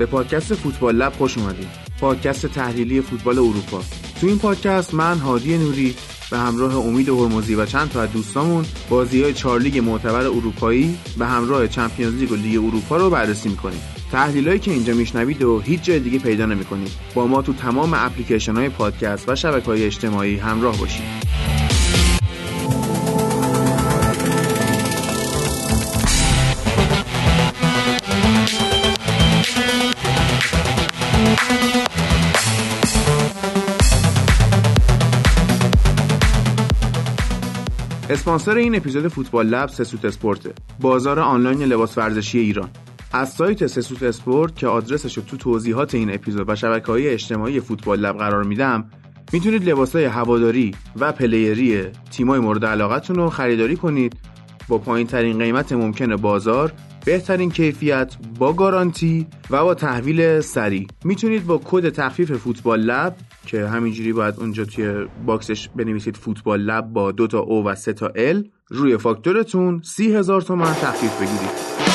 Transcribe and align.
به 0.00 0.06
پادکست 0.06 0.54
فوتبال 0.54 0.96
لب 0.96 1.12
خوش 1.12 1.38
اومدید 1.38 1.68
پادکست 2.00 2.46
تحلیلی 2.46 3.00
فوتبال 3.00 3.38
اروپا. 3.38 3.82
تو 4.20 4.26
این 4.26 4.38
پادکست 4.38 4.94
من 4.94 5.18
هادی 5.18 5.58
نوری 5.58 5.94
به 6.30 6.38
همراه 6.38 6.76
امید 6.76 7.08
هرمزی 7.08 7.54
و 7.54 7.66
چند 7.66 7.90
تا 7.90 8.02
از 8.02 8.12
دوستامون 8.12 8.64
بازی 8.90 9.22
های 9.22 9.32
چهار 9.32 9.60
لیگ 9.60 9.78
معتبر 9.78 10.26
اروپایی 10.26 10.98
به 11.18 11.26
همراه 11.26 11.68
چمپیونز 11.68 12.14
لیگ 12.14 12.32
و 12.32 12.34
لیگ 12.34 12.64
اروپا 12.64 12.96
رو 12.96 13.10
بررسی 13.10 13.48
می‌کنیم. 13.48 13.80
تحلیلایی 14.12 14.58
که 14.58 14.70
اینجا 14.70 14.94
میشنوید 14.94 15.42
رو 15.42 15.60
هیچ 15.60 15.82
جای 15.82 16.00
دیگه 16.00 16.18
پیدا 16.18 16.46
نمی‌کنید. 16.46 16.92
با 17.14 17.26
ما 17.26 17.42
تو 17.42 17.52
تمام 17.52 17.94
اپلیکیشن 17.94 18.56
های 18.56 18.68
پادکست 18.68 19.28
و 19.28 19.36
شبکه 19.36 19.66
های 19.66 19.84
اجتماعی 19.84 20.36
همراه 20.36 20.78
باشید. 20.78 21.59
اسپانسر 38.10 38.56
این 38.56 38.74
اپیزود 38.74 39.08
فوتبال 39.08 39.46
لب 39.46 39.68
سسوت 39.68 40.04
اسپورته 40.04 40.52
بازار 40.80 41.20
آنلاین 41.20 41.62
لباس 41.62 41.98
ورزشی 41.98 42.38
ایران. 42.38 42.70
از 43.12 43.32
سایت 43.32 43.66
سسوت 43.66 44.02
اسپورت 44.02 44.56
که 44.56 44.66
آدرسش 44.66 45.16
رو 45.16 45.22
تو 45.22 45.36
توضیحات 45.36 45.94
این 45.94 46.14
اپیزود 46.14 46.48
و 46.48 46.54
شبکه 46.54 46.86
های 46.86 47.08
اجتماعی 47.08 47.60
فوتبال 47.60 48.00
لب 48.00 48.18
قرار 48.18 48.44
میدم 48.44 48.90
می‌تونید 49.32 49.68
لباس 49.68 49.96
های 49.96 50.04
هواداری 50.04 50.74
و 50.96 51.12
player 51.12 51.72
ی 51.72 51.82
تیمای 52.10 52.40
مورد 52.40 52.64
علاقتون 52.64 53.16
رو 53.16 53.30
خریداری 53.30 53.76
کنید. 53.76 54.16
با 54.68 54.78
پایین 54.78 55.06
ترین 55.06 55.38
قیمت 55.38 55.72
ممکن 55.72 56.16
بازار 56.16 56.72
بهترین 57.04 57.50
کیفیت 57.50 58.14
با 58.38 58.52
گارانتی 58.52 59.26
و 59.50 59.64
با 59.64 59.74
تحویل 59.74 60.40
سریع. 60.40 60.86
می‌تونید 61.04 61.46
با 61.46 61.60
کد 61.64 61.88
تخفیف 61.88 62.32
فوتبال 62.32 62.80
لب 62.80 63.16
که 63.50 63.66
همینجوری 63.66 64.12
باید 64.12 64.34
اونجا 64.38 64.64
توی 64.64 65.06
باکسش 65.26 65.68
بنویسید 65.68 66.16
فوتبال 66.16 66.60
لب 66.60 66.92
با 66.92 67.12
دو 67.12 67.26
تا 67.26 67.38
او 67.38 67.64
و 67.64 67.74
سه 67.74 67.92
تا 67.92 68.06
ال 68.06 68.48
روی 68.68 68.96
فاکتورتون 68.96 69.82
سی 69.84 70.14
هزار 70.14 70.42
تومن 70.42 70.74
تخفیف 70.74 71.16
بگیرید. 71.16 71.89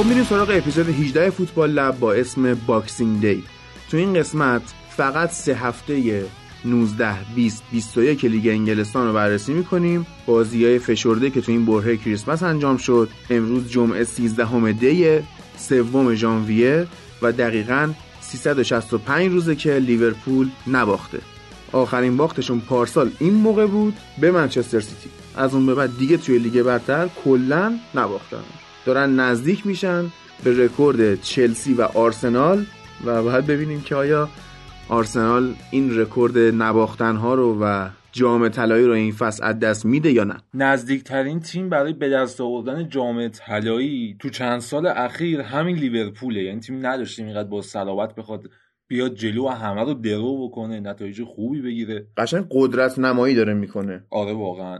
خب 0.00 0.06
میریم 0.06 0.24
سراغ 0.24 0.50
اپیزود 0.50 0.88
18 0.88 1.30
فوتبال 1.30 1.70
لب 1.70 1.98
با 1.98 2.12
اسم 2.12 2.54
Boxing 2.54 3.20
Day 3.20 3.44
تو 3.90 3.96
این 3.96 4.14
قسمت 4.14 4.62
فقط 4.96 5.30
سه 5.30 5.54
هفته 5.54 6.24
19 6.64 7.14
20 7.34 7.62
21 7.72 8.24
لیگ 8.24 8.48
انگلستان 8.48 9.06
رو 9.06 9.12
بررسی 9.12 9.52
می‌کنیم. 9.52 10.06
بازی 10.26 10.64
های 10.64 10.78
فشرده 10.78 11.30
که 11.30 11.40
تو 11.40 11.52
این 11.52 11.66
برهه 11.66 11.96
کریسمس 11.96 12.42
انجام 12.42 12.76
شد. 12.76 13.08
امروز 13.30 13.70
جمعه 13.70 14.04
13 14.04 14.46
هم 14.46 14.72
دی 14.72 15.18
سوم 15.56 16.14
ژانویه 16.14 16.86
و 17.22 17.32
دقیقا 17.32 17.92
365 18.20 19.32
روزه 19.32 19.54
که 19.54 19.74
لیورپول 19.74 20.48
نباخته. 20.66 21.18
آخرین 21.72 22.16
باختشون 22.16 22.60
پارسال 22.60 23.10
این 23.18 23.34
موقع 23.34 23.66
بود 23.66 23.96
به 24.20 24.30
منچستر 24.30 24.80
سیتی. 24.80 25.10
از 25.36 25.54
اون 25.54 25.66
به 25.66 25.74
بعد 25.74 25.98
دیگه 25.98 26.16
توی 26.16 26.38
لیگ 26.38 26.62
برتر 26.62 27.08
کلا 27.24 27.78
نباختن. 27.94 28.59
دارن 28.84 29.20
نزدیک 29.20 29.66
میشن 29.66 30.04
به 30.44 30.64
رکورد 30.64 31.20
چلسی 31.20 31.74
و 31.74 31.82
آرسنال 31.82 32.66
و 33.04 33.22
باید 33.22 33.46
ببینیم 33.46 33.80
که 33.80 33.94
آیا 33.94 34.28
آرسنال 34.88 35.54
این 35.70 35.98
رکورد 35.98 36.38
نباختن 36.38 37.16
ها 37.16 37.34
رو 37.34 37.58
و 37.62 37.88
جام 38.12 38.48
طلایی 38.48 38.86
رو 38.86 38.92
این 38.92 39.12
فصل 39.12 39.44
از 39.44 39.58
دست 39.58 39.86
میده 39.86 40.12
یا 40.12 40.24
نه؟ 40.24 40.36
نزدیکترین 40.54 41.40
تیم 41.40 41.68
برای 41.68 41.92
به 41.92 42.08
دست 42.08 42.40
آوردن 42.40 42.88
جام 42.88 43.28
طلایی 43.28 44.16
تو 44.18 44.30
چند 44.30 44.60
سال 44.60 44.86
اخیر 44.86 45.40
همین 45.40 45.76
لیورپوله. 45.76 46.42
یعنی 46.42 46.60
تیم 46.60 46.86
نداشتیم 46.86 47.26
اینقدر 47.26 47.48
با 47.48 47.62
صلابت 47.62 48.14
بخواد 48.14 48.50
بیاد 48.88 49.14
جلو 49.14 49.46
و 49.46 49.48
همه 49.48 49.84
رو 49.84 49.94
درو 49.94 50.48
بکنه 50.48 50.80
نتایج 50.80 51.22
خوبی 51.24 51.62
بگیره. 51.62 52.06
قشنگ 52.16 52.46
قدرت 52.50 52.98
نمایی 52.98 53.34
داره 53.34 53.54
می‌کنه. 53.54 54.04
آره 54.10 54.32
واقعا. 54.32 54.78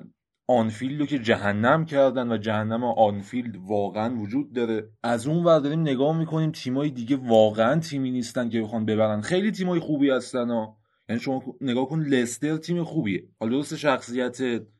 آنفیلد 0.50 1.00
رو 1.00 1.06
که 1.06 1.18
جهنم 1.18 1.84
کردن 1.84 2.32
و 2.32 2.36
جهنم 2.36 2.84
آنفیلد 2.84 3.56
واقعا 3.56 4.16
وجود 4.16 4.52
داره. 4.52 4.90
از 5.02 5.26
اون 5.26 5.44
ور 5.44 5.58
داریم 5.58 5.80
نگاه 5.80 6.18
می‌کنیم 6.18 6.50
تیمای 6.50 6.90
دیگه 6.90 7.16
واقعا 7.16 7.80
تیمی 7.80 8.10
نیستن 8.10 8.48
که 8.48 8.60
بخوان 8.60 8.84
ببرن. 8.84 9.20
خیلی 9.20 9.50
تیمای 9.50 9.80
خوبی 9.80 10.10
هستن 10.10 10.50
ها. 10.50 10.76
یعنی 11.08 11.20
شما 11.20 11.42
نگاه 11.60 11.88
کن 11.88 12.00
لستر 12.00 12.56
تیم 12.56 12.84
خوبیه. 12.84 13.28
حالا 13.40 13.52
درست 13.52 13.76
شخصیت 13.76 14.38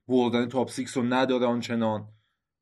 بردن 0.08 0.48
top 0.49 0.71
six 0.71 0.97
رو 0.97 1.03
نداره 1.03 1.47
آنچنان. 1.47 2.08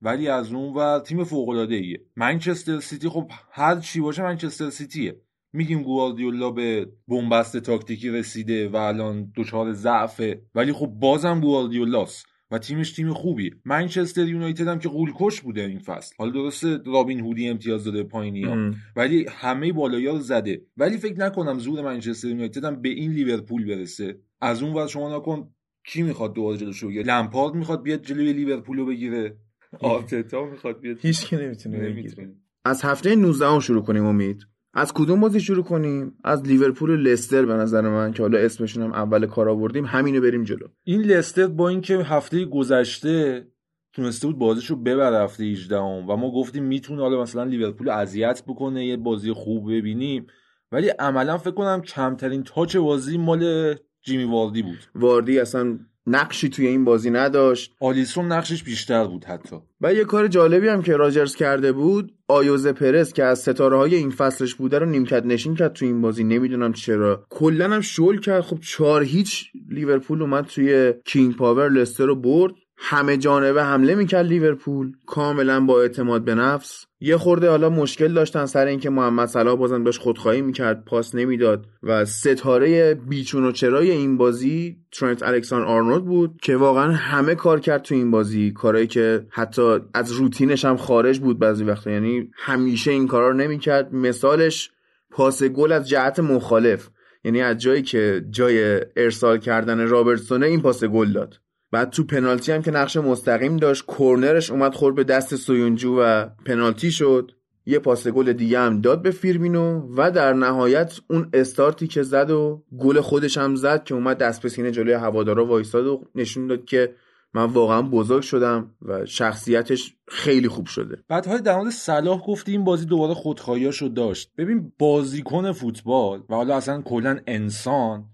ولی 0.02 0.28
از 0.28 0.52
اون 0.52 0.75
ور 0.75 0.98
تیم 0.98 1.25
فوق 1.25 1.48
العاده 1.48 1.75
ایه 1.75 2.00
منچستر 2.16 2.80
سیتی 2.80 3.08
خب 3.08 3.30
هر 3.52 3.80
چی 3.80 4.00
باشه 4.00 4.22
منچستر 4.22 4.70
سیتیه. 4.70 5.20
میگیم 5.52 5.82
گواردیولا 5.82 6.50
به 6.50 6.88
بن‌بست 7.09 7.56
تاکتیکی 7.56 8.10
رسیده 8.10 8.69
و 8.69 8.76
الان 8.76 9.32
دچار 9.36 9.72
ضعفه. 9.72 10.42
ولی 10.54 10.72
خب 10.72 10.86
بازم 10.86 11.40
گواردیولاست. 11.40 12.26
و 12.50 12.59
تیمش 12.59 12.92
تیم 12.92 13.12
خوبی. 13.12 13.54
منچستر 13.64 14.28
یونایتد 14.28 14.69
هم 14.69 14.78
که 14.78 14.88
غول‌کش 14.88 15.41
بوده 15.41 15.60
این 15.60 15.78
فصل. 15.78 16.14
حالا 16.19 16.31
درسته 16.31 16.81
رابین 16.86 17.20
هودی 17.20 17.48
امتیاز 17.48 17.84
داده 17.84 18.03
پایینی 18.03 18.44
ها. 18.44 18.70
ولی 18.97 19.26
همه 19.28 19.72
بالایی 19.72 20.06
رو 20.06 20.19
زده. 20.19 20.62
ولی 20.76 20.97
فکر 20.97 21.19
نکنم 21.19 21.58
زور 21.58 21.82
منچستر 21.82 22.28
یونایتد 22.28 22.64
هم 22.64 22.82
به 22.82 22.88
این 22.88 23.12
لیورپول 23.12 23.64
برسه. 23.64 24.19
از 24.41 24.62
اون 24.62 24.72
ور 24.75 24.87
شما 24.87 25.16
نکن 25.16 25.50
کی 25.84 26.03
می‌خواد 26.03 26.34
دوباره 26.34 26.58
جلوش 26.58 26.84
بگیره؟ 26.84 27.04
لمپارد 27.04 27.54
می‌خواد 27.54 27.82
بیاد 27.82 28.03
جلوی 28.03 28.32
لیورپول 28.32 28.78
رو 28.78 28.87
بگیره. 28.87 29.37
آرتتا 29.81 30.44
می‌خواد 30.44 30.81
بیاد. 30.81 30.97
هیچ 31.00 31.26
کی 31.26 31.37
نمی‌تونه. 31.37 31.78
بگیره. 31.78 32.34
از 32.64 32.82
هفته 32.82 33.16
19 33.16 33.60
شروع 33.60 33.82
کنیم 33.82 34.04
امید؟ 34.04 34.47
از 34.78 34.93
کدوم 34.93 35.21
بازی 35.21 35.41
شروع 35.41 35.65
کنیم؟ 35.65 36.12
از 36.25 36.43
لیورپول 36.47 36.91
و 36.91 36.97
لستر 36.97 37.47
به 37.47 37.55
نظر 37.55 37.81
من 37.81 38.12
که 38.12 38.22
حالا 38.22 38.39
اسمشون 38.39 38.83
هم 38.83 38.93
اول 38.93 39.27
کار 39.27 39.49
آوردیم 39.49 39.84
همینو 39.84 40.21
بریم 40.21 40.44
جلو. 40.44 40.66
این 40.84 41.03
لستر 41.03 41.47
با 41.47 41.69
اینکه 41.69 41.97
هفته 41.97 42.44
گذشته 42.44 43.47
تونسته 43.93 44.27
بود 44.27 44.38
بازیشو 44.38 44.77
ببره 44.77 45.25
هفته 45.25 45.44
18 45.44 45.77
و 45.77 46.17
ما 46.17 46.31
گفتیم 46.31 46.65
می‌تونه 46.65 47.03
حالا 47.03 47.22
مثلا 47.22 47.44
لیورپول 47.44 47.88
اذیت 47.88 48.43
بکنه 48.47 48.87
یه 48.87 48.97
بازی 48.97 49.33
خوب 49.33 49.72
ببینیم. 49.72 50.27
ولی 50.72 50.88
عملا 50.88 51.38
فکر 51.38 51.55
کنم 51.55 51.83
کمترین 51.83 52.43
touch 52.43 52.76
بازی 52.77 53.19
مال 53.19 53.75
جیمی 54.03 54.25
واردی 54.25 54.62
بود. 54.62 54.78
واردی 54.94 55.38
اصلا 55.38 55.79
نقشی 56.08 56.49
توی 56.49 56.66
این 56.66 56.84
بازی 56.84 57.10
نداشت. 57.10 57.75
آلیسون 57.81 58.32
نقشش 58.32 58.62
بیشتر 58.62 59.06
بود 59.06 59.25
حتی. 59.25 59.56
و 59.81 59.94
یه 59.94 60.05
کار 60.05 60.28
جالبی 60.28 60.69
هم 60.69 60.82
که 60.82 60.96
راجرز 60.96 61.34
کرده 61.34 61.72
بود 61.72 62.12
آیوزه 62.29 62.67
پرز 62.67 63.12
که 63.12 63.25
از 63.25 63.38
ستاره 63.38 63.76
های 63.76 63.94
این 63.94 64.10
فصلش 64.10 64.55
بوده 64.55 64.78
رو 64.78 64.87
نیمکت 64.87 65.26
نشین 65.26 65.55
کرد 65.55 65.72
توی 65.72 65.88
این 65.88 66.00
بازی. 66.00 66.25
نمی‌دونم 66.25 66.72
چرا. 66.72 67.25
کلا 67.31 67.70
هم 67.70 67.81
شل 67.81 68.16
کرد. 68.16 68.40
خب 68.40 68.60
چهار 68.60 69.02
هیچ 69.02 69.50
لیورپول 69.69 70.22
اومد 70.22 70.44
توی 70.44 70.94
کینگ 71.05 71.37
پاور 71.37 71.69
لستر 71.69 72.06
رو 72.06 72.14
برد. 72.14 72.54
همه 72.80 73.16
جانبه 73.16 73.64
حمله 73.64 73.94
می‌کرد 73.94 74.26
لیورپول 74.26 74.92
کاملا 75.06 75.60
با 75.60 75.80
اعتماد 75.80 76.25
به 76.25 76.34
نفس. 76.34 76.84
یه 77.00 77.16
خورده 77.16 77.50
حالا 77.50 77.70
مشکل 77.70 78.14
داشتن 78.14 78.46
سر 78.46 78.66
اینکه 78.66 78.90
محمد 78.90 79.28
صلاح 79.28 79.56
بازم 79.56 79.84
داشت 79.84 80.00
خودخواهی 80.00 80.42
می‌کرد 80.42 80.84
پاس 80.84 81.14
نمی‌داد 81.14 81.66
و 81.82 82.04
ستاره 82.04 82.94
بیچون 82.94 83.44
و 83.44 83.52
چرای 83.52 83.90
این 83.90 84.16
بازی 84.16 84.76
ترنت 84.92 85.22
الکساندر 85.23 85.62
آرنولد 85.62 86.04
بود 86.04 86.38
که 86.42 86.56
واقعا 86.56 86.92
همه 86.92 87.34
کار 87.34 87.60
کرد 87.60 87.82
تو 87.82 87.94
این 87.94 88.10
بازی. 88.10 88.52
کارهایی 88.52 88.86
که 88.86 89.26
حتی 89.30 89.78
از 89.94 90.12
روتینش 90.12 90.64
هم 90.64 90.76
خارج 90.76 91.19
بود 91.19 91.38
بعضی 91.38 91.64
وقتا. 91.64 91.90
یعنی 91.90 92.30
همیشه 92.34 92.90
این 92.90 93.06
کارا 93.06 93.28
رو 93.28 93.36
نمی‌کرد. 93.36 93.94
مثالش 93.94 94.70
پاس 95.10 95.42
گل 95.42 95.72
از 95.72 95.88
جهت 95.88 96.20
مخالف. 96.20 96.88
یعنی 97.25 97.42
از 97.42 97.58
جایی 97.58 97.82
که 97.82 98.25
جای 98.30 98.80
ارسال 98.96 99.38
کردن 99.38 99.88
رابرتسونه 99.88 100.46
این 100.46 100.60
پاس 100.62 100.84
گل 100.84 101.12
داد. 101.12 101.34
بعد 101.70 101.91
تو 101.91 102.05
پنالتی 102.05 102.53
هم 102.53 102.62
که 102.62 102.70
نقش 102.70 102.97
مستقیم 102.97 103.56
داشت 103.56 103.85
کرنرش 103.99 104.50
اومد 104.50 104.75
خورد 104.75 104.94
به 104.94 105.05
دست 105.05 105.37
سویونجو 105.37 105.97
و 106.00 106.29
پنالتی 106.47 106.91
شد. 106.91 107.32
یه 107.67 107.79
پاس 107.79 108.09
گل 108.09 108.32
دیگه 108.32 108.59
هم 108.59 108.81
داد 108.81 109.03
به 109.03 109.11
فیرمینو 109.11 109.94
و 109.97 110.11
در 110.11 110.32
نهایت 110.32 111.00
اون 111.11 111.31
استارتی 111.32 111.87
که 111.87 112.03
زد 112.03 112.31
و 112.31 112.65
گل 112.79 113.00
خودش 113.00 113.38
هم 113.38 113.55
زد 113.56 113.85
که 113.85 113.94
اومد 113.94 114.19
دست 114.19 114.43
به 114.43 114.49
سینه 114.49 114.70
جلوی 114.70 114.93
هوادارا 114.93 115.47
وایساد 115.47 115.87
و 115.87 116.05
نشون 116.15 116.47
داد 116.47 116.65
که 116.65 116.94
من 117.35 117.44
واقعا 117.44 117.82
بزرگ 117.82 118.23
شدم 118.23 118.75
و 118.82 119.06
شخصیتش 119.06 119.94
خیلی 120.09 120.49
خوب 120.49 120.67
شده. 120.67 120.97
بعد 121.09 121.26
های 121.26 121.41
در 121.41 121.56
مورد 121.56 121.71
صلاح 121.71 122.23
گفتی 122.26 122.53
این 122.53 122.64
بازی 122.64 122.87
دوباره 122.87 123.14
خودخواهیاشو 123.14 123.88
داشت. 123.88 124.31
ببین 124.38 124.73
بازیکن 124.79 125.53
فوتبال 125.53 126.23
و 126.31 126.35
حالا 126.35 126.56
اصلا 126.56 126.82
کلا 126.82 127.19
انسان 127.26 128.05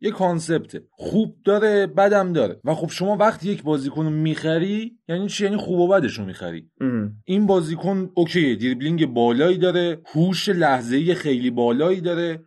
یه 0.00 0.10
کانسپته. 0.10 0.82
خوب 0.90 1.36
داره 1.44 1.86
بدم 1.86 2.32
داره. 2.32 2.60
و 2.64 2.74
خب 2.74 2.90
شما 2.90 3.16
وقتی 3.16 3.48
یک 3.48 3.62
بازیکن 3.62 4.04
رو 4.04 4.10
می‌خری 4.10 4.98
یعنی 5.08 5.28
چی؟ 5.28 5.44
یعنی 5.44 5.56
خوب 5.56 5.80
و 5.80 5.88
بدش 5.88 6.18
رو 6.18 6.24
می‌خری. 6.24 6.70
این 7.24 7.46
بازیکن 7.46 8.10
اوکی 8.14 8.56
دریبلینگ 8.56 9.06
بالایی 9.06 9.58
داره 9.58 10.00
هوش 10.14 10.48
لحظه‌ای 10.48 11.14
خیلی 11.14 11.50
بالایی 11.50 12.00
داره 12.00 12.44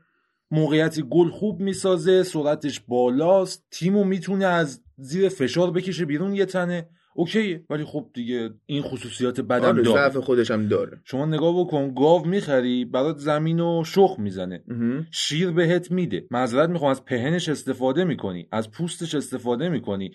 موقعیت 0.51 0.99
گل 0.99 1.29
خوب 1.29 1.59
می‌سازه 1.59 2.23
سرعتش 2.23 2.79
بالاست 2.79 3.65
تیمو 3.71 4.03
می‌تونه 4.03 4.45
از 4.45 4.81
زیر 4.97 5.29
فشار 5.29 5.71
بکشه 5.71 6.05
بیرون 6.05 6.33
یه 6.33 6.45
تنه. 6.45 6.89
اوکی 7.15 7.65
ولی 7.69 7.83
خب 7.85 8.09
دیگه 8.13 8.49
این 8.65 8.81
خصوصیات 8.81 9.41
بدم 9.41 9.65
آره 9.65 9.83
داره. 9.83 10.09
ضعف 10.09 10.17
خودش 10.17 10.51
هم 10.51 10.67
داره. 10.67 11.01
شما 11.03 11.25
نگاه 11.25 11.59
بکن 11.59 11.93
گاو 11.93 12.27
می‌خری 12.27 12.85
برات 12.85 13.17
زمین 13.17 13.59
و 13.59 13.83
شخ 13.85 14.15
می‌زنه. 14.19 14.63
شیر 15.11 15.51
بهت 15.51 15.91
میده. 15.91 16.25
معذرت 16.31 16.69
می‌خوام 16.69 16.91
از 16.91 17.05
پهنش 17.05 17.49
استفاده 17.49 18.03
می‌کنی 18.03 18.47
از 18.51 18.71
پوستش 18.71 19.15
استفاده 19.15 19.69
می‌کنی. 19.69 20.11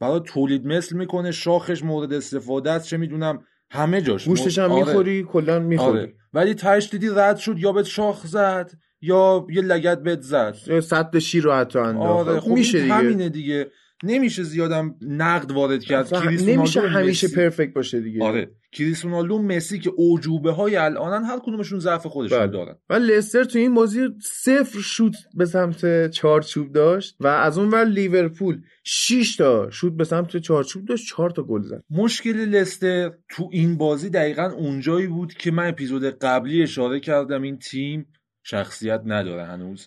برات 0.00 0.24
تولید 0.24 0.66
مثل 0.66 0.96
می‌کنه 0.96 1.30
شاخش 1.30 1.84
مورد 1.84 2.12
استفاده 2.12 2.70
است 2.70 2.88
چه 2.88 2.96
می‌دونم 2.96 3.44
همه 3.70 4.00
جاش. 4.02 4.28
گوشتش 4.28 4.58
هم 4.58 4.72
آره. 4.72 4.84
می‌خوری 4.84 5.22
کلا 5.22 5.58
می‌خوری. 5.58 5.98
آره. 5.98 6.14
ولی 6.32 6.54
تهش 6.54 6.88
دیدی 6.90 7.08
رد 7.16 7.36
شد 7.36 7.58
یا 7.58 7.72
بهت 7.72 7.86
شاخ 7.86 8.26
زد 8.26 8.72
یا 9.00 9.46
یه 9.50 9.62
لگت 9.62 10.02
بهت 10.02 10.20
زد. 10.20 10.80
صد 10.80 11.18
شیر 11.18 11.42
رو 11.44 11.52
حتی 11.52 11.78
انداخت. 11.78 12.28
آره 12.28 12.40
خب 12.40 12.50
میشه 12.50 12.80
دیگه. 12.80 12.94
همینه 12.94 13.28
دیگه. 13.28 13.70
نمیشه 14.02 14.42
زیادم 14.42 14.94
نقد 15.00 15.50
وارد 15.50 15.84
کرد. 15.84 16.14
نمیشه 16.14 16.80
همیشه 16.80 17.28
پرفکت 17.28 17.74
باشه 17.74 18.00
دیگه. 18.00 18.24
آره. 18.24 18.50
کریس 18.72 19.04
رونالدو 19.04 19.42
مسی 19.42 19.78
که 19.78 19.90
اوجوبه 19.96 20.52
های 20.52 20.76
الانن 20.76 21.24
هر 21.24 21.38
کدومشون 21.38 21.78
ضعف 21.78 22.06
خودشون 22.06 22.38
بله. 22.38 22.46
دارن. 22.46 22.74
و 22.90 22.94
لستر 22.94 23.44
تو 23.44 23.58
این 23.58 23.74
بازی 23.74 24.08
صفر 24.22 24.80
شوت 24.80 25.16
به 25.34 25.44
سمت 25.44 26.10
چارچوب 26.10 26.72
داشت 26.72 27.16
و 27.20 27.26
از 27.26 27.58
اون 27.58 27.68
ور 27.68 27.84
لیورپول 27.84 28.62
6 28.84 29.36
تا 29.36 29.70
شوت 29.70 29.92
به 29.92 30.04
سمت 30.04 30.36
چارچوب 30.36 30.84
داشت 30.84 31.06
4 31.08 31.30
تا 31.30 31.42
گل 31.42 31.62
زد. 31.62 31.84
مشکل 31.90 32.36
لستر 32.36 33.10
تو 33.30 33.48
این 33.52 33.76
بازی 33.76 34.10
دقیقا 34.10 34.50
اونجایی 34.50 35.06
بود 35.06 35.34
که 35.34 35.50
من 35.50 35.68
اپیزود 35.68 36.04
قبلی 36.04 36.62
اشاره 36.62 37.00
کردم 37.00 37.42
این 37.42 37.58
تیم 37.58 38.06
شخصیت 38.42 39.02
نداره 39.06 39.44
هنوز. 39.44 39.86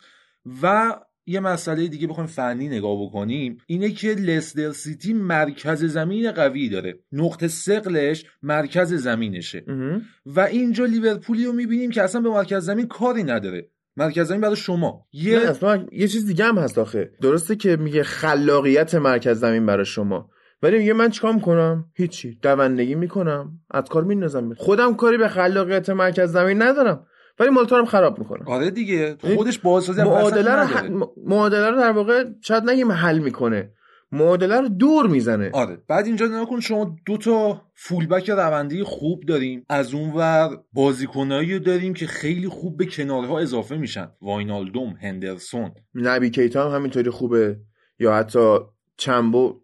و 0.62 0.96
یه 1.28 1.40
مسئله 1.40 1.88
دیگه 1.88 2.08
بخوایم 2.08 2.28
فنی 2.28 2.68
نگاه 2.68 3.06
بکنیم 3.06 3.58
اینه 3.68 3.92
که 3.92 4.08
لستر 4.08 4.72
سیتی 4.72 5.14
مرکز 5.14 5.84
زمین 5.86 6.32
قوی 6.32 6.70
داره. 6.70 7.00
نقطه 7.12 7.48
سقلش 7.48 8.26
مرکز 8.44 8.94
زمینشه. 8.94 9.66
و 10.26 10.40
اینجا 10.40 10.86
لیورپولی 10.86 11.46
رو 11.46 11.54
می‌بینیم 11.54 11.92
که 11.92 12.02
اصلا 12.02 12.22
به 12.22 12.30
مرکز 12.30 12.66
زمین 12.66 12.88
کاری 12.88 13.24
نداره. 13.24 13.70
مرکز 13.98 14.28
زمین 14.28 14.42
برای 14.42 14.56
شما. 14.56 15.06
یه 15.14 15.40
اصلا 15.40 15.86
یه 15.92 16.08
چیز 16.08 16.26
دیگه 16.26 16.46
هم 16.46 16.58
هست 16.58 16.78
آخه. 16.78 17.12
درسته 17.22 17.56
که 17.56 17.76
میگه 17.76 18.04
خلاقیت 18.04 18.96
مرکز 18.96 19.40
زمین 19.40 19.66
برای 19.66 19.86
شما. 19.86 20.30
ولی 20.64 20.78
میگه 20.78 20.94
من 20.94 21.10
چیکار 21.10 21.34
می‌کنم؟ 21.34 21.86
هیچی. 21.94 22.40
دوندگی 22.42 22.96
می‌کنم. 22.96 23.60
از 23.72 23.84
کار 23.84 24.04
میندازم. 24.04 24.54
خودم 24.54 24.94
کاری 24.96 25.18
به 25.18 25.28
خلاقیت 25.28 25.90
مرکز 25.90 26.32
زمین 26.32 26.62
ندارم. 26.62 27.06
ولی 27.40 27.50
مالتارم 27.50 27.86
خراب 27.86 28.20
می‌کنم 28.20 28.48
آره 28.48 28.72
دیگه. 28.72 29.18
خودش 29.36 29.60
بازسازی 29.60 30.02
هم 30.02 30.08
معادله 30.08 30.56
رو. 30.56 30.68
ح- 30.68 31.08
معادله 31.26 31.70
رو 31.70 31.78
در 31.78 31.92
واقع 31.92 32.24
شاید 32.42 32.70
نگیم 32.70 32.92
حل 32.92 33.20
می‌کنه. 33.20 33.72
معادله 34.12 34.62
رو 34.62 34.70
دور 34.70 35.08
می‌زنه. 35.08 35.50
آره. 35.54 35.78
بعد 35.88 36.06
اینجا 36.06 36.26
نگاه 36.26 36.46
کن 36.50 36.60
شما 36.60 36.96
دو 37.06 37.18
تا 37.18 37.62
فولبک 37.76 38.30
روندی 38.30 38.84
خوب 38.84 39.24
داریم. 39.24 39.66
از 39.70 39.94
اونور 39.94 40.58
بازیکنایی 40.74 41.54
رو 41.54 41.60
داریم 41.60 41.94
که 41.94 42.08
خیلی 42.08 42.48
خوب 42.48 42.78
به 42.78 42.86
کنارها 42.86 43.40
اضافه 43.40 43.78
میشن. 43.78 44.08
واینالدوم 44.22 44.96
هندرسون. 45.02 45.72
نبی 45.96 46.30
کیتا 46.30 46.70
هم 46.70 46.76
همینطوری 46.76 47.10
خوبه. 47.10 47.58
یا 48.00 48.14
حتی 48.16 48.58
چمبو 48.98 49.62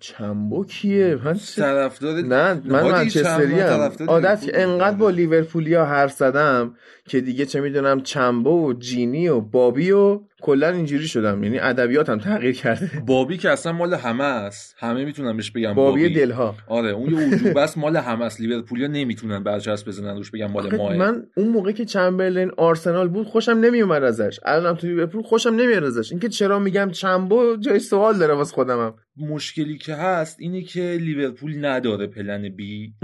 چمبو 0.00 0.64
کیه 0.64 1.18
من 1.24 1.38
طرفدار 1.56 2.20
نه 2.20 2.62
من 2.64 2.82
منچستری 2.82 3.60
ام. 3.60 3.92
عادت 4.08 4.44
انقدر 4.54 4.96
با 4.96 5.10
لیورپولیا 5.10 5.84
حرف 5.84 6.12
زدم 6.12 6.74
که 7.08 7.20
دیگه 7.20 7.46
چه 7.46 7.60
می‌دونم 7.60 8.00
چمبو 8.00 8.68
و 8.68 8.72
جینی 8.72 9.28
و 9.28 9.40
بابی 9.40 9.90
و 9.90 10.20
کلا 10.44 10.68
اینجوری 10.68 11.08
شدم. 11.08 11.44
یعنی 11.44 11.58
ادبیاتم 11.58 12.18
تغییر 12.18 12.54
کرده. 12.54 12.90
بابی 13.06 13.36
که 13.36 13.50
اصلا 13.50 13.72
مال 13.72 13.94
همه 13.94 14.24
است. 14.24 14.74
همه 14.78 15.04
می‌تونن 15.04 15.36
بهش 15.36 15.50
بگن 15.50 15.74
بابی 15.74 16.02
بابی, 16.02 16.14
دلها. 16.14 16.54
آره 16.68 16.90
اون 16.90 17.12
یه 17.12 17.18
وجوب 17.28 17.58
است 17.58 17.78
مال 17.78 17.96
همه 17.96 18.24
است. 18.24 18.40
لیورپولیا 18.40 18.86
نمی‌تونن 18.86 19.42
برچسب 19.42 19.88
بزنن 19.88 20.16
روش 20.16 20.30
بگن 20.30 20.46
مال 20.46 20.76
ماه. 20.76 20.96
من 20.96 21.26
اون 21.36 21.48
موقع 21.48 21.72
که 21.72 21.84
چمبرلین 21.84 22.50
آرسنال 22.56 23.08
بود 23.08 23.26
خوشم 23.26 23.52
نمیومد 23.52 24.04
ازش. 24.04 24.40
الانم 24.44 24.76
تو 24.76 24.86
لیورپول 24.86 25.22
خوشم 25.22 25.54
نمیاد 25.54 25.84
ازش. 25.84 26.12
اینکه 26.12 26.28
چرا 26.28 26.58
میگم 26.58 26.90
چمبو 26.90 27.56
جای 27.56 27.78
سوال 27.78 28.18
داره 28.18 28.34
واسه 28.34 28.54
خودمم 28.54 28.94
مشکلی 29.16 29.78
که 29.78 29.94
هست 29.94 30.36
اینه 30.40 30.62
که 30.62 30.98
لیورپول 31.00 31.64
نداره 31.64 32.06
پلن 32.06 32.48
بی 32.48 32.94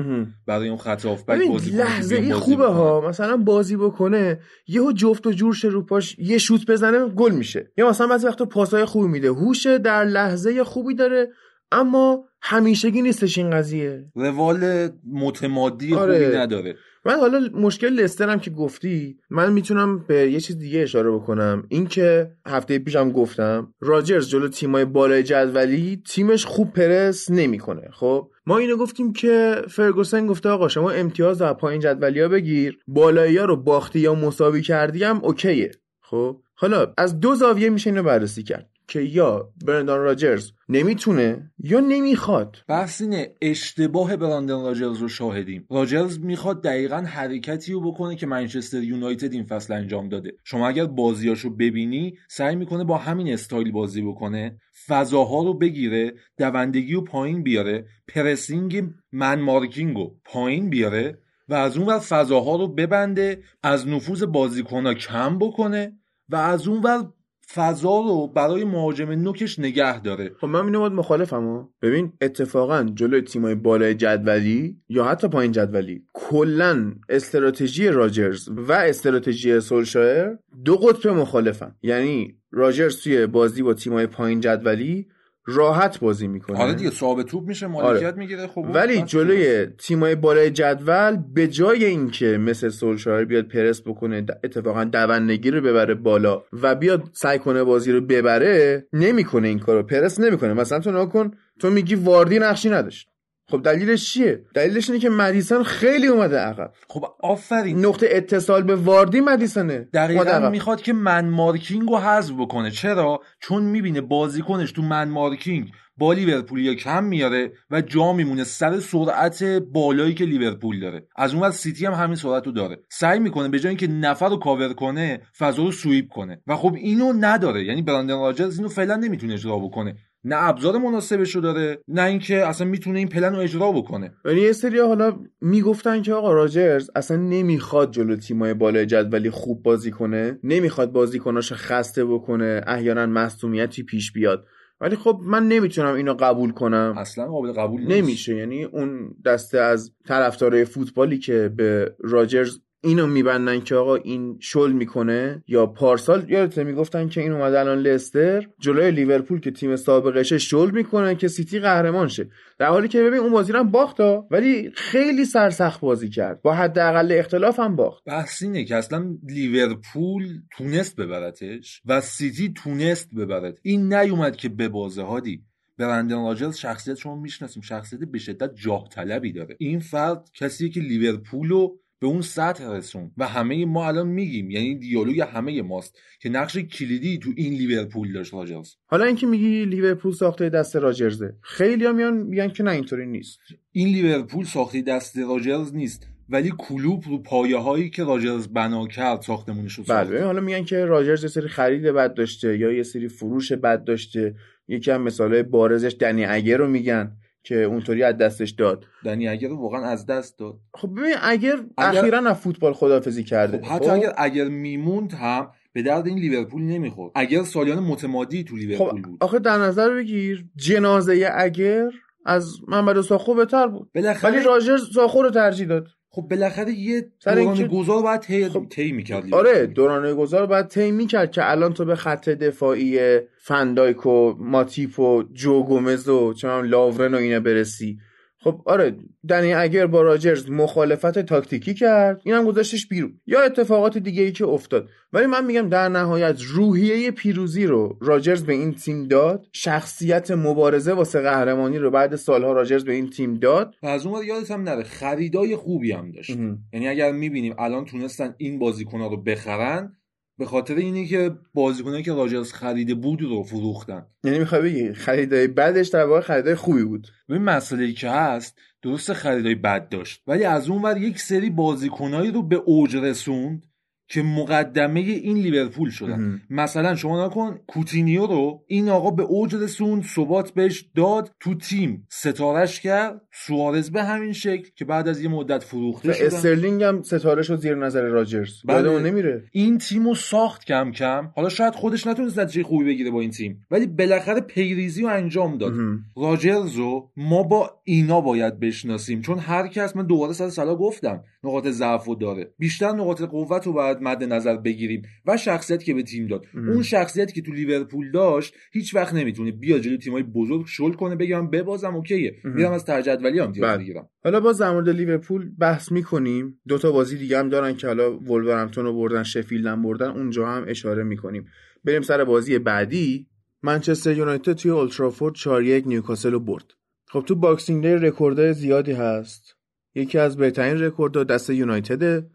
برای 0.47 0.69
اون 0.69 0.79
خط 0.79 1.05
هافبک 1.07 1.49
بازی 1.49 1.71
لحظه 1.71 2.17
ای 2.17 2.33
خوبه 2.33 2.67
ها. 2.67 3.09
مثلا 3.09 3.37
بازی 3.37 3.77
بکنه 3.77 4.41
یهو 4.67 4.93
جفت 4.93 5.27
و 5.27 5.33
جور 5.33 5.55
شه 5.55 5.69
رو 5.69 5.83
پاش 5.83 6.17
یه 6.19 6.39
شوت 6.39 6.71
بزنه 6.71 7.09
گل 7.09 7.30
میشه. 7.31 7.73
یا 7.77 7.89
مثلا 7.89 8.07
بعضی 8.07 8.27
وقتا 8.27 8.45
پاسای 8.45 8.85
خوبی 8.85 9.09
میده. 9.09 9.29
هوش 9.29 9.67
در 9.67 10.05
لحظه 10.05 10.65
خوبی 10.65 10.95
داره 10.95 11.29
اما 11.73 12.25
همیشگی 12.43 13.03
نیستش 13.03 13.39
این 13.39 13.51
قضیه. 13.51 14.05
روال 14.15 14.89
متمادی 15.13 15.95
آره. 15.95 16.25
خوبی 16.25 16.37
نداره. 16.37 16.75
من 17.05 17.15
حالا 17.15 17.49
مشکل 17.55 17.89
لسترم 17.89 18.41
که 18.41 18.51
گفتی 18.51 19.19
من 19.31 19.53
می‌تونم 19.53 20.05
به 20.09 20.33
یه 20.33 20.41
چیز 20.41 20.59
دیگه 20.59 20.81
اشاره 20.81 21.11
بکنم. 21.11 21.67
اینکه 21.69 22.31
هفته 22.47 22.79
پیشم 22.79 23.13
گفتم 23.13 23.75
راجرز 23.81 24.29
جلو 24.29 24.49
تیمای 24.49 24.85
بالای 24.85 25.23
جدولی 25.23 26.03
تیمش 26.07 26.45
خوب 26.45 26.73
پرس 26.73 27.31
نمی‌کنه. 27.31 27.89
خب؟ 27.93 28.31
ما 28.47 28.59
اینو 28.59 28.77
گفتیم 28.77 29.13
که 29.13 29.63
فرگوسن 29.69 30.27
گفته 30.27 30.49
آقا 30.49 30.69
شما 30.69 30.91
امتیاز 30.91 31.43
از 31.43 31.55
پایین 31.55 31.81
جدولی 31.81 32.21
ها 32.21 32.29
بگیر. 32.29 32.79
بالایی 32.87 33.37
ها 33.37 33.45
رو 33.45 33.57
باختی 33.57 33.99
یا 33.99 34.15
مساوی 34.15 34.63
کردی 34.63 35.05
هم 35.05 35.21
اوکیه. 35.25 35.71
خب؟ 36.03 36.41
حالا 36.61 36.93
از 36.99 37.21
دو 37.21 37.35
زاویه 37.35 37.71
میشه 37.71 37.91
اینو 37.91 38.03
بررسی 38.03 38.43
کرد 38.43 38.71
که 38.89 39.01
یا 39.01 39.53
برندان 39.65 40.01
راجرز 40.01 40.53
نمی‌تونه 40.69 41.51
یا 41.59 41.81
نمی‌خواد. 41.81 42.57
بحث 42.69 43.01
اینه 43.01 43.35
اشتباه 43.43 44.17
براندن 44.17 44.63
راجرز 44.63 44.99
رو 44.99 45.09
شاهدیم. 45.09 45.67
راجرز 45.71 46.19
می‌خواد 46.19 46.63
دقیقا 46.63 46.97
حرکتی 46.97 47.73
رو 47.73 47.81
بکنه 47.81 48.17
که 48.17 48.27
منچستر 48.27 48.83
یونایتد 48.83 49.33
این 49.33 49.45
فصل 49.45 49.73
انجام 49.73 50.09
داده. 50.09 50.33
شما 50.45 50.69
اگر 50.69 50.87
بازیاشو 50.87 51.51
ببینی 51.51 52.19
سعی 52.29 52.57
می‌کنه 52.57 52.85
با 52.85 52.97
همین 52.97 53.33
استایل 53.33 53.73
بازی 53.73 54.03
بکنه 54.03 54.59
فضاها 54.87 55.43
رو 55.43 55.55
بگیره 55.55 56.13
دوندگی 56.39 56.95
رو 56.95 57.05
پایین 57.05 57.43
بیاره 57.43 57.87
پرسینگ 58.09 58.85
من 59.13 59.41
مارکینگ 59.41 59.97
رو 59.97 60.17
پایین 60.25 60.71
بیاره 60.71 61.19
و 61.49 61.55
از 61.55 61.77
اون 61.77 61.99
فضاها 61.99 62.57
رو 62.57 62.69
ببنده 62.69 63.43
از 63.63 63.89
نفوذ 63.89 64.23
بازیکنها 64.23 64.95
کم 64.95 65.39
بکنه 65.39 66.00
و 66.31 66.37
از 66.37 66.69
اون 66.69 66.81
ور 66.83 67.07
فضا 67.55 68.01
رو 68.01 68.27
برای 68.27 68.65
مهاجم 68.65 69.11
نوکش 69.11 69.59
نگه 69.59 70.01
داره. 70.01 70.33
خب 70.41 70.47
من 70.47 70.65
اینو 70.65 70.81
باید 70.81 70.93
مخالفم 70.93 71.69
ببین 71.83 72.13
اتفاقا 72.21 72.83
جلوی 72.95 73.23
تیمای 73.23 73.55
بالای 73.55 73.95
جدولی 73.95 74.77
یا 74.89 75.05
حتی 75.05 75.29
پایین 75.29 75.53
جدولی 75.53 76.05
کلا 76.13 76.93
استراتژی 77.09 77.89
راجرز 77.89 78.49
و 78.49 78.73
استراتژی 78.73 79.61
سولشایر 79.61 80.39
دو 80.65 80.77
قطب 80.77 81.09
مخالفن. 81.09 81.75
یعنی 81.83 82.39
راجرز 82.51 83.01
توی 83.03 83.27
بازی 83.27 83.63
با 83.63 83.75
تیمای 83.75 84.07
پایین 84.07 84.41
جدولی 84.41 85.07
راحت 85.47 86.01
بازی 86.01 86.29
می‌کنه. 86.29 86.59
آره 86.59 86.75
دیگه 86.75 86.91
صاحب 86.91 87.23
توپ 87.23 87.49
میشه 87.49 87.67
مالکیت 87.67 88.17
می‌گیره 88.17 88.47
خب 88.47 88.67
ولی 88.75 89.03
جلوی 89.03 89.67
تیمای 89.67 90.15
بالای 90.15 90.51
جدول 90.51 91.17
به 91.35 91.49
جای 91.49 91.85
اینکه 91.85 92.39
مثل 92.39 92.69
سولشایر 92.69 93.25
بیاد 93.25 93.49
پرس 93.49 93.83
بکنه 93.83 94.27
اتفاقا 94.45 94.85
دوندگی 94.85 95.51
رو 95.51 95.61
ببره 95.61 95.95
بالا 95.95 96.43
و 96.53 96.75
بیاد 96.75 97.03
سعی 97.13 97.39
کنه 97.39 97.65
بازی 97.65 97.93
رو 97.93 98.01
ببره 98.01 98.87
نمی‌کنه 98.93 99.49
این 99.49 99.59
کارو 99.59 99.83
پرس 99.83 100.21
نمی‌کنه. 100.21 100.55
مثلا 100.55 100.79
تو 100.81 100.91
نگاه 100.91 101.09
کن 101.09 101.31
تو 101.61 101.71
میگی 101.71 101.95
واردی 101.95 102.39
نقشی 102.39 102.71
نداشت. 102.71 103.10
خب 103.51 103.63
دلیلش 103.63 104.13
چیه؟ 104.13 104.45
دلیلش 104.55 104.91
اینه 104.91 105.01
که 105.01 105.11
مدیسن 105.11 105.63
خیلی 105.63 106.07
اومده 106.07 106.39
عقب. 106.39 106.73
خب 106.89 107.05
آفرین. 107.21 107.87
نقطه 107.87 108.09
اتصال 108.11 108.63
به 108.63 108.77
واردی 108.77 109.21
مدیسنه. 109.21 109.79
دقیقا. 109.79 110.51
می‌خواد 110.51 110.81
که 110.81 110.93
من 110.93 111.29
مارکینگ 111.29 111.89
رو 111.89 111.99
حذف 111.99 112.35
بکنه. 112.35 112.71
چرا؟ 112.71 113.21
چون 113.41 113.63
می‌بینه 113.63 114.01
بازیکنش 114.01 114.73
تو 114.73 114.83
من 114.83 115.09
مارکینگ 115.09 115.71
با 115.97 116.13
لیورپولیا 116.13 116.75
کم 116.75 117.05
میاره 117.05 117.53
و 117.71 117.81
جا 117.81 118.13
میمونه 118.13 118.45
سر 118.45 118.81
سرعت 118.81 119.45
بالایی 119.45 120.15
که 120.15 120.25
لیورپول 120.25 120.81
داره. 120.81 121.07
از 121.17 121.35
اون 121.35 121.51
سیتی 121.51 121.87
هم 121.87 121.93
همین 121.93 122.17
سرعت 122.17 122.47
رو 122.47 122.53
داره. 122.53 122.79
سعی 122.91 123.19
می‌کنه 123.19 123.49
به 123.49 123.59
جای 123.59 123.69
اینکه 123.69 123.87
نفر 123.87 124.29
رو 124.29 124.37
کاور 124.37 124.73
کنه 124.73 125.21
فضا 125.39 125.63
رو 125.63 125.73
sweep 125.73 126.09
کنه. 126.09 126.43
و 126.47 126.57
خب 126.57 126.75
اینو 126.75 127.13
نداره. 127.21 127.65
یعنی 127.65 127.83
براندن 127.83 128.19
راجرز 128.19 128.57
اینو 128.57 128.69
فعلا 128.69 128.97
نمی‌تونه 128.97 129.33
اجرا 129.35 129.59
بکنه. 129.59 129.97
نه 130.25 130.37
ابزار 130.49 130.79
مناسبشو 130.79 131.41
داره 131.41 131.79
نه 131.89 132.03
اینکه 132.03 132.47
اصلا 132.47 132.67
می‌تونه 132.67 132.99
این 132.99 133.09
پلن 133.09 133.35
رو 133.35 133.41
اجرا 133.41 133.73
بکنه. 133.73 134.13
یعنی 134.25 134.41
یه 134.41 134.53
سری 134.53 134.79
حالا 134.79 135.17
می‌گفتن 135.41 136.03
که 136.03 136.13
آقا 136.13 136.33
راجرز 136.33 136.91
اصلا 136.97 137.17
نمی‌خواد 137.17 137.93
جلو 137.93 138.17
تیمای 138.17 138.55
بالای 138.55 138.87
جدولی 138.87 139.31
خوب 139.31 139.63
بازی 139.63 139.91
کنه 139.91 140.39
نمی‌خواد 140.45 140.93
بازیکناش 140.93 141.53
خسته 141.53 142.05
بکنه 142.05 142.61
احیانا 142.67 143.07
مصدومیتی 143.07 143.83
پیش 143.83 144.13
بیاد. 144.13 144.47
ولی 144.81 144.97
خب 144.97 145.21
من 145.25 145.49
نمی‌تونم 145.49 145.95
اینو 145.95 146.15
قبول 146.15 146.51
کنم. 146.51 146.95
اصلا 146.99 147.27
قابل 147.27 147.53
قبول 147.53 147.81
نیست. 147.81 147.91
نمیشه. 147.91 148.37
یعنی 148.37 148.65
اون 148.65 149.15
دسته 149.25 149.59
از 149.59 149.93
طرفدارای 150.07 150.65
فوتبالی 150.65 151.19
که 151.19 151.53
به 151.57 151.95
راجرز 151.99 152.61
اینو 152.83 153.07
میبندن 153.07 153.61
که 153.61 153.75
آقا 153.75 153.97
این 153.97 154.39
شل 154.41 154.73
می‌کنه 154.73 155.45
یا 155.49 155.67
پارسال 155.67 156.31
یادت 156.31 156.59
می‌گفتن 156.59 157.09
که 157.09 157.21
این 157.21 157.33
اومده 157.33 157.61
الان 157.61 157.79
لستر؟ 157.79 158.49
جلوی 158.59 158.91
لیورپول 158.91 159.41
که 159.41 159.51
تیم 159.51 159.77
سابقشه 159.77 160.39
شل 160.39 160.71
می‌کنه 160.71 161.15
که 161.15 161.29
سیتی 161.29 161.59
قهرمان 161.59 162.09
شه. 162.09 162.31
در 162.59 162.67
حالی 162.67 162.89
که 162.89 163.03
ببین 163.03 163.21
اون 163.21 163.33
بازی 163.33 163.53
هم 163.53 163.71
باختا 163.71 164.27
ولی 164.31 164.71
خیلی 164.75 165.25
سرسخت 165.25 165.81
بازی 165.81 166.09
کرد. 166.09 166.43
با 166.43 166.55
حداقل 166.55 167.13
اختلاف 167.19 167.61
هم 167.61 167.77
باخت. 167.77 168.05
بحث 168.05 168.43
اینه 168.43 168.65
که 168.65 168.77
اصلا 168.77 169.17
لیورپول 169.29 170.23
تونست 170.57 170.97
ببرتش 170.97 171.83
و 171.87 172.01
سیتی 172.01 172.53
تونست 172.53 173.15
ببرد 173.15 173.59
این 173.63 173.95
نیومد 173.95 174.37
که 174.37 174.49
ببازه 174.49 175.03
هادی. 175.03 175.43
برندن 175.79 176.25
راجرز 176.25 176.57
شخصیت 176.57 176.95
شما 176.95 177.17
می‌شناسیم. 177.17 177.63
شخصیت 177.63 178.01
به 178.01 178.19
شدت 178.19 178.55
جاه 178.55 178.89
طلبی 178.89 179.33
داره. 179.33 179.57
این 179.59 179.81
فرد 179.81 180.31
کسیه 180.35 180.69
که 180.69 180.81
لیورپول 180.81 181.53
به 182.01 182.07
اون 182.07 182.23
سطح 182.23 182.71
رسون 182.71 183.11
و 183.17 183.29
همه 183.29 183.67
ما 183.67 183.89
الان 183.89 184.09
میگیم 184.09 184.51
یعنی 184.51 184.75
دیالوگ 184.75 185.21
همه 185.21 185.63
ماست 185.63 185.99
که 186.21 186.29
نقش 186.29 186.57
کلیدی 186.57 187.19
تو 187.19 187.31
این 187.37 187.53
لیورپول 187.53 188.13
داشت 188.13 188.35
راجرز 188.35 188.75
حالا 188.87 189.05
اینکه 189.05 189.27
میگی 189.27 189.65
لیورپول 189.65 190.13
ساخته 190.13 190.49
دست 190.49 190.77
راجرزه 190.77 191.35
خیلی 191.41 191.93
میان 191.93 192.17
میگن 192.17 192.49
که 192.49 192.63
نه 192.63 192.71
اینطوری 192.71 193.07
نیست. 193.07 193.39
این 193.73 193.89
لیورپول 193.89 194.45
ساخته 194.45 194.83
دست 194.83 195.19
راجرز 195.19 195.75
نیست 195.75 196.07
ولی 196.29 196.53
کلوب 196.59 197.05
رو 197.09 197.19
پایه 197.19 197.57
هایی 197.57 197.91
که 197.91 198.05
راجرز 198.05 198.49
بنا 198.49 198.87
کرد 198.87 199.23
ساختمونش 199.23 199.75
رو 199.75 199.85
بله 199.89 200.25
حالا 200.25 200.41
میگن 200.41 200.65
که 200.65 200.85
راجرز 200.85 201.23
یه 201.23 201.29
سری 201.29 201.49
خرید 201.49 201.83
بد 201.83 202.15
داشته 202.15 202.59
یا 202.59 202.73
یه 202.73 202.83
سری 202.83 203.09
فروش 203.09 203.53
بد 203.53 203.85
داشته. 203.85 204.35
یکی 204.69 204.91
هم 204.91 205.03
مثاله 205.03 205.43
بارزش 205.43 205.97
دنی 206.01 206.25
اگر 206.25 206.57
رو 206.57 206.69
میگن. 206.69 207.17
که 207.43 207.63
اونطوری 207.63 208.03
از 208.03 208.17
دستش 208.17 208.51
داد. 208.51 208.85
دنی 209.05 209.29
اگر 209.29 209.53
واقعا 209.53 209.85
از 209.85 210.07
دست 210.07 210.39
داد. 210.39 210.59
خب 210.75 210.89
ببین 210.93 211.15
اگر, 211.23 211.57
اگر... 211.79 211.99
اخیرا 211.99 212.19
از 212.19 212.37
فوتبال 212.37 212.73
خدافزی 212.73 213.25
کرده. 213.25 213.59
خب 213.59 213.65
حتی 213.65 213.85
خب؟ 213.85 213.95
اگر 213.95 214.15
اگر 214.17 214.49
میموند 214.49 215.13
هم 215.13 215.51
به 215.73 215.83
درد 215.83 216.07
این 216.07 216.19
لیورپول 216.19 216.63
نمی‌خورد. 216.63 217.13
اگر 217.15 217.43
سالیان 217.43 217.79
متمادی 217.79 218.45
تو 218.45 218.57
لیورپول 218.57 219.03
خب 219.03 219.09
بود. 219.09 219.25
آخه 219.25 219.39
در 219.39 219.59
نظر 219.59 219.95
بگیر 219.95 220.45
جنازه 220.57 221.31
اگر 221.35 221.91
از 222.27 222.57
محمد 222.69 223.01
ساخو 223.01 223.35
بهتر 223.35 223.67
بود. 223.67 223.91
بالاخره 223.95 224.33
ولی 224.33 224.45
راجر 224.45 224.77
ساخو 224.95 225.23
رو 225.23 225.31
ترجیح 225.31 225.67
داد. 225.67 225.89
خب 226.13 226.23
بالاخره 226.23 226.73
یه 226.73 227.07
دوران 227.25 227.67
گذار 227.67 228.03
باید 228.03 228.21
طی 228.21 228.49
خب... 228.49 228.67
طی 228.69 228.93
می‌کرد 228.93 229.35
آره 229.35 229.67
دوران 229.67 230.15
گذار 230.15 230.47
باید 230.47 230.67
طی 230.67 230.91
می‌کرد 230.91 231.31
که 231.31 231.51
الان 231.51 231.75
تو 231.75 231.85
به 231.85 231.95
خط 231.97 232.29
دفاعی 232.29 233.19
فندایک 233.37 234.07
و 234.07 234.35
ماتیپ 234.39 235.01
و 235.01 235.23
جو 235.33 235.63
گومز 235.63 236.09
و 236.09 236.33
چه 236.33 236.63
لاورن 236.63 237.15
و 237.15 237.17
اینا 237.17 237.41
برسی. 237.41 237.99
خب 238.43 238.63
آره 238.65 238.97
دنی 239.29 239.53
اگر 239.53 239.87
با 239.87 240.03
راجرز 240.03 240.51
مخالفت 240.51 241.19
تاکتیکی 241.19 241.75
کرد 241.75 242.21
اینم 242.25 242.45
گذاشتش 242.45 242.89
بیرون. 242.89 243.21
یا 243.27 243.41
اتفاقات 243.41 243.99
دیگه 243.99 244.23
ای 244.23 244.33
که 244.33 244.47
افتاد. 244.47 244.89
ولی 245.13 245.27
من 245.27 245.45
میگم 245.45 245.69
در 245.69 245.89
نهایت 245.89 246.41
روحیه 246.43 247.11
پیروزی 247.11 247.67
رو 247.67 247.99
راجرز 248.01 248.45
به 248.45 248.53
این 248.53 248.75
تیم 248.75 249.09
داد. 249.09 249.47
شخصیت 249.53 250.31
مبارزه 250.31 250.93
واسه 250.93 251.21
قهرمانی 251.21 251.79
رو 251.79 251.91
بعد 251.91 252.17
سالها 252.17 252.53
راجرز 252.53 252.85
به 252.85 252.93
این 252.93 253.11
تیم 253.11 253.35
داد. 253.35 253.75
و 253.83 253.87
از 253.87 254.07
اون 254.07 254.25
یادت 254.25 254.51
هم 254.51 254.63
نره 254.63 254.83
خریدای 254.83 255.57
خوبی 255.57 255.93
هم 255.93 256.11
داشت. 256.11 256.37
یعنی 256.73 256.89
اگر 256.89 257.13
می‌بینیم 257.13 257.55
الان 257.59 257.85
تونستن 257.85 258.35
این 258.39 258.59
بازیکنها 258.59 259.07
رو 259.07 259.17
بخرن 259.17 259.97
به 260.41 260.47
خاطر 260.47 260.75
اینه 260.75 261.07
که 261.07 261.31
بازیکنایی 261.55 262.03
که 262.03 262.13
راجرز 262.13 262.53
خریده 262.53 262.95
بود 262.95 263.23
رو 263.23 263.43
فروختن. 263.43 264.07
یعنی 264.25 264.39
می‌خوای 264.39 264.63
بگی 264.63 264.93
خریدای 264.93 265.49
بعدش 265.49 265.89
در 265.89 266.05
واقع 266.05 266.21
خریدای 266.21 266.55
خوبی 266.55 266.85
بود. 266.85 267.09
ببین 267.29 267.43
مسئله 267.43 267.93
که 267.93 268.11
هست 268.11 268.59
درست 268.83 269.13
خریدای 269.13 269.55
بد 269.55 269.89
داشت. 269.89 270.23
ولی 270.27 270.45
از 270.45 270.69
اون 270.69 270.83
ور 270.83 270.97
یک 270.97 271.19
سری 271.19 271.51
بازیکنایی 271.51 272.31
رو 272.31 272.43
به 272.43 272.57
اوج 272.57 272.97
رسوند 272.97 273.67
که 274.11 274.23
مقدمه 274.23 275.01
این 275.01 275.37
لیورپول 275.37 275.91
شدن. 275.91 276.43
مثلا 276.51 276.95
شما 276.95 277.27
نکن 277.27 277.61
کوتینیو 277.67 278.27
رو 278.27 278.65
این 278.67 278.89
آقا 278.89 279.11
به 279.11 279.23
اوج 279.23 279.55
رسوند 279.55 280.05
ثبات 280.05 280.51
بهش 280.51 280.85
داد 280.97 281.31
تو 281.41 281.55
تیم 281.55 282.07
ستارش 282.09 282.81
کرد. 282.81 283.21
سوارز 283.33 283.91
به 283.91 284.03
همین 284.03 284.33
شکل 284.33 284.69
که 284.77 284.85
بعد 284.85 285.09
از 285.09 285.21
یه 285.21 285.29
مدت 285.29 285.63
فروخته 285.63 286.13
شدن. 286.13 286.27
استرلینگ 286.27 286.83
هم 286.83 287.03
ستاره 287.03 287.43
شد 287.43 287.61
زیر 287.61 287.75
نظر 287.75 288.03
راجرز. 288.03 288.53
بله. 288.65 288.99
نمیره. 288.99 289.45
این 289.53 289.79
تیمو 289.79 290.15
ساخت 290.15 290.65
کم 290.65 290.93
کم. 290.93 291.31
حالا 291.37 291.49
شاید 291.49 291.75
خودش 291.75 292.07
نتونست 292.07 292.39
نتیجه 292.39 292.63
خوبی 292.63 292.85
بگیره 292.85 293.11
با 293.11 293.21
این 293.21 293.31
تیم. 293.31 293.67
ولی 293.71 293.87
بالاخره 293.87 294.41
پیریزی 294.41 295.03
رو 295.03 295.09
انجام 295.09 295.59
داد. 295.59 295.73
راجرز 296.17 296.75
رو 296.75 297.11
ما 297.17 297.43
با 297.43 297.71
اینا 297.85 298.21
باید 298.21 298.61
بشناسیم. 298.61 299.21
چون 299.21 299.39
هر 299.39 299.67
کس 299.67 299.97
من 299.97 300.07
دوباره 300.07 300.33
سر 300.33 300.49
سالا 300.49 300.77
گفتم 300.77 301.25
نقاط 301.45 301.67
ضعف 301.67 302.09
داره. 302.21 302.53
بیشتر 302.59 302.93
نقاط 302.93 303.23
قوت 303.23 303.67
رو 303.67 303.73
باید 303.73 304.00
مد 304.03 304.25
نظر 304.25 304.57
بگیریم 304.57 305.03
و 305.27 305.37
شخصیت 305.37 305.85
که 305.85 305.95
به 305.95 306.03
تیم 306.03 306.27
داد. 306.27 306.45
اون 306.55 306.83
شخصیتی 306.83 307.33
که 307.33 307.43
تو 307.43 307.53
لیورپول 307.53 308.11
داشت 308.11 308.55
هیچ 308.73 308.95
وقت 308.95 309.15
نمی‌تونه 309.15 309.51
بیا 309.51 309.79
جلوی 309.79 309.99
تیمای 309.99 310.23
بزرگ 310.23 310.67
شل 310.67 310.93
کنه 310.93 311.17
بگم 311.17 311.51
ببازم 311.51 311.95
اوکیه. 311.95 312.35
میرم 312.45 312.73
از 312.73 312.85
ترجدولی 312.85 313.39
هم 313.39 313.53
بله. 313.53 313.79
بگیرم 313.79 314.09
حالا 314.25 314.41
باز 314.41 314.59
در 314.59 314.71
مورد 314.71 314.89
لیورپول 314.89 315.51
بحث 315.59 315.93
می‌کنیم. 315.93 316.61
دو 316.69 316.79
تا 316.79 316.93
بازی 316.93 317.19
دیگه 317.19 317.39
هم 317.39 317.49
دارن 317.49 317.77
که 317.77 317.87
حالا 317.87 318.19
ولورهمپتون 318.19 318.85
رو 318.85 318.93
بردن 318.93 319.23
شفیلد 319.23 319.67
هم 319.67 319.83
بردن 319.83 320.09
اونجا 320.09 320.47
هم 320.47 320.65
اشاره 320.69 321.03
می‌کنیم. 321.03 321.47
بریم 321.85 322.03
سر 322.03 322.25
بازی 322.25 322.59
بعدی. 322.59 323.27
منچستر 323.63 324.17
یونایتد 324.17 324.53
توی 324.53 324.71
اولدترافورد 324.71 325.35
4 325.35 325.63
1 325.63 325.87
نیوکاسل 325.87 326.33
رو 326.33 326.41
برد. 326.41 326.65
خب 327.07 327.25
تو 327.27 327.35
Boxing 327.35 327.83
Day 327.83 328.07
رکوردهای 328.07 328.55
زیادی 328.55 328.93
هست. 328.93 329.57
یکی 329.95 330.19
از 330.19 330.37
بهترین 330.37 330.83
رکوردها 330.83 331.25
دست 331.25 331.51
یونایتده. 331.51 332.27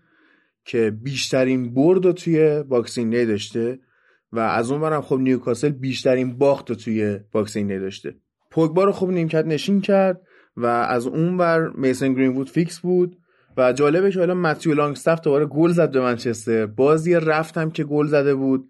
که 0.65 0.91
بیشترین 1.03 1.73
برد 1.73 2.05
رو 2.05 2.13
توی 2.13 2.63
Boxing 2.63 3.15
Day 3.15 3.25
داشته 3.25 3.79
و 4.31 4.39
از 4.39 4.71
اون 4.71 4.81
برم 4.81 5.01
خب 5.01 5.15
نیوکاسل 5.15 5.69
بیشترین 5.69 6.37
باخت 6.37 6.69
رو 6.69 6.75
توی 6.75 7.19
Boxing 7.31 7.71
Day 7.71 7.79
داشته. 7.79 8.15
پوگبا 8.51 8.83
رو 8.83 8.91
خب 8.91 9.09
نیمکت 9.09 9.45
نشین 9.45 9.81
کرد 9.81 10.21
و 10.57 10.65
از 10.65 11.07
اون 11.07 11.37
بر 11.37 11.67
میسن 11.67 12.43
فیکس 12.43 12.79
بود 12.79 13.17
و 13.57 13.73
جالبه 13.73 14.11
که 14.11 14.19
حالا 14.19 14.33
متیو 14.33 14.73
لانگستاف 14.73 15.21
دوباره 15.21 15.45
گل 15.45 15.71
زد 15.71 15.91
به 15.91 16.01
منچستر. 16.01 16.65
بازی 16.65 17.13
رفتم 17.13 17.69
که 17.69 17.83
گل 17.83 18.07
زده 18.07 18.35
بود. 18.35 18.69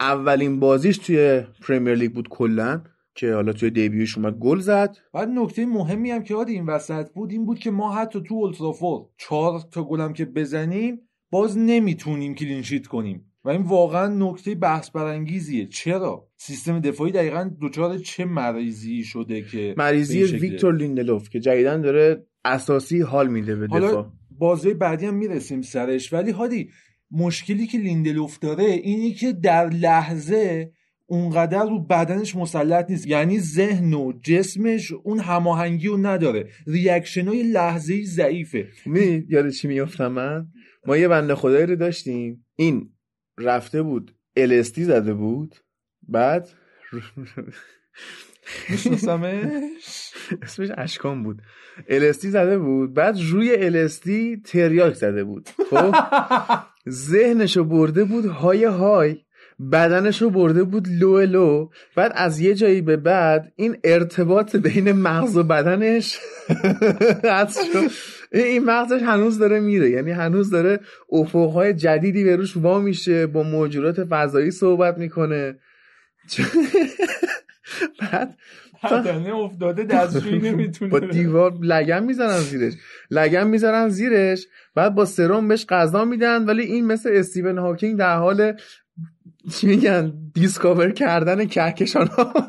اولین 0.00 0.60
بازیش 0.60 0.98
توی 0.98 1.42
پرمیر 1.68 1.94
لیگ 1.94 2.12
بود 2.12 2.28
کلا 2.28 2.82
که 3.14 3.34
حالا 3.34 3.52
توی 3.52 3.70
debut 3.70 4.04
ش 4.04 4.18
اومد 4.18 4.34
گل 4.38 4.58
زد. 4.58 4.96
بعد 5.12 5.28
نکته 5.28 5.66
مهمی 5.66 6.10
هم 6.10 6.22
که 6.22 6.36
این 6.36 6.66
وسط 6.66 7.12
بود 7.12 7.30
این 7.30 7.46
بود 7.46 7.58
که 7.58 7.70
ما 7.70 7.94
حتی 7.94 8.22
تو 8.22 8.34
اولدترافورد 8.34 9.06
چهار 9.18 9.60
تا 9.72 9.84
گلم 9.84 10.12
که 10.12 10.24
بزنیم 10.24 11.00
باز 11.34 11.58
نمی‌تونیم 11.58 12.34
clean 12.34 12.60
sheet 12.60 12.86
کنیم. 12.86 13.32
و 13.44 13.48
این 13.48 13.62
واقعا 13.62 14.08
نکته 14.08 14.54
بحث 14.54 14.90
برانگیزیه. 14.90 15.66
چرا؟ 15.66 16.28
سیستم 16.36 16.80
دفاعی 16.80 17.12
دقیقا 17.12 17.50
دچار 17.60 17.98
چه 17.98 18.24
مریضی 18.24 19.04
شده 19.04 19.42
که 19.42 19.74
مریضی 19.76 20.24
ویکتور 20.24 20.76
لیندلوف 20.76 21.28
که 21.28 21.40
جدیدن 21.40 21.80
داره 21.80 22.26
اساسی 22.44 23.00
حال 23.00 23.28
میده 23.28 23.56
به 23.56 23.66
دفاع. 23.66 23.80
حالا 23.80 24.12
بازی 24.38 24.74
بعدی 24.74 25.06
هم 25.06 25.14
می‌رسیم 25.14 25.62
سرش. 25.62 26.12
ولی 26.12 26.30
هادی 26.30 26.70
مشکلی 27.10 27.66
که 27.66 27.78
لیندلوف 27.78 28.38
داره 28.38 28.64
اینی 28.64 29.12
که 29.12 29.32
در 29.32 29.68
لحظه 29.68 30.72
اونقدر 31.06 31.62
رو 31.62 31.78
بدنش 31.78 32.36
مسلط 32.36 32.90
نیست. 32.90 33.06
یعنی 33.06 33.38
ذهن 33.38 33.94
و 33.94 34.12
جسمش 34.12 34.92
اون 34.92 35.18
هماهنگی 35.18 35.86
رو 35.86 35.96
نداره. 35.96 36.48
reaction 36.66 37.28
های 37.28 37.42
لحظه 37.42 38.04
ضعیفه. 38.04 38.68
می 38.86 39.24
یاد 39.28 39.50
چی 39.50 39.68
میافتم 39.68 40.08
من؟ 40.08 40.46
ما 40.86 40.96
یه 40.96 41.08
بنده 41.08 41.34
خدایی 41.34 41.66
رو 41.66 41.76
داشتیم. 41.76 42.46
این 42.56 42.90
رفته 43.38 43.82
بود 43.82 44.14
LSD 44.36 44.84
زده 44.84 45.14
بود. 45.14 45.54
بعد 46.08 46.48
اسمش 50.42 50.68
اشکان 50.76 51.22
بود. 51.22 51.42
الستی 51.88 52.30
زده 52.30 52.58
بود. 52.58 52.94
بعد 52.94 53.18
روی 53.30 53.56
الستی 53.56 54.42
تریاک 54.44 54.94
زده 54.94 55.24
بود. 55.24 55.48
خب؟ 55.70 55.94
ذهنشو 56.88 57.64
برده 57.64 58.04
بود 58.04 58.26
های 58.26 58.64
های. 58.64 59.16
بدنش 59.72 60.22
رو 60.22 60.30
برده 60.30 60.64
بود 60.64 60.88
لو 60.88 61.20
لو. 61.20 61.68
بعد 61.96 62.12
از 62.14 62.40
یه 62.40 62.54
جایی 62.54 62.80
به 62.80 62.96
بعد 62.96 63.52
این 63.56 63.76
ارتباط 63.84 64.56
بین 64.56 64.92
مغز 64.92 65.36
و 65.36 65.42
بدنش 65.42 66.18
این 68.34 68.64
مغزش 68.64 69.02
هنوز 69.02 69.38
داره 69.38 69.60
میره. 69.60 69.90
یعنی 69.90 70.10
هنوز 70.10 70.50
داره 70.50 70.80
افقهای 71.12 71.74
جدیدی 71.74 72.24
به 72.24 72.36
روش 72.36 72.56
وا 72.56 72.78
میشه 72.78 73.26
با 73.26 73.42
موجودات 73.42 74.04
فضایی 74.04 74.50
صحبت 74.50 74.98
می‌کنه. 74.98 75.58
بعد 78.00 78.36
بدنه 78.84 79.34
افتاده 79.34 79.84
دستشویی 79.84 80.38
با 80.40 80.48
نمی‌تونه 80.48 81.00
دیوار 81.00 81.52
لگن 81.62 82.02
می‌زنن 82.04 82.38
زیرش. 82.38 82.72
لگن 83.10 83.46
می‌زنن 83.46 83.88
زیرش. 83.88 84.46
بعد 84.74 84.94
با 84.94 85.04
سرم 85.04 85.48
بهش 85.48 85.66
غذا 85.66 86.04
میدن 86.04 86.44
ولی 86.44 86.62
این 86.62 86.86
مثل 86.86 87.10
استیون 87.12 87.58
هاکینگ 87.58 87.98
در 87.98 88.16
حال 88.16 88.52
چی 89.52 89.66
میگن؟ 89.66 90.12
دیسکاور 90.34 90.90
کردن 90.90 91.44
کهکشان 91.44 92.06
ها 92.06 92.34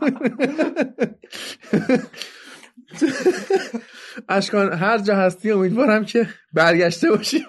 اشکان 4.29 4.73
هر 4.73 4.97
جا 4.97 5.15
هستی 5.15 5.51
امیدوارم 5.51 6.05
که 6.05 6.29
برگشته 6.53 7.09
باشی. 7.09 7.45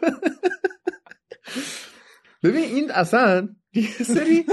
ببین 2.42 2.64
این 2.64 2.90
اصلا 2.90 3.48
یه 3.74 3.88
سری 3.88 4.44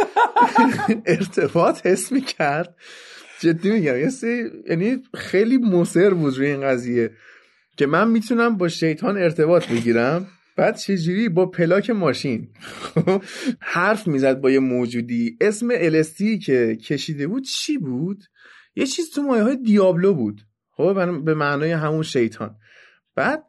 ارتباط 1.05 1.87
حس 1.87 2.11
می‌کرد. 2.11 2.75
جدی 3.39 3.71
میگم 3.71 3.99
یه 3.99 4.09
سری 4.09 4.49
یعنی 4.69 5.03
خیلی 5.15 5.57
مصر 5.57 6.09
بود 6.13 6.37
روی 6.37 6.47
این 6.47 6.61
قضیه 6.61 7.11
که 7.77 7.85
من 7.85 8.07
می‌تونم 8.11 8.57
با 8.57 8.67
شیطان 8.67 9.17
ارتباط 9.17 9.67
بگیرم. 9.67 10.27
بعد 10.57 10.77
چجوری؟ 10.77 11.29
با 11.29 11.45
پلاک 11.45 11.89
ماشین. 11.89 12.49
حرف 13.59 14.07
می‌زد 14.07 14.41
با 14.41 14.51
یه 14.51 14.59
موجودی. 14.59 15.37
اسم 15.41 15.67
الستی 15.71 16.39
که 16.39 16.75
کشیده 16.75 17.27
بود 17.27 17.43
چی 17.43 17.77
بود؟ 17.77 18.23
یه 18.75 18.85
چیز 18.85 19.11
تو 19.11 19.21
مایه 19.21 19.43
های 19.43 19.55
دیابلو 19.55 20.13
بود. 20.13 20.41
خب 20.77 21.23
به 21.23 21.33
معنای 21.33 21.71
همون 21.71 22.03
شیطان. 22.03 22.55
بعد 23.15 23.43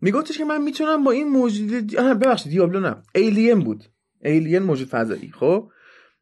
میگفتش 0.00 0.38
که 0.38 0.44
من 0.44 0.62
می‌تونم 0.62 1.04
با 1.04 1.10
این 1.10 1.28
موجود 1.28 1.96
ببخشید 1.96 2.52
دیابلو 2.52 2.80
نه. 2.80 3.02
alien 3.14 3.60
بود. 3.60 3.84
alien 4.24 4.62
موجود 4.62 4.88
فضایی. 4.88 5.32
خب؟ 5.34 5.70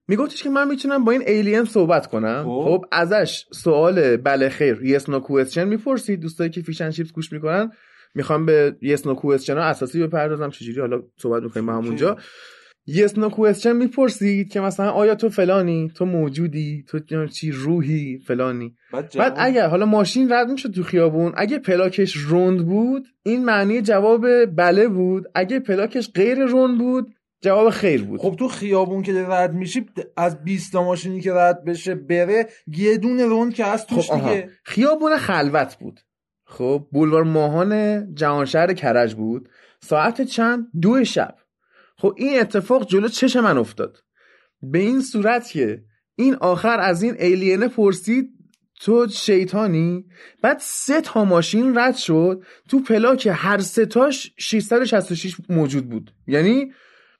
میگفتش 0.08 0.42
که 0.42 0.50
من 0.50 0.68
می‌تونم 0.68 1.04
با 1.04 1.12
این 1.12 1.22
alien 1.26 1.64
صحبت 1.64 2.06
کنم. 2.06 2.42
خب. 2.44 2.64
خب 2.64 2.84
ازش 2.92 3.46
سوال 3.52 4.16
بله 4.16 4.48
خیر 4.48 4.82
yes 4.82 5.08
no 5.08 5.20
question 5.20 5.68
می‌پرسید. 5.68 6.20
دوستایی 6.20 6.50
که 6.50 6.62
Fish 6.62 6.78
and 6.78 6.90
Chips 6.90 7.12
گوش 7.12 7.32
می‌کنن 7.32 7.70
می‌خوام 8.14 8.46
به 8.46 8.76
yes 8.82 9.06
no 9.06 9.14
ها 9.48 9.62
اساسی 9.62 10.06
بپردازم. 10.06 10.50
چجوری؟ 10.50 10.80
حالا 10.80 11.02
صحبت 11.16 11.42
می‌کنیم 11.42 11.66
با 11.66 11.72
همونجا 11.72 12.16
yes 12.86 13.18
no 13.18 13.28
question 13.28 13.76
می‌پرسید 13.76 14.52
که 14.52 14.60
مثلا 14.60 14.90
آیا 14.90 15.14
تو 15.14 15.28
فلانی؟ 15.28 15.92
تو 15.94 16.04
موجودی؟ 16.04 16.84
تو 16.88 17.26
چی 17.26 17.50
روحی 17.50 18.18
فلانی؟ 18.18 18.76
بعد, 18.92 19.16
بعد 19.18 19.34
اگر 19.36 19.68
حالا 19.68 19.86
ماشین 19.86 20.32
رد 20.32 20.48
می‌شد 20.50 20.70
تو 20.70 20.82
خیابون. 20.82 21.32
اگه 21.36 21.58
پلاکش 21.58 22.16
روند 22.16 22.66
بود 22.66 23.06
این 23.22 23.44
معنی 23.44 23.82
جواب 23.82 24.44
بله 24.44 24.88
بود. 24.88 25.24
اگه 25.34 25.60
پلاکش 25.60 26.10
غیر 26.14 26.44
روند 26.44 26.78
بود 26.78 27.14
جواب 27.40 27.70
خیر 27.70 28.04
بود. 28.04 28.20
خب 28.20 28.36
تو 28.38 28.48
خیابون 28.48 29.02
که 29.02 29.24
رد 29.28 29.54
میشی 29.54 29.86
از 30.16 30.44
20 30.44 30.72
تا 30.72 30.84
ماشینی 30.84 31.20
که 31.20 31.32
رد 31.32 31.64
بشه 31.64 31.94
بره 31.94 32.46
یه 32.66 32.96
دونه 32.96 33.24
روند 33.24 33.54
که 33.54 33.64
هست 33.64 33.88
توش 33.88 34.10
خب. 34.10 34.14
دیگه. 34.14 34.50
خیابون 34.64 35.16
خلوت 35.16 35.76
بود. 35.80 36.00
خب 36.44 36.86
بولوار 36.92 37.22
ماهان 37.22 38.14
جهانشهر 38.14 38.72
کرج 38.72 39.14
بود. 39.14 39.48
ساعت 39.80 40.22
چند؟ 40.22 40.66
دو 40.80 41.04
شب. 41.04 41.34
خب 41.98 42.14
این 42.16 42.40
اتفاق 42.40 42.86
جلو 42.88 43.08
چش 43.08 43.36
من 43.36 43.58
افتاد. 43.58 43.96
به 44.62 44.78
این 44.78 45.00
صورت 45.00 45.48
که 45.50 45.82
این 46.16 46.34
آخر 46.34 46.80
از 46.80 47.02
این 47.02 47.14
ایلینه 47.18 47.68
پرسید 47.68 48.30
تو 48.80 49.06
شیطانی؟ 49.08 50.04
بعد 50.42 50.58
سه 50.60 51.00
تا 51.00 51.24
ماشین 51.24 51.78
رد 51.78 51.96
شد 51.96 52.42
تو 52.68 52.80
پلاک 52.80 53.28
هر 53.32 53.58
سه 53.58 53.86
تاش 53.86 54.32
666 54.38 55.36
موجود 55.49 55.88
بود. 55.88 56.10
یعنی 56.26 56.73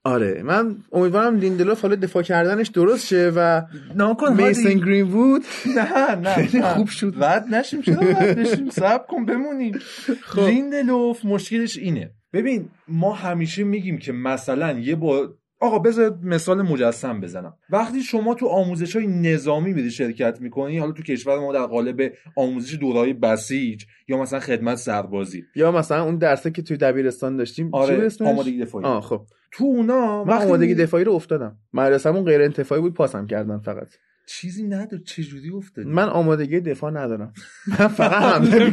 آره 0.05 0.43
من 0.43 0.77
امیدوارم 0.93 1.37
لیندلوف 1.37 1.83
حالا 1.83 1.95
دفاع 1.95 2.23
کردنش 2.23 2.69
درست 2.69 3.07
شه 3.07 3.33
و 3.37 3.63
ناکن 3.95 4.43
میسن 4.43 4.75
گرین 4.75 5.05
وود 5.05 5.45
نه 5.77 6.15
نه 6.15 6.35
خیلی. 6.35 6.63
خوب 6.63 6.89
شد. 6.89 7.15
رد 7.21 7.55
نشیم 7.55 7.83
چرا 7.83 8.01
رد 8.01 8.39
نشیم؟ 8.39 8.71
صبر 8.71 9.07
کن 9.07 9.25
بمونیم. 9.25 9.79
خب. 10.23 10.41
لیندلوف 10.41 11.25
مشکلش 11.25 11.79
اینه. 11.79 12.11
ببین 12.33 12.69
ما 12.89 13.13
همیشه 13.13 13.65
میگیم 13.65 13.99
که 13.99 14.13
مثلا 14.13 14.79
یه 14.79 14.97
با 14.97 15.35
آقا 15.61 15.79
بذار 15.79 16.19
مثال 16.23 16.63
مجسم 16.63 17.21
بزنم. 17.21 17.57
وقتی 17.71 18.03
شما 18.03 18.35
تو 18.35 18.47
آموزش 18.47 18.97
های 18.97 19.07
نظامی 19.07 19.73
میری 19.73 19.91
شرکت 19.91 20.41
می‌کنی 20.41 20.79
حالا 20.79 20.93
تو 20.93 21.03
کشور 21.03 21.39
ما 21.39 21.53
در 21.53 21.67
قالب 21.67 22.13
آموزش 22.37 22.75
دورهای 22.75 23.13
بسیج 23.13 23.85
یا 24.09 24.19
مثلا 24.19 24.41
خدمت 24.41 24.77
سربازی. 24.77 25.45
یا 25.55 25.73
مثلا 25.73 26.05
اون 26.05 26.17
درسه 26.19 26.51
که 26.51 26.63
توی 26.63 26.77
دبیرستان 26.77 27.37
داشتیم 27.37 27.71
آره؟ 27.73 28.09
آمادگی 28.21 28.59
دفاعی. 28.59 28.85
آه 28.85 29.03
خب. 29.03 29.27
تو 29.53 29.65
اونا 29.65 30.25
من 30.25 30.37
آمادگی 30.43 30.75
دفاعی 30.75 31.05
رو 31.05 31.13
افتادم. 31.13 31.59
مدرسه‌مون 31.73 32.25
غیر 32.25 32.43
انتفاعی 32.43 32.81
بود 32.81 32.95
پاسم 32.95 33.27
کردن 33.27 33.59
فقط. 33.59 33.89
چیزی 34.27 34.63
نداره 34.63 35.03
چجوری 35.03 35.51
افتادی؟ 35.51 35.89
من 35.91 36.09
آمادگی 36.09 36.61
دفاع 36.61 36.91
ندارم. 36.91 37.33
من 37.81 37.89
فقط 37.89 38.23
حمله 38.23 38.73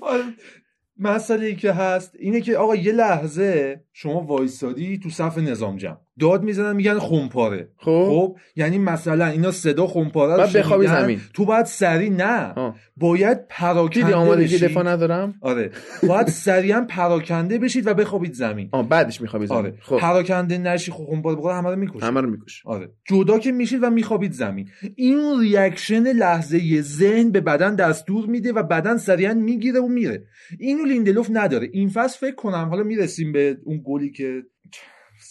آره. 0.00 0.24
مسئله 0.98 1.46
ای 1.46 1.56
که 1.56 1.72
هست 1.72 2.16
اینه 2.18 2.40
که 2.40 2.56
آقا 2.56 2.76
یه 2.76 2.92
لحظه 2.92 3.84
شما 3.92 4.20
وایسادی 4.20 4.98
تو 4.98 5.10
صف 5.10 5.38
نظام 5.38 5.76
جمع. 5.76 5.96
داد 6.20 6.42
می‌زنن 6.42 6.76
میگن 6.76 6.98
خمپاره 6.98 7.68
خب. 7.76 8.06
خب 8.08 8.36
یعنی 8.56 8.78
مثلا 8.78 9.26
اینا 9.26 9.50
صدا 9.50 9.86
خمپاره 9.86 10.42
رو 10.42 10.58
بخوابی 10.58 10.86
زمین. 10.86 11.20
تو 11.34 11.44
باید 11.44 11.66
سری 11.66 12.10
نه. 12.10 12.52
آه. 12.52 12.76
باید 12.96 13.48
پراکنده 13.48 14.14
آمادگی 14.14 14.54
بشید. 14.54 14.68
دفاع 14.68 14.86
ندارم؟ 14.86 15.34
آره. 15.40 15.70
باید 16.08 16.26
سریعا 16.26 16.86
پراکنده 16.88 17.58
بشید 17.58 17.86
و 17.86 17.94
بخوابید 17.94 18.32
زمین. 18.32 18.68
آه 18.72 18.88
بعدش 18.88 19.20
میخوابی 19.20 19.46
زمین. 19.46 19.58
آره. 19.58 19.74
خب. 19.80 19.96
پراکنده 19.96 20.58
نشی 20.58 20.92
خب 20.92 21.06
خمپاره 21.10 21.36
بخوره 21.36 21.54
همه 21.54 21.70
رو 21.70 21.76
می‌کشه. 21.76 22.06
همه 22.06 22.20
رو 22.20 22.30
میکشه 22.30 22.62
آره. 22.66 22.90
جدا 23.08 23.38
که 23.38 23.52
میشید 23.52 23.82
و 23.82 23.90
میخوابید 23.90 24.32
زمین. 24.32 24.68
این 24.94 25.40
reaction 25.40 26.12
لحظه 26.12 26.82
ذهن 26.82 27.30
به 27.30 27.40
بدن 27.40 27.74
دستور 27.74 28.26
میده 28.26 28.52
و 28.52 28.62
بدن 28.62 28.96
سریعا 28.96 29.34
می‌گیره 29.34 29.80
و 29.80 29.88
میره. 29.88 30.24
اینو 30.58 30.84
لیندلوف 30.84 31.28
نداره. 31.30 31.68
این 31.72 31.88
فصل 31.88 32.18
فکر 32.18 32.34
کنم 32.34 32.68
حالا 32.68 32.82
می‌رسیم 32.82 33.32
به 33.32 33.56
اون 33.64 33.82
گلی 33.84 34.10
که 34.10 34.42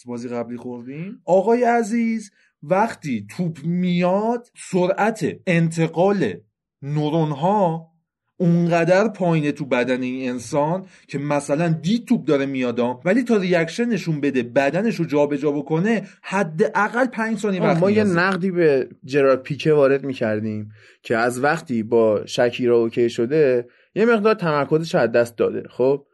بازی 0.06 0.28
قبلی 0.28 0.56
خوردیم 0.56 1.22
آقای 1.24 1.64
عزیز 1.64 2.30
وقتی 2.62 3.26
توپ 3.30 3.58
میاد 3.64 4.48
سرعت 4.70 5.26
انتقال 5.46 6.34
نورون 6.82 7.30
ها 7.30 7.92
اونقدر 8.36 9.08
پایینه 9.08 9.52
تو 9.52 9.64
بدن 9.64 10.02
این 10.02 10.30
انسان 10.30 10.86
که 11.08 11.18
مثلا 11.18 11.68
دید 11.68 12.06
توپ 12.06 12.24
داره 12.24 12.46
میادا 12.46 13.00
ولی 13.04 13.22
تا 13.22 13.36
reaction 13.36 13.84
نشون 13.84 14.20
بده 14.20 14.42
بدنش 14.42 14.94
رو 14.94 15.04
جابجا 15.04 15.50
بکنه 15.50 16.02
حداقل 16.22 17.06
5 17.06 17.38
ثانیه 17.38 17.62
وقت 17.62 17.80
ما 17.80 17.90
یه. 17.90 18.04
نقدی 18.04 18.50
به 18.50 18.88
جرارد 19.04 19.42
پیکه 19.42 19.72
وارد 19.72 20.04
می‌کردیم 20.04 20.70
که 21.02 21.16
از 21.16 21.44
وقتی 21.44 21.82
با 21.82 22.26
شکیرا 22.26 22.76
OK 22.76 23.10
شده 23.10 23.68
یه 23.94 24.04
مقدار 24.04 24.34
تمرکزش 24.34 24.94
از 24.94 25.12
دست 25.12 25.36
داده 25.36 25.62
خب؟ 25.70 26.06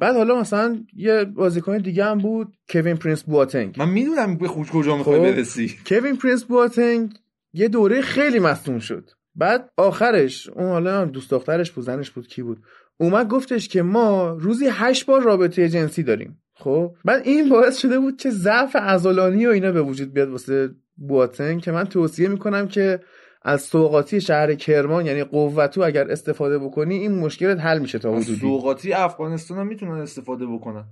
بعد 0.00 0.16
حالا 0.16 0.40
مثلا 0.40 0.84
یه 0.96 1.24
بازیکن 1.24 1.78
دیگه 1.78 2.04
هم 2.04 2.18
بود 2.18 2.56
کوین 2.68 2.96
پرینس 2.96 3.22
بواتنگ. 3.22 3.74
من 3.78 3.88
می‌دونم 3.88 4.36
به 4.36 4.48
خوش 4.48 4.70
کجا 4.70 4.96
می‌خوای 4.96 5.18
خب. 5.18 5.36
برسی. 5.36 5.76
کوین 5.86 6.16
پرینس 6.16 6.44
بواتنگ 6.44 7.14
یه 7.52 7.68
دوره 7.68 8.00
خیلی 8.00 8.38
مصدوم 8.38 8.78
شد. 8.78 9.10
بعد 9.34 9.70
آخرش 9.76 10.48
اون 10.48 10.66
حالا 10.66 11.04
دوست 11.04 11.30
دخترش 11.30 11.70
بود 11.70 11.84
زنش 11.84 12.10
بود 12.10 12.28
کی 12.28 12.42
بود؟ 12.42 12.58
اومد 12.96 13.28
گفتش 13.28 13.68
که 13.68 13.82
ما 13.82 14.30
روزی 14.40 14.68
هشت 14.70 15.06
بار 15.06 15.22
رابطه 15.22 15.68
جنسی 15.68 16.02
داریم. 16.02 16.42
خب 16.54 16.94
بعد 17.04 17.22
این 17.24 17.48
باعث 17.48 17.78
شده 17.78 17.98
بود 17.98 18.16
که 18.16 18.30
ضعف 18.30 18.76
عضلانی 18.76 19.46
و 19.46 19.50
اینا 19.50 19.72
به 19.72 19.82
وجود 19.82 20.12
بیاد 20.12 20.28
واسه 20.28 20.70
بواتنگ 20.96 21.60
که 21.60 21.72
من 21.72 21.84
توصیه 21.84 22.28
می‌کنم 22.28 22.68
که 22.68 23.00
از 23.42 23.62
سوقاتی 23.62 24.20
شهر 24.20 24.54
کرمان 24.54 25.06
یعنی 25.06 25.24
قوتو 25.24 25.82
اگر 25.82 26.10
استفاده 26.10 26.58
بکنی 26.58 26.94
این 26.94 27.18
مشکلت 27.18 27.60
حل 27.60 27.78
میشه 27.78 27.98
تا 27.98 28.12
حدودی. 28.12 28.40
سوقاتی 28.40 28.92
افغانستان 28.92 29.58
هم 29.58 29.66
می‌تونن 29.66 30.00
استفاده 30.00 30.46
بکنن. 30.46 30.84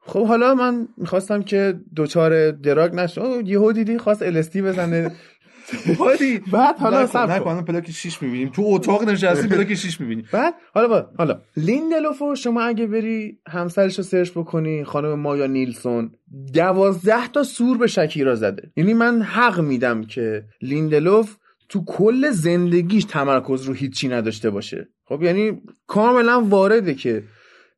خب 0.00 0.26
حالا 0.26 0.54
من 0.54 0.88
می‌خواستم 0.96 1.42
که 1.42 1.80
دچار 1.94 2.50
drug 2.50 2.94
نشه 2.94 3.22
یهو 3.44 3.72
دیدی 3.72 3.98
خواست 3.98 4.22
LSD 4.22 4.62
بزنه. 4.62 5.12
هادی 5.98 6.38
بعد 6.52 6.78
حالا 6.78 7.06
صبر 7.06 7.38
کن. 7.38 7.62
پلاک 7.62 7.90
6 7.90 8.22
می‌بینیم. 8.22 8.48
تو 8.48 8.62
اتاق 8.66 9.04
نشستی 9.04 9.48
پلاک 9.48 9.74
6 9.74 10.00
می‌بینیم. 10.00 10.24
بعد 10.32 10.54
حالا 10.74 10.88
با 10.88 11.06
حالا 11.18 11.40
لیندلوفو 11.56 12.34
شما 12.34 12.62
اگه 12.62 12.86
بری 12.86 13.38
همسرش 13.46 13.98
رو 13.98 14.04
سرچ 14.04 14.30
بکنی 14.30 14.84
خانم 14.84 15.14
مایا 15.14 15.46
نیلسون 15.46 16.12
دوازده 16.54 17.28
تا 17.28 17.42
سور 17.42 17.78
به 17.78 17.86
شکیرا 17.86 18.34
زده. 18.34 18.70
یعنی 18.76 18.94
من 18.94 19.22
حق 19.22 19.60
میدم 19.60 20.04
که 20.04 20.44
لیندلوف 20.62 21.36
تو 21.72 21.84
کل 21.84 22.30
زندگیش 22.30 23.04
تمرکز 23.04 23.62
رو 23.62 23.74
هیچی 23.74 24.08
نداشته 24.08 24.50
باشه. 24.50 24.88
خب 25.04 25.22
یعنی 25.22 25.62
کاملا 25.86 26.44
وارده 26.44 26.94
که 26.94 27.22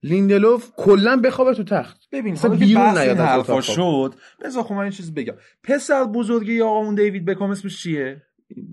لیندلوف 0.03 0.71
کلا 0.77 1.17
بخوابه 1.17 1.55
تو 1.55 1.65
تخت. 1.65 2.01
ببین 2.13 2.35
که 2.35 2.49
بیرون 2.49 2.99
نیاد 2.99 3.17
حرفا. 3.17 3.61
شد 3.61 4.15
بذار 4.45 4.63
خب 4.63 4.73
من 4.75 4.81
این 4.81 4.91
چیز 4.91 5.15
بگم. 5.15 5.35
پسر 5.63 6.05
بزرگی 6.05 6.61
آقامون 6.63 6.95
دیوید 6.95 7.25
بکام 7.25 7.51
اسمش 7.51 7.83
چیه؟ 7.83 8.23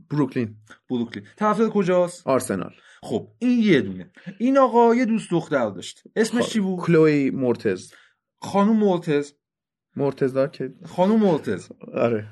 بروکلین. 0.10 0.56
بروکلین. 0.90 1.26
طرفدار 1.38 1.70
کجاست؟ 1.70 2.28
آرسنال. 2.28 2.74
خب 3.04 3.28
این 3.40 3.60
یه 3.60 3.82
دونه. 3.82 4.12
این 4.38 4.58
آقا 4.58 4.96
یه 4.96 5.06
دوست 5.06 5.32
دختر 5.32 5.70
داشت. 5.70 6.04
اسمش 6.16 6.50
چی 6.50 6.60
بود؟ 6.60 6.80
کلوی 6.80 7.30
مورتز. 7.32 7.92
خانم 8.42 8.76
مرتز 8.76 9.32
مرتزا 9.96 10.48
که 10.48 10.74
خانم 10.86 11.20
مرتز 11.20 11.68
آره. 11.94 12.28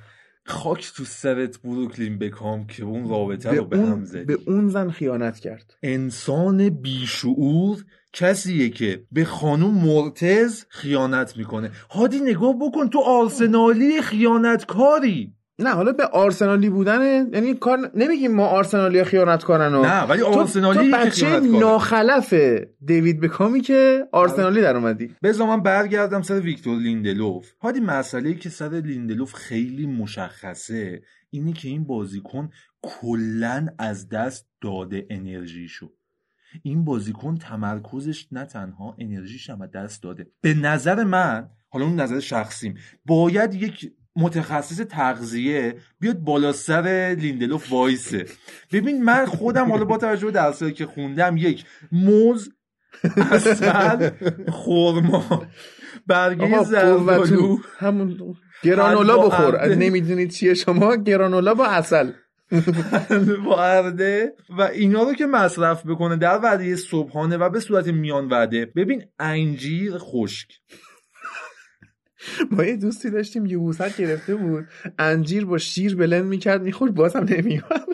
خاک 0.49 0.91
تو 0.95 1.03
سرت 1.05 1.61
بروکلین 1.61 2.19
بکام 2.19 2.67
که 2.67 2.83
اون 2.83 3.09
رابطه 3.09 3.51
رو 3.51 3.65
به 3.65 3.77
هم 3.77 4.05
زدی. 4.05 4.25
به 4.25 4.37
اون 4.47 4.69
زن 4.69 4.89
خیانت 4.89 5.39
کرد. 5.39 5.75
انسان 5.83 6.69
بیشعور 6.69 7.85
کسیه 8.13 8.69
که 8.69 9.03
به 9.11 9.25
خانوم 9.25 9.73
مرتز 9.73 10.63
خیانت 10.69 11.37
می‌کنه. 11.37 11.71
هادی 11.89 12.19
نگاه 12.19 12.53
بکن 12.61 12.89
تو 12.89 12.99
آرسنالی 12.99 14.01
خیانتکاری. 14.01 15.33
نه 15.59 15.69
حالا 15.69 15.91
به 15.91 16.05
آرسنالی 16.05 16.69
بودن 16.69 17.29
یعنی 17.33 17.53
کار 17.53 17.91
نمیگیم 17.95 18.31
ما 18.31 18.45
آرسنالی 18.45 19.03
خیانت 19.03 19.43
کارن 19.43 19.73
و 19.73 19.81
نه 19.81 20.01
ولی 20.01 20.19
تو, 20.19 20.25
آرسنالی 20.25 20.91
تو 20.91 20.97
که 20.97 21.05
بچه. 21.05 21.39
ناخلف 21.39 22.33
دیوید 22.85 23.19
بکامی 23.19 23.61
که 23.61 24.07
آرسنالی 24.11 24.61
در 24.61 24.75
اومدی. 24.75 25.15
بذار 25.23 25.47
من 25.47 25.63
برگردم 25.63 26.21
سر 26.21 26.39
ویکتور 26.39 26.77
لیندلوف. 26.77 27.51
هادی 27.61 27.79
مسئله 27.79 28.33
که 28.33 28.49
سر 28.49 28.69
لیندلوف 28.69 29.33
خیلی 29.33 29.87
مشخصه 29.87 31.01
اینی 31.29 31.53
که 31.53 31.67
این 31.67 31.83
بازیکن 31.83 32.49
کلا 32.81 33.67
از 33.79 34.09
دست 34.09 34.47
داده 34.61 35.07
انرژیشو. 35.09 35.91
این 36.63 36.85
بازیکن 36.85 37.37
تمرکزش 37.37 38.27
نه 38.31 38.45
تنها 38.45 38.95
انرژیش 38.99 39.49
هم 39.49 39.65
دست 39.65 40.03
داده. 40.03 40.27
به 40.41 40.53
نظر 40.53 41.03
من 41.03 41.49
حالا 41.69 41.85
اون 41.85 41.99
نظر 41.99 42.19
شخصیم 42.19 42.77
باید 43.05 43.53
یک 43.53 43.91
متخصص 44.19 44.77
تغذیه 44.77 45.75
بیاد 45.99 46.17
بالا 46.19 46.51
سر 46.51 47.15
لیندلوف 47.19 47.71
وایسه. 47.71 48.25
ببین 48.71 49.03
من 49.03 49.25
خودم 49.25 49.71
حالا 49.71 49.85
با 49.85 49.97
توجه 49.97 50.25
به 50.25 50.31
درسایی 50.31 50.73
که 50.73 50.85
خوندم 50.85 51.37
یک 51.37 51.65
موز 51.91 52.49
اصل 53.31 54.09
خورما 54.49 55.47
برگه 56.07 56.63
زردالو. 56.63 57.57
همون 57.77 58.35
گرانولا 58.63 59.17
بخور. 59.17 59.55
ارده. 59.55 59.75
نمی‌دونید 59.75 60.31
چیه 60.31 60.53
شما؟ 60.53 60.95
گرانولا 60.95 61.53
با 61.53 61.65
اصل 61.65 62.11
با 63.45 63.63
ارده 63.63 64.33
و 64.57 64.61
اینا 64.61 65.03
رو 65.03 65.13
که 65.13 65.25
مصرف 65.25 65.85
بکنه 65.85 66.17
در 66.17 66.39
وعده 66.43 66.75
صبحانه 66.75 67.37
و 67.37 67.49
به 67.49 67.59
صورت 67.59 67.87
میان 67.87 68.27
وعده. 68.27 68.65
ببین 68.65 69.03
انجیر 69.19 69.93
خشک. 69.97 70.47
ما 72.51 72.63
یه 72.63 72.75
دوستی 72.75 73.09
داشتیم 73.09 73.45
یه 73.45 73.57
بوسک 73.57 73.97
گرفته 73.97 74.35
بود. 74.35 74.67
انجیر 74.99 75.45
با 75.45 75.57
شیر 75.57 75.95
بلند 75.95 76.25
می‌کرد 76.25 76.61
می‌خورد 76.61 76.93
بازم 76.95 77.25
نمیومد 77.29 77.85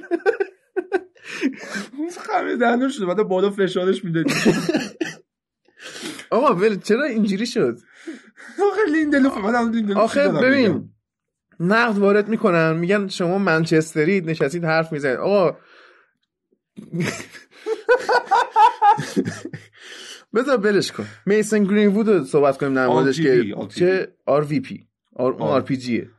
خمه 2.19 2.55
دهنش 2.55 2.95
شده 2.95 3.05
بعد 3.05 3.17
بالا 3.17 3.49
فشارش 3.49 4.05
میده 4.05 4.23
آقا 6.29 6.53
ول 6.55 6.79
چرا 6.79 7.03
اینجوری 7.03 7.45
شد؟ 7.45 7.77
آخه 8.71 8.81
لیندلوف 8.91 9.37
آخه؟ 9.97 10.29
ببین 10.29 10.89
نقد 11.59 11.97
وارد 11.97 12.27
می‌کنن 12.27 12.77
میگن 12.77 13.07
شما 13.07 13.37
منچسترید 13.37 14.29
نشستید 14.29 14.63
حرف 14.65 14.91
می‌زنید. 14.91 15.17
آقا 15.17 15.57
بذار 20.35 20.57
بلش 20.57 20.91
کن 20.91 21.05
میسن 21.25 21.63
گرین 21.63 21.87
وود 21.87 22.23
صحبت 22.23 22.57
کنیم 22.57 22.73
در 22.73 22.87
موردش 22.87 23.21
که. 23.21 23.55
چه 23.69 24.07
RVP 24.25 24.87
آر 25.15 25.33
آه. 25.33 25.49
آر 25.49 25.61
پی 25.61 25.77
جیه 25.77 26.09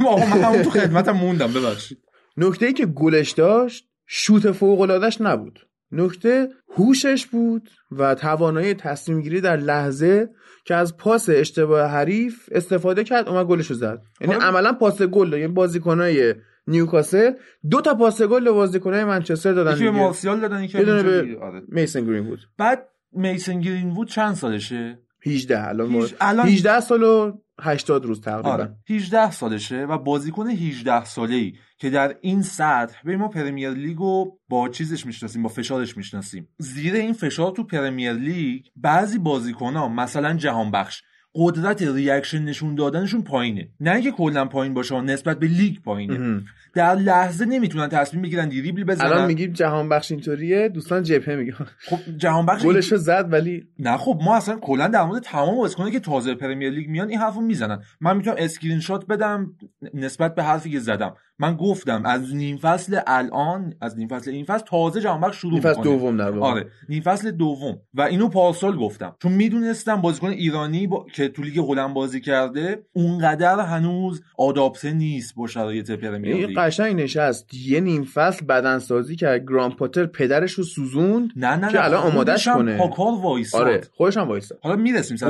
من 0.00 0.62
تو 0.62 0.70
خدمتم 0.70 1.12
موندم 1.12 1.52
ببخشید 1.52 1.98
نکته 2.36 2.66
ای 2.66 2.72
که 2.72 2.86
گلش 2.86 3.30
داشت 3.30 3.88
شوت 4.06 4.52
فوق 4.52 4.80
العاده‌اش 4.80 5.20
نبود 5.20 5.58
نکته 5.92 6.48
هوشش 6.76 7.26
بود 7.26 7.70
و 7.92 8.14
توانایی 8.14 8.74
تصمیم 8.74 9.20
گیری 9.20 9.40
در 9.40 9.56
لحظه 9.56 10.28
که 10.64 10.74
از 10.74 10.96
پاس 10.96 11.28
اشتباه 11.32 11.90
حریف 11.90 12.48
استفاده 12.52 13.04
کرد 13.04 13.28
اومد 13.28 13.46
گلش 13.46 13.66
رو 13.66 13.76
زد 13.76 14.02
یعنی 14.20 14.32
حالا- 14.34 14.46
عملا 14.46 14.72
پاس 14.72 15.02
گل. 15.02 15.32
یعنی 15.32 15.52
بازیکنای 15.52 16.34
نیوکاسل 16.66 17.32
دو 17.70 17.80
تا 17.80 17.94
پاس 17.94 18.22
گل 18.22 18.44
به 18.44 18.50
بازیکنای 18.50 19.04
منچستر 19.04 19.52
دادن 19.52 19.74
یکی 19.74 19.84
به. 19.84 19.90
مارسیال 19.90 20.40
دادن 20.40 20.62
یکی 20.64 20.78
به-. 20.78 21.38
آره. 21.40 21.62
میسن 21.68 22.06
گرین 22.06 22.24
بود 22.24 22.38
بعد 22.58 22.88
میسن 23.14 23.60
گرین 23.60 23.90
وود 23.90 24.08
چند 24.08 24.34
سالشه؟ 24.34 24.98
18 25.26 25.68
الان 25.68 25.88
ما- 25.88 26.02
هیچ- 26.02 26.14
الان 26.20 26.46
18 26.48 26.80
سال 26.80 27.02
و 27.02 27.32
80 27.60 28.04
روز 28.04 28.20
تقریبا. 28.20 28.48
آره 28.50 28.76
18 28.90 29.30
سالشه 29.30 29.84
و 29.84 29.98
بازیکن 29.98 30.46
18 30.48 31.04
ساله 31.04 31.34
ای 31.34 31.52
که 31.78 31.90
در 31.90 32.16
این 32.20 32.42
سطح 32.42 32.96
به 33.04 33.16
ما 33.16 33.28
Premier 33.28 33.70
League 33.70 33.98
رو 33.98 34.38
با 34.48 34.68
چیزش 34.68 35.06
می‌شناسیم 35.06 35.42
با 35.42 35.48
فشارش 35.48 35.96
می‌شناسیم. 35.96 36.48
زیر 36.58 36.94
این 36.94 37.12
فشار 37.12 37.50
تو 37.52 37.64
Premier 37.64 38.12
League 38.12 38.64
بعضی 38.76 39.18
بازیکن 39.18 39.74
ها 39.74 39.88
مثلا 39.88 40.34
جهان 40.34 40.70
بخش 40.70 41.02
قدرت 41.34 41.82
reaction 41.82 42.42
نشون 42.42 42.74
دادنشون 42.74 43.22
پایینه. 43.22 43.68
نه 43.80 43.90
اینکه 43.90 44.10
کلا 44.10 44.44
پایین 44.44 44.74
باشه 44.74 45.00
نسبت 45.00 45.38
به 45.38 45.46
لیگ 45.46 45.76
پایینه. 45.84 46.42
در 46.74 46.94
لحظه 46.94 47.44
نمی‌تونن 47.44 47.88
تصمیم 47.88 48.22
بگیرن 48.22 48.48
دریبل 48.48 48.84
بزنن. 48.84 49.06
الان 49.06 49.26
میگیم 49.26 49.52
جهان 49.52 49.88
بخش 49.88 50.12
اینطوریه 50.12 50.68
دوستان 50.68 51.02
جبهه 51.02 51.36
می‌گیرن. 51.36 51.66
خب 51.78 51.98
جهان 52.16 52.46
بخش 52.46 52.62
گلش 52.66 52.92
رو 52.92 52.98
زد 52.98 53.28
ولی 53.32 53.64
نه 53.78 53.96
خب 53.96 54.20
ما 54.24 54.36
اصلا 54.36 54.56
کلا 54.56 54.88
در 54.88 55.04
مورد 55.04 55.22
تمام 55.22 55.56
بازیکنایی 55.56 55.92
که 55.92 56.00
تازه 56.00 56.34
Premier 56.34 56.70
League 56.70 56.88
میان 56.88 57.08
این 57.08 57.18
حرفو 57.18 57.40
می‌زنن. 57.40 57.82
من 58.00 58.16
می‌تونم 58.16 58.36
اسکرین 58.38 58.80
شات 58.80 59.06
بدم 59.06 59.52
نسبت 59.94 60.34
به 60.34 60.42
حرفی 60.42 60.70
که 60.70 60.78
زدم. 60.80 61.14
من 61.38 61.56
گفتم 61.56 62.02
از 62.04 62.34
نیم 62.34 62.56
فصل 62.56 63.00
الان 63.06 63.74
از 63.80 63.98
نیم 63.98 64.08
فصل 64.08 64.30
این 64.30 64.44
فصل 64.44 64.64
تازه 64.66 65.00
جهان 65.00 65.20
بخش 65.20 65.36
شروع 65.36 65.52
این 65.52 65.62
فصل 65.62 65.78
می‌کنه 65.78 65.96
دوم 65.96 66.16
در 66.16 66.38
آره 66.38 66.66
نیم 66.88 67.02
فصل 67.02 67.30
دوم. 67.30 67.78
و 67.94 68.02
اینو 68.02 68.28
پارسال 68.28 68.76
گفتم. 68.76 69.16
چون 69.22 69.32
می‌دونستم 69.32 70.00
بازیکن 70.00 70.28
ایرانی 70.28 70.86
با... 70.86 71.06
که 71.14 71.28
تو 71.28 71.42
لیگ 71.42 71.58
هلند 71.58 71.94
بازی 71.94 72.20
کرده 72.20 72.82
اونقدر 72.92 73.60
هنوز 73.60 74.22
adapted 74.38 74.92
نیست 74.92 75.34
با 75.34 75.46
شرایط 75.46 75.90
Premier 75.90 76.34
این 76.34 76.46
لیگ. 76.46 76.58
قشنگ 76.58 76.96
نشست. 76.96 77.54
یه 77.54 77.80
نیم 77.80 78.04
فصل 78.04 78.46
بدنسازی 78.46 79.16
که 79.16 79.44
گراهام 79.48 79.76
پاتر 79.76 80.06
پدرش 80.06 80.52
رو 80.52 80.64
سوزوند 80.64 81.30
نه 81.36 81.56
نه 81.56 81.72
که 81.72 81.78
نه. 81.78 81.84
الان 81.84 82.02
آمادش 82.02 82.30
خودش 82.30 82.48
هم 82.48 82.54
کنه. 82.54 82.78
پاکار 82.78 83.12
وایساد. 83.22 83.60
آره 83.60 83.80
خودش 83.96 84.16
هم 84.16 84.28
وایساد. 84.28 84.58
حالا 84.62 84.76
می‌رسیم 84.76 85.16
سر. 85.16 85.26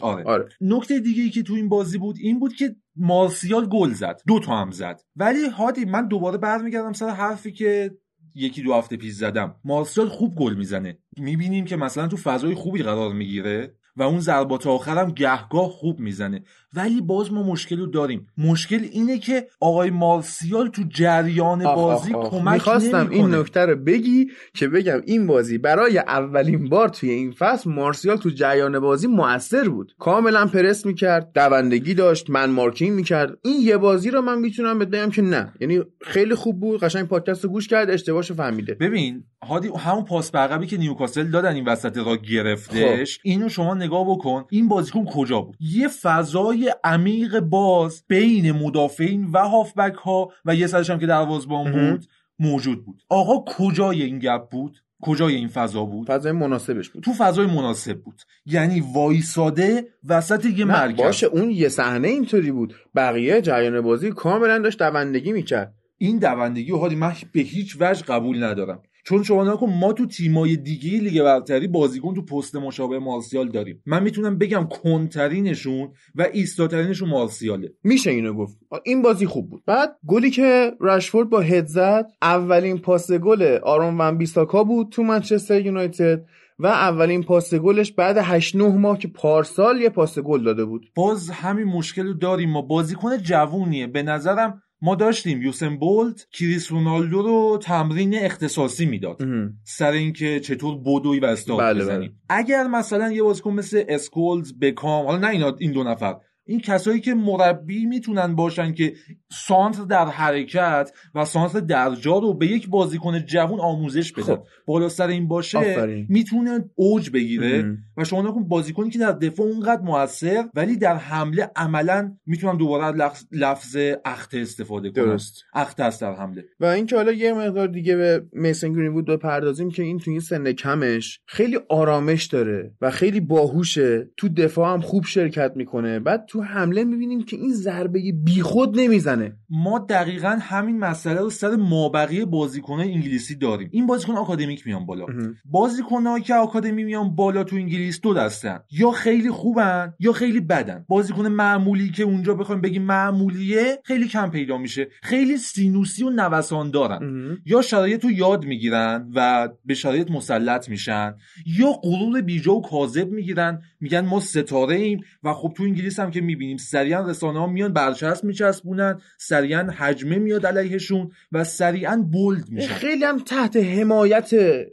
آره. 0.00 0.24
آره. 0.24 0.48
نکته 0.60 1.00
دیگه 1.00 1.22
ای 1.22 1.30
که 1.30 1.42
تو 1.42 1.54
این 1.54 1.68
بازی 1.68 1.98
بود 1.98 2.16
این 2.20 2.38
بود 2.38 2.54
که 2.54 2.76
مارسیال 2.96 3.66
گل 3.66 3.92
زد. 3.92 4.20
دو 4.26 4.38
تا 4.38 4.56
هم 4.56 4.70
زد. 4.70 5.00
ولی 5.16 5.48
هادی 5.48 5.84
من 5.84 6.08
دوباره 6.08 6.38
برمیگردم 6.38 6.92
سر 6.92 7.08
حرفی 7.08 7.52
که 7.52 7.90
یکی 8.34 8.62
دو 8.62 8.74
هفته 8.74 8.96
پیش 8.96 9.12
زدم. 9.12 9.56
مارسیال 9.64 10.08
خوب 10.08 10.34
گل 10.34 10.54
می‌زنه. 10.54 10.98
می‌بینیم 11.16 11.64
که 11.64 11.76
مثلا 11.76 12.08
تو 12.08 12.16
فضای 12.16 12.54
خوبی 12.54 12.82
قرار 12.82 13.12
می‌گیره 13.12 13.74
و 13.96 14.02
اون 14.02 14.20
ضربات 14.20 14.66
آخرم 14.66 15.10
گهگاه 15.10 15.70
خوب 15.70 16.00
می‌زنه. 16.00 16.42
ولی 16.76 17.00
باز 17.00 17.32
ما 17.32 17.42
مشکل 17.42 17.78
رو 17.78 17.86
داریم. 17.86 18.26
مشکل 18.38 18.86
اینه 18.92 19.18
که 19.18 19.46
آقای 19.60 19.90
مارسیال 19.90 20.68
تو 20.68 20.82
جریان 20.88 21.66
آخ، 21.66 21.74
بازی 21.74 22.14
آخ، 22.14 22.24
آخ. 22.24 22.30
کمک 22.30 22.52
می‌خواستم 22.52 23.08
این. 23.10 23.34
نکته 23.34 23.60
رو 23.60 23.76
بگی 23.76 24.26
که 24.54 24.68
بگم 24.68 25.00
این 25.06 25.26
بازی 25.26 25.58
برای 25.58 25.98
اولین 25.98 26.68
بار 26.68 26.88
توی 26.88 27.10
این 27.10 27.32
فصل 27.32 27.70
مارسیال 27.70 28.16
تو 28.16 28.30
جریان 28.30 28.78
بازی 28.78 29.06
موثر 29.06 29.68
بود. 29.68 29.92
کاملا 29.98 30.46
پرس 30.46 30.86
می‌کرد 30.86 31.30
دوندگی 31.34 31.94
داشت 31.94 32.30
من 32.30 32.50
مارکینگ 32.50 32.92
می‌کرد. 32.92 33.38
این 33.44 33.60
یه 33.60 33.76
بازی 33.76 34.10
رو 34.10 34.22
من 34.22 34.38
می‌تونم 34.38 34.78
بهت 34.78 34.88
بگم 34.88 35.10
که 35.10 35.22
نه. 35.22 35.52
یعنی 35.60 35.80
خیلی 36.00 36.34
خوب 36.34 36.60
بود 36.60 36.80
قشنگ 36.80 37.08
پادکست 37.08 37.44
رو 37.44 37.50
گوش 37.50 37.68
کرد 37.68 37.90
اشتباهش 37.90 38.32
فهمیده. 38.32 38.74
ببین 38.74 39.24
هادی 39.42 39.68
همون 39.78 40.04
پاس 40.04 40.30
به 40.30 40.38
عقبی 40.38 40.66
که 40.66 40.76
نیوکاسل 40.76 41.30
دادن 41.30 41.54
این 41.54 41.64
وسط 41.64 41.96
را 41.96 42.16
گرفتش 42.16 43.18
اینو 43.22 43.48
شما 43.48 43.74
نگاه 43.74 44.04
بکن. 44.10 44.44
این 44.50 44.68
بازیکن 44.68 45.04
کجا 45.04 45.40
بود؟ 45.40 45.56
یه 45.60 45.88
فضای 45.88 46.63
عمیق 46.84 47.40
باز 47.40 48.04
بین 48.08 48.52
مدافعین 48.52 49.24
و 49.32 49.38
هافبک 49.38 49.94
ها 49.94 50.30
و 50.44 50.54
یه 50.54 50.66
سرش 50.66 50.90
هم 50.90 50.98
که 50.98 51.06
دروازه‌بان. 51.06 51.72
بود 51.72 52.06
موجود 52.38 52.84
بود. 52.84 53.02
آقا 53.08 53.52
کجای 53.52 54.02
این 54.02 54.18
گپ 54.18 54.48
بود؟ 54.50 54.78
کجای 55.02 55.34
این 55.34 55.48
فضا 55.48 55.84
بود؟ 55.84 56.06
فضای 56.06 56.32
مناسبش 56.32 56.88
بود. 56.90 57.04
تو 57.04 57.12
فضای 57.12 57.46
مناسب 57.46 58.00
بود. 58.00 58.22
یعنی 58.46 58.80
وایساده 58.94 59.88
وسط 60.08 60.44
یه 60.44 60.64
مرکز. 60.64 60.96
باشه 60.96 61.26
اون 61.26 61.50
یه 61.50 61.68
صحنه 61.68 62.08
اینطوری 62.08 62.52
بود. 62.52 62.74
بقیه 62.94 63.40
جریان 63.40 63.80
بازی 63.80 64.10
کاملا 64.10 64.58
داشت 64.58 64.78
دوندگی 64.78 65.32
می‌کرد. 65.32 65.74
این 65.98 66.18
دوندگی 66.18 66.72
و 66.72 66.76
هادی 66.76 66.94
من 66.94 67.12
به 67.32 67.40
هیچ 67.40 67.76
وجه 67.80 68.02
قبول 68.02 68.44
ندارم. 68.44 68.82
چون 69.04 69.22
شما 69.22 69.44
نکن 69.44 69.70
ما 69.80 69.92
تو 69.92 70.06
تیمای 70.06 70.56
دیگه 70.56 70.98
لیگ 70.98 71.22
برتری 71.22 71.68
بازیکن 71.68 72.14
تو 72.14 72.22
پست 72.22 72.56
مشابه 72.56 72.98
مارسیال 72.98 73.48
داریم. 73.48 73.82
من 73.86 74.02
می‌تونم 74.02 74.38
بگم 74.38 74.68
کنترینشون 74.82 75.88
و 76.14 76.26
ایستاترینشون 76.32 77.08
مارسیاله. 77.08 77.72
میشه 77.84 78.10
اینو 78.10 78.32
گفت. 78.32 78.58
این 78.84 79.02
بازی 79.02 79.26
خوب 79.26 79.50
بود. 79.50 79.62
بعد 79.66 79.96
گلی 80.06 80.30
که 80.30 80.72
رشفورد 80.80 81.30
با 81.30 81.40
هد 81.40 81.66
زد 81.66 82.06
اولین 82.22 82.78
پاس 82.78 83.12
گل 83.12 83.58
آرون 83.62 84.00
ون 84.00 84.18
بیساکا 84.18 84.64
بود 84.64 84.88
تو 84.88 85.02
منچستر 85.02 85.60
یونایتد 85.60 86.24
و 86.58 86.66
اولین 86.66 87.22
پاس 87.22 87.54
گلش 87.54 87.92
بعد 87.92 88.16
8 88.18 88.56
9 88.56 88.68
ماه 88.68 88.98
که 88.98 89.08
پارسال 89.08 89.80
یه 89.80 89.88
پاس 89.88 90.18
گل 90.18 90.44
داده 90.44 90.64
بود. 90.64 90.86
باز 90.94 91.30
همین 91.30 91.64
مشکل 91.64 92.06
رو 92.06 92.14
داریم. 92.14 92.50
ما 92.50 92.62
بازیکن 92.62 93.16
جوونیه. 93.16 93.86
به 93.86 94.02
نظرم 94.02 94.62
ما 94.84 94.94
داشتیم 94.94 95.42
یوسین 95.42 95.76
بولت 95.76 96.26
کریس 96.32 96.72
رونالدو 96.72 97.22
رو 97.22 97.58
تمرین 97.62 98.18
اختصاصی 98.18 98.86
می‌داد. 98.86 99.22
سر 99.64 99.92
اینکه 99.92 100.40
چطور 100.40 100.78
بدوی 100.78 101.20
و 101.20 101.24
استارت 101.24 101.60
بله، 101.60 101.84
بزنیم. 101.84 102.20
اگر 102.28 102.66
مثلا 102.66 103.12
یه 103.12 103.22
بازیکن 103.22 103.50
مثل 103.50 103.84
اسکولز 103.88 104.58
بکام 104.60 105.06
حالا 105.06 105.18
نه 105.18 105.28
اینا 105.28 105.56
این 105.58 105.72
دو 105.72 105.84
نفر 105.84 106.16
این 106.46 106.60
کسایی 106.60 107.00
که 107.00 107.14
مربی 107.14 107.86
می‌تونن 107.86 108.34
باشن 108.34 108.72
که 108.72 108.94
سانتر 109.30 109.84
در 109.84 110.06
حرکت 110.06 110.92
و 111.14 111.24
سانتر 111.24 111.60
در 111.60 111.94
جا 111.94 112.18
رو 112.18 112.34
به 112.34 112.46
یک 112.46 112.68
بازیکن 112.68 113.18
جوون 113.18 113.60
آموزش 113.60 114.12
بدن 114.12 114.22
خب. 114.22 114.42
بالا 114.66 114.88
سر 114.88 115.06
این 115.06 115.28
باشه. 115.28 116.06
می‌تونه 116.08 116.64
اوج 116.74 117.10
بگیره 117.10 117.58
ام. 117.58 117.78
و 117.96 118.04
شما 118.04 118.22
نکن 118.22 118.48
بازیکنی 118.48 118.90
که 118.90 118.98
در 118.98 119.12
دفاع 119.12 119.46
اونقدر 119.46 119.82
موثر 119.82 120.44
ولی 120.54 120.76
در 120.76 120.96
حمله 120.96 121.50
عملا 121.56 122.16
می‌تونم 122.26 122.58
دوباره 122.58 122.84
از 122.84 122.94
لفظ, 122.94 123.24
لفظ 123.32 123.76
اخته 124.04 124.38
استفاده 124.38 124.90
کنم 124.90 125.04
درست 125.04 125.42
اخته 125.54 125.84
است 125.84 126.00
در 126.00 126.14
حمله 126.14 126.44
و 126.60 126.66
اینکه 126.66 126.96
حالا 126.96 127.12
یه 127.12 127.32
مقدار 127.32 127.66
دیگه 127.66 127.96
به 127.96 128.26
میسن 128.32 128.72
گرین‌وود 128.72 129.06
بپردازیم 129.06 129.70
که 129.70 129.82
این 129.82 129.98
تو 129.98 130.10
این 130.10 130.20
سن 130.20 130.52
کمش 130.52 131.20
خیلی 131.26 131.58
آرامش 131.68 132.24
داره 132.24 132.72
و 132.80 132.90
خیلی 132.90 133.20
باهوشه 133.20 134.08
تو 134.16 134.28
دفاع 134.28 134.72
هم 134.72 134.80
خوب 134.80 135.04
شرکت 135.04 135.52
می‌کنه 135.56 136.00
بعد 136.00 136.24
تو 136.34 136.42
حمله 136.42 136.84
می‌بینیم 136.84 137.22
که 137.22 137.36
این 137.36 137.52
ضربه 137.52 138.12
بیخود 138.24 138.80
نمی‌زنه. 138.80 139.36
ما 139.50 139.78
دقیقا 139.78 140.38
همین 140.40 140.78
مسئله 140.78 141.20
رو 141.20 141.30
سر 141.30 141.56
مابقی 141.56 142.24
بازیکنهای 142.24 142.92
انگلیسی 142.92 143.36
داریم. 143.36 143.68
این 143.72 143.86
بازیکن 143.86 144.12
آکادمیک 144.12 144.66
میان 144.66 144.86
بالا. 144.86 145.06
بازیکنهایی 145.44 146.22
که 146.24 146.34
آکادمی 146.34 146.84
میان 146.84 147.14
بالا 147.14 147.44
تو 147.44 147.56
انگلیس 147.56 148.00
دو 148.00 148.14
دستن. 148.14 148.58
یا 148.70 148.90
خیلی 148.90 149.30
خوبن 149.30 149.94
یا 150.00 150.12
خیلی 150.12 150.40
بدن. 150.40 150.84
بازیکن 150.88 151.26
معمولی 151.28 151.90
که 151.90 152.02
اونجا 152.02 152.34
بخوایم 152.34 152.60
بگیم 152.60 152.82
معمولیه 152.82 153.78
خیلی 153.84 154.08
کم 154.08 154.30
پیدا 154.30 154.58
میشه. 154.58 154.88
خیلی 155.02 155.36
سینوسی 155.36 156.04
و 156.04 156.10
نوسان 156.10 156.70
دارن. 156.70 157.36
یا 157.46 157.62
شرایط 157.62 158.04
رو 158.04 158.10
یاد 158.10 158.44
می‌گیرن 158.44 159.10
و 159.14 159.48
به 159.64 159.74
شرایط 159.74 160.10
مسلط 160.10 160.68
میشن. 160.68 161.14
یا 161.46 161.72
غرور 161.72 162.20
بیجا 162.20 162.54
و 162.54 162.62
کاذب 162.62 163.08
می‌گیرن. 163.08 163.62
میگن 163.80 164.06
ما 164.06 164.20
ستاره 164.20 164.76
ایم 164.76 165.00
و 165.22 165.32
خب 165.32 165.52
تو 165.56 165.62
انگلیس 165.62 166.00
هم 166.00 166.10
که 166.10 166.20
می‌بینیم. 166.24 166.56
سریعا 166.56 167.08
رسانه 167.08 167.38
ها 167.38 167.46
میان 167.46 167.72
برچسب 167.72 168.24
میچسبونن 168.24 169.00
سریعا 169.18 169.62
حجمه 169.62 170.18
میاد 170.18 170.46
علیهشون 170.46 171.10
و 171.32 171.44
سریعا 171.44 172.04
بولد 172.12 172.50
میشن. 172.50 172.74
خیلی 172.74 173.04
هم 173.04 173.18
تحت 173.18 173.56
حمایت 173.56 174.30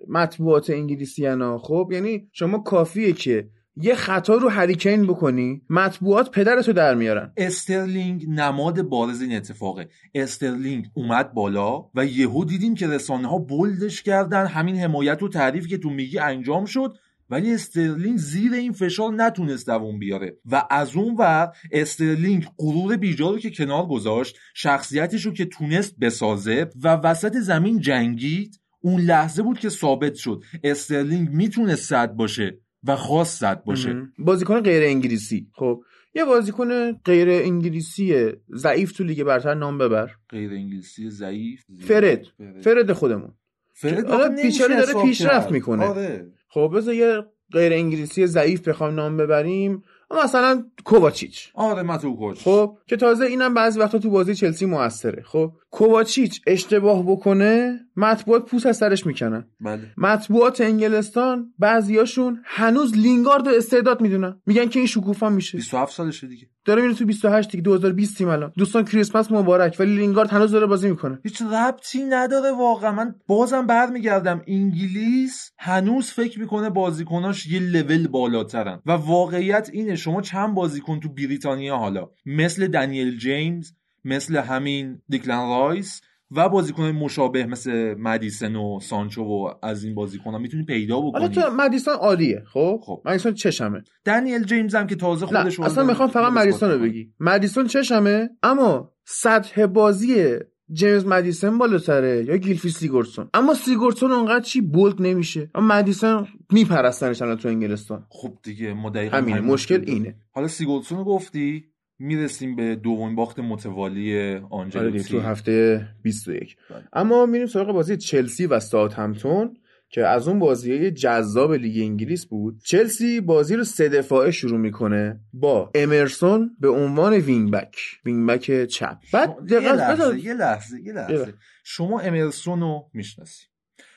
مطبوعات 0.07 0.69
انگلیسی 0.69 1.25
ها 1.25 1.57
خب 1.57 1.89
یعنی 1.91 2.29
شما 2.31 2.57
کافیه 2.57 3.13
که 3.13 3.49
یه 3.75 3.95
خطا 3.95 4.35
رو 4.35 4.49
هری 4.49 4.74
کین 4.74 5.07
بکنی 5.07 5.61
مطبوعات 5.69 6.31
پدرتو 6.31 6.73
در 6.73 6.95
میارن. 6.95 7.33
استرلینگ 7.37 8.25
نماد 8.29 8.81
بارز 8.81 9.21
این 9.21 9.35
اتفاقه. 9.35 9.89
استرلینگ 10.15 10.85
اومد 10.93 11.33
بالا 11.33 11.85
و 11.95 12.05
یهو 12.05 12.45
دیدیم 12.45 12.75
که 12.75 12.87
رسانه 12.87 13.27
ها 13.27 13.37
bold 13.37 13.81
ش 13.81 14.03
کردن. 14.03 14.45
همین 14.45 14.75
حمایت 14.75 15.23
و 15.23 15.29
تعریفی 15.29 15.69
که 15.69 15.77
تو 15.77 15.89
میگی 15.89 16.19
انجام 16.19 16.65
شد. 16.65 16.97
ولی 17.31 17.53
استرلینگ 17.53 18.17
زیر 18.17 18.53
این 18.53 18.71
فشار 18.71 19.13
نتونست 19.13 19.65
دووم 19.65 19.99
بیاره. 19.99 20.37
و 20.51 20.63
از 20.69 20.95
اون 20.95 21.15
ور 21.15 21.51
استرلینگ 21.71 22.47
غرور 22.57 22.97
بیجا 22.97 23.29
رو 23.29 23.39
که 23.39 23.51
کنار 23.51 23.85
گذاشت 23.85 24.37
شخصیتش 24.55 25.25
رو 25.25 25.33
که 25.33 25.45
تونست 25.45 25.99
بسازه 25.99 26.69
و 26.83 26.95
وسط 26.95 27.37
زمین 27.37 27.79
جنگید 27.79 28.59
اون 28.81 29.01
لحظه 29.01 29.43
بود 29.43 29.59
که 29.59 29.69
ثابت 29.69 30.15
شد 30.15 30.43
استرلینگ 30.63 31.29
می‌تونه 31.29 31.75
صد 31.75 32.11
باشه 32.11 32.59
و 32.83 32.95
خواست 32.95 33.39
صد 33.39 33.63
باشه. 33.63 33.95
بازیکن 34.17 34.59
غیر 34.61 34.83
انگلیسی. 34.83 35.47
خب 35.53 35.83
یه 36.15 36.25
بازیکن 36.25 36.91
غیر 36.91 37.29
انگلیسی 37.29 38.31
ضعیف 38.55 38.91
تو 38.91 39.03
لیگ 39.03 39.23
برتر 39.23 39.53
نام 39.53 39.77
ببر. 39.77 40.11
غیر 40.29 40.51
انگلیسی 40.51 41.09
ضعیف. 41.09 41.63
فرد. 41.79 42.25
فرد. 42.61 42.93
خودمون. 42.93 43.33
فرد 43.73 44.05
آره، 44.05 44.43
بیچاره 44.43 44.75
داره 44.75 45.01
پیشرفت. 45.01 45.51
می‌کنه. 45.51 45.85
آره. 45.85 46.31
خب 46.53 46.71
بذار 46.75 46.93
یه 46.93 47.23
غیر 47.51 47.73
انگلیسی 47.73 48.27
ضعیف 48.27 48.67
بخوام 48.67 48.95
نام 48.95 49.17
ببریم. 49.17 49.83
مثلا 50.23 50.65
کوواچیچ. 50.83 51.51
آره 51.53 51.81
متو 51.81 52.15
کوچ 52.15 52.39
خب 52.39 52.77
که 52.87 52.97
تازه 52.97 53.25
اینم 53.25 53.53
بعضی 53.53 53.79
وقتا 53.79 53.99
تو 53.99 54.09
بازی 54.09 54.35
چلسی 54.35 54.65
موثره. 54.65 55.23
خب 55.25 55.51
کوواچیچ 55.69 56.41
اشتباه 56.47 57.03
بکنه 57.11 57.79
مطبوعات 57.95 58.45
پوست 58.45 58.65
از 58.65 58.77
سرش 58.77 59.05
می‌کنن. 59.05 59.47
بله. 59.61 59.93
مطبوعات 59.97 60.61
انگلستان 60.61 61.53
بعضیاشون 61.59 62.41
هنوز 62.45 62.97
لینگارد 62.97 63.47
استعداد 63.47 64.01
می‌دونن. 64.01 64.41
میگن 64.45 64.65
که 64.65 64.79
این 64.79 64.87
شکوفا 64.87 65.29
میشه. 65.29 65.57
27 65.57 65.93
سالشه 65.93 66.27
دیگه. 66.27 66.47
داره 66.65 66.81
میره 66.81 66.93
تو 66.93 67.05
28 67.05 67.51
دیگه 67.51 67.63
2020 67.63 68.17
تیم 68.17 68.29
الان. 68.29 68.51
دوستان 68.57 68.85
کریسمس 68.85 69.31
مبارک 69.31 69.75
ولی 69.79 69.95
لینگارد 69.95 70.29
هنوز 70.29 70.51
داره 70.51 70.65
بازی 70.65 70.89
می‌کنه. 70.89 71.19
هیچ 71.23 71.41
ربطی 71.41 72.03
نداره 72.03 72.51
واقعا. 72.51 72.91
من 72.91 73.15
بازم 73.27 73.67
برمیگردم. 73.67 74.41
انگلیس 74.47 75.51
هنوز 75.57 76.11
فکر 76.11 76.39
می‌کنه 76.39 76.69
بازیکناش 76.69 77.47
یه 77.47 77.59
لول 77.59 78.07
بالاترن. 78.07 78.81
و 78.85 78.91
واقعیت 78.91 79.69
اینه 79.73 79.95
شما 79.95 80.21
چند 80.21 80.53
بازیکن 80.53 80.99
تو 80.99 81.09
بریتانیا 81.09 81.77
حالا؟ 81.77 82.09
مثل 82.25 82.67
دنیل 82.67 83.17
جیمز 83.17 83.71
مثل 84.05 84.35
همین 84.35 85.01
دیکلن 85.09 85.49
رایس 85.49 86.01
و 86.35 86.49
بازیکن 86.49 86.83
مشابه 86.83 87.45
مثل 87.45 87.95
مدیسن 87.99 88.55
و 88.55 88.79
سانچو 88.81 89.23
و 89.23 89.53
از 89.63 89.83
این 89.83 89.95
بازیکن 89.95 90.31
ها 90.31 90.37
می‌تونی 90.37 90.65
پیدا 90.65 91.01
حالا 91.01 91.27
بکنی 91.27 91.43
تو 91.43 91.51
مدیسون 91.57 91.93
عالیه 91.93 92.43
خب؟ 92.53 92.81
خب. 92.83 93.01
مدیسون 93.05 93.33
چشمه. 93.33 93.83
دنیل 94.05 94.43
جیمز 94.43 94.75
هم 94.75 94.87
که 94.87 94.95
تازه 94.95 95.33
نه 95.33 95.41
خودش 95.41 95.59
اصلا 95.59 95.83
می‌خوام 95.83 96.09
فقط 96.09 96.33
مدیسون 96.33 96.71
رو 96.71 96.79
بگی. 96.79 97.13
مدیسون 97.19 97.67
چشمه 97.67 98.29
اما 98.43 98.91
سطح 99.05 99.65
بازی 99.65 100.37
جیمز 100.73 101.05
مدیسون 101.05 101.57
بالاتره 101.57 102.25
یا 102.27 102.37
گیلفی 102.37 102.69
سیگورسون؟ 102.69 103.29
اما 103.33 103.53
سیگورسون 103.53 104.11
اونقدر 104.11 104.43
چی 104.45 104.61
bold 104.61 105.01
نمیشه. 105.01 105.49
اما 105.55 105.67
مدیسون 105.67 106.27
میپرستنش 106.51 107.21
الان 107.21 107.37
تو 107.37 107.47
انگلستان. 107.47 108.05
خب 108.09 108.37
دیگه 108.43 108.73
ما 108.73 108.89
دقیقاً 108.89 109.17
همین 109.17 109.39
مشکل. 109.39 109.83
اینه. 109.87 110.15
حالا 110.31 110.47
سیگورسون 110.47 110.97
رو 110.97 111.03
گفتی؟ 111.03 111.70
می‌رسیم 112.01 112.55
به 112.55 112.75
دومین 112.75 113.15
باخت 113.15 113.39
متوالی 113.39 114.17
آره 114.17 114.43
آنجلوتی 114.49 115.03
تو 115.03 115.19
هفته 115.19 115.87
21 116.03 116.57
بله. 116.69 116.83
اما 116.93 117.25
میریم 117.25 117.47
سراغ 117.47 117.71
بازی 117.71 117.97
چلسی 117.97 118.45
و 118.45 118.59
ساوثهمپتون 118.59 119.57
که 119.89 120.07
از 120.07 120.27
اون 120.27 120.39
بازی 120.39 120.91
جذاب 120.91 121.53
لیگ 121.53 121.81
انگلیس 121.83 122.25
بود. 122.25 122.59
چلسی 122.65 123.21
بازی 123.21 123.55
رو 123.55 123.63
سه 123.63 123.89
دفاعه 123.89 124.31
شروع 124.31 124.59
می‌کنه 124.59 125.19
با 125.33 125.71
امرسون 125.75 126.55
به 126.59 126.69
عنوان 126.69 127.13
wing 127.13 127.51
back 127.51 127.75
wing 128.05 128.29
back 128.29 128.65
چپ. 128.65 128.97
بعد 129.13 129.29
شما- 129.49 129.61
یه 129.61 129.73
لحظه 129.73 130.19
یه 130.19 130.33
لحظه 130.33 130.81
یه 130.81 130.93
لحظه. 130.93 131.33
شما 131.63 131.99
امرسون 131.99 132.59
رو 132.61 132.89
می‌شناسی. 132.93 133.45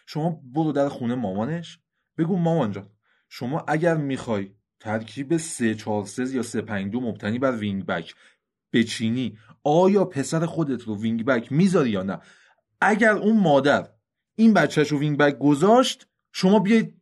شما 0.07 0.41
برو 0.55 0.73
در 0.73 0.89
خونه 0.89 1.15
مامانش. 1.15 1.79
بگو 2.19 2.37
مامان 2.37 2.73
جان 2.73 2.89
شما 3.29 3.65
اگر 3.69 3.97
می‌خوای 3.97 4.51
ترکیب 4.85 5.37
3 5.37 5.75
4 5.75 6.05
3 6.05 6.35
یا 6.35 6.43
3 6.43 6.63
5 6.63 6.93
2 6.93 7.01
مبتنی 7.01 7.39
بر 7.39 7.57
wing 7.57 7.87
back 7.87 8.15
بچینی 8.73 9.39
آیا 9.65 10.05
پسر 10.05 10.47
خودت 10.47 10.83
رو 10.83 11.01
wing 11.01 11.25
back 11.25 11.53
می‌ذاری 11.53 11.91
یا 11.91 12.03
نه؟ 12.03 12.19
اگر 12.81 13.13
اون 13.13 13.37
مادر 13.41 13.89
این 14.37 14.55
بچهش 14.55 14.89
رو 14.89 14.99
wing 14.99 15.19
back 15.19 15.39
گذاشت 15.39 16.07
شما 16.33 16.59
بیاید 16.59 16.95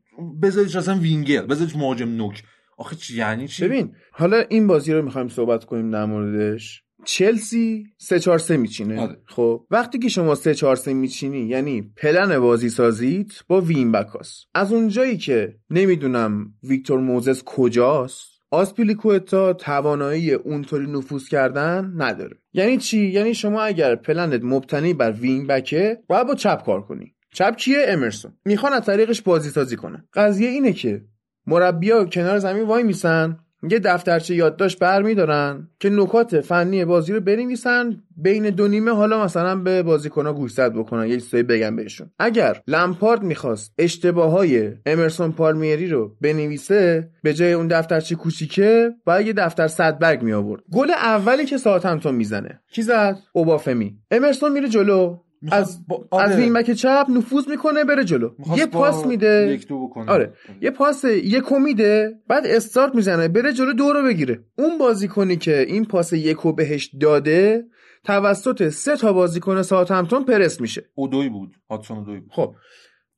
بذاریش 0.43 0.77
اصلا 0.77 0.99
وینگر 0.99 1.43
بذاریش 1.43 1.77
مهاجم 1.77 2.09
نوک. 2.09 2.43
آخه 2.77 2.97
چی؟ 2.97 3.17
یعنی 3.17 3.49
چی؟ 3.49 3.65
ببین 3.65 3.95
حالا 4.13 4.37
این 4.51 4.67
بازی 4.67 4.93
رو 4.93 5.03
می‌خوایم 5.03 5.29
صحبت 5.29 5.65
کنیم 5.65 5.91
در 5.91 6.05
موردش. 6.05 6.83
چلسی 7.05 7.87
3 7.99 8.21
4 8.21 8.39
3 8.39 8.57
میچینه. 8.57 9.01
آره. 9.01 9.17
خب 9.27 9.67
وقتی 9.71 9.99
که 9.99 10.09
شما 10.09 10.35
3 10.35 10.55
4 10.55 10.77
3 10.77 10.95
میچینی 10.95 11.47
یعنی 11.47 11.93
پلن 11.97 12.39
بازی 12.39 12.69
سازیت 12.69 13.33
با 13.49 13.61
wing 13.61 13.93
back 13.93 14.28
اس. 14.28 14.45
از 14.55 14.73
اونجایی 14.73 15.17
که 15.17 15.57
نمی‌دونم 15.71 16.55
ویکتور 16.63 17.01
موزس 17.01 17.43
کجاست 17.45 18.33
آسپیلیکوتا 18.51 19.53
توانایی 19.53 20.33
اونطوری 20.33 20.87
نفوذ 20.87 21.29
کردن 21.29 21.93
نداره. 21.97 22.37
یعنی 22.53 22.77
چی؟ 22.77 23.07
یعنی 23.07 23.35
شما 23.35 23.63
اگر 23.63 23.97
پلنت 23.97 24.41
مبتنی 24.45 24.95
بر 24.95 25.13
wing 25.13 25.47
back 25.47 25.88
ه 25.88 25.99
باید 26.09 26.27
با 26.27 26.35
چپ 26.35 26.65
کار 26.65 26.83
کنی. 26.83 27.15
چپ 27.35 27.57
کیه؟ 27.57 27.85
امرسون. 27.89 28.33
می‌خوان 28.45 28.73
از 28.73 28.85
طریقش 28.85 29.23
بازی 29.23 29.51
سازی 29.51 29.77
کنن. 29.77 30.05
قضیه 30.15 30.49
اینه 30.49 30.73
که 30.73 31.05
مربیا 31.47 32.05
کنار 32.05 32.39
زمین 32.39 32.63
وای 32.63 32.83
میسن. 32.83 33.39
یه 33.71 33.79
دفترچه 33.79 34.35
یادداشت 34.35 34.79
برمیدارن 34.79 35.69
که 35.81 35.91
نکات 35.91 36.41
فنی 36.41 36.85
بازی 36.85 37.13
رو 37.13 37.21
بنویسن 37.21 38.03
بین 38.17 38.51
دو 38.51 38.69
نیمه 38.69 38.91
حالا 38.91 39.25
مثلا 39.25 39.57
به 39.57 39.83
بازیکن‌ها 39.83 40.33
گوشزد 40.33 40.73
بکنن. 40.73 41.07
یه 41.07 41.21
چیزایی 41.21 41.43
بگن 41.43 41.77
بهشون. 41.77 42.11
اگر 42.19 42.63
لمپارد 42.69 43.23
می‌خواست 43.23 43.73
اشتباه 43.79 44.31
های 44.31 44.73
امرسون 44.87 45.33
پالمیری 45.33 45.87
رو 45.87 46.17
بنویسه 46.21 47.11
به 47.23 47.35
جای 47.35 47.53
اون 47.53 47.67
دفترچه 47.67 48.15
کوچیکه 48.15 48.91
باید 49.05 49.27
یه 49.27 49.33
دفتر 49.33 49.69
صد 49.69 49.99
برگ 49.99 50.23
می 50.23 50.33
آورد 50.33 50.63
گل 50.73 50.91
اولی 50.91 51.45
که 51.45 51.57
ساعتمتون 51.57 52.15
می‌زنه. 52.15 52.61
کی 52.73 52.83
زد؟ 52.83 53.19
اوبافمی. 53.33 53.99
امرسون 54.11 54.53
میره 54.53 54.69
جلو. 54.69 55.19
از 55.51 55.87
با- 55.87 56.09
از 56.13 56.31
آره. 56.31 56.37
وینگ 56.37 56.53
بک 56.57 56.71
چپ 56.73 57.07
نفوذ 57.09 57.49
می‌کنه 57.49 57.85
بره 57.85 58.05
جلو. 58.05 58.31
یه 58.57 58.67
پاس 58.67 59.07
میده. 59.07 59.49
یک 59.55 59.69
دو 59.69 59.87
بکنه. 59.87 60.11
آره. 60.11 60.33
یه 60.61 60.71
پاس 60.71 61.05
یکو 61.05 61.59
میده 61.59 62.15
بعد 62.29 62.47
استارت 62.47 62.95
می‌زنه 62.95 63.29
بره 63.29 63.53
جلو 63.53 63.73
دو 63.73 63.93
رو 63.93 64.03
بگیره. 64.05 64.45
اون 64.59 64.79
بازیکنی 64.79 65.37
که 65.37 65.61
این 65.61 65.85
پاس 65.85 66.13
یکو 66.13 66.53
بهش 66.53 66.91
داده 67.01 67.65
توسط 68.05 68.69
سه 68.69 68.97
تا 68.97 69.13
بازیکن 69.13 69.63
ساعتمتون 69.63 70.25
پرس 70.25 70.61
میشه. 70.61 70.85
اودوی 70.95 71.29
بود. 71.29 71.57
هاتسون 71.71 71.99
اودوی 71.99 72.21
بود. 72.21 72.31
خب 72.33 72.55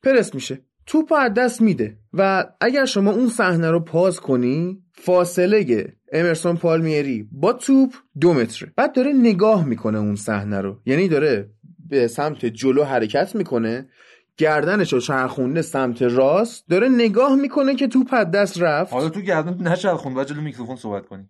پرس 0.03 0.35
میشه. 0.35 0.65
توپ 0.87 1.13
از 1.13 1.35
دست 1.35 1.63
میده. 1.63 1.99
و 2.13 2.45
اگر 2.61 2.85
شما 2.85 3.13
اون 3.13 3.29
صحنه 3.29 3.71
رو 3.71 3.81
پاس 3.81 4.21
کنی 4.21 4.83
فاصله 4.93 5.87
امرسون 6.13 6.57
پالمیری 6.57 7.29
با 7.33 7.53
توپ 7.53 7.95
دو 8.21 8.35
متره. 8.35 8.73
بعد 8.77 8.95
داره 8.95 9.13
نگاه 9.13 9.67
می‌کنه 9.67 9.99
اون 9.99 10.17
صحنه 10.17 10.61
رو. 10.61 10.77
یعنی 10.87 11.09
داره 11.09 11.51
به 11.89 12.09
سمت 12.09 12.47
جلو 12.47 12.85
حرکت 12.85 13.35
می‌کنه. 13.35 13.89
گردنش 14.37 14.93
رو 14.93 15.01
چرخونده 15.01 15.63
سمت 15.63 16.03
راست. 16.03 16.69
داره 16.69 16.89
نگاه 16.89 17.35
می‌کنه 17.37 17.75
که 17.75 17.89
توپ 17.89 18.09
از 18.13 18.31
دست 18.31 18.63
رفت. 18.63 18.93
حالا 18.93 19.09
تو 19.09 19.21
گردن 19.21 19.69
نچرخون 19.69 20.17
و 20.17 20.25
جلو 20.25 20.41
میکروفون 20.41 20.77
صحبت 20.77 21.07
کنی. 21.07 21.29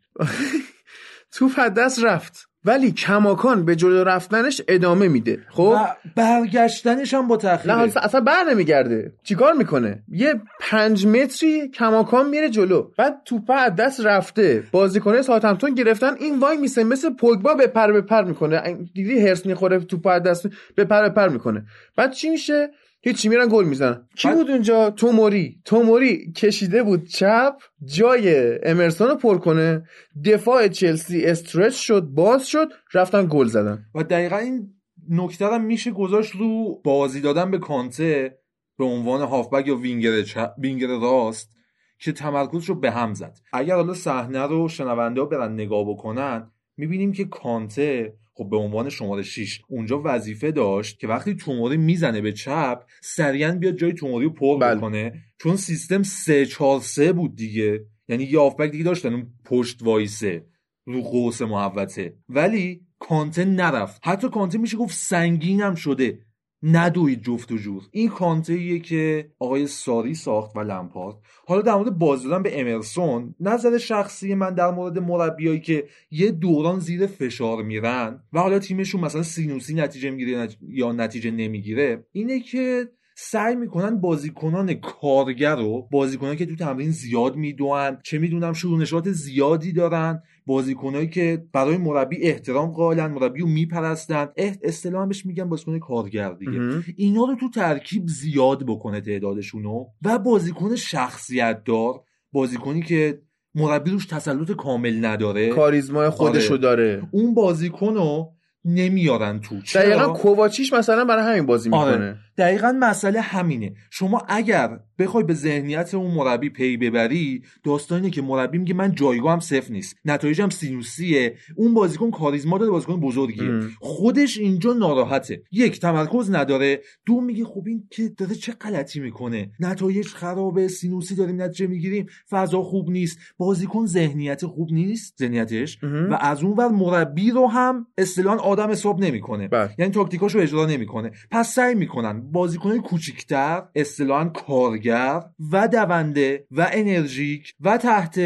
توپ 1.34 1.52
از 1.58 1.74
دست 1.74 2.04
رفت. 2.04 2.48
ولی 2.64 2.92
کماکان 2.92 3.64
به 3.64 3.76
جلو 3.76 4.04
رفتنش 4.04 4.62
ادامه 4.68 5.08
میده. 5.08 5.38
خب؟ 5.48 5.76
برگشتنش 6.16 7.14
هم 7.14 7.28
با 7.28 7.36
تاخیر 7.36 7.74
نه 7.74 7.92
اصلا 7.96 8.20
بر 8.20 8.44
نمیگرده. 8.50 9.12
چیکار 9.22 9.52
می‌کنه؟ 9.52 10.02
یه 10.08 10.34
پنج 10.60 11.06
متری 11.06 11.68
کماکان 11.68 12.28
میره 12.28 12.48
جلو. 12.48 12.86
بعد 12.98 13.14
توپ 13.24 13.50
از 13.50 13.76
دست 13.76 14.06
رفته. 14.06 14.64
بازیکن 14.72 15.22
ساوثهمپتون 15.22 15.74
گرفتن. 15.74 16.14
این 16.20 16.38
وای 16.38 16.56
میسه 16.56 16.84
مثل 16.84 17.10
پوگبا 17.10 17.54
به 17.54 17.66
پر 17.66 17.92
به 17.92 18.00
پر 18.00 18.24
می‌کنه. 18.24 18.78
دیدی 18.94 19.28
هرس 19.28 19.46
می‌خوره 19.46 19.78
توپ 19.78 20.06
از 20.06 20.22
دست 20.22 20.46
به 20.74 20.84
پر 20.84 21.02
به 21.02 21.08
پر 21.08 21.28
می‌کنه. 21.28 21.62
بعد 21.96 22.12
چی 22.12 22.30
میشه؟ 22.30 22.70
هیچی 23.04 23.28
میرن 23.28 23.48
گل 23.48 23.64
می‌زنن. 23.64 24.08
کی 24.16 24.32
بود 24.32 24.50
اونجا؟ 24.50 24.90
توموری. 24.90 25.60
توموری 25.64 26.32
کشیده 26.32 26.82
بود 26.82 27.06
چپ 27.06 27.56
جای 27.84 28.58
امرسون 28.62 29.08
رو 29.08 29.14
پر 29.14 29.38
کنه. 29.38 29.84
دفاع 30.24 30.68
چلسی 30.68 31.24
استرچ 31.24 31.74
شد 31.74 32.02
باز 32.02 32.46
شد 32.46 32.68
رفتن 32.94 33.26
گل 33.30 33.46
زدن. 33.46 33.84
و 33.94 34.02
دقیقا 34.04 34.36
این 34.36 34.74
نکته 35.10 35.46
هم 35.46 35.64
میشه 35.64 35.90
گذاشت 35.90 36.32
رو 36.32 36.80
بازی 36.84 37.20
دادن 37.20 37.50
به 37.50 37.58
کانته 37.58 38.38
به 38.78 38.84
عنوان 38.84 39.22
هافبک 39.22 39.66
یا 39.66 39.76
وینگر, 39.76 40.24
وینگر 40.58 40.86
راست 40.86 41.50
که 41.98 42.12
تمرکز 42.12 42.64
رو 42.64 42.74
به 42.74 42.90
هم 42.90 43.14
زد. 43.14 43.38
اگر 43.52 43.74
حالا 43.74 43.94
صحنه 43.94 44.42
رو 44.42 44.68
شنونده 44.68 45.24
برن 45.24 45.52
نگاه 45.52 45.84
بکنن 45.88 46.50
می‌بینیم 46.76 47.12
که 47.12 47.24
کانته 47.24 48.14
خب 48.36 48.48
به 48.50 48.56
عنوان 48.56 48.88
شماره 48.88 49.22
6 49.22 49.60
اونجا 49.68 50.02
وظیفه 50.04 50.50
داشت 50.50 50.98
که 50.98 51.08
وقتی 51.08 51.34
توموری 51.34 51.76
می‌زنه 51.76 52.20
به 52.20 52.32
چپ 52.32 52.82
سریعا 53.02 53.52
بیاد 53.52 53.76
جای 53.76 53.92
توموری 53.92 54.24
رو 54.24 54.32
پر 54.32 54.58
بله. 54.58 54.74
بکنه. 54.74 55.12
چون 55.38 55.56
سیستم 55.56 56.02
3 56.02 56.46
4 56.46 56.80
3 56.80 57.12
بود 57.12 57.36
دیگه. 57.36 57.84
یعنی 58.08 58.24
یه 58.24 58.38
آفبک 58.38 58.70
دیگه 58.70 58.84
داشتن 58.84 59.12
اون 59.12 59.26
پشت 59.44 59.82
وایسه. 59.82 60.46
رو 60.86 61.02
قوس 61.02 61.42
محوته 61.42 62.16
ولی 62.28 62.80
کانته 62.98 63.44
نرفت. 63.44 64.00
حتی 64.04 64.28
کانته 64.28 64.58
میشه 64.58 64.76
گفت 64.76 64.94
سنگین 64.94 65.60
هم 65.60 65.74
شده. 65.74 66.18
ندوید 66.64 67.22
جفت 67.22 67.52
و 67.52 67.56
جور. 67.56 67.82
این 67.90 68.08
کانته 68.08 68.78
که 68.78 69.30
آقای 69.38 69.66
ساری 69.66 70.14
ساخت 70.14 70.56
و 70.56 70.60
لمپارد. 70.60 71.16
حالا 71.46 71.62
در 71.62 71.74
مورد 71.74 71.98
باز 71.98 72.24
دادن 72.24 72.42
به 72.42 72.60
امرسون 72.60 73.34
نظر 73.40 73.78
شخصی 73.78 74.34
من 74.34 74.54
در 74.54 74.70
مورد 74.70 74.98
مربیایی 74.98 75.60
که 75.60 75.86
یه 76.10 76.30
دوران 76.30 76.78
زیر 76.78 77.06
فشار 77.06 77.62
میرن 77.62 78.22
و 78.32 78.40
حالا 78.40 78.58
تیمشون 78.58 79.00
مثلا 79.00 79.22
سینوسی 79.22 79.74
نتیجه 79.74 80.10
می‌گیره 80.10 80.48
یا 80.68 80.92
نتیجه 80.92 81.30
نمی‌گیره 81.30 82.06
اینه 82.12 82.40
که 82.40 82.88
سعی 83.16 83.56
می‌کنن 83.56 84.00
بازیکنان 84.00 84.74
کارگر 84.74 85.56
رو 85.56 85.88
بازیکنان 85.92 86.36
که 86.36 86.46
تو 86.46 86.56
تمرین 86.56 86.90
زیاد 86.90 87.36
می‌دونن 87.36 87.98
چه 88.02 88.18
می‌دونم 88.18 88.52
شروع 88.52 88.84
زیادی 89.12 89.72
دارن 89.72 90.22
بازیکنایی 90.46 91.08
که 91.08 91.44
برای 91.52 91.76
مربی 91.76 92.22
احترام 92.22 92.70
قائلن 92.70 93.06
مربی 93.06 93.40
رو 93.40 93.46
میپرستن. 93.46 94.28
اصطلاحا 94.62 95.06
بهش 95.06 95.26
میگن 95.26 95.48
بازیکن 95.48 95.78
کارگر 95.78 96.32
دیگه. 96.32 96.82
اینا 96.96 97.24
رو 97.24 97.36
تو 97.40 97.50
ترکیب 97.50 98.08
زیاد 98.08 98.66
بکنه 98.66 99.00
تعدادشونو 99.00 99.84
و 100.04 100.18
بازیکن 100.18 100.76
شخصیت 100.76 101.64
دار 101.64 102.00
بازیکنی 102.32 102.82
که 102.82 103.22
مربی 103.54 103.90
روش 103.90 104.06
تسلط 104.06 104.50
کامل 104.50 105.04
نداره. 105.04 105.48
کاریزما 105.48 106.10
خودشو 106.10 106.52
آره. 106.52 106.62
داره. 106.62 107.02
اون 107.10 107.34
بازیکنو 107.34 108.30
نمیارن 108.64 109.40
تو. 109.40 109.54
دقیقا 109.74 110.12
کوواچیچ 110.12 110.72
مثلا 110.72 111.04
برای 111.04 111.32
همین 111.32 111.46
بازی 111.46 111.70
آره. 111.70 112.16
دقیقا 112.38 112.76
مسئله 112.80 113.20
همینه. 113.20 113.74
شما 113.90 114.22
اگر 114.28 114.78
بخوای 114.98 115.24
به 115.24 115.34
ذهنیت 115.34 115.94
اون 115.94 116.10
مربی 116.10 116.50
پی 116.50 116.76
ببری 116.76 117.42
داستانی 117.64 118.10
که 118.10 118.22
مربی 118.22 118.58
میگه 118.58 118.74
من 118.74 118.94
جایگاهم 118.94 119.40
صفر 119.40 119.72
نیست. 119.72 119.96
نتایجم 120.04 120.48
سینوسیه. 120.48 121.36
اون 121.56 121.74
بازیکن 121.74 122.10
کاریزما 122.10 122.58
داره 122.58 122.70
بازیکن 122.70 123.00
بزرگیه. 123.00 123.60
خودش 123.80 124.38
اینجا 124.38 124.72
ناراحته. 124.72 125.42
یک 125.52 125.80
تمرکز 125.80 126.30
نداره. 126.30 126.80
دو 127.06 127.20
میگه 127.20 127.44
خب 127.44 127.62
این 127.66 127.88
که 127.90 128.08
داره 128.08 128.34
چه 128.34 128.52
غلطی 128.52 129.00
می‌کنه؟ 129.00 129.50
نتایج 129.60 130.06
خرابه 130.06 130.68
سینوسی 130.68 131.14
داریم 131.14 131.42
نتیجه 131.42 131.66
می‌گیریم. 131.66 132.06
فضا 132.30 132.62
خوب 132.62 132.90
نیست. 132.90 133.18
بازیکن 133.36 133.86
ذهنیت 133.86 134.46
خوب 134.46 134.72
نیست 134.72 135.14
ذهنیتش. 135.18 135.78
و 135.82 136.18
از 136.20 136.42
اون 136.42 136.52
ور 136.52 136.68
مربی 136.68 137.30
رو 137.30 137.46
هم 137.46 137.86
اصطلاحا 137.98 138.36
آدم 138.36 138.70
حساب 138.70 139.00
نمی‌کنه. 139.00 139.48
بله. 139.48 139.70
یعنی 139.78 139.92
تاکتیکاشو 139.92 140.38
اجرا 140.38 140.66
نمی‌کنه. 140.66 141.10
پس 141.30 141.54
سعی 141.54 141.74
می‌کنن. 141.74 142.23
بازیکن 142.32 142.78
کوچیکتر 142.80 143.62
اصطلاحا 143.74 144.24
کارگر 144.24 145.22
و 145.52 145.68
دونده 145.68 146.46
و 146.50 146.68
انرژیک 146.72 147.54
و 147.60 147.78
تحت 147.78 148.20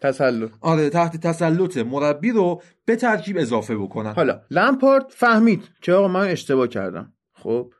تسلط. 0.00 0.50
آره 0.60 0.90
تحت 0.90 1.16
تسلط 1.16 1.76
مربی 1.76 2.30
رو 2.30 2.62
به 2.84 2.96
ترکیب 2.96 3.36
اضافه 3.38 3.76
بکنن. 3.76 4.12
حالا 4.12 4.40
لمپارد 4.50 5.04
فهمید 5.08 5.62
که 5.82 5.92
آقا 5.92 6.08
من 6.08 6.28
اشتباه 6.28 6.68
کردم. 6.68 7.12
خب 7.32 7.72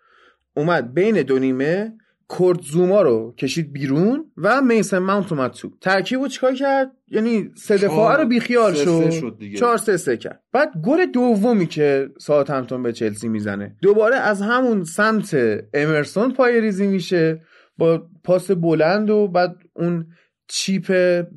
اومد 0.55 0.95
بین 0.95 1.23
دو 1.23 1.39
نیمه 1.39 1.93
کورت 2.29 2.63
زوما 2.63 3.03
رو 3.03 3.35
کشید 3.39 3.73
بیرون 3.73 4.25
و 4.37 4.63
میسن 4.63 4.99
ماونت 4.99 5.33
اومد 5.33 5.51
تو. 5.51 5.71
ترکیب 5.81 6.21
رو 6.21 6.29
چیکار 6.29 6.55
کرد؟ 6.55 6.93
یعنی 7.09 7.51
سه 7.57 7.77
دفاعه 7.77 8.17
رو 8.17 8.29
بیخیال 8.29 8.75
شد, 8.75 9.11
شد 9.11 9.39
چهار 9.59 9.77
سه 9.77 9.97
سه 9.97 10.17
کرد. 10.17 10.43
بعد 10.53 10.73
گل 10.85 11.07
دومی 11.07 11.67
که 11.67 12.09
ساعت 12.19 12.51
همتون 12.51 12.83
به 12.83 12.93
چلسی 12.93 13.29
می‌زنه. 13.29 13.77
دوباره 13.83 14.17
از 14.17 14.43
همون 14.43 14.85
سمت 14.85 15.37
امرسون 15.75 16.33
پای 16.33 16.61
ریزی 16.61 16.87
میشه 16.87 17.43
با 17.79 18.03
پاس 18.25 18.51
بلند 18.51 19.11
و 19.11 19.29
بعد 19.29 19.57
اون 19.75 20.07
چیپ 20.49 20.93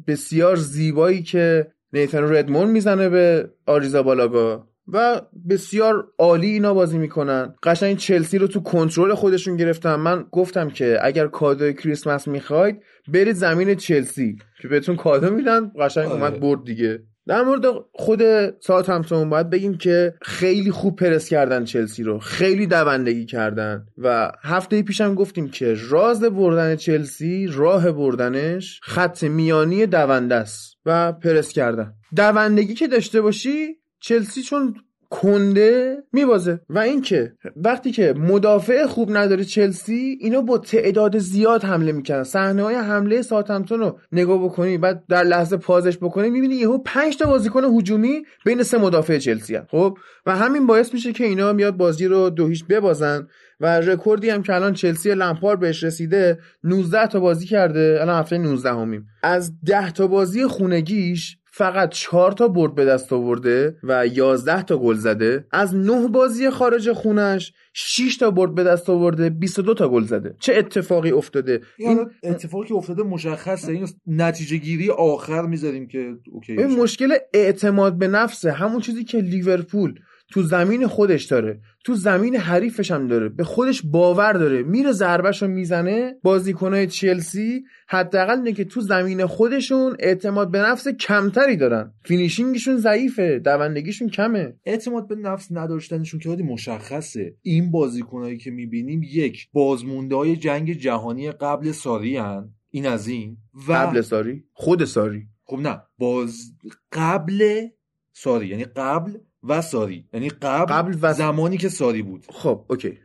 بسیار 0.08 0.56
زیبایی 0.56 1.24
که 1.24 1.72
نیتن 1.94 2.36
ردمون 2.36 2.68
می‌زنه 2.68 3.10
به 3.10 3.50
آریزا 3.66 4.04
بالاگا 4.04 4.71
و 4.92 5.22
بسیار 5.50 6.08
عالی 6.18 6.50
اینا 6.50 6.74
بازی 6.74 6.98
می‌کنن. 6.98 7.56
قشنگ 7.64 7.98
چلسی 7.98 8.38
رو 8.38 8.48
تو 8.48 8.60
کنترل 8.60 9.14
خودشون 9.14 9.58
گرفتن. 9.58 9.96
من 9.96 10.26
گفتم 10.32 10.70
که 10.70 11.00
اگر 11.02 11.28
کادو 11.28 11.72
کریسمس 11.72 12.28
می‌خواید 12.28 12.82
برید 13.08 13.36
زمین 13.36 13.76
چلسی 13.76 14.38
که 14.62 14.68
بهتون 14.68 14.96
کادو 14.96 15.30
میدن. 15.30 15.72
قشنگ 15.80 16.06
آره. 16.06 16.16
اومد 16.16 16.40
برد 16.40 16.64
دیگه. 16.64 17.00
در 17.28 17.44
مورد 17.44 17.62
خود 17.94 18.22
ساعت 18.60 18.90
همتون 18.90 19.30
باید 19.30 19.50
بگیم 19.50 19.78
که 19.78 20.14
خیلی 20.22 20.72
خوب 20.72 20.96
پرس 20.96 21.30
کردن 21.30 21.66
چلسی 21.66 22.04
رو. 22.04 22.20
خیلی 22.20 22.68
دوندگی 22.68 23.26
کردن. 23.26 23.86
و 23.98 24.32
هفته 24.44 24.82
پیشم 24.82 25.16
گفتیم 25.16 25.50
که 25.50 25.76
راز 25.90 26.24
بردن 26.24 26.76
چلسی 26.76 27.48
راه 27.48 27.92
بردنش 27.92 28.80
خط 28.84 29.24
میانی 29.24 29.86
دونده 29.86 30.36
است 30.36 30.78
و 30.86 31.12
پرس 31.12 31.50
کردن. 31.50 31.94
دوندگی 32.16 32.74
که 32.74 32.88
داشته 32.88 33.22
باشی 33.22 33.81
چلسی 34.02 34.42
چون 34.42 34.76
کنده 35.12 35.98
میبازه. 36.14 36.60
و 36.70 36.80
اینکه 36.80 37.34
وقتی 37.56 37.92
که 37.92 38.14
مدافع 38.18 38.86
خوب 38.86 39.18
نداره 39.18 39.44
چلسی 39.44 40.18
اینا 40.22 40.42
با 40.42 40.58
تعداد 40.58 41.18
زیاد 41.18 41.64
حمله 41.64 41.92
می‌کنن. 41.92 42.24
صحنه 42.24 42.64
های 42.64 42.76
حمله 42.76 43.22
ساتمتون 43.22 43.80
رو 43.80 44.00
نگاه 44.12 44.44
بکنی 44.44 44.78
بعد 44.78 45.04
در 45.10 45.24
لحظه 45.24 45.58
پازش 45.58 45.98
بکنی 45.98 46.30
می‌بینی 46.30 46.56
یهو 46.56 46.78
5 46.86 47.18
تا 47.18 47.26
بازیکن 47.26 47.64
هجومی 47.64 48.24
بین 48.46 48.64
سه 48.64 48.78
مدافع 48.78 49.18
چلسی 49.18 49.56
هم. 49.56 49.66
خب؟ 49.72 49.98
و 50.26 50.36
همین 50.36 50.68
باعث 50.68 50.94
میشه 50.94 51.14
که 51.14 51.24
اینا 51.24 51.54
میاد 51.54 51.78
بازی 51.78 52.06
رو 52.06 52.30
دو 52.30 52.48
هیچ 52.48 52.66
ببازن. 52.66 53.28
و 53.60 53.80
رکوردی 53.80 54.30
هم 54.30 54.44
که 54.44 54.56
الان 54.56 54.74
چلسی 54.74 55.16
لمپار 55.16 55.56
بهش 55.56 55.84
رسیده 55.84 56.40
19 56.64 57.08
تا 57.08 57.20
بازی 57.20 57.46
کرده. 57.46 57.98
الان 58.02 58.20
هفته 58.20 58.38
19 58.38 58.70
همیم 58.70 59.06
از 59.24 59.52
10 59.66 59.92
تا 59.92 60.08
بازی 60.08 60.46
خونگیش 60.46 61.38
فقط 61.62 61.90
چهار 61.90 62.32
تا 62.32 62.48
برد 62.48 62.76
به 62.76 62.86
دست 62.86 63.14
آورده 63.14 63.78
و 63.84 64.08
11 64.08 64.64
تا 64.64 64.78
گل 64.78 64.96
زده. 64.96 65.46
از 65.52 65.76
نه 65.76 66.08
بازی 66.08 66.50
خارج 66.50 66.92
خونش 66.92 67.54
6 67.74 68.18
تا 68.18 68.32
برد 68.32 68.56
به 68.56 68.64
دست 68.64 68.90
آورده 68.90 69.30
22 69.30 69.74
تا 69.74 69.90
گل 69.90 70.04
زده. 70.04 70.36
چه 70.40 70.54
اتفاقی 70.56 71.12
افتاده؟ 71.12 71.62
این 71.78 72.10
اتفاقی 72.24 72.68
که 72.68 72.74
افتاده 72.74 73.04
مشخصه. 73.04 73.72
این 73.72 73.88
نتیجه 74.08 74.58
گیری 74.58 74.90
آخر 74.90 75.42
می‌ذاریم 75.42 75.88
که 75.88 76.14
اوکی 76.32 76.54
این 76.54 76.80
مشکل 76.80 77.18
اعتماد 77.34 77.98
به 77.98 78.08
نفسه. 78.08 78.52
همون 78.52 78.82
چیزی 78.82 79.04
که 79.04 79.18
لیورپول 79.18 80.00
تو 80.32 80.42
زمین 80.44 80.88
خودش 80.88 81.24
داره. 81.24 81.62
تو 81.86 81.96
زمین 81.96 82.36
حریفش 82.36 82.92
هم 82.92 83.08
داره. 83.08 83.30
به 83.30 83.44
خودش 83.44 83.82
باور 83.86 84.34
داره. 84.34 84.64
میره 84.64 84.92
ضربهشو 84.92 85.48
می‌زنه. 85.48 86.16
بازیکنهای 86.24 86.88
چلسی 86.88 87.64
حداقل 87.88 88.38
اینه 88.38 88.54
که 88.54 88.66
تو 88.66 88.82
زمین 88.82 89.26
خودشون 89.26 89.96
اعتماد 90.00 90.52
به 90.52 90.60
نفس 90.60 90.88
کمتری 90.88 91.58
دارن. 91.58 91.94
finishing 92.04 92.55
شون 92.55 92.78
ضعیفه. 92.78 93.40
دوندگیشون 93.40 94.10
کمه. 94.10 94.54
اعتماد 94.66 95.08
به 95.08 95.16
نفس 95.16 95.48
نداشتنشون 95.52 96.20
که 96.20 96.30
خیلی 96.30 96.44
مشخصه. 96.44 97.36
این 97.42 97.72
بازیکنایی 97.72 98.38
که 98.38 98.52
می‌بینیم 98.52 99.02
یک 99.04 99.48
بازمونده 99.54 100.16
های 100.16 100.36
جنگ 100.36 100.74
جهانی 100.74 101.32
قبل 101.32 101.72
ساری 101.72 102.18
هن. 102.18 102.50
این 102.70 102.86
از 102.86 103.08
این. 103.08 103.38
و 103.68 103.74
قبل 103.74 104.02
ساری؟ 104.02 104.44
خود 104.54 104.86
ساری. 104.86 105.28
خب 105.44 105.58
نه. 105.58 105.82
باز 105.98 106.54
قبل 106.92 107.68
ساری. 108.14 108.48
یعنی 108.48 108.64
قبل 108.66 109.18
و 109.44 109.62
ساری. 109.62 110.10
یعنی 110.14 110.30
قبل, 110.30 110.74
قبل 110.74 110.98
و 111.02 111.14
زمانی 111.14 111.58
که 111.58 111.70
ساری 111.70 112.02
بود. 112.02 112.26
خب 112.30 112.66
اوکی. 112.70 113.00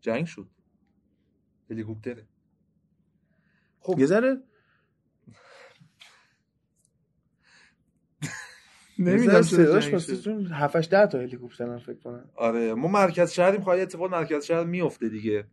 جنگ 0.00 0.26
شد. 0.26 0.48
هلیکوپتره. 1.70 2.26
خب. 3.78 3.98
یه 3.98 4.06
ذره. 4.06 4.36
نمی‌دونم 8.98 9.42
صداش 9.42 9.92
واسه 9.92 10.32
7 10.52 10.76
8 10.76 10.90
10 10.90 11.06
تا 11.06 11.18
هلیکوپتر 11.18 11.78
فکر 11.78 11.98
کنم. 11.98 12.30
آره 12.36 12.74
ما 12.74 12.88
مرکز 12.88 13.32
شهریم 13.32 13.60
خواهی 13.60 13.80
اتفاق 13.80 14.10
مرکز 14.10 14.44
شهر 14.44 14.64
میفته 14.64 15.08
دیگه. 15.08 15.46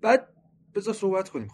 بعد 0.00 0.28
بذار 0.74 0.94
صحبت 0.94 1.28
کنیم. 1.28 1.48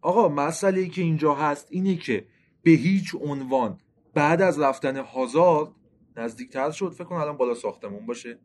آقا 0.00 0.28
مسئله 0.28 0.80
ای 0.80 0.88
که 0.88 1.02
اینجا 1.02 1.34
هست 1.34 1.66
اینه 1.70 1.96
که 1.96 2.26
به 2.62 2.70
هیچ 2.70 3.14
عنوان 3.14 3.78
بعد 4.14 4.42
از 4.42 4.60
رفتن 4.60 4.96
هازارد 4.96 5.68
نزدیکتر 6.16 6.70
شد. 6.70 6.92
فکر 6.92 7.04
کنم 7.04 7.18
الان 7.18 7.36
بالا 7.36 7.54
ساختمون 7.54 8.06
باشه. 8.06 8.38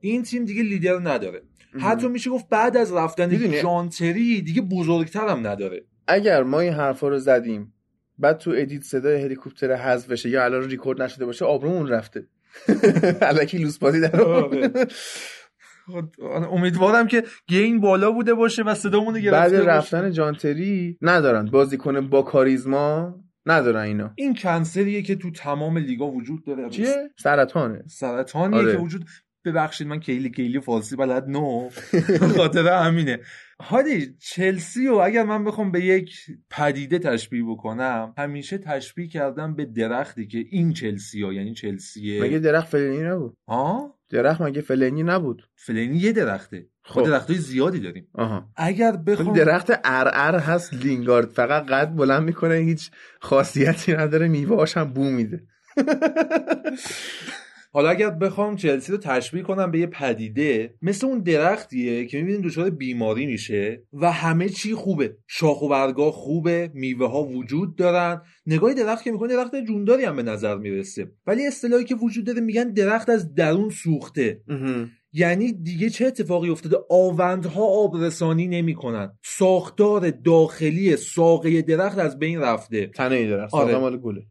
این 0.00 0.22
تیم 0.22 0.44
دیگه 0.44 0.62
لیدر 0.62 0.98
نداره. 0.98 1.42
حتی 1.80 2.08
میشه 2.08 2.30
گفت 2.30 2.48
بعد 2.48 2.76
از 2.76 2.92
رفتن 2.92 3.60
جانتری 3.62 4.42
دیگه 4.42 4.62
بزرگتر 4.62 5.28
هم 5.28 5.46
نداره. 5.46 5.84
اگر 6.06 6.42
ما 6.42 6.60
این 6.60 6.72
حرفا 6.72 7.08
رو 7.08 7.18
زدیم 7.18 7.74
بعد 8.18 8.38
تو 8.38 8.52
edit 8.56 8.82
صدای 8.82 9.22
هلیکوپتر 9.22 9.72
حذف 9.72 10.10
بشه 10.10 10.28
یا 10.28 10.44
الان 10.44 10.62
ریکورد 10.62 11.02
نشده 11.02 11.26
باشه 11.26 11.44
آبرومون 11.44 11.88
رفته. 11.88 12.26
الکی 13.20 13.58
لوس 13.58 13.78
بازی 13.78 14.00
در 14.00 14.22
آره. 14.22 14.70
امیدوارم 16.50 17.06
که 17.06 17.24
gain 17.46 17.80
بالا 17.80 18.12
بوده 18.12 18.34
باشه 18.34 18.62
و 18.62 18.74
صدامون 18.74 19.20
گرفته 19.20 19.56
بعد 19.56 19.68
رفتن 19.68 20.12
جان 20.12 20.46
تری 20.46 20.98
ندارن. 21.02 21.44
بازیکن 21.44 22.08
با 22.08 22.22
کاریزما 22.22 23.14
ندارن 23.46 23.82
اینا 23.82 24.12
این 24.16 24.34
cancer 24.34 24.85
یه 24.85 25.02
که 25.02 25.16
تو 25.16 25.30
تمام 25.30 25.78
لیگا 25.78 26.10
وجود 26.10 26.44
داره. 26.44 26.70
چیه؟ 26.70 27.10
سرطانه. 27.18 27.82
سرطانیه 27.86 28.58
آره. 28.58 28.72
که 28.72 28.78
وجود 28.78 29.04
ببخشید 29.44 29.86
من 29.86 30.00
خیلی 30.00 30.30
خیلی 30.30 30.60
فارسی 30.60 30.96
بلد 30.96 31.28
no 31.28 31.68
خاطر 32.36 32.68
همینه. 32.68 33.18
هادی 33.60 34.16
چلسی 34.18 34.88
و 34.88 34.94
اگر 34.94 35.22
من 35.22 35.44
بخوام 35.44 35.70
به 35.70 35.84
یک 35.84 36.16
پدیده 36.50 36.98
تشبیه 36.98 37.44
بکنم 37.44 38.14
همیشه 38.18 38.58
تشبیه 38.58 39.08
کردم 39.08 39.54
به 39.54 39.64
درختی 39.64 40.26
که 40.26 40.44
این 40.50 40.72
چلسی 40.72 41.22
ها 41.22 41.32
یعنی 41.32 41.54
چلسیه. 41.54 42.22
مگه 42.22 42.38
درخت 42.38 42.68
فلینی 42.68 43.02
نبود؟ 43.02 43.36
ها 43.48 43.98
درخت 44.10 44.40
مگه 44.40 44.60
فلینی 44.60 45.02
نبود؟ 45.02 45.48
فلینی 45.54 45.96
یه 45.96 46.12
درخته. 46.12 46.66
خب. 46.82 47.06
درختای 47.06 47.36
زیادی 47.36 47.80
داریم. 47.80 48.08
آها. 48.14 48.50
اگر 48.56 48.96
بخوام 48.96 49.36
درخت 49.36 49.70
ارعر 49.84 50.38
هست 50.38 50.74
لینگارد. 50.74 51.28
فقط 51.28 51.66
قد 51.66 51.94
بلند 51.96 52.22
می‌کنه 52.22 52.54
هیچ 52.54 52.90
خاصیتی 53.20 53.92
نداره 53.92 54.28
میوهاش 54.28 54.76
هم 54.76 54.92
بو 54.92 55.04
میده. 55.04 55.42
حالا 57.72 57.90
اگر 57.90 58.10
بخوام 58.10 58.56
چلسی 58.56 58.92
رو 58.92 58.98
تشبیه 58.98 59.42
کنم 59.42 59.70
به 59.70 59.78
یه 59.78 59.86
پدیده 59.86 60.74
مثل 60.82 61.06
اون 61.06 61.18
درختیه 61.18 62.06
که 62.06 62.18
می‌بینیم 62.18 62.40
دچار 62.40 62.70
بیماری 62.70 63.26
میشه 63.26 63.82
و 63.92 64.12
همه 64.12 64.48
چی 64.48 64.74
خوبه. 64.74 65.16
شاخ 65.26 65.62
و 65.62 65.68
برگاه 65.68 66.12
خوبه 66.12 66.70
میوه 66.74 67.10
ها 67.10 67.22
وجود 67.22 67.76
دارن. 67.76 68.22
نگاه 68.46 68.74
درخت 68.74 69.04
که 69.04 69.12
می‌کنه 69.12 69.36
درخت 69.36 69.56
جونداری 69.56 70.04
هم 70.04 70.16
به 70.16 70.22
نظر 70.22 70.56
می‌رسه. 70.56 71.12
ولی 71.26 71.46
اصطلاحی 71.46 71.84
که 71.84 71.94
وجود 71.94 72.26
داره 72.26 72.40
میگن 72.40 72.72
درخت 72.72 73.08
از 73.08 73.34
درون 73.34 73.70
سوخته. 73.70 74.40
یعنی 75.12 75.52
دیگه 75.52 75.90
چه 75.90 76.06
اتفاقی 76.06 76.50
افتاده؟ 76.50 76.76
آوندها 76.90 77.64
آبرسانی 77.64 78.48
نمی‌کنن. 78.48 79.12
ساختار 79.24 80.10
داخلی 80.10 80.96
ساقه 80.96 81.62
درخت 81.62 81.98
از 81.98 82.18
بین 82.18 82.40
رفته. 82.40 82.86
تنه 82.86 83.28
درخت. 83.30 83.54
آره. 83.54 83.78
مال 83.78 83.96
گله. 83.96 84.22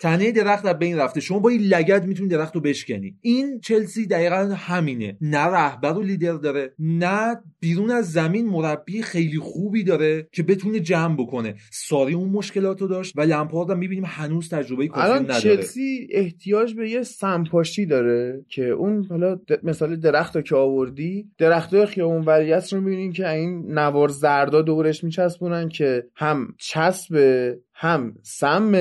تنه 0.00 0.32
درخت 0.32 0.66
از 0.66 0.78
بین 0.78 0.98
رفته. 0.98 1.20
شما 1.20 1.38
با 1.38 1.48
این 1.48 1.60
لگد 1.60 2.06
می‌تونی 2.06 2.28
درخت 2.28 2.54
رو 2.54 2.60
بشکنی. 2.60 3.16
این 3.20 3.60
چلسی 3.60 4.06
دقیقا 4.06 4.36
همینه. 4.56 5.16
نه 5.20 5.38
رهبر 5.38 5.92
و 5.92 6.02
لیدر 6.02 6.32
داره 6.32 6.74
نه 6.78 7.36
بیرون 7.60 7.90
از 7.90 8.12
زمین 8.12 8.46
مربی 8.46 9.02
خیلی 9.02 9.38
خوبی 9.38 9.84
داره 9.84 10.28
که 10.32 10.42
بتونه 10.42 10.80
جمع 10.80 11.16
بکنه. 11.16 11.54
ساری 11.72 12.14
اون 12.14 12.28
مشکلات 12.28 12.80
رو 12.80 12.88
داشت 12.88 13.12
و 13.16 13.20
لمپارد 13.20 13.70
هم 13.70 13.78
می‌بینیم 13.78 14.04
هنوز 14.06 14.48
تجربه 14.48 14.88
کافی 14.88 15.24
نداره. 15.24 15.40
چلسی 15.40 16.08
احتیاج 16.10 16.74
به 16.74 16.90
یه 16.90 17.02
سمپاشی 17.02 17.86
داره 17.86 18.44
که 18.48 18.64
اون 18.64 19.06
حالا 19.10 19.40
مثال 19.62 19.96
درخت 19.96 20.44
که 20.44 20.56
آوردی 20.56 21.30
درخت 21.38 21.74
های 21.74 21.86
خیابون 21.86 22.24
وریت 22.24 22.72
رو 22.72 22.80
می‌بینین 22.80 23.12
که 23.12 23.30
این 23.30 23.72
نوار 23.72 24.08
زردا 24.08 24.62
دورش 24.62 25.04
میچسبونن 25.04 25.68
که 25.68 26.06
هم 26.14 26.54
چسب 26.58 27.16
هم 27.74 28.14
سم 28.22 28.74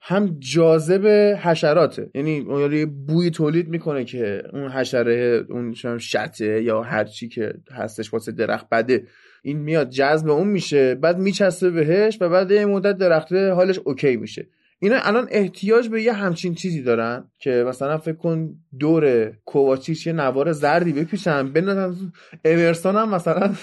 هم 0.00 0.36
جاذب 0.38 1.06
حشراته. 1.42 2.10
یعنی 2.14 2.40
اون 2.40 2.84
بوی 3.06 3.30
تولید 3.30 3.68
می‌کنه 3.68 4.04
که 4.04 4.42
اون 4.52 4.70
حشره 4.70 5.44
اون 5.48 5.98
شته 5.98 6.62
یا 6.62 6.82
هر 6.82 7.04
چی 7.04 7.28
که 7.28 7.54
هستش 7.70 8.12
واسه 8.12 8.32
درخت 8.32 8.68
بده 8.68 9.04
این 9.42 9.58
میاد 9.58 9.90
جذب 9.90 10.28
اون 10.28 10.48
میشه 10.48 10.94
بعد 10.94 11.18
میچسبه 11.18 11.70
بهش 11.70 12.18
و 12.20 12.28
بعد 12.28 12.50
یه 12.50 12.66
مدت 12.66 12.98
درخته 12.98 13.52
حالش 13.52 13.78
اوکی 13.84 14.16
میشه. 14.16 14.46
اینا 14.78 14.96
الان 15.02 15.28
احتیاج 15.30 15.88
به 15.88 16.02
یه 16.02 16.12
همچین 16.12 16.54
چیزی 16.54 16.82
دارن 16.82 17.30
که 17.38 17.64
مثلا 17.68 17.98
فکر 17.98 18.16
کن 18.16 18.54
دور 18.78 19.32
کوواچیچ 19.44 20.06
یه 20.06 20.12
نوار 20.12 20.52
زردی 20.52 20.92
بپیشن 20.92 21.52
بندازن 21.52 22.12
اورسون 22.44 22.96
هم 22.96 23.14
مثلا 23.14 23.54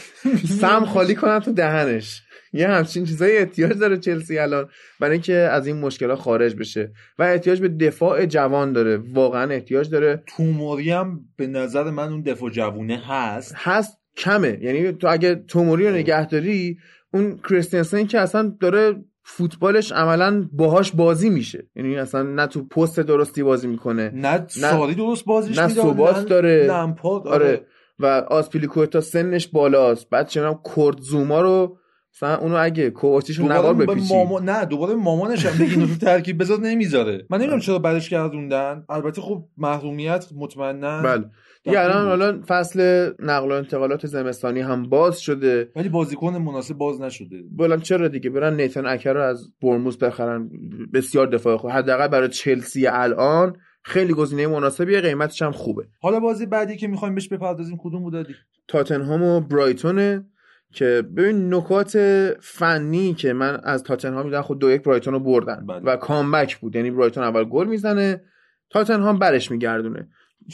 سم 0.59 0.85
خالی 0.85 1.15
کنن 1.15 1.39
تو 1.39 1.53
دهنش. 1.53 2.21
یه 2.53 2.67
همچین 2.67 3.05
چیزایی 3.05 3.37
احتیاج 3.37 3.77
داره 3.77 3.97
چلسی 3.97 4.37
الان 4.37 4.69
برای 4.99 5.11
اینکه 5.11 5.33
از 5.33 5.67
این 5.67 5.77
مشکلات 5.77 6.19
خارج 6.19 6.55
بشه. 6.55 6.91
و 7.19 7.23
احتیاج 7.23 7.61
به 7.61 7.67
دفاع 7.67 8.25
جوان 8.25 8.73
داره. 8.73 8.97
واقعا 8.97 9.51
احتیاج 9.51 9.89
داره. 9.89 10.23
توموری 10.27 10.91
هم 10.91 11.19
به 11.37 11.47
نظر 11.47 11.91
من 11.91 12.11
اون 12.11 12.21
دفاع 12.21 12.49
جوونه 12.49 13.01
هست. 13.07 13.53
هست 13.57 13.97
کمه. 14.17 14.57
یعنی 14.61 14.91
تو 14.91 15.07
اگه 15.07 15.35
توموری 15.35 15.83
رو 15.83 15.91
خب. 15.91 15.97
نگه 15.97 16.27
داری 16.27 16.77
اون 17.13 17.39
کریستنسن 17.49 18.05
که 18.05 18.19
اصلا 18.19 18.55
داره 18.59 18.95
فوتبالش 19.25 19.91
عملا 19.91 20.49
باهاش 20.51 20.91
بازی 20.91 21.29
میشه. 21.29 21.67
یعنی 21.75 21.97
اصلا 21.97 22.23
نه 22.23 22.47
تو 22.47 22.67
پست 22.67 22.99
درستی 22.99 23.43
بازی 23.43 23.67
می‌کنه 23.67 24.11
نه 24.15 24.45
ساری 24.47 24.95
درست 24.95 25.25
بازیش 25.25 25.57
نه 25.57 25.67
ثبات 25.67 26.25
داره. 26.25 26.71
آره. 26.71 27.23
آره. 27.25 27.65
و 27.99 28.05
آسپیلیکوتا 28.05 29.01
سنش 29.01 29.47
بالاست. 29.47 30.09
بعد 30.09 30.27
چنان 30.27 30.53
کورد 30.53 30.99
زوما 30.99 31.41
رو 31.41 31.77
مثلا 32.15 32.37
اونو 32.37 32.55
اگه 32.55 32.89
کوواچیش 32.89 33.39
نوار 33.39 33.73
بپیچی 33.73 34.13
ماما... 34.13 34.39
نه 34.39 34.65
دوباره 34.65 34.95
مامانش 34.95 35.45
هم 35.45 35.65
بگین 35.65 35.87
تو 35.87 35.95
ترکیب 36.05 36.41
بذار 36.41 36.59
نمی‌ذاره. 36.59 37.25
من 37.29 37.37
نمی‌دونم 37.37 37.59
چرا 37.59 37.79
بعدش 37.79 38.09
گردوندن. 38.09 38.85
البته 38.89 39.21
خب 39.21 39.45
محرومیت 39.57 40.25
مطمئنا 40.35 41.01
بله. 41.01 41.25
دیگه 41.63 41.79
الان 41.79 42.07
الان 42.07 42.41
فصل 42.41 43.11
نقل 43.19 43.51
و 43.51 43.53
انتقالات 43.53 44.07
زمستانی 44.07 44.61
هم 44.61 44.83
باز 44.83 45.21
شده. 45.21 45.71
ولی 45.75 45.89
بازیکن 45.89 46.37
مناسب 46.37 46.77
باز 46.77 47.01
نشده. 47.01 47.43
بلام 47.51 47.79
چرا 47.79 48.07
دیگه؟ 48.07 48.29
برن 48.29 48.55
نیتن 48.55 48.85
اکر 48.85 49.13
رو 49.13 49.21
از 49.21 49.51
برموز 49.61 49.97
بخرن. 49.97 50.49
بسیار 50.93 51.27
دفاع 51.27 51.57
خوب. 51.57 51.71
حداقل 51.71 52.07
برای 52.07 52.29
چلسی 52.29 52.87
الان 52.87 53.55
خیلی 53.83 54.13
گزینه 54.13 54.47
مناسبیه. 54.47 55.01
قیمتش 55.01 55.41
هم 55.41 55.51
خوبه. 55.51 55.87
حالا 56.01 56.19
بازی 56.19 56.45
بعدی 56.45 56.77
که 56.77 56.87
می‌خوایم 56.87 57.15
بهش 57.15 57.27
بپردازیم 57.27 57.77
کدوم 57.83 58.03
بود 58.03 58.27
تاتنهام 58.67 59.23
و 59.23 59.41
برایتون 59.41 60.25
که 60.73 61.03
ببین 61.17 61.53
نکات 61.53 61.97
فنی 62.41 63.13
که 63.13 63.33
من 63.33 63.59
از 63.63 63.83
تاتنهام 63.83 64.25
می‌دونم 64.25 64.41
خود 64.41 64.59
دو 64.59 64.71
یک 64.71 64.83
برایتون 64.83 65.13
رو 65.13 65.19
بردن 65.19 65.65
بله. 65.65 65.79
و 65.79 65.95
کامبک 65.95 66.57
بود. 66.57 66.75
یعنی 66.75 66.91
برایتون 66.91 67.23
اول 67.23 67.43
گل 67.43 67.67
می‌زنه. 67.67 68.21
تاتنهام 68.69 69.19
برش 69.19 69.51
میگردونه. 69.51 70.07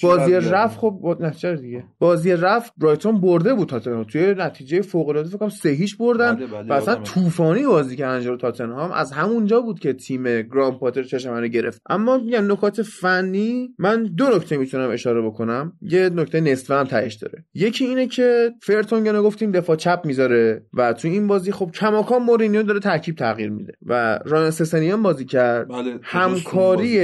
بازی 0.03 0.33
رفت 0.33 0.79
خب 0.79 1.17
نتیجه 1.19 1.55
دیگه؟ 1.55 1.83
بازی 1.99 2.31
رفت 2.31 2.73
برایتون 2.77 3.21
برده 3.21 3.53
بود 3.53 3.69
تاتنهام. 3.69 4.03
توی 4.03 4.35
نتیجه 4.37 4.81
فوق 4.81 5.09
العاده 5.09 5.29
فکر 5.29 5.37
کنم 5.37 5.49
سه 5.49 5.69
هیچ 5.69 5.97
بردن. 5.97 6.35
بله، 6.35 6.47
بله، 6.47 6.69
و 6.69 6.73
اصلا 6.73 6.93
یادمه. 6.93 7.05
طوفانی 7.05 7.65
بازی 7.65 7.95
کردن 7.95 8.21
جلو 8.21 8.37
تاتنهام. 8.37 8.91
از 8.91 9.11
همونجا 9.11 9.61
بود 9.61 9.79
که 9.79 9.93
تیم 9.93 10.41
گرام 10.41 10.79
پاتر 10.79 11.03
چشم 11.03 11.31
منو 11.31 11.47
گرفت. 11.47 11.81
اما 11.89 12.17
میگم 12.17 12.51
نکات 12.51 12.81
فنی 12.81 13.69
من 13.77 14.03
دو 14.03 14.29
نکته 14.35 14.57
می‌تونم 14.57 14.89
اشاره 14.89 15.21
بکنم. 15.21 15.73
یه 15.81 16.09
نکته 16.09 16.41
نصفه 16.41 16.75
هم 16.75 16.83
تهش 16.83 17.15
داره. 17.15 17.45
یکی 17.53 17.85
اینه 17.85 18.07
که 18.07 18.51
فرتونگن 18.61 19.21
گفتیم 19.21 19.51
دفاع 19.51 19.75
چپ 19.75 20.01
می‌ذاره 20.05 20.63
و 20.73 20.93
تو 20.93 21.07
این 21.07 21.27
بازی 21.27 21.51
خب 21.51 21.71
کماکان 21.73 22.23
مورینیو 22.23 22.63
داره 22.63 22.79
ترکیب 22.79 23.15
تغییر 23.15 23.49
میده 23.49 23.73
و 23.85 24.19
ران 24.25 24.51
سسنیان 24.51 25.03
بازی 25.03 25.25
کرد. 25.25 25.67
بله 25.67 25.99
همکاری 26.03 26.99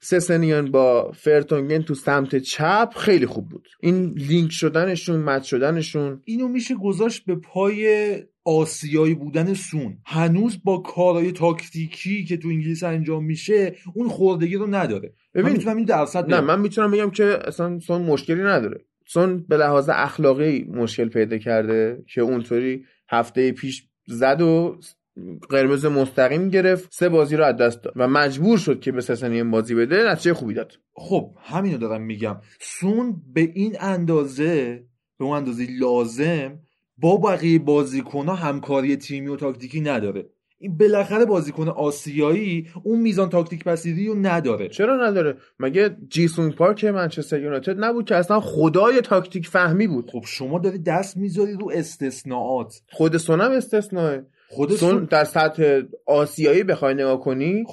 سسنیان 0.00 0.70
با 0.70 1.12
فرتونگن 1.14 1.82
تو 1.82 1.94
سمت 1.94 2.29
چپ 2.38 2.92
خیلی 2.96 3.26
خوب 3.26 3.48
بود. 3.48 3.68
این 3.80 4.14
لینک 4.16 4.50
شدنشون 4.52 5.20
مت 5.20 5.42
شدنشون. 5.42 6.22
اینو 6.24 6.48
میشه 6.48 6.74
گذاشت 6.74 7.24
به 7.24 7.34
پای 7.34 8.16
آسیایی 8.44 9.14
بودن 9.14 9.54
سون. 9.54 9.98
هنوز 10.06 10.58
با 10.64 10.78
کارهای 10.78 11.32
تاکتیکی 11.32 12.24
که 12.24 12.36
تو 12.36 12.48
انگلیس 12.48 12.82
انجام 12.82 13.24
میشه 13.24 13.74
اون 13.94 14.08
خوردگی 14.08 14.56
رو 14.56 14.66
نداره. 14.66 15.14
من 15.34 15.42
ببین 15.42 15.52
می‌تونم 15.56 15.76
این 15.76 15.84
درصد 15.84 16.34
نه. 16.34 16.40
من 16.40 16.60
می‌تونم 16.60 16.90
بگم 16.90 17.10
که 17.10 17.38
اصلا 17.44 17.78
سون 17.78 18.02
مشکلی 18.02 18.42
نداره. 18.42 18.84
سون 19.06 19.44
به 19.48 19.56
لحاظ 19.56 19.88
اخلاقی 19.92 20.64
مشکل 20.64 21.08
پیدا 21.08 21.38
کرده 21.38 22.04
که 22.14 22.20
اونطوری 22.20 22.84
هفته 23.08 23.52
پیش 23.52 23.88
زد 24.06 24.40
و 24.40 24.80
قرمز 25.50 25.86
مستقیم 25.86 26.48
گرفت 26.48 26.88
سه 26.92 27.08
بازی 27.08 27.36
رو 27.36 27.44
از 27.44 27.56
دست 27.56 27.82
داد 27.82 27.92
و 27.96 28.08
مجبور 28.08 28.58
شد 28.58 28.80
که 28.80 28.92
به 28.92 29.00
سسنیان 29.00 29.50
بازی 29.50 29.74
بده 29.74 30.10
نتیجه 30.10 30.34
خوبی 30.34 30.54
داد. 30.54 30.72
خب 30.94 31.34
همینو 31.40 31.78
دارم 31.78 32.02
میگم. 32.02 32.36
سون 32.60 33.22
به 33.34 33.40
این 33.54 33.76
اندازه 33.80 34.84
به 35.18 35.24
اون 35.24 35.36
اندازه 35.36 35.66
لازم 35.80 36.58
با 36.98 37.16
بقیه 37.16 37.58
بازیکن 37.58 38.28
همکاری 38.28 38.96
تیمی 38.96 39.28
و 39.28 39.36
تاکتیکی 39.36 39.80
نداره. 39.80 40.30
این 40.62 40.76
بالاخره 40.76 41.24
بازیکن 41.24 41.68
آسیایی 41.68 42.68
اون 42.82 43.00
میزان 43.00 43.28
تاکتیک 43.28 43.64
پذیری 43.64 44.06
رو 44.06 44.14
نداره. 44.14 44.68
چرا 44.68 45.08
نداره؟ 45.08 45.36
مگه 45.58 45.96
جیسون 46.08 46.50
پارک 46.50 46.84
منچستر 46.84 47.40
یونایتد 47.40 47.84
نبود 47.84 48.04
که 48.04 48.16
اصلا 48.16 48.40
خدای 48.40 49.00
تاکتیک 49.00 49.48
فهمی 49.48 49.86
بود؟ 49.86 50.10
خب 50.10 50.22
شما 50.26 50.58
داری 50.58 50.78
دست 50.78 51.16
می‌ذاری 51.16 51.52
رو 51.52 51.70
استثناءات. 51.70 52.82
خود 52.92 53.16
سونم 53.16 53.50
استثناء 53.50 54.18
خود 54.52 54.76
سون 54.76 55.04
در 55.04 55.24
سطح 55.24 55.80
آسیایی 56.06 56.62
بخوای 56.62 56.94
نگاه 56.94 57.20
کنی 57.20 57.64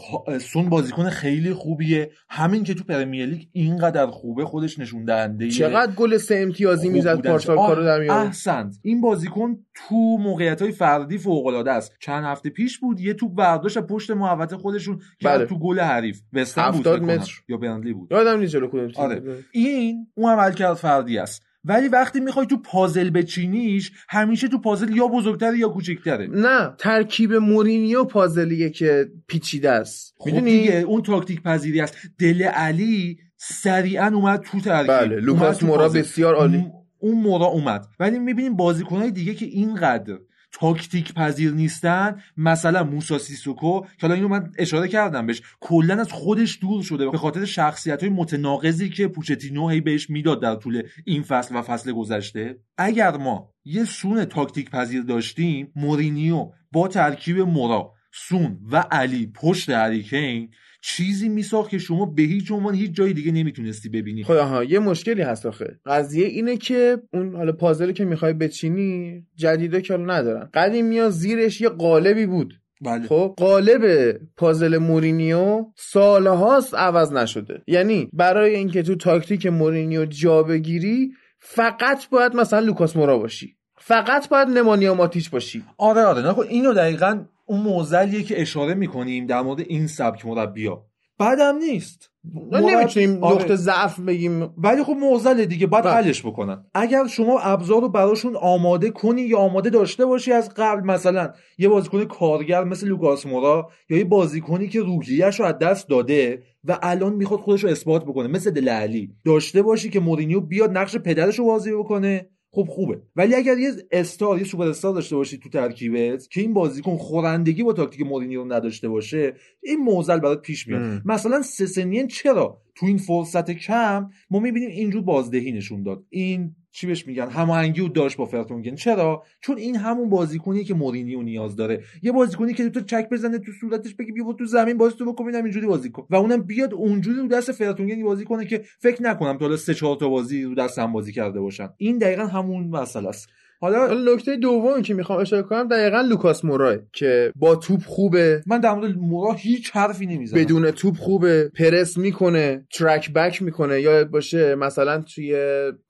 سون 0.42 0.70
بازیکن 0.70 1.10
خیلی 1.10 1.54
خوبیه 1.54 2.12
همین 2.30 2.64
که 2.64 2.74
تو 2.74 2.84
پرمیر 2.84 3.26
لیگ 3.26 3.42
اینقدر 3.52 4.06
خوبه 4.06 4.46
خودش 4.46 4.80
نشون 4.80 5.06
دهنده 5.06 5.50
چقدر 5.50 5.92
گل 5.92 6.18
سه 6.18 6.36
امتیازی 6.36 6.90
می‌زد. 6.90 7.28
پارسال 7.28 7.58
کارو 7.58 7.84
در 7.84 8.12
احسنت 8.12 8.76
این 8.82 9.02
بازیکن 9.02 9.58
تو 9.76 9.96
موقعیت 9.96 10.62
های 10.62 10.72
فردی 10.72 11.18
فوق 11.18 11.46
العاده 11.46 11.72
است 11.72 11.94
چند 12.00 12.24
هفته 12.24 12.50
پیش 12.50 12.78
بود 12.80 13.00
یه 13.00 13.14
توپ 13.14 13.36
برداشت 13.36 13.78
پشت 13.78 14.12
محوطه 14.12 14.58
خودشون 14.58 15.02
کرد 15.20 15.38
بله. 15.38 15.46
تو 15.46 15.60
گل 15.60 15.80
حریف 15.80 16.22
وستهم 16.34 16.72
بود 16.72 16.88
70 16.88 16.96
فکر 16.96 17.06
کنم. 17.06 17.16
متر. 17.16 17.32
یا 17.50 17.58
برنلی 17.58 17.94
بود 17.94 18.12
یادم 18.12 18.40
نیست 18.40 18.54
جلو 18.54 18.90
آره. 18.96 19.22
این 19.52 20.08
اون 20.16 20.32
عملکرد 20.32 20.74
فردی 20.74 21.18
است 21.18 21.47
ولی 21.64 21.88
وقتی 21.88 22.20
می‌خوای 22.20 22.46
تو 22.46 22.58
پازل 22.58 23.10
بچینیش 23.10 23.92
همیشه 24.10 24.48
تو 24.48 24.58
پازل 24.58 24.98
یا 24.98 25.08
بزرگتره 25.08 25.58
یا 25.58 25.70
کوچکتره. 25.70 26.28
نه 26.28 26.76
ترکیب 26.80 27.34
مورینیو 27.34 28.04
پازلیه 28.04 28.70
که 28.70 29.10
پیچیده 29.28 29.72
است. 29.72 30.16
خب 30.18 30.26
می‌دونی؟ 30.26 30.78
اون 30.78 31.02
تاکتیک 31.02 31.42
پذیری 31.42 31.82
است. 31.82 31.96
دله 32.20 32.44
الی 32.44 33.18
سریعا 33.38 34.08
اومد 34.08 34.42
تو 34.42 34.60
ترکیب. 34.60 34.88
بله 34.88 35.20
لوکاس 35.20 35.64
مورا. 35.64 35.90
بسیار 35.90 36.36
عالی. 36.36 36.66
اون 37.00 37.22
مورا 37.22 37.46
اومد. 37.46 37.86
ولی 38.00 38.20
می‌بینیم 38.20 38.56
بازیکنهای 38.56 39.12
دیگه 39.12 39.34
که 39.34 39.46
اینقدر 39.46 40.18
تاکتیک 40.60 41.14
پذیر 41.14 41.52
نیستن. 41.52 42.22
مثلا 42.38 42.84
موسا 42.84 43.18
سیسوکو 43.18 43.82
که 43.82 43.88
حالا 44.02 44.14
اینو 44.14 44.28
من 44.28 44.52
اشاره 44.58 44.88
کردم 44.88 45.26
بهش 45.26 45.42
کلا 45.60 46.00
از 46.00 46.12
خودش 46.12 46.58
دور 46.62 46.84
شده 46.84 47.10
به 47.10 47.18
خاطر 47.18 47.46
شخصیت 47.46 48.04
های 48.04 48.12
متناقضی 48.12 48.90
که 48.90 49.08
پوچتینو 49.08 49.70
هی 49.70 49.82
بهش 49.82 50.10
می‌داد 50.10 50.42
در 50.42 50.56
طول 50.56 50.84
این 51.06 51.24
فصل 51.24 51.56
و 51.56 51.62
فصل 51.62 51.92
گذشته. 51.92 52.60
اگر 52.78 53.18
ما 53.18 53.50
یه 53.66 53.86
سون 53.86 54.26
تاکتیک 54.26 54.70
پذیر 54.70 55.02
داشتیم 55.02 55.72
مورینیو 55.76 56.52
با 56.72 56.88
ترکیب 56.88 57.40
مورا 57.40 57.94
سون 58.14 58.60
و 58.72 58.78
الی 58.78 59.32
پشت 59.36 59.70
هری 59.70 60.04
کین 60.04 60.50
چیزی 60.90 61.30
میساخت 61.30 61.70
که 61.70 61.78
شما 61.78 62.06
به 62.06 62.22
هیچ 62.22 62.52
عنوان 62.52 62.76
هیچ 62.76 62.92
جای 62.92 63.14
دیگه 63.14 63.32
نمی‌تونستی 63.32 63.90
ببینی. 63.90 64.24
خب 64.24 64.32
آها 64.32 64.64
یه 64.64 64.80
مشکلی 64.80 65.22
هست 65.22 65.46
آخه. 65.46 65.80
قضیه 65.86 66.26
اینه 66.26 66.58
که 66.58 66.98
اون 67.14 67.36
حالا 67.36 67.52
پازلی 67.52 67.94
که 67.94 68.06
می‌خوای 68.06 68.34
بچینی 68.34 69.24
جدیدا 69.36 69.80
که 69.80 69.94
حالا 69.94 70.14
ندارن. 70.14 70.50
قدیمی 70.54 71.00
ها 71.00 71.10
زیرش 71.10 71.62
یه 71.62 71.70
قالبی 71.70 72.26
بود. 72.26 72.54
بله. 72.82 73.08
خب 73.08 73.34
قالب 73.38 74.14
پازل 74.38 74.78
مورینیو 74.78 75.66
سالهاست 75.76 76.76
عوض 76.76 77.14
نشده. 77.14 77.62
یعنی 77.68 78.10
برای 78.14 78.56
اینکه 78.56 78.84
تو 78.84 78.96
تاکتیک 78.96 79.46
مورینیو 79.46 80.06
جا 80.06 80.44
بگیری 80.44 81.12
فقط 81.40 82.10
باید 82.10 82.36
مثلا 82.36 82.60
لوکاس 82.60 82.96
مورا 82.96 83.18
باشی. 83.18 83.58
فقط 83.78 84.30
باید 84.30 84.48
نمانیا 84.48 84.94
ماتیچ 84.94 85.30
باشی. 85.30 85.64
آره 85.78 86.02
آره. 86.02 86.22
نه 86.22 86.34
خب 86.34 86.40
اینو 86.40 86.74
دقیقا 86.74 87.26
اون 87.48 87.62
معضلیه 87.62 88.24
که 88.24 88.42
اشاره 88.42 88.74
می‌کنیم 88.74 89.26
در 89.26 89.42
مورد 89.42 89.60
این 89.60 89.88
سبک 89.88 90.26
مربیا. 90.26 90.86
بعدم 91.20 91.58
نیست. 91.58 92.10
ما 92.52 92.60
نمی‌تونیم 92.60 93.24
آره. 93.24 93.36
نقطه 93.36 93.56
ضعف 93.56 94.00
بگیم. 94.00 94.50
ولی 94.58 94.84
خب 94.84 94.94
معضله 94.94 95.46
دیگه 95.46 95.68
باید 95.68 95.84
بله. 95.84 95.94
حلش 95.94 96.26
بکنن. 96.26 96.66
اگر 96.74 97.08
شما 97.08 97.40
ابزار 97.40 97.82
رو 97.82 97.90
براشون 97.90 98.36
آماده 98.36 98.92
کنی 98.92 99.22
یا 99.22 99.38
آماده 99.38 99.70
داشته 99.70 100.06
باشی 100.06 100.32
از 100.32 100.50
قبل 100.56 100.86
مثلا 100.86 101.34
یه 101.58 101.70
بازیکن 101.70 102.06
کارگر 102.06 102.64
مثل 102.64 102.88
لوکاس 102.88 103.26
مورا 103.26 103.70
یا 103.90 103.98
یه 103.98 104.04
بازیکنی 104.04 104.68
که 104.68 104.82
روحیه‌اش 104.82 105.40
رو 105.40 105.46
از 105.46 105.58
دست 105.58 105.90
داده 105.90 106.44
و 106.64 106.80
الان 106.82 107.14
می‌خواد 107.14 107.40
خودش 107.40 107.64
رو 107.64 107.70
اثبات 107.70 108.04
بکنه 108.04 108.28
مثل 108.28 108.52
دله 108.52 108.70
الی. 108.70 109.16
داشته 109.26 109.62
باشی 109.62 109.90
که 109.90 110.00
مورینیو 110.00 110.42
بیاد 110.42 110.78
نقش 110.78 110.96
پدرش 110.96 111.40
رو 111.40 111.46
بازی 111.46 111.72
بکنه. 111.72 112.30
خب 112.58 112.68
خوبه. 112.70 113.02
ولی 113.16 113.36
اگر 113.36 113.58
یه 113.58 113.72
star 113.92 114.38
یه 114.38 114.44
سوپر 114.44 114.68
استار 114.68 114.94
داشته 114.94 115.16
باشی 115.16 115.38
تو 115.38 115.50
ترکیبت 115.50 116.30
که 116.30 116.42
این 116.42 116.54
بازیکن 116.54 116.98
خورندگی 116.98 117.64
با 117.64 117.74
تاکتیک 117.74 118.02
مورینیو 118.02 118.44
رو 118.44 118.54
نداشته 118.54 118.90
باشه 118.90 119.34
این 119.64 119.80
معضل 119.80 120.20
برات 120.20 120.42
پیش 120.42 120.68
میاد. 120.68 120.82
ام. 120.82 121.02
مثلا 121.06 121.42
سسنیون 121.42 122.08
چرا 122.08 122.62
تو 122.76 122.86
این 122.86 122.98
فرصت 122.98 123.52
کم 123.52 124.10
ما 124.30 124.40
می‌بینیم 124.40 124.70
اینجور 124.70 125.02
بازدهی 125.02 125.52
نشون 125.52 125.84
داد؟ 125.84 126.04
این 126.10 126.56
چی 126.78 126.88
بهش 126.88 127.08
میگن؟ 127.08 127.30
هماهنگی 127.30 127.82
رو 127.82 127.88
داشت 127.88 128.18
با 128.18 128.26
فرتونگن 128.26 128.76
چرا؟ 128.76 129.24
چون 129.42 129.58
این 129.58 129.76
همون 129.76 130.10
بازیکنیه 130.10 130.64
که 130.64 130.74
مورینیو 130.74 131.22
نیاز 131.22 131.56
داره. 131.56 131.84
یه 132.04 132.12
بازیکنی 132.12 132.54
که 132.54 132.70
تو 132.70 132.82
چک 132.82 133.10
بزنه 133.10 133.40
تو 133.40 133.52
صورتش 133.52 133.94
بگی 133.94 134.12
بیا 134.12 134.34
تو 134.34 134.46
زمین 134.46 134.78
بازی 134.78 134.96
تو 134.98 135.14
بکن 135.14 135.36
اینجوری 135.36 135.68
بازی 135.68 135.90
کن. 135.92 136.08
و 136.10 136.16
اونم 136.16 136.42
بیاد 136.42 136.74
اونجوری 136.74 137.20
رو 137.20 137.28
دست 137.28 137.52
فرتونگن 137.52 138.04
بازی 138.04 138.26
کنه 138.26 138.46
که 138.46 138.64
فکر 138.80 139.04
نکنم 139.04 139.38
تا 139.38 139.46
حالا 139.46 139.58
سه 139.58 139.74
چهار 139.74 139.96
تا 139.96 140.10
بازی 140.10 140.44
رو 140.44 140.56
دست 140.56 140.80
هم 140.80 140.92
بازی 140.94 141.14
کرده 141.14 141.40
باشن. 141.40 141.70
این 141.78 141.98
دقیقا 141.98 142.26
همون 142.26 142.68
مسئله 142.68 143.10
است. 143.10 143.30
حالا 143.60 144.14
نکته 144.14 144.36
دومی 144.36 144.82
که 144.82 144.94
می‌خوام 144.94 145.20
اشاره 145.20 145.44
کنم 145.44 145.68
دقیقا 145.68 146.02
لوکاس 146.02 146.46
موراه 146.46 146.76
که 146.94 147.32
با 147.36 147.56
توپ 147.56 147.82
خوبه. 147.86 148.42
من 148.48 148.60
در 148.60 148.74
مورد 148.74 148.98
مورا 148.98 149.34
هیچ 149.34 149.72
حرفی 149.74 150.06
نمی‌زنم. 150.06 150.42
بدون 150.42 150.72
توپ 150.72 150.98
خوبه. 150.98 151.52
پرس 151.60 151.98
می‌کنه 151.98 152.66
track 152.74 153.14
back 153.14 153.42
می‌کنه. 153.42 153.82
یا 153.82 154.04
باشه 154.06 154.56
مثلا 154.56 155.02
توی 155.16 155.36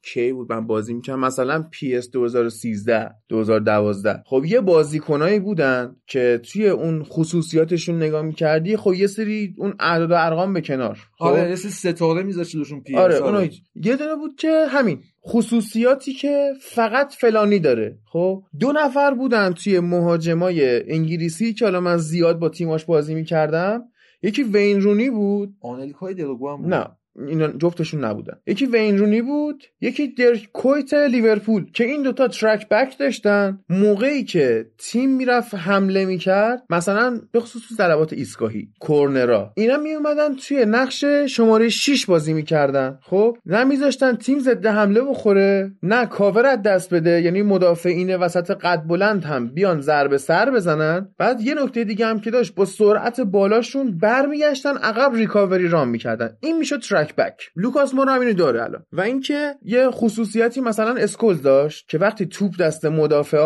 کی 0.04 0.34
بود؟ 0.34 0.52
من 0.52 0.68
بازی 0.68 0.94
می‌کنم 0.94 1.20
مثلا 1.20 1.66
PES 1.72 2.12
2013 2.12 3.10
2012 3.30 4.24
خب 4.26 4.44
یه 4.46 4.62
بازیکنایی 4.62 5.40
بودن 5.40 5.96
که 6.08 6.42
توی 6.52 6.70
اون 6.70 7.04
خصوصیاتشون 7.04 7.96
نگاه 7.96 8.22
می‌کردی 8.22 8.78
خب 8.78 8.94
یه 8.94 9.08
سری 9.08 9.56
اون 9.58 9.74
اعداد 9.80 10.12
و 10.12 10.16
ارقام 10.18 10.54
به 10.54 10.62
کنار. 10.62 11.00
آره 11.20 11.50
یه 11.50 11.56
سری 11.56 11.72
ستاره 11.72 12.24
میذاشت 12.24 12.56
روشون 12.56 12.82
پی 12.82 12.96
آره 12.96 13.16
اونا 13.16 13.40
هیچ. 13.40 13.62
یه 13.76 13.96
دونه 13.96 14.16
بود 14.16 14.36
که 14.36 14.66
همین 14.70 15.00
خصوصیاتی 15.26 16.14
که 16.14 16.54
فقط 16.62 17.14
فلانی 17.14 17.60
داره 17.60 17.98
خب؟ 18.12 18.44
دو 18.60 18.72
نفر 18.72 19.14
بودن 19.14 19.54
توی 19.54 19.80
مهاجمای 19.80 20.92
انگلیسی 20.94 21.54
که 21.54 21.66
حالا 21.66 21.82
من 21.82 21.98
زیاد 21.98 22.40
با 22.40 22.50
تیماش 22.50 22.86
بازی 22.86 23.16
می‌کردم. 23.16 23.84
یکی 24.22 24.44
وین 24.44 24.82
رونی 24.82 25.10
بود. 25.10 25.56
آنلکای 25.62 26.14
دروگبا 26.14 26.50
هم 26.50 26.58
بود. 26.58 26.74
نه. 26.74 26.88
اینا 27.28 27.48
جفتشون 27.48 28.04
نبودن. 28.04 28.38
یکی 28.48 28.66
وین 28.66 28.98
رونی 28.98 29.22
بود 29.22 29.64
یکی 29.82 30.08
درک 30.08 30.50
کویت 30.54 30.94
لیورپول 30.94 31.72
که 31.72 31.84
این 31.84 32.02
دوتا 32.02 32.28
track 32.28 32.70
back 32.70 32.98
داشتن. 32.98 33.60
موقعی 33.70 34.24
که 34.24 34.66
تیم 34.78 35.10
می‌رفت 35.10 35.56
حمله 35.56 36.06
می‌کرد 36.06 36.64
مثلا 36.70 37.22
به 37.32 37.40
خصوص 37.40 37.62
تو 37.70 37.76
ضربات 37.76 38.14
ایستگاهی 38.14 38.68
کورنرا. 38.80 39.52
اینا 39.56 39.78
میومدن 39.78 40.36
توی 40.36 40.66
نقش 40.66 41.06
شماره 41.06 41.70
6 41.70 42.06
بازی 42.06 42.34
می‌کردن. 42.34 43.00
خب 43.02 43.38
نه 43.46 43.64
میذاشتن 43.64 44.16
تیم 44.16 44.40
ضد 44.40 44.66
حمله 44.66 45.02
بخوره 45.02 45.72
نه 45.84 46.06
corner 46.06 46.56
دست 46.56 46.94
بده. 46.94 47.22
یعنی 47.22 47.42
مدافعین 47.42 48.16
وسط 48.16 48.52
قد 48.52 48.84
بلند 48.88 49.24
هم 49.24 49.48
بیان 49.48 49.82
ضربه 49.82 50.18
سر 50.18 50.52
بزنن. 50.52 51.10
بعد 51.18 51.42
یه 51.42 51.54
نکته 51.64 51.84
دیگه 51.84 52.06
هم 52.06 52.20
که 52.20 52.32
داشت 52.32 52.56
با 52.56 52.66
سرعت 52.66 53.22
بالاشون 53.22 53.98
برمیگشتن 53.98 54.78
عقب 54.78 55.16
recovery 55.16 55.68
run 55.68 55.88
می‌کردن. 55.88 56.30
این 56.40 56.58
می‌شد 56.58 56.82
track 56.82 57.07
comeback 57.08 57.16
back 57.16 57.52
لوکاس 57.56 57.94
مورا 57.94 58.14
هم 58.14 58.32
داره 58.32 58.64
الان. 58.64 58.86
و 58.92 59.02
اینکه 59.02 59.56
یه 59.62 59.90
خصوصیتی 59.92 60.62
مثلا 60.62 60.96
اسکولز 60.96 61.42
داشت 61.42 61.90
که 61.90 61.98
وقتی 61.98 62.26
توپ 62.26 62.58
دست 62.58 62.86
مدافع 62.86 63.38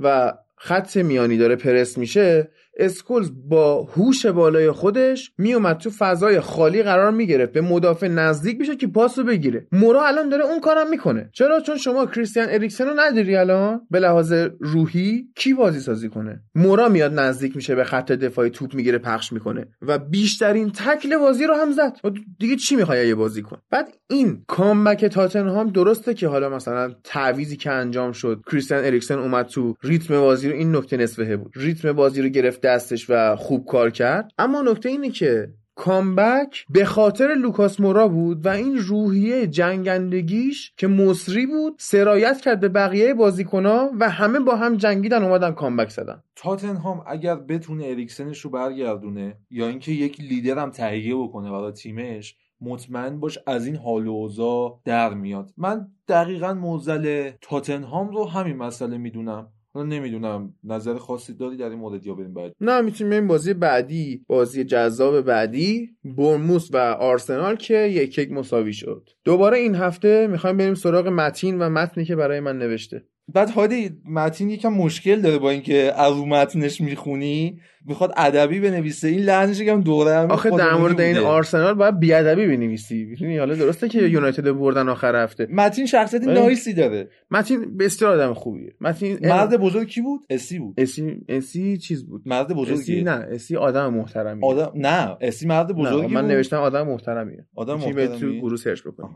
و 0.00 0.32
خط 0.56 0.96
میانی 0.96 1.38
داره 1.38 1.56
پرس 1.56 1.98
میشه 1.98 2.50
اسکولز 2.76 3.30
با 3.48 3.82
هوش 3.82 4.26
بالای 4.26 4.70
خودش 4.70 5.32
میومد 5.38 5.76
تو 5.76 5.90
فضای 5.90 6.40
خالی 6.40 6.82
قرار 6.82 7.10
می‌گرفت. 7.10 7.52
به 7.52 7.60
مدافع 7.60 8.08
نزدیک 8.08 8.60
میشه 8.60 8.76
که 8.76 8.86
پاس 8.86 9.18
رو 9.18 9.24
بگیره. 9.24 9.66
مورا 9.72 10.06
الان 10.06 10.28
داره 10.28 10.44
اون 10.44 10.60
کارم 10.60 10.90
می‌کنه. 10.90 11.30
چرا؟ 11.32 11.60
چون 11.60 11.76
شما 11.76 12.06
کریستیان 12.06 12.46
اریکسن 12.50 12.86
رو 12.86 12.94
نداری 12.96 13.36
الان؟ 13.36 13.80
به 13.90 14.00
لحاظ 14.00 14.32
روحی 14.60 15.28
کی 15.36 15.54
بازی 15.54 15.80
سازی 15.80 16.08
کنه؟ 16.08 16.40
مورا 16.54 16.88
میاد 16.88 17.18
نزدیک 17.18 17.56
میشه 17.56 17.74
به 17.74 17.84
خط 17.84 18.12
دفاعی 18.12 18.50
توپ 18.50 18.74
می‌گیره 18.74 18.98
پخش 18.98 19.32
می‌کنه 19.32 19.66
و 19.82 19.98
بیشترین 19.98 20.70
تکل 20.70 21.16
بازی 21.16 21.46
رو 21.46 21.54
هم 21.54 21.72
زد. 21.72 21.96
دیگه 22.38 22.56
چی 22.56 22.76
می‌خوای 22.76 23.08
یه 23.08 23.14
بازی 23.14 23.42
کن 23.42 23.58
بعد 23.70 23.88
این 24.10 24.44
comeback 24.46 25.04
تاتنهام 25.04 25.70
درسته 25.70 26.14
که 26.14 26.28
حالا 26.28 26.48
مثلا 26.48 26.92
تعویضی 27.04 27.56
که 27.56 27.70
انجام 27.70 28.12
شد 28.12 28.42
کریستیان 28.50 28.84
اریکسن 28.84 29.18
اومد 29.18 29.46
تو 29.46 29.74
ریتم 29.82 30.20
بازی 30.20 30.48
رو 30.48 30.54
این 30.54 30.76
نکته 30.76 30.96
نصفه 30.96 31.36
بود. 31.36 31.52
ریتم 31.56 31.92
بازی 31.92 32.22
رو 32.22 32.28
گرفت 32.28 32.61
دستش 32.62 33.06
و 33.08 33.36
خوب 33.36 33.66
کار 33.66 33.90
کرد. 33.90 34.32
اما 34.38 34.62
نکته 34.62 34.88
اینه 34.88 35.10
که 35.10 35.48
comeback 35.74 36.64
به 36.70 36.84
خاطر 36.84 37.34
لوکاس 37.34 37.80
مورا 37.80 38.08
بود 38.08 38.46
و 38.46 38.48
این 38.48 38.78
روحیه 38.78 39.46
جنگندگیش 39.46 40.72
که 40.76 40.86
مسری 40.86 41.46
بود 41.46 41.74
سرایت 41.78 42.40
کرد 42.40 42.60
به 42.60 42.68
بقیه 42.68 43.14
بازیکنها 43.14 43.90
و 44.00 44.10
همه 44.10 44.40
با 44.40 44.56
هم 44.56 44.76
جنگیدن 44.76 45.22
اومدن 45.22 45.52
comeback 45.52 45.90
زدن. 45.90 46.22
تاتنهام 46.36 47.04
اگر 47.06 47.34
بتونه 47.36 47.84
اریکسنش 47.84 48.40
رو 48.40 48.50
برگردونه 48.50 49.36
یا 49.50 49.68
اینکه 49.68 49.92
یک 49.92 50.20
لیدر 50.20 50.58
هم 50.58 50.70
تهیه 50.70 51.16
بکنه 51.16 51.50
برای 51.50 51.72
تیمش 51.72 52.36
مطمئن 52.60 53.20
باش 53.20 53.38
از 53.46 53.66
این 53.66 53.76
حال 53.76 54.06
و 54.06 54.10
اوضاع 54.10 54.80
در 54.84 55.14
میاد. 55.14 55.50
من 55.56 55.88
دقیقا 56.08 56.54
معضل 56.54 57.30
تاتنهام 57.40 58.08
رو 58.08 58.28
همین 58.28 58.56
مسئله 58.56 58.98
می‌دونم. 58.98 59.48
من 59.74 59.88
نمی‌دونم. 59.88 60.54
نظر 60.64 60.94
خاصی 60.94 61.34
داری 61.34 61.56
در 61.56 61.68
این 61.68 61.78
مورد 61.78 62.06
یا 62.06 62.14
بریم 62.14 62.34
بعد 62.34 62.52
نه 62.60 62.80
می‌تونیم 62.80 63.10
بریم 63.10 63.26
بازی 63.26 63.54
بعدی. 63.54 64.24
بازی 64.26 64.64
جذاب 64.64 65.20
بعدی. 65.20 65.90
برموس 66.04 66.68
و 66.72 66.76
آرسنال 66.76 67.56
که 67.56 67.78
یک 67.78 68.18
یک 68.18 68.32
مساوی 68.32 68.72
شد. 68.72 69.08
دوباره 69.24 69.58
این 69.58 69.74
هفته 69.74 70.26
می‌خوایم 70.26 70.56
بریم 70.56 70.74
سراغ 70.74 71.06
متین 71.08 71.58
و 71.58 71.68
متنی 71.68 72.04
که 72.04 72.16
برای 72.16 72.40
من 72.40 72.58
نوشته. 72.58 73.04
بعد 73.34 73.50
هادی 73.50 73.90
متین 74.10 74.50
یکم 74.50 74.72
مشکل 74.72 75.20
داره 75.20 75.38
با 75.38 75.50
اینکه 75.50 75.92
از 75.96 76.14
متنش 76.16 76.80
می‌خونی. 76.80 77.60
می‌خواد 77.86 78.12
ادبی 78.16 78.60
بنویسه 78.60 79.08
این 79.08 79.20
لحنش 79.20 79.60
یکم 79.60 79.80
دوره 79.80 80.14
هم 80.14 80.30
آخه 80.30 80.50
در 80.50 80.74
مورد 80.74 81.00
این 81.00 81.18
آرسنال 81.18 81.74
باید 81.74 81.98
بیادبی 81.98 82.46
بنویسی. 82.46 83.04
می‌دونی 83.04 83.38
حالا 83.38 83.54
درسته 83.54 83.88
که 83.88 84.02
یونایتد 84.02 84.50
بردن 84.52 84.88
آخر 84.88 85.22
هفته. 85.22 85.48
متین 85.50 85.86
شخصیت 85.86 86.22
نایسی 86.22 86.74
داره. 86.74 87.08
متین 87.30 87.76
بسیار 87.76 88.12
آدم 88.12 88.34
خوبیه. 88.34 88.74
متین 88.80 89.18
مرد 89.22 89.56
بزرگ 89.56 89.88
کی 89.88 90.00
بود؟ 90.00 90.20
اسی 90.30 90.58
بود. 90.58 90.74
اسی 90.80 91.20
اسی 91.28 91.78
چیز 91.78 92.06
بود. 92.06 92.22
مرد 92.26 92.48
بزرگی 92.52 92.80
اسی 92.80 93.02
نه 93.02 93.26
اسی 93.30 93.56
آدم 93.56 93.94
محترمی 93.94 94.40
آدم 94.44 94.72
نه 94.74 95.16
اسی 95.20 95.46
مرد 95.46 95.76
بزرگی 95.76 96.14
من 96.14 96.26
نوشتم 96.26 96.56
آدم 96.56 96.86
محترمیه. 96.86 97.46
آدم 97.56 97.74
محترمی 97.74 98.18
تو 98.18 98.32
گروه 98.32 98.56
سرچ 98.56 98.82
بکن 98.82 99.10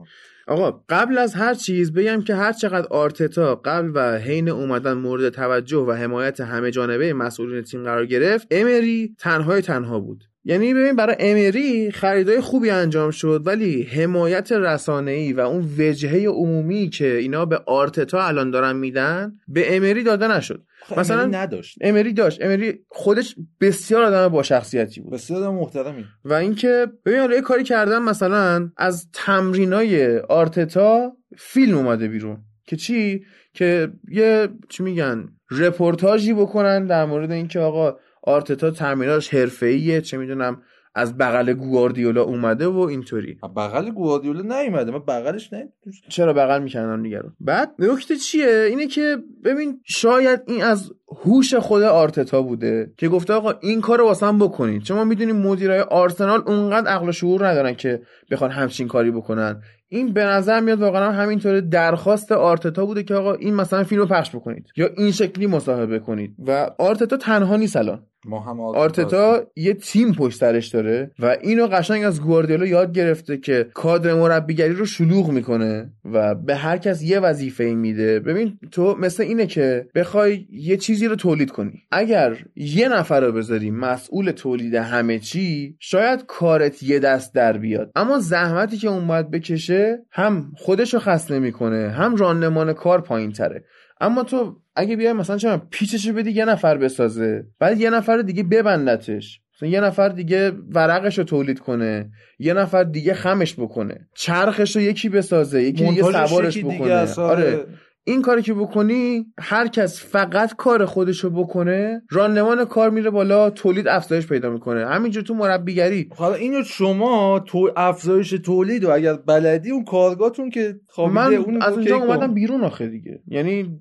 آقا 0.48 0.82
قبل 0.88 1.18
از 1.18 1.34
هر 1.34 1.54
چیز 1.54 1.92
بگم 1.92 2.22
که 2.22 2.34
هر 2.34 2.52
چقدر 2.52 2.86
آرتتا 2.86 3.54
قبل 3.54 3.90
و 3.94 4.18
حین 4.18 4.48
اومدن 4.48 4.92
مورد 4.92 5.28
توجه 5.28 5.76
و 5.78 5.92
حمایت 5.92 6.40
همه 6.40 6.70
جانبه 6.70 7.12
مسئولین 7.12 7.62
تیم 7.62 7.82
قرار 7.82 8.06
گرفت 8.06 8.46
امری 8.60 9.14
تنهای 9.18 9.62
تنها 9.62 10.00
بود. 10.00 10.24
یعنی 10.48 10.74
ببین 10.74 10.96
برای 10.96 11.16
امری 11.18 11.90
خریدای 11.90 12.40
خوبی 12.40 12.70
انجام 12.70 13.10
شد 13.10 13.42
ولی 13.44 13.82
حمایت 13.82 14.52
ای 14.88 15.32
و 15.32 15.40
اون 15.40 15.68
وجهه 15.78 16.26
عمومی 16.28 16.88
که 16.88 17.16
اینا 17.16 17.44
به 17.44 17.60
آرتتا 17.66 18.26
الان 18.26 18.50
دارن 18.50 18.76
میدن 18.76 19.32
به 19.48 19.76
امری 19.76 20.02
داده 20.02 20.28
نشد. 20.28 20.62
مثلا 20.96 21.22
امری 21.22 21.36
نداشت. 21.36 21.78
امری 21.80 22.12
داشت. 22.12 22.42
امری 22.42 22.78
خودش 22.88 23.36
بسیار 23.60 24.02
آدم 24.02 24.28
با 24.28 24.42
شخصیتی 24.42 25.00
بود. 25.00 25.12
بسیار 25.12 25.42
آدم 25.42 25.54
محترمی. 25.54 26.04
و 26.24 26.32
اینکه 26.32 26.86
ببین 27.04 27.30
یه 27.30 27.40
کاری 27.40 27.64
کردن 27.64 28.02
مثلا 28.02 28.70
از 28.76 29.08
تمرینای 29.12 30.18
آرتتا 30.18 31.12
فیلم 31.36 31.78
اومده 31.78 32.08
بیرون. 32.08 32.38
که 32.66 32.76
چی؟ 32.76 33.24
که 33.54 33.88
یه 34.08 34.48
چی 34.68 34.82
میگن 34.82 35.28
رپورتاژی 35.50 36.34
بکنن 36.34 36.86
در 36.86 37.04
مورد 37.04 37.30
اینکه 37.30 37.60
آقا 37.60 37.96
آرتتا 38.26 38.70
تمریناش 38.70 39.34
حرفه‌ایه 39.34 40.00
چه 40.00 40.16
می‌دونم 40.16 40.62
از 40.98 41.18
بغل 41.18 41.52
گواردیولا 41.52 42.22
اومده 42.22 42.66
و 42.66 42.78
اینطوری. 42.78 43.38
بغل 43.56 43.90
گواردیولا 43.90 44.60
نیومده 44.60 44.90
من 44.90 44.98
بغلش 44.98 45.52
نه 45.52 45.68
چرا 46.08 46.32
بغل 46.32 46.62
می‌کنن 46.62 47.02
دیگه 47.02 47.18
رو؟ 47.18 47.30
بعد 47.40 47.70
نکته 47.78 48.16
چیه؟ 48.16 48.66
اینه 48.70 48.86
که 48.86 49.16
ببین 49.44 49.80
شاید 49.84 50.40
این 50.46 50.64
از 50.64 50.92
هوش 51.24 51.54
خود 51.54 51.82
آرتتا 51.82 52.42
بوده 52.42 52.92
که 52.96 53.08
گفته 53.08 53.32
آقا 53.32 53.54
این 53.60 53.80
کارو 53.80 54.04
واسم 54.04 54.38
بکنید. 54.38 54.82
چون 54.82 54.96
ما 54.96 55.04
می‌دونیم 55.04 55.36
مدیرای 55.36 55.80
آرسنال 55.80 56.42
اونقدر 56.46 56.90
عقل 56.90 57.08
و 57.08 57.12
شعور 57.12 57.48
ندارن 57.48 57.74
که 57.74 58.02
بخوان 58.30 58.50
همچین 58.50 58.88
کاری 58.88 59.10
بکنن. 59.10 59.62
این 59.88 60.12
به 60.12 60.24
نظر 60.24 60.60
میاد 60.60 60.80
واقعا 60.80 61.12
همینطوره 61.12 61.60
درخواست 61.60 62.32
آرتتا 62.32 62.86
بوده 62.86 63.02
که 63.02 63.14
آقا 63.14 63.34
این 63.34 63.54
مثلا 63.54 63.84
فیلم 63.84 64.00
رو 64.00 64.06
پخش 64.06 64.30
بکنید 64.36 64.66
یا 64.76 64.88
این 64.96 65.12
شکلی 65.12 65.46
مصاحبه 65.46 65.98
کنید. 65.98 66.34
و 66.46 66.70
آرتتا 66.78 67.16
تنها 67.16 67.56
نیست 67.56 67.76
الان. 67.76 68.06
ما 68.26 68.40
هم 68.40 68.60
آرتتا 68.60 69.46
یه 69.56 69.74
تیم 69.74 70.12
پشت 70.12 70.38
سرش 70.38 70.68
داره 70.68 71.10
و 71.18 71.36
اینو 71.40 71.66
قشنگ 71.66 72.04
از 72.04 72.20
گواردیولا 72.20 72.66
یاد 72.66 72.92
گرفته 72.92 73.36
که 73.36 73.66
کادر 73.74 74.14
مربیگری 74.14 74.72
رو 74.72 74.86
شلوغ 74.86 75.30
می‌کنه 75.30 75.90
و 76.04 76.34
به 76.34 76.56
هر 76.56 76.76
کس 76.78 77.02
یه 77.02 77.20
وظیفه 77.20 77.64
ای 77.64 77.74
میده. 77.74 78.20
ببین 78.20 78.58
تو 78.70 78.96
مثل 78.98 79.22
اینه 79.22 79.46
که 79.46 79.86
بخوای 79.94 80.46
یه 80.50 80.76
چیزی 80.76 81.06
رو 81.06 81.16
تولید 81.16 81.50
کنی. 81.50 81.82
اگر 81.90 82.36
یه 82.56 82.88
نفر 82.88 83.20
رو 83.20 83.32
بذاری 83.32 83.70
مسئول 83.70 84.30
تولید 84.30 84.74
همه 84.74 85.18
چی 85.18 85.76
شاید 85.80 86.26
کارت 86.26 86.82
یه 86.82 86.98
دست 86.98 87.34
در 87.34 87.58
بیاد. 87.58 87.90
اما 87.96 88.18
زحمتی 88.18 88.76
که 88.76 88.88
اون 88.88 89.06
باید 89.06 89.30
بکشه 89.30 89.98
هم 90.10 90.52
خودش 90.56 90.94
رو 90.94 91.00
خسته 91.00 91.38
می‌کنه 91.38 91.88
هم 91.90 92.16
راندمان 92.16 92.72
کار 92.72 93.00
پایین 93.00 93.32
تره 93.32 93.64
اما 94.00 94.22
تو 94.22 94.56
اگه 94.76 94.96
بیای 94.96 95.12
مثلا 95.12 95.36
چه 95.36 95.56
پیچش 95.70 96.08
بدی 96.08 96.30
یه 96.30 96.44
نفر 96.44 96.76
بسازه 96.76 97.46
بعد 97.58 97.80
یه 97.80 97.90
نفر 97.90 98.18
دیگه 98.18 98.42
ببندتش. 98.42 99.40
مثلا 99.56 99.68
یه 99.68 99.80
نفر 99.80 100.08
دیگه 100.08 100.50
ورقش 100.50 101.18
رو 101.18 101.24
تولید 101.24 101.58
کنه 101.58 102.10
یه 102.38 102.54
نفر 102.54 102.84
دیگه 102.84 103.14
خمش 103.14 103.54
بکنه 103.60 104.08
چرخش 104.14 104.76
رو 104.76 104.82
یکی 104.82 105.08
بسازه 105.08 105.62
یکی 105.62 105.84
دیگه 105.84 106.02
سوارش 106.02 106.58
بکنه. 106.58 107.14
آره. 107.18 107.66
این 108.08 108.22
کاری 108.22 108.42
که 108.42 108.54
بکنی 108.54 109.26
هر 109.38 109.68
کس 109.68 110.04
فقط 110.04 110.54
کار 110.56 110.84
خودش 110.84 111.24
رو 111.24 111.30
بکنه 111.30 112.02
راندمان 112.10 112.64
کار 112.64 112.90
میره 112.90 113.10
بالا 113.10 113.50
تولید 113.50 113.88
افزایش 113.88 114.26
پیدا 114.26 114.50
می‌کنه. 114.50 114.86
همینجور 114.86 115.22
تو 115.22 115.34
مربیگری. 115.34 116.08
حالا 116.16 116.34
اینو 116.34 116.64
شما 116.64 117.44
تو 117.46 117.70
افزایش 117.76 118.30
تولید 118.30 118.84
و 118.84 118.90
اگر 118.90 119.14
بلدی 119.14 119.70
اون 119.70 119.84
کارگاهتون 119.84 120.50
که 120.50 120.80
من 120.98 121.34
اون 121.34 121.62
از 121.62 121.74
اونجا 121.74 121.96
اومدم 121.96 122.34
بیرون 122.34 122.64
آخه 122.64 122.88
دیگه. 122.88 123.22
یعنی 123.28 123.80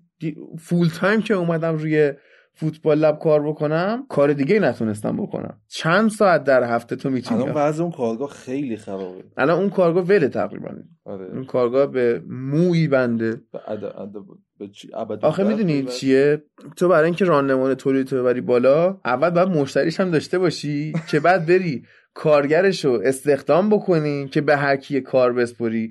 فول 0.59 0.87
تایم 0.87 1.21
که 1.21 1.33
اومدم 1.33 1.75
روی 1.77 2.13
فوتبال 2.57 2.99
لب 2.99 3.19
کار 3.19 3.47
بکنم 3.47 4.05
کار 4.09 4.33
دیگه 4.33 4.59
نتونستم 4.59 5.17
بکنم. 5.17 5.61
چند 5.67 6.09
ساعت 6.09 6.43
در 6.43 6.63
هفته 6.63 6.95
تو 6.95 7.09
می‌تونی 7.09 7.41
الان 7.41 7.55
وضع 7.55 7.83
اون 7.83 7.91
کارگاه 7.91 8.29
خیلی 8.29 8.77
خرابه. 8.77 9.23
الان 9.37 9.59
اون 9.59 9.69
کارگاه 9.69 10.03
وله 10.03 10.27
تقریبا. 10.27 10.69
آره. 11.05 11.25
اون 11.25 11.45
کارگاه 11.45 11.85
به 11.85 12.21
موی 12.29 12.87
بنده. 12.87 13.41
آخه 15.21 15.43
می‌دونی 15.43 15.83
چیه؟ 15.83 16.43
تو 16.77 16.87
برای 16.87 17.05
اینکه 17.05 17.25
راندمان 17.25 17.73
تولید 17.73 18.07
تو 18.07 18.15
ببری 18.15 18.41
بالا 18.41 18.97
اول 19.05 19.29
باید 19.29 19.47
مشتریش 19.49 19.99
هم 19.99 20.11
داشته 20.11 20.39
باشی 20.39 20.93
که 21.07 21.19
بعد 21.19 21.45
بری. 21.45 21.83
کارگرش 22.15 22.85
رو 22.85 23.01
استخدام 23.03 23.69
بکنی 23.69 24.27
که 24.27 24.41
به 24.41 24.57
هر 24.57 24.75
کی 24.75 25.01
کار 25.01 25.33
بسپری. 25.33 25.89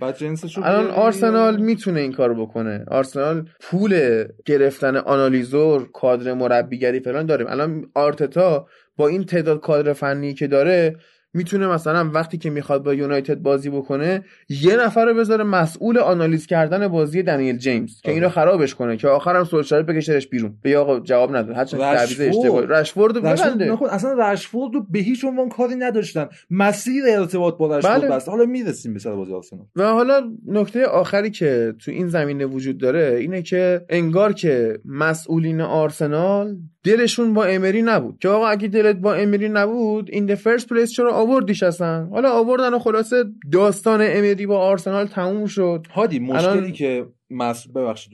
الان 0.63 0.91
آرسنال 0.91 1.57
می‌تونه 1.61 2.01
این 2.01 2.13
کار 2.13 2.35
بکنه. 2.35 2.85
آرسنال 2.89 3.49
پول 3.61 4.25
گرفتن 4.45 4.97
آنالیزور 4.97 5.89
کادر 5.93 6.35
مربیگری 6.35 7.01
فلان 7.01 7.27
داریم 7.27 7.47
الان 7.47 7.87
آرتتا 7.95 8.67
با 8.97 9.09
این 9.09 9.25
تعداد 9.25 9.61
کادر 9.61 9.93
فنی 9.93 10.35
که 10.35 10.47
داره 10.47 10.97
می‌تونه 11.35 11.67
مثلا 11.67 12.11
وقتی 12.11 12.39
که 12.39 12.51
می‌خواد 12.51 12.83
با 12.83 12.95
یونایتد 12.95 13.39
بازی 13.39 13.71
بکنه 13.71 14.25
یه 14.49 14.77
نفر 14.77 15.05
رو 15.05 15.15
بذاره 15.15 15.45
مسئول 15.45 15.99
آنالیز 15.99 16.47
کردن 16.47 16.89
بازی 16.89 17.23
دنیل 17.23 17.59
جیمز 17.59 18.01
که 18.01 18.13
اینو 18.13 18.29
خرابش 18.29 18.75
کنه 18.75 18.97
که 18.97 19.09
آخرم 19.09 19.45
سولشار 19.45 19.83
بکشرش 19.83 20.29
بیرون. 20.29 20.55
به 20.63 20.79
آقا 20.79 21.01
جواب 21.01 21.37
نداد 21.37 21.57
هرچند 21.57 21.81
تعویض 21.81 22.21
اشتباهی 22.21 22.67
رشفورد 22.67 23.15
ببنده. 23.15 23.95
اصلا 23.95 24.33
رشفورد 24.33 24.75
رو 24.75 24.87
به 24.91 24.99
هیچ 24.99 25.25
عنوان 25.25 25.49
کاری 25.49 25.75
نداشتن. 25.75 26.29
مسیر 26.51 27.03
ارتباط 27.09 27.57
با 27.57 27.77
رشفورد 27.77 28.01
بله. 28.01 28.11
بس 28.11 28.29
حالا 28.29 28.45
می‌رسیم 28.45 28.93
به 28.93 28.99
سر 28.99 29.15
بازی 29.15 29.33
آرسنال. 29.33 29.67
و 29.77 29.83
حالا 29.93 30.33
نکته 30.47 30.87
آخری 30.87 31.31
که 31.31 31.75
تو 31.85 31.91
این 31.91 32.09
زمینه 32.09 32.47
وجود 32.47 32.79
داره 32.79 33.17
اینه 33.21 33.43
که 33.43 33.85
انگار 33.89 34.33
که 34.33 34.79
مسئولین 34.85 35.61
آرسنال 35.61 36.57
دلشون 36.85 37.35
با 37.35 37.45
امری 37.45 37.83
نبود. 37.83 38.19
که 38.19 38.29
آقا 38.29 38.47
اگه 38.47 38.69
دلت 38.69 38.97
با 38.97 39.15
امری 39.15 39.49
نبود 39.49 40.09
این 40.13 40.35
فرست 40.35 40.69
پلیس 40.69 40.93
چرا 40.93 41.13
آوردیش 41.15 41.63
هستن 41.63 42.09
حالا 42.13 42.31
آوردن 42.33 42.75
و 42.75 42.79
خلاصه 42.79 43.25
داستان 43.53 44.01
امری 44.03 44.47
با 44.47 44.59
آرسنال 44.59 45.07
تموم 45.07 45.47
شد. 45.47 45.87
هادی 45.95 46.19
مشکلی 46.19 46.47
الان- 46.47 46.73
که 46.73 47.07
مسئول 47.31 47.75
ببخشید 47.75 48.13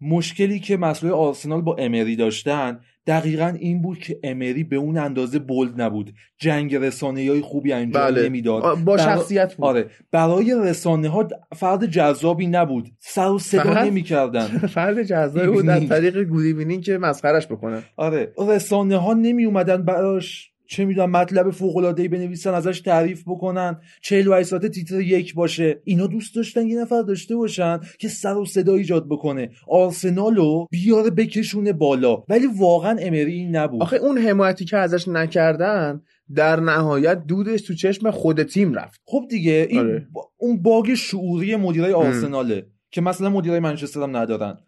مشکلی 0.00 0.60
که 0.60 0.76
مسئول 0.76 1.10
آرسنال 1.10 1.60
با 1.62 1.76
امری 1.78 2.16
داشتن 2.16 2.80
دقیقا 3.06 3.56
این 3.60 3.82
بود 3.82 3.98
که 3.98 4.18
امری 4.22 4.64
به 4.64 4.76
اون 4.76 4.98
اندازه 4.98 5.38
بولد 5.38 5.80
نبود. 5.80 6.14
جنگ 6.38 6.74
رسانه 6.74 7.30
های 7.30 7.40
خوبی 7.40 7.72
انجام 7.72 8.02
بله. 8.02 8.24
نمی‌داد. 8.24 8.78
با 8.84 8.96
شخصیت 8.96 9.54
بود. 9.54 9.66
آره. 9.66 9.90
برای 10.10 10.54
رسانه 10.64 11.08
ها 11.08 11.28
فرد 11.56 11.86
جذابی 11.86 12.46
نبود. 12.46 12.88
سر 12.98 13.28
و 13.30 13.38
صدا 13.38 13.62
فقط- 13.62 13.86
نمی‌کردن. 13.86 14.46
فرد 14.76 15.02
جزایی 15.02 15.48
بود 15.50 15.68
از 15.68 15.88
طریق 15.88 16.22
گودی 16.22 16.52
بینینگ 16.52 16.82
که 16.82 16.98
مسخرش 16.98 17.46
بکنن 17.46 17.82
آره. 17.96 18.32
رسانه 18.48 18.96
ها 18.96 19.14
نمی 19.14 19.44
اومدن 19.44 19.82
براش 19.82 20.50
چه 20.68 20.84
می‌دونم 20.84 21.10
مطلب 21.10 21.50
فوق 21.50 21.76
العاده 21.76 22.02
ای 22.02 22.08
بنویسن 22.08 22.54
ازش 22.54 22.80
تعریف 22.80 23.22
بکنن. 23.26 23.80
48 24.02 24.48
ساعته 24.48 24.68
تیتر 24.68 25.00
یک 25.00 25.34
باشه. 25.34 25.80
اینا 25.84 26.06
دوست 26.06 26.36
داشتن 26.36 26.66
یه 26.66 26.80
نفر 26.80 27.02
داشته 27.02 27.36
باشن 27.36 27.80
که 27.98 28.08
سر 28.08 28.34
و 28.36 28.44
صدا 28.46 28.74
ایجاد 28.74 29.08
بکنه. 29.08 29.50
آرسنالو 29.68 30.66
بیاره 30.70 31.10
بکشونه 31.10 31.72
بالا. 31.72 32.22
ولی 32.28 32.46
واقعا 32.58 32.96
امری 33.00 33.32
این 33.32 33.56
نبود. 33.56 33.82
آخه 33.82 33.96
اون 33.96 34.18
حمایتی 34.18 34.64
که 34.64 34.76
ازش 34.76 35.08
نکردن 35.08 36.02
در 36.34 36.60
نهایت 36.60 37.26
دودش 37.26 37.62
تو 37.62 37.74
چشم 37.74 38.10
خود 38.10 38.42
تیم 38.42 38.74
رفت. 38.74 39.00
خب 39.04 39.24
دیگه 39.30 39.66
این 39.70 39.80
آره. 39.80 40.06
با- 40.12 40.28
اون 40.36 40.62
باگ 40.62 40.94
شعوری 40.94 41.56
مدیرای 41.56 41.92
آرسناله 41.92 42.66
که 42.90 43.00
مثلا 43.00 43.30
مدیرای 43.30 43.60
منچستر 43.60 44.02
هم 44.02 44.16
ندارن. 44.16 44.58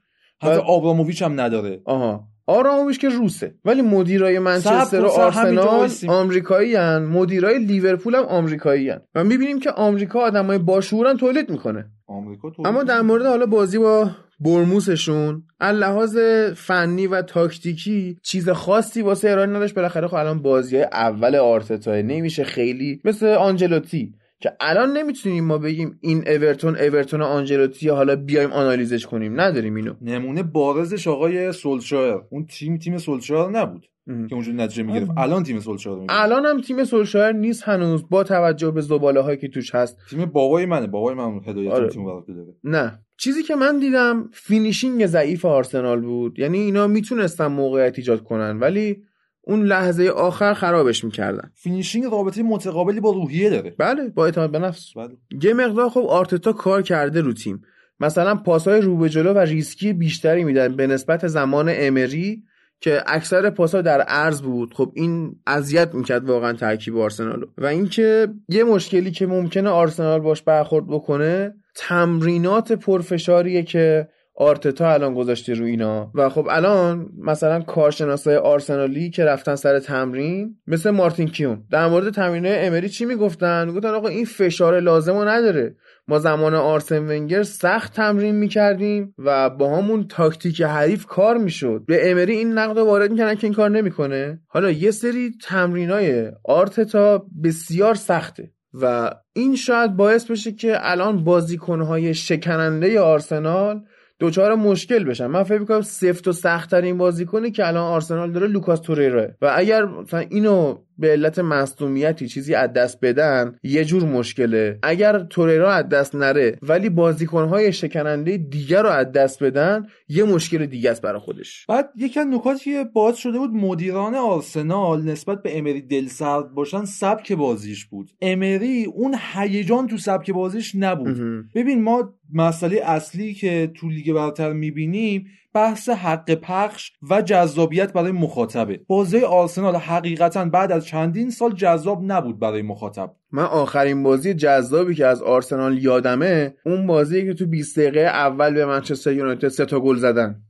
حتی 0.42 0.52
آبراموویچ 0.60 1.22
هم 1.22 1.40
نداره. 1.40 1.80
آها. 1.84 2.28
آراموویچ 2.48 3.00
که 3.00 3.08
روسه 3.08 3.54
ولی 3.64 3.82
مدیرای 3.82 4.38
منچستر 4.38 5.00
و 5.00 5.08
آرسنال. 5.08 5.90
آمریکایی 6.08 6.74
هن. 6.74 6.98
مدیرای 6.98 7.58
لیورپول 7.58 8.14
هم 8.14 8.24
آمریکایی 8.24 8.90
هن. 8.90 9.00
و 9.14 9.24
می‌بینیم 9.24 9.60
که 9.60 9.70
آمریکا 9.70 10.20
آدمای 10.20 10.58
باشعورن 10.58 11.16
تولید 11.16 11.50
می‌کنه 11.50 11.86
آمریکا 12.06 12.52
اما 12.64 12.82
در 12.82 13.00
مورد 13.00 13.26
حالا 13.26 13.46
بازی 13.46 13.78
با 13.78 14.10
برموسشون 14.40 15.42
از 15.60 15.76
لحاظ 15.76 16.18
فنی 16.56 17.06
و 17.06 17.22
تاکتیکی 17.22 18.18
چیز 18.22 18.48
خاصی 18.48 19.02
واسه 19.02 19.30
ارائه 19.30 19.46
نداشت 19.46 19.74
بالاخره 19.74 20.08
خب 20.08 20.14
الان 20.14 20.42
بازی 20.42 20.76
های 20.76 20.86
اول 20.92 21.36
آرتتا 21.36 21.94
نمیشه 21.94 22.44
خیلی 22.44 23.00
مثل 23.04 23.26
آنجلوتی 23.26 24.14
که 24.40 24.52
الان 24.60 24.96
نمی‌تونیم 24.96 25.44
ما 25.44 25.58
بگیم 25.58 25.98
این 26.00 26.28
اورتون 26.28 26.76
اورتون 26.76 27.22
آنچلوتی 27.22 27.88
حالا 27.88 28.16
بیایم 28.16 28.52
آنالیزش 28.52 29.06
کنیم. 29.06 29.40
نداریم 29.40 29.74
اینو. 29.74 29.94
نمونه 30.02 30.42
بارزش 30.42 31.08
آقای 31.08 31.52
سولشایر. 31.52 32.20
اون 32.30 32.46
تیم 32.46 32.76
تیم 32.76 32.98
سولشایر 32.98 33.48
نبود 33.48 33.86
که 34.28 34.34
اونجوری 34.34 34.56
نتیجه 34.56 34.82
می‌گرفت. 34.82 35.10
الان 35.16 35.42
تیم 35.42 35.60
سولشایر 35.60 35.98
می‌گیره 35.98 36.20
الان 36.20 36.46
هم 36.46 36.60
تیم 36.60 36.84
سولشایر 36.84 37.32
نیست 37.32 37.62
هنوز. 37.62 38.08
با 38.08 38.24
توجه 38.24 38.70
به 38.70 38.80
زباله 38.80 39.20
هایی 39.20 39.38
که 39.38 39.48
توش 39.48 39.74
هست. 39.74 39.98
تیم 40.10 40.24
بابای 40.24 40.66
منه. 40.66 40.86
بابای 40.86 41.14
من 41.14 41.40
هدایت 41.46 41.72
آره. 41.72 41.88
تیم 41.88 42.04
داره. 42.04 42.54
نه. 42.64 42.98
چیزی 43.16 43.42
که 43.42 43.56
من 43.56 43.78
دیدم 43.78 44.30
finishing 44.32 45.06
ضعیف 45.06 45.44
آرسنال 45.44 46.00
بود. 46.00 46.38
یعنی 46.38 46.58
اینا 46.58 46.86
می‌تونستن 46.86 47.46
موقعیت 47.46 47.98
ایجاد 47.98 48.22
کنن. 48.22 48.58
ولی 48.58 49.02
اون 49.48 49.62
لحظه 49.62 50.08
آخر 50.08 50.54
خرابش 50.54 51.04
می‌کردن. 51.04 51.50
finishing 51.54 52.04
رابطه 52.04 52.42
متقابلی 52.42 53.00
با 53.00 53.10
روحیه 53.10 53.50
داره. 53.50 53.74
بله 53.78 54.08
با 54.08 54.24
اعتماد 54.24 54.50
به 54.50 54.58
نفس. 54.58 54.92
بله. 54.96 55.16
یه 55.42 55.54
مقدار 55.54 55.88
خب 55.88 56.04
آرتتا 56.08 56.52
کار 56.52 56.82
کرده 56.82 57.20
رو 57.20 57.32
تیم. 57.32 57.62
مثلا 58.00 58.34
پاسهای 58.34 58.80
رو 58.80 58.96
به 58.96 59.08
جلو 59.08 59.32
و 59.32 59.38
ریسکی 59.38 59.92
بیشتری 59.92 60.44
میدن 60.44 60.76
به 60.76 60.86
نسبت 60.86 61.26
زمان 61.26 61.72
امری 61.72 62.42
که 62.80 63.02
اکثر 63.06 63.50
پاسها 63.50 63.82
در 63.82 64.00
عرض 64.00 64.42
بود. 64.42 64.74
خب 64.74 64.92
این 64.94 65.36
اذیت 65.46 65.94
می‌کرد 65.94 66.24
واقعا 66.28 66.52
ترکیب 66.52 66.96
آرسنالو. 66.96 67.46
و 67.58 67.66
اینکه 67.66 68.28
یه 68.48 68.64
مشکلی 68.64 69.10
که 69.10 69.26
ممکنه 69.26 69.68
آرسنال 69.68 70.20
باش 70.20 70.42
برخورد 70.42 70.86
بکنه 70.86 71.54
تمرینات 71.74 72.72
پرفشاریه 72.72 73.62
که 73.62 74.08
آرتتا 74.40 74.92
الان 74.92 75.14
گذاشته 75.14 75.54
رو 75.54 75.64
اینا. 75.64 76.10
و 76.14 76.28
خب 76.28 76.46
الان 76.50 77.08
مثلا 77.18 77.60
کارشناسای 77.60 78.36
آرسنالی 78.36 79.10
که 79.10 79.24
رفتن 79.24 79.54
سر 79.54 79.78
تمرین 79.78 80.56
مثل 80.66 80.90
مارتین 80.90 81.28
کیون. 81.28 81.64
در 81.70 81.88
مورد 81.88 82.14
تمرین 82.14 82.44
امری 82.46 82.88
چی 82.88 83.04
می‌گفتن؟ 83.04 83.68
می‌گفتن 83.68 83.88
آقا 83.88 84.08
این 84.08 84.24
فشار 84.24 84.80
لازم 84.80 85.12
رو 85.12 85.28
نداره. 85.28 85.76
ما 86.08 86.18
زمان 86.18 86.54
آرسن 86.54 86.98
ونگر 86.98 87.42
سخت 87.42 87.92
تمرین 87.92 88.34
می‌کردیم 88.34 89.14
و 89.18 89.50
با 89.50 89.76
همون 89.76 90.08
تاکتیک 90.08 90.62
حریف 90.62 91.06
کار 91.06 91.36
می‌شد. 91.36 91.84
به 91.86 92.10
امری 92.10 92.32
این 92.32 92.52
نقد 92.52 92.78
وارد 92.78 93.10
می‌کنن 93.10 93.34
که 93.34 93.46
این 93.46 93.54
کار 93.54 93.70
نمی‌کنه. 93.70 94.40
حالا 94.46 94.70
یه 94.70 94.90
سری 94.90 95.30
تمرینای 95.42 96.32
آرتتا 96.44 97.26
بسیار 97.44 97.94
سخته. 97.94 98.50
و 98.82 99.10
این 99.32 99.56
شاید 99.56 99.96
باعث 99.96 100.30
بشه 100.30 100.52
که 100.52 100.76
الان 100.80 101.24
بازیکنهای 101.24 102.14
شکننده 102.14 103.00
آرسنال 103.00 103.80
دچار 104.18 104.54
مشکل 104.54 105.04
بشن. 105.04 105.26
من 105.26 105.42
فکر 105.42 105.58
می‌کنم 105.58 105.80
سفت 105.80 106.28
و 106.28 106.32
سختترین 106.32 106.98
بازیکنی 106.98 107.50
که 107.50 107.66
الان 107.66 107.82
آرسنال 107.82 108.32
داره 108.32 108.46
لوکاس 108.46 108.80
توریرا 108.80 109.28
و 109.42 109.52
اگر 109.56 109.84
مثلا 109.84 110.20
اینو 110.20 110.78
به 110.98 111.08
علت 111.08 111.38
مصدومیتی 111.38 112.28
چیزی 112.28 112.54
از 112.54 112.72
دست 112.72 113.00
بدن 113.02 113.56
یه 113.62 113.84
جور 113.84 114.04
مشکله. 114.04 114.78
اگر 114.82 115.18
توریرا 115.18 115.72
از 115.72 115.88
دست 115.88 116.14
نره 116.14 116.58
ولی 116.62 116.88
بازیکنهای 116.88 117.72
شکننده 117.72 118.36
دیگر 118.36 118.82
رو 118.82 118.88
از 118.88 119.12
دست 119.12 119.42
بدن 119.42 119.86
یه 120.08 120.24
مشکل 120.24 120.66
دیگه 120.66 120.90
است 120.90 121.02
برای 121.02 121.20
خودش. 121.20 121.66
بعد 121.66 121.90
یکی 121.96 122.20
از 122.20 122.26
نکاتی 122.26 122.64
که 122.64 122.84
باز 122.94 123.16
شده 123.16 123.38
بود 123.38 123.50
مدیران 123.50 124.14
آرسنال 124.14 125.02
نسبت 125.02 125.42
به 125.42 125.58
امری 125.58 125.82
دلسرد 125.82 126.54
باشن 126.54 126.84
سبک 126.84 127.32
بازیش 127.32 127.86
بود. 127.86 128.10
امری 128.20 128.84
اون 128.84 129.14
هیجان 129.34 129.86
تو 129.86 129.96
سبک 129.96 130.30
بازیش 130.30 130.74
نبود. 130.74 131.18
ببین 131.54 131.82
ما 131.82 132.14
مسئله 132.32 132.80
اصلی 132.84 133.34
که 133.34 133.72
تو 133.74 133.88
لیگ 133.88 134.12
برتر 134.12 134.52
می‌بینیم 134.52 135.26
بحث 135.54 135.88
حق 135.88 136.34
پخش 136.34 136.92
و 137.10 137.22
جذابیت 137.22 137.92
برای 137.92 138.12
مخاطبه. 138.12 138.80
بازی 138.86 139.18
آرسنال 139.18 139.76
حقیقتا 139.76 140.44
بعد 140.44 140.72
از 140.72 140.86
چندین 140.86 141.30
سال 141.30 141.54
جذاب 141.54 142.02
نبود 142.06 142.38
برای 142.38 142.62
مخاطب. 142.62 143.14
من 143.32 143.44
آخرین 143.44 144.02
بازی 144.02 144.34
جذابی 144.34 144.94
که 144.94 145.06
از 145.06 145.22
آرسنال 145.22 145.84
یادمه 145.84 146.54
اون 146.66 146.86
بازی 146.86 147.24
که 147.24 147.34
تو 147.34 147.46
20 147.46 147.78
دقیقه 147.78 148.00
اول 148.00 148.54
به 148.54 148.66
منچستر 148.66 149.12
یونایتد 149.12 149.48
سه 149.48 149.64
تا 149.64 149.80
گل 149.80 149.96
زدن. 149.96 150.42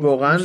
واقعا 0.00 0.38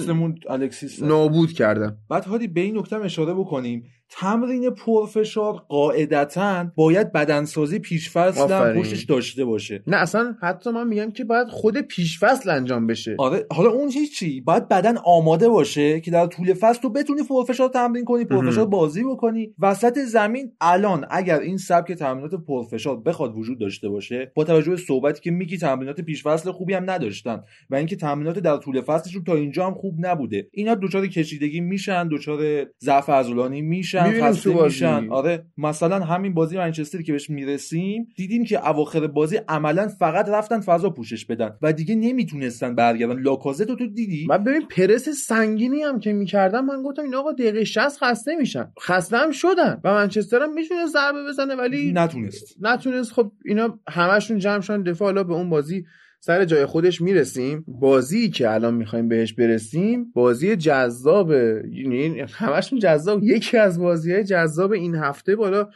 الکسیس 0.50 1.04
نابود 1.04 1.52
کردن 1.52 1.98
بعد 2.10 2.26
هادی 2.26 2.48
به 2.48 2.62
این 2.62 2.78
نکته 2.78 2.96
اشاره 2.96 3.34
بکنیم. 3.34 3.84
تمرین 4.10 4.70
پرفشار 4.70 5.54
قاعدتا 5.54 6.66
باید 6.76 7.12
بدنسازی 7.12 7.80
پیشفصل 7.80 8.52
هم. 8.52 8.82
پشتش 8.82 9.04
داشته 9.04 9.46
باشه. 9.46 9.84
نه 9.88 9.98
اصلا 9.98 10.36
حتی 10.42 10.70
من 10.70 10.88
میگم 10.88 11.12
که 11.12 11.24
باید 11.24 11.48
خود 11.48 11.78
پیشفصل 11.78 12.50
انجام 12.50 12.88
بشه. 12.88 13.16
آره 13.20 13.46
حالا 13.52 13.70
اون 13.70 13.90
هیچی 13.90 14.42
باید 14.42 14.68
بدن 14.68 14.98
آماده 14.98 15.50
باشه 15.50 16.02
که 16.02 16.12
در 16.12 16.28
طول 16.28 16.54
فصل 16.54 16.82
تو 16.82 16.90
بتونی 16.90 17.24
پرفشار 17.24 17.70
تمرین 17.70 18.06
کنی 18.06 18.26
پرفشار. 18.26 18.66
بازی 18.66 19.04
بکنی. 19.04 19.54
وسط 19.60 20.00
زمین 20.00 20.52
الان 20.62 21.06
اگر 21.10 21.40
این 21.40 21.58
سبک 21.58 21.92
تمرینات 21.92 22.36
پرفشار 22.48 23.00
بخواد 23.02 23.38
وجود 23.38 23.60
داشته 23.60 23.90
باشه 23.90 24.32
با 24.36 24.44
توجه 24.44 24.72
به 24.72 24.78
صحبتی 24.78 25.22
که 25.22 25.32
میگی 25.32 25.58
تمرینات 25.58 26.02
پیشفصل 26.02 26.52
خوبی 26.52 26.74
هم 26.74 26.90
نداشتن 26.90 27.44
و 27.70 27.76
اینکه 27.76 27.96
تمرینات 27.96 28.40
در 28.40 28.58
طول 28.58 28.82
فصلشون 28.82 29.24
تا 29.24 29.36
اینجا 29.36 29.68
هم 29.68 29.74
خوب 29.74 29.96
نبوده. 30.00 30.48
اینا 30.52 30.76
دچار 30.76 31.08
کشیدگی 31.08 31.62
میشن 31.62 32.08
دچار 32.08 32.66
ضعف 32.84 33.10
عضلانی 33.10 33.62
میشن. 33.62 33.97
می‌بینیم 34.04 34.32
خسته. 34.32 34.64
میشن. 34.64 35.10
آره 35.10 35.46
مثلا 35.58 36.00
همین 36.00 36.34
بازی 36.34 36.58
منچستر 36.58 37.02
که 37.02 37.12
بهش 37.12 37.30
می‌رسیم 37.30 38.08
دیدیم 38.16 38.46
که 38.46 38.70
اواخر 38.70 39.08
بازی 39.08 39.40
عملا 39.48 39.88
فقط 39.88 40.30
رفتن 40.30 40.60
فضا 40.60 40.90
پوشش 40.90 41.26
بدن 41.26 41.52
و 41.62 41.74
دیگه 41.74 41.96
نمی‌تونستن 41.96 42.76
برگردن. 42.76 43.20
لاکازت 43.20 43.70
رو 43.70 43.76
تو 43.76 43.88
دیدی؟ 43.88 44.26
من 44.30 44.44
ببین 44.44 44.62
پرس 44.62 45.10
سنگینی 45.10 45.82
هم 45.82 46.00
که 46.00 46.14
می‌کردم 46.14 46.66
من 46.66 46.84
گفتم 46.84 47.04
این 47.04 47.16
آقا 47.16 47.32
دقیقه 47.32 47.64
60 47.64 47.98
خسته 48.04 48.36
میشن. 48.36 48.72
خسته 48.82 49.18
هم 49.18 49.32
شدن 49.32 49.82
و 49.84 49.94
منچستر 49.94 50.42
هم 50.42 50.54
می‌تونه 50.54 50.86
ضربه 50.86 51.24
بزنه 51.30 51.56
ولی 51.56 51.92
نتونست. 51.92 52.56
نتونست. 52.62 53.12
خب 53.12 53.32
اینا 53.46 53.80
همشون 53.90 54.38
جمع 54.40 54.62
شدن. 54.62 54.84
دفاع 54.84 55.08
حالا 55.08 55.24
به 55.24 55.34
اون 55.34 55.50
بازی 55.50 55.86
سر 56.20 56.46
جای 56.46 56.66
خودش 56.66 57.02
می‌رسیم. 57.02 57.66
بازی 57.68 58.30
که 58.30 58.52
الان 58.52 58.74
می‌خوایم 58.74 59.08
بهش 59.08 59.34
برسیم 59.34 60.12
بازی 60.12 60.56
جذابه 60.56 61.64
یعنی 61.72 62.20
همشون 62.20 62.80
جذاب. 62.80 63.24
یکی 63.24 63.58
از 63.58 63.80
بازی 63.80 64.14
های 64.14 64.24
جذاب 64.24 64.72
این 64.72 64.96
هفته 64.96 65.36
بالا 65.36 65.70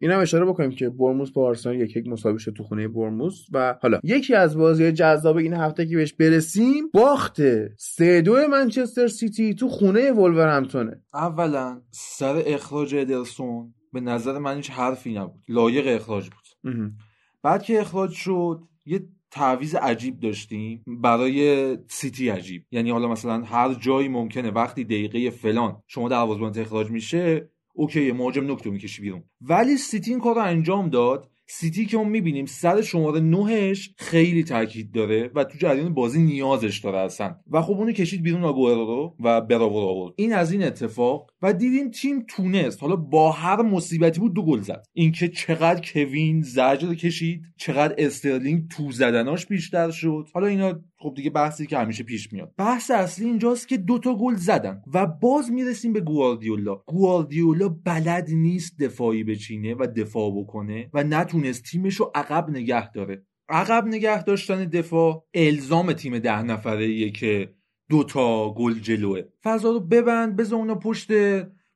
این 0.00 0.10
هم 0.10 0.20
اشاره 0.20 0.44
بکنیم 0.44 0.70
که 0.70 0.88
برموس 0.88 1.30
با 1.30 1.46
آرسنال 1.46 1.80
یک 1.80 1.96
یک 1.96 2.06
مساوی 2.06 2.38
شد 2.38 2.52
تو 2.52 2.64
خونه 2.64 2.88
برموس 2.88 3.46
و 3.52 3.78
حالا 3.82 4.00
یکی 4.02 4.34
از 4.34 4.56
بازی 4.56 4.92
جذاب 4.92 5.36
این 5.36 5.54
هفته 5.54 5.86
که 5.86 5.96
بهش 5.96 6.12
برسیم 6.12 6.90
باخت 6.94 7.40
سه 7.76 8.20
دو 8.20 8.48
منچستر 8.50 9.08
سیتی 9.08 9.54
تو 9.54 9.68
خونه 9.68 10.12
ولورهمپتونه 10.12 11.02
اولا 11.14 11.82
سر 11.90 12.42
اخراج 12.46 12.94
ادرسون 12.94 13.74
به 13.92 14.00
نظر 14.00 14.38
من 14.38 14.56
هیچ 14.56 14.70
حرفی 14.70 15.14
نبود. 15.14 15.42
لایق 15.48 15.86
اخراج 15.86 16.30
بود. 16.30 16.92
بعد 17.42 17.62
که 17.62 17.80
اخراج 17.80 18.10
شد 18.10 18.60
یه 18.86 19.00
تعویض 19.30 19.74
عجیب 19.74 20.20
داشتیم 20.20 20.84
برای 20.86 21.78
سیتی 21.88 22.28
عجیب. 22.28 22.64
یعنی 22.70 22.90
حالا 22.90 23.08
مثلا 23.08 23.42
هر 23.42 23.74
جایی 23.74 24.08
ممکنه 24.08 24.50
وقتی 24.50 24.84
دقیقه 24.84 25.30
فلان 25.30 25.82
شما 25.86 26.08
دروازه‌بانت 26.08 26.58
اخراج 26.58 26.90
میشه 26.90 27.50
okay 27.74 28.12
مهاجم 28.12 28.52
نکته 28.52 28.70
می‌کشی 28.70 29.02
بیرون. 29.02 29.24
ولی 29.40 29.76
سیتی 29.76 30.10
این 30.10 30.20
کار 30.20 30.34
رو 30.34 30.42
انجام 30.42 30.88
داد 30.88 31.30
سیتی 31.50 31.86
که 31.86 31.96
ما 31.96 32.04
می‌بینیم 32.04 32.46
سر 32.46 32.82
شماره 32.82 33.20
نهش 33.20 33.94
خیلی 33.96 34.44
تاکید 34.44 34.92
داره 34.92 35.30
و 35.34 35.44
تو 35.44 35.58
جریان 35.58 35.94
بازی 35.94 36.22
نیازش 36.22 36.78
داره 36.78 36.98
اصلا. 36.98 37.36
و 37.50 37.62
خب 37.62 37.72
اونو 37.72 37.92
کشید 37.92 38.22
بیرون 38.22 38.44
آگوئرو 38.44 38.86
رو 38.86 39.16
و 39.20 39.40
براوو 39.40 39.76
آورد. 39.76 40.14
این 40.16 40.32
از 40.32 40.52
این 40.52 40.62
اتفاق. 40.62 41.30
و 41.42 41.52
دیدیم 41.52 41.90
تیم 41.90 42.24
تونست. 42.28 42.82
حالا 42.82 42.96
با 42.96 43.32
هر 43.32 43.62
مصیبتی 43.62 44.20
بود 44.20 44.34
دو 44.34 44.42
گل 44.42 44.60
زد. 44.60 44.84
اینکه 44.92 45.28
چقدر 45.28 45.80
کوین 45.92 46.42
زجر 46.42 46.94
کشید 46.94 47.42
چقدر 47.56 47.94
استرلینگ 47.98 48.68
تو 48.70 48.92
زدناش 48.92 49.46
بیشتر 49.46 49.90
شد. 49.90 50.28
حالا 50.34 50.46
اینا 50.46 50.80
خب 51.00 51.12
دیگه 51.16 51.30
بحثی 51.30 51.66
که 51.66 51.78
همیشه 51.78 52.04
پیش 52.04 52.32
میاد. 52.32 52.52
بحث 52.58 52.90
اصلی 52.90 53.26
اینجاست 53.26 53.68
که 53.68 53.76
دوتا 53.76 54.14
گل 54.14 54.34
زدن. 54.34 54.82
و 54.94 55.06
باز 55.06 55.50
می‌رسیم 55.50 55.92
به 55.92 56.00
گواردیولا. 56.00 56.82
گواردیولا 56.86 57.68
بلد 57.68 58.30
نیست 58.30 58.78
دفاعی 58.80 59.24
بچینه 59.24 59.74
و 59.74 59.86
دفاع 59.96 60.42
بکنه 60.42 60.90
و 60.94 61.04
نتونست 61.38 61.64
تیمش 61.64 61.96
رو 61.96 62.12
عقب 62.14 62.50
نگه 62.50 62.90
داره. 62.90 63.26
عقب 63.48 63.86
نگه 63.86 64.22
داشتن 64.22 64.64
دفاع 64.64 65.24
الزام 65.34 65.92
تیم 65.92 66.18
ده 66.18 66.42
نفره 66.42 67.10
که 67.10 67.54
دوتا 67.90 68.54
گل 68.54 68.74
جلوه. 68.74 69.22
فضا 69.44 69.70
رو 69.70 69.80
ببند 69.80 70.36
بذار 70.36 70.58
اونا 70.58 70.74
پشت 70.74 71.10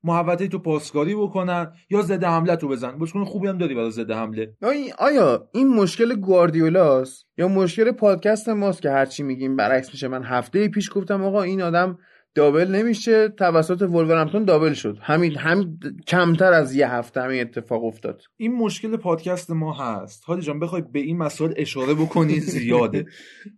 محوطه 0.04 0.48
تو 0.48 0.58
پاسکاری 0.58 1.14
بکنن 1.14 1.72
یا 1.90 2.02
زده 2.02 2.26
حمله 2.26 2.56
تو 2.56 2.68
بزن. 2.68 2.98
بازیکن 2.98 3.24
خوبی 3.24 3.48
هم 3.48 3.58
داری 3.58 3.74
برای 3.74 3.90
زده 3.90 4.14
حمله. 4.14 4.56
آیا 4.98 5.48
این 5.54 5.68
مشکل 5.68 6.14
گواردیولاست؟ 6.14 7.26
یا 7.38 7.48
مشکل 7.48 7.92
پادکست 7.92 8.48
ماست 8.48 8.82
که 8.82 8.90
هرچی 8.90 9.22
میگیم 9.22 9.56
برعکس 9.56 9.88
میشه؟ 9.92 10.08
من 10.08 10.24
هفته 10.24 10.68
پیش 10.68 10.90
گفتم 10.94 11.24
آقا 11.24 11.42
این 11.42 11.62
آدم 11.62 11.98
دابل 12.34 12.70
نمیشه 12.70 13.28
توسط 13.28 13.82
ولورهمپتون 13.82 14.44
دابل 14.44 14.72
شد. 14.72 14.98
همین 15.00 15.36
هم 15.36 15.78
کمتر 16.06 16.52
از 16.52 16.74
یه 16.74 16.88
هفته 16.88 17.22
همین 17.22 17.40
اتفاق 17.40 17.84
افتاد. 17.84 18.22
این 18.36 18.52
مشکل 18.52 18.96
پادکست 18.96 19.50
ما 19.50 19.72
هست. 19.72 20.22
حالی 20.26 20.42
جان 20.42 20.60
بخوای 20.60 20.82
به 20.92 20.98
این 20.98 21.18
مسائل 21.18 21.52
اشاره 21.56 21.94
بکنی 21.94 22.40
زیاده. 22.40 23.06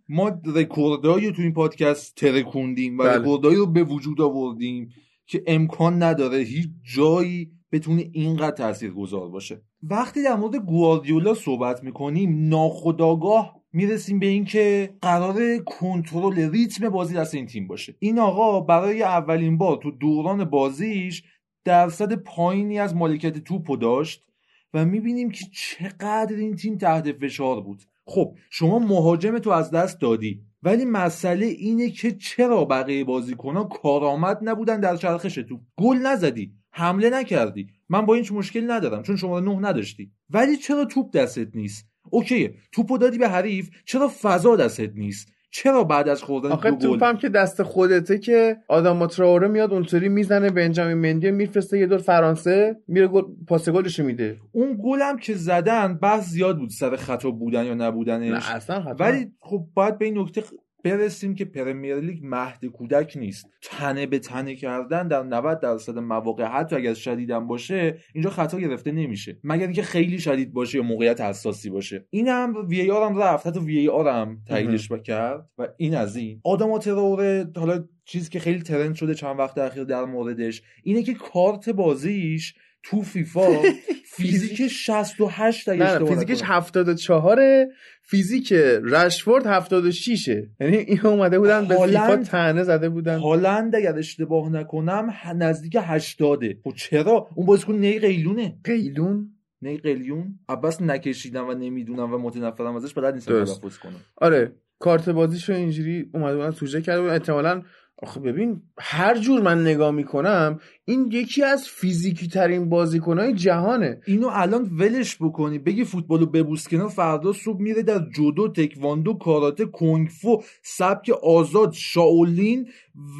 ما 0.09 0.41
رکوردایی 0.55 1.31
تو 1.31 1.41
این 1.41 1.53
پادکست 1.53 2.15
ترکوندیم 2.15 2.97
و 2.97 3.03
بله. 3.03 3.17
رکوردایی 3.17 3.55
رو 3.55 3.65
به 3.65 3.83
وجود 3.83 4.21
آوردیم 4.21 4.89
که 5.27 5.43
امکان 5.47 6.03
نداره 6.03 6.37
هیچ 6.37 6.69
جایی 6.95 7.51
بتونه 7.71 8.09
اینقدر 8.11 8.55
تأثیر 8.55 8.91
گذار 8.91 9.29
باشه. 9.29 9.61
وقتی 9.89 10.23
در 10.23 10.35
مورد 10.35 10.55
گواردیولا 10.55 11.33
صحبت 11.33 11.83
می‌کنیم 11.83 12.49
ناخداگاه 12.49 13.61
می‌رسیم 13.73 14.19
به 14.19 14.25
اینکه 14.25 14.93
قرار 15.01 15.57
کنترل 15.57 16.51
ریتم 16.51 16.89
بازی 16.89 17.15
دست 17.15 17.35
این 17.35 17.45
تیم 17.45 17.67
باشه. 17.67 17.95
این 17.99 18.19
آقا 18.19 18.59
برای 18.61 19.03
اولین 19.03 19.57
بار 19.57 19.77
تو 19.77 19.91
دوران 19.91 20.45
بازیش 20.45 21.23
درصد 21.65 22.13
پایینی 22.13 22.79
از 22.79 22.95
مالکیت 22.95 23.37
توپو 23.37 23.77
داشت 23.77 24.25
و 24.73 24.85
می‌بینیم 24.85 25.31
که 25.31 25.45
چقدر 25.53 26.35
این 26.35 26.55
تیم 26.55 26.77
تحت 26.77 27.11
فشار 27.11 27.61
بود. 27.61 27.81
خب 28.07 28.35
شما 28.49 28.79
مهاجم 28.79 29.39
تو 29.39 29.49
از 29.49 29.71
دست 29.71 30.01
دادی 30.01 30.41
ولی 30.63 30.85
مسئله 30.85 31.45
اینه 31.45 31.89
که 31.89 32.11
چرا 32.11 32.65
بقیه 32.65 33.03
بازیکنها 33.03 33.63
کارآمد 33.63 34.39
نبودن 34.41 34.79
در 34.79 34.97
چرخش 34.97 35.35
تو 35.35 35.59
گل 35.77 35.97
نزدی. 35.97 36.51
حمله 36.77 37.09
نکردی. 37.09 37.67
من 37.89 38.05
با 38.05 38.15
این 38.15 38.25
مشکل 38.31 38.71
ندارم 38.71 39.03
چون 39.03 39.15
شما 39.15 39.39
نه 39.39 39.59
نداشتی. 39.59 40.11
ولی 40.29 40.57
چرا 40.57 40.85
توپ 40.85 41.11
دستت 41.11 41.55
نیست؟ 41.55 41.85
اوکی 42.09 42.49
توپو 42.71 42.97
دادی 42.97 43.17
به 43.17 43.29
حریف 43.29 43.69
چرا 43.85 44.11
فضا 44.21 44.55
دستت 44.55 44.91
نیست؟ 44.95 45.27
چرا 45.51 45.83
بعد 45.83 46.09
از 46.09 46.23
خوردن 46.23 46.51
آخه 46.51 46.71
توپم 46.71 47.17
که 47.17 47.29
دست 47.29 47.63
خودته 47.63 48.19
که 48.19 48.57
آدم 48.67 49.07
تراوره 49.07 49.47
میاد 49.47 49.73
اونطوری 49.73 50.09
می‌زنه 50.09 50.49
بنجامین 50.49 50.97
مندی 50.97 51.31
میفرسته 51.31 51.79
یه 51.79 51.85
دور 51.85 51.97
فرانسه 51.97 52.77
میره 52.87 53.07
گل 53.07 53.21
پاس 53.47 53.69
گلش 53.69 53.99
میده. 53.99 54.39
اون 54.51 54.79
گلم 54.83 55.17
که 55.17 55.33
زدن 55.33 55.93
بحث 55.93 56.29
زیاد 56.29 56.57
بود 56.57 56.69
سر 56.69 56.95
خطا 56.95 57.31
بودن 57.31 57.65
یا 57.65 57.73
نبودنش. 57.73 58.31
نه 58.31 58.55
اصلا 58.55 58.81
خطا 58.81 58.95
ولی 58.99 59.31
خب 59.39 59.65
باید 59.73 59.97
به 59.97 60.05
این 60.05 60.17
نکته 60.17 60.43
برسیم 60.85 61.35
که 61.35 61.45
پرمیر 61.45 61.95
لیگ 61.95 62.19
مهد 62.23 62.65
کودک 62.65 63.17
نیست. 63.17 63.45
تنه 63.61 64.05
به 64.05 64.19
تنه 64.19 64.55
کردن 64.55 65.07
در 65.07 65.23
90 65.23 65.59
درصد 65.59 65.97
مواقع 65.97 66.43
حتی 66.43 66.75
اگر 66.75 66.93
شدیدم 66.93 67.47
باشه 67.47 67.97
اینجا 68.13 68.29
خطا 68.29 68.59
گرفته 68.59 68.91
نمیشه. 68.91 69.39
مگر 69.43 69.63
اینکه 69.63 69.83
خیلی 69.83 70.19
شدید 70.19 70.53
باشه 70.53 70.77
یا 70.77 70.83
موقعیت 70.83 71.21
حساسی 71.21 71.69
باشه. 71.69 72.05
این 72.09 72.27
هم 72.27 72.53
وی 72.67 72.89
هم 72.89 73.17
رفت 73.17 73.47
حتی 73.47 73.59
وی 73.59 73.87
هم 73.87 74.37
تاییدش 74.47 74.89
کرد 75.03 75.49
و 75.57 75.67
این 75.77 75.95
از 75.95 76.15
این. 76.15 76.41
آدم 76.43 76.77
تروره 76.77 77.51
حالا 77.55 77.85
چیزی 78.05 78.29
که 78.29 78.39
خیلی 78.39 78.61
ترند 78.61 78.95
شده 78.95 79.15
چند 79.15 79.39
وقت 79.39 79.57
اخیر 79.57 79.83
در 79.83 80.05
موردش 80.05 80.61
اینه 80.83 81.03
که 81.03 81.13
کارت 81.13 81.69
بازیش 81.69 82.53
تو 82.85 83.01
فیفا 83.01 83.61
فیزیک 84.17 84.67
68 84.67 85.69
اگه 85.69 85.99
نه 85.99 86.05
فیزیکش 86.05 86.41
74 86.43 87.65
فیزیک 88.01 88.53
رشفورد 88.83 89.45
76 89.45 90.27
یعنی 90.27 90.77
این 90.77 91.05
اومده 91.05 91.39
بودن 91.39 91.67
به 91.67 91.75
فیفا 91.75 92.15
تنه 92.15 92.63
زده 92.63 92.89
بودن. 92.89 93.19
هالند 93.19 93.75
اگر 93.75 93.97
اشتباه 93.97 94.49
نکنم 94.49 95.13
نزدیک 95.35 95.77
80 95.79 96.39
خب 96.63 96.73
چرا؟ 96.75 97.27
اون 97.35 97.45
بازیکن 97.45 97.73
نی 97.73 97.99
قیلونه. 97.99 98.57
قیلون؟ 98.63 99.31
نی 99.61 99.77
قیلیون 99.77 100.39
عباس 100.49 100.81
نکشیدم 100.81 101.47
و 101.47 101.53
نمی‌دونم 101.53 102.13
و 102.13 102.17
متنفرم 102.17 102.75
ازش 102.75 102.93
بلد 102.93 103.13
نیستم 103.13 103.45
تلفظ 103.45 103.77
کنم. 103.77 104.01
آره 104.17 104.55
کارت 104.79 105.09
بازیشو 105.09 105.53
اینجوری 105.53 106.09
اومده 106.13 106.35
بودن 106.35 106.51
توجه 106.51 106.81
کرده 106.81 107.01
بودن. 107.01 107.13
احتمالاً 107.13 107.61
آخه 108.03 108.19
ببین 108.19 108.61
هر 108.79 109.17
جور 109.17 109.41
من 109.41 109.61
نگاه 109.61 109.91
می‌کنم 109.91 110.59
این 110.85 111.09
یکی 111.11 111.43
از 111.43 111.67
فیزیکی 111.67 112.27
ترین 112.27 112.69
بازیکنهای 112.69 113.33
جهانه. 113.33 114.01
اینو 114.05 114.27
الان 114.31 114.69
ولش 114.79 115.17
بکنی. 115.21 115.59
بگی 115.59 115.83
فوتبالو 115.83 116.25
ببوس 116.25 116.67
کنار 116.67 116.89
فردا 116.89 117.33
صبح 117.33 117.61
میره 117.61 117.83
در 117.83 117.99
جودو 118.15 118.47
تکواندو 118.47 119.13
کاراته 119.13 119.65
کنگفو 119.65 120.43
سبک 120.63 121.09
آزاد 121.23 121.73
شاولین 121.73 122.67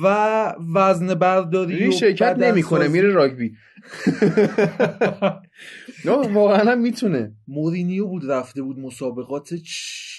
و 0.04 0.08
وزن 0.76 1.14
برداری 1.14 1.92
شرکت 1.92 2.38
نمی‌کنه 2.38 2.88
میره 2.88 3.12
راگبی. 3.12 3.54
نه 6.06 6.12
واقعا 6.12 6.76
می‌تونه. 6.76 7.32
مورینیو 7.48 8.08
بود 8.08 8.32
رفته 8.32 8.62
بود 8.62 8.80
مسابقات 8.80 9.54
چی 9.54 10.15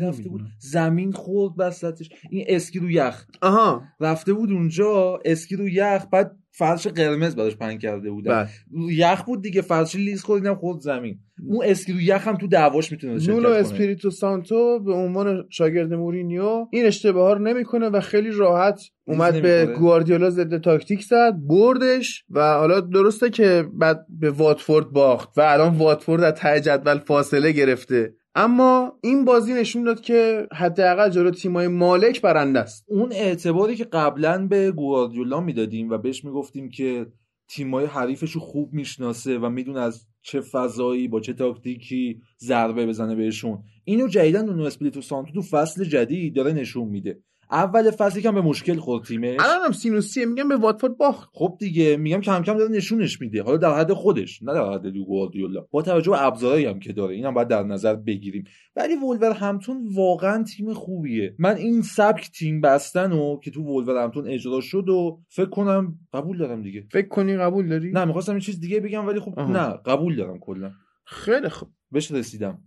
رفته 0.00 0.28
بود. 0.28 0.40
زمین 0.58 1.12
خورد 1.12 1.54
وسطش. 1.58 2.08
این 2.30 2.44
اسکی 2.48 2.78
رو 2.78 2.90
یخ 2.90 3.24
آها. 3.42 3.82
رفته 4.00 4.32
بود 4.32 4.50
اونجا 4.50 5.18
اسکی 5.24 5.56
رو 5.56 5.68
یخ 5.68 6.06
بعد 6.12 6.36
فرش 6.56 6.86
قرمز 6.86 7.36
براش 7.36 7.56
پهن 7.56 7.80
کرده 7.80 8.10
بودن. 8.10 8.30
بله. 8.32 8.48
یخ 8.94 9.22
بود 9.22 9.42
دیگه. 9.42 9.60
فرش 9.60 9.94
لیز 9.94 10.22
خورد 10.22 10.54
خورد 10.54 10.80
زمین. 10.80 11.18
اون 11.48 11.64
اسکی 11.64 11.92
رو 11.92 12.00
یخ 12.00 12.28
هم 12.28 12.36
تو 12.36 12.46
دعواش 12.46 12.92
می‌تونه 12.92 13.26
نونو 13.26 13.48
اسپریتو 13.48 14.10
سانتو 14.10 14.78
به 14.78 14.92
عنوان 14.92 15.44
شاگرد 15.50 15.94
مورینیو 15.94 16.66
این 16.72 16.86
اشتباه 16.86 17.34
رو 17.34 17.38
نمی‌کنه 17.38 17.88
و 17.88 18.00
خیلی 18.00 18.30
راحت 18.30 18.80
اومد 19.06 19.42
به 19.42 19.66
گواردیولا 19.78 20.30
ضد 20.30 20.60
تاکتیک 20.60 21.04
زد 21.04 21.32
بردش 21.48 22.24
و 22.30 22.40
حالا 22.40 22.80
درسته 22.80 23.30
که 23.30 23.64
بعد 23.72 24.06
به 24.08 24.30
واتفورد 24.30 24.90
باخت 24.90 25.38
و 25.38 25.40
الان 25.40 25.78
واتفورد 25.78 26.22
از 26.22 26.34
ته 26.34 26.60
جدول 26.60 26.98
فاصله 26.98 27.52
گرفته. 27.52 28.14
اما 28.34 28.98
این 29.02 29.24
بازی 29.24 29.54
نشون 29.54 29.84
داد 29.84 30.00
که 30.00 30.48
حداقل 30.52 31.10
جلو 31.10 31.30
تیمای 31.30 31.68
مالک 31.68 32.20
برنده 32.20 32.60
است. 32.60 32.84
اون 32.88 33.12
اعتباری 33.12 33.76
که 33.76 33.84
قبلا 33.84 34.46
به 34.46 34.72
گواردیولا 34.72 35.40
می‌دادیم 35.40 35.90
و 35.90 35.98
بهش 35.98 36.24
می‌گفتیم 36.24 36.68
که 36.68 37.06
تیمای 37.48 37.86
حریفش 37.86 38.32
رو 38.32 38.40
خوب 38.40 38.72
می‌شناسه 38.72 39.38
و 39.38 39.48
می‌دونه 39.48 39.80
از 39.80 40.06
چه 40.22 40.40
فضایی 40.40 41.08
با 41.08 41.20
چه 41.20 41.32
تاکتیکی 41.32 42.20
ضربه 42.40 42.86
بزنه 42.86 43.14
بهشون. 43.14 43.62
اینو 43.84 44.08
جدیدا 44.08 44.48
اون 44.48 44.60
اسپریتو 44.60 45.00
سانتو 45.00 45.32
تو 45.32 45.42
فصل 45.42 45.84
جدید 45.84 46.34
داره 46.34 46.52
نشون 46.52 46.88
میده. 46.88 47.22
اول 47.50 47.90
فصلی 47.90 48.22
کم 48.22 48.34
به 48.34 48.40
مشکل 48.40 48.76
خورد 48.76 49.04
تیمش. 49.04 49.36
الانم 49.40 49.72
سینوسیه 49.72 50.26
میگم 50.26 50.48
به 50.48 50.56
واتفورد 50.56 50.96
باخت. 50.96 51.30
خب 51.32 51.56
دیگه 51.60 51.96
میگم 51.96 52.20
کم 52.20 52.42
کم 52.42 52.58
داره 52.58 52.70
نشونش 52.70 53.20
میده. 53.20 53.42
حالا 53.42 53.56
در 53.56 53.74
حد 53.74 53.92
خودش 53.92 54.42
نه 54.42 54.54
در 54.54 54.72
حد 54.72 54.86
گواردیولا. 54.86 55.66
با 55.70 55.82
توجه 55.82 56.10
به 56.10 56.22
ابزارهایی 56.26 56.66
هم 56.66 56.78
که 56.78 56.92
داره 56.92 57.14
اینم 57.14 57.34
باید 57.34 57.48
در 57.48 57.62
نظر 57.62 57.94
بگیریم. 57.94 58.44
ولی 58.76 58.94
ولور 58.96 59.32
همتون 59.32 59.88
واقعا 59.94 60.42
تیم 60.42 60.72
خوبیه. 60.72 61.34
من 61.38 61.56
این 61.56 61.82
سبک 61.82 62.30
تیم 62.30 62.60
بستن 62.60 63.12
و 63.12 63.40
که 63.40 63.50
تو 63.50 63.62
ولور 63.62 64.04
همتون 64.04 64.28
اجرا 64.28 64.60
شد 64.60 64.88
و 64.88 65.20
فکر 65.28 65.50
کنم 65.50 65.98
قبول 66.12 66.38
دارم 66.38 66.62
دیگه. 66.62 66.84
فکر 66.92 67.08
کنی 67.08 67.36
قبول 67.36 67.68
داری؟ 67.68 67.90
نه 67.90 68.04
می‌خواستم 68.04 68.32
این 68.32 68.40
چیز 68.40 68.60
دیگه 68.60 68.80
بگم 68.80 69.06
ولی 69.06 69.20
خب 69.20 69.40
نه 69.40 69.68
قبول 69.86 70.16
دارم 70.16 70.38
کلا. 70.38 70.72
خیلی 71.06 71.48
خوب. 71.48 71.68
بهش 71.90 72.12
رسیدم. 72.12 72.58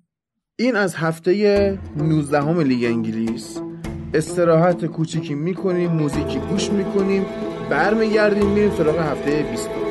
این 0.60 0.76
از 0.76 0.96
هفته 0.96 1.80
19 1.98 2.64
لیگ 2.64 2.84
انگلیس. 2.84 3.60
استراحت 4.14 4.86
کوچیکی 4.86 5.36
می‌کنیم 5.36 5.92
موزیکی 5.92 6.40
گوش 6.40 6.70
می‌کنیم 6.70 7.26
برمیگردیم 7.70 8.50
میریم 8.50 8.72
سراغ 8.72 9.00
هفته 9.00 9.44
20 9.52 9.87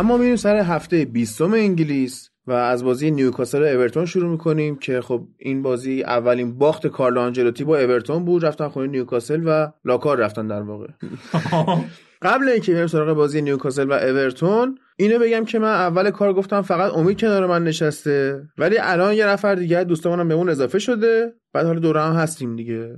اما 0.00 0.16
میریم 0.16 0.36
سر 0.36 0.56
هفته 0.56 1.04
20 1.04 1.40
انگلیس 1.40 2.30
و 2.46 2.52
از 2.52 2.84
بازی 2.84 3.10
نیوکاسل 3.10 3.62
اورتون 3.62 4.06
شروع 4.06 4.30
می‌کنیم 4.30 4.76
که 4.76 5.00
خب 5.00 5.26
این 5.38 5.62
بازی 5.62 6.02
اولین 6.02 6.58
باخت 6.58 6.86
کارلو 6.86 7.20
آنجلوتی 7.20 7.64
با 7.64 7.78
اورتون 7.78 8.24
بود 8.24 8.44
رفتن 8.44 8.68
خونه 8.68 8.86
نیوکاسل 8.86 9.42
و 9.46 9.72
لاکار 9.84 10.18
رفتن 10.18 10.46
در 10.46 10.62
واقع. 10.62 10.86
قبل 12.22 12.48
اینکه 12.48 12.72
بریم 12.72 12.86
سراغ 12.86 13.16
بازی 13.16 13.42
نیوکاسل 13.42 13.88
و 13.88 13.92
اورتون 13.92 14.78
اینو 14.96 15.18
بگم 15.18 15.44
که 15.44 15.58
من 15.58 15.72
اول 15.72 16.10
کار 16.10 16.32
گفتم 16.32 16.62
فقط 16.62 16.92
امید 16.92 17.20
کنار 17.20 17.46
من 17.46 17.64
نشسته 17.64 18.42
ولی 18.58 18.78
الان 18.78 19.14
یه 19.14 19.26
نفر 19.26 19.54
دیگه 19.54 19.84
دوستمونم 19.84 20.28
به 20.28 20.34
اون 20.34 20.48
اضافه 20.48 20.78
شده 20.78 21.32
بعد 21.52 21.66
حالا 21.66 21.80
دوره 21.80 22.02
هم 22.02 22.12
هستیم 22.12 22.56
دیگه. 22.56 22.96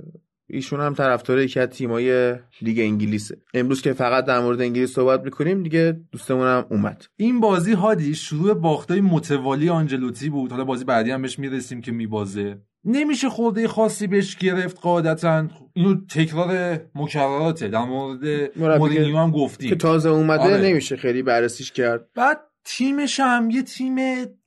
ایشون 0.53 0.79
هم 0.79 0.93
طرفدار 0.93 1.39
یکی 1.39 1.59
از 1.59 1.69
تیمای 1.69 2.35
لیگ 2.61 2.79
انگلیسه. 2.79 3.37
امروز 3.53 3.81
که 3.81 3.93
فقط 3.93 4.25
در 4.25 4.39
مورد 4.39 4.61
انگلیس 4.61 4.93
صحبت 4.93 5.23
می‌کنیم 5.23 5.63
دیگه 5.63 5.99
دوستمون 6.11 6.47
هم 6.47 6.65
اومد. 6.69 7.05
این 7.17 7.39
بازی 7.39 7.73
هادی 7.73 8.15
شروع 8.15 8.53
باختای 8.53 9.01
متوالی 9.01 9.69
آنجلوتی 9.69 10.29
بود. 10.29 10.51
حالا 10.51 10.63
بازی 10.63 10.85
بعدی 10.85 11.11
هم 11.11 11.21
بهش 11.21 11.39
می‌رسیم 11.39 11.81
که 11.81 11.91
میبازه. 11.91 12.57
نمیشه 12.85 13.29
خورده 13.29 13.67
خاصی 13.67 14.07
بهش 14.07 14.35
گرفت 14.35 14.79
قاعدتا. 14.79 15.47
اینو 15.73 15.95
تکرار 16.05 16.79
مکرراته. 16.95 17.67
در 17.67 17.85
مورد 17.85 18.57
مورینیو 18.57 19.17
هم 19.17 19.31
گفتیم. 19.31 19.69
که 19.69 19.75
تازه 19.75 20.09
اومده 20.09 20.43
آره. 20.43 20.57
نمیشه 20.57 20.95
خیلی 20.95 21.23
بررسیش 21.23 21.71
کرد. 21.71 22.07
بعد 22.15 22.39
تیمش 22.65 23.19
هم 23.19 23.49
یه 23.49 23.61
تیم 23.61 23.95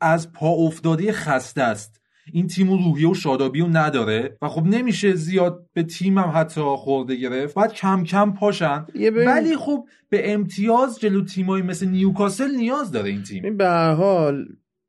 از 0.01 0.33
پا 0.33 0.49
افتاده 0.49 1.13
خسته 1.13 1.63
است. 1.63 2.01
این 2.33 2.47
تیم 2.47 2.71
روحیه 2.71 3.09
و 3.09 3.15
شادابی 3.15 3.61
رو 3.61 3.69
نداره 3.69 4.37
و 4.43 4.49
خب 4.49 4.67
نمیشه 4.67 5.15
زیاد 5.15 5.67
به 5.73 5.83
تیمم 5.83 6.33
حتی 6.35 6.61
خورده 6.61 7.17
گرفت. 7.17 7.55
باید 7.55 7.73
کم 7.73 8.05
کم 8.05 8.33
پاشن. 8.33 8.87
ولی 9.27 9.57
خب 9.57 9.85
به 10.09 10.33
امتیاز 10.33 11.01
جلو 11.01 11.25
تیمایی 11.25 11.63
مثل 11.63 11.89
نیوکاسل 11.89 12.51
نیاز 12.57 12.93
داره 12.93 13.11
این 13.11 13.23
تیم. 13.23 13.57
به 13.57 13.65
هر 13.65 13.93
حال 13.93 14.45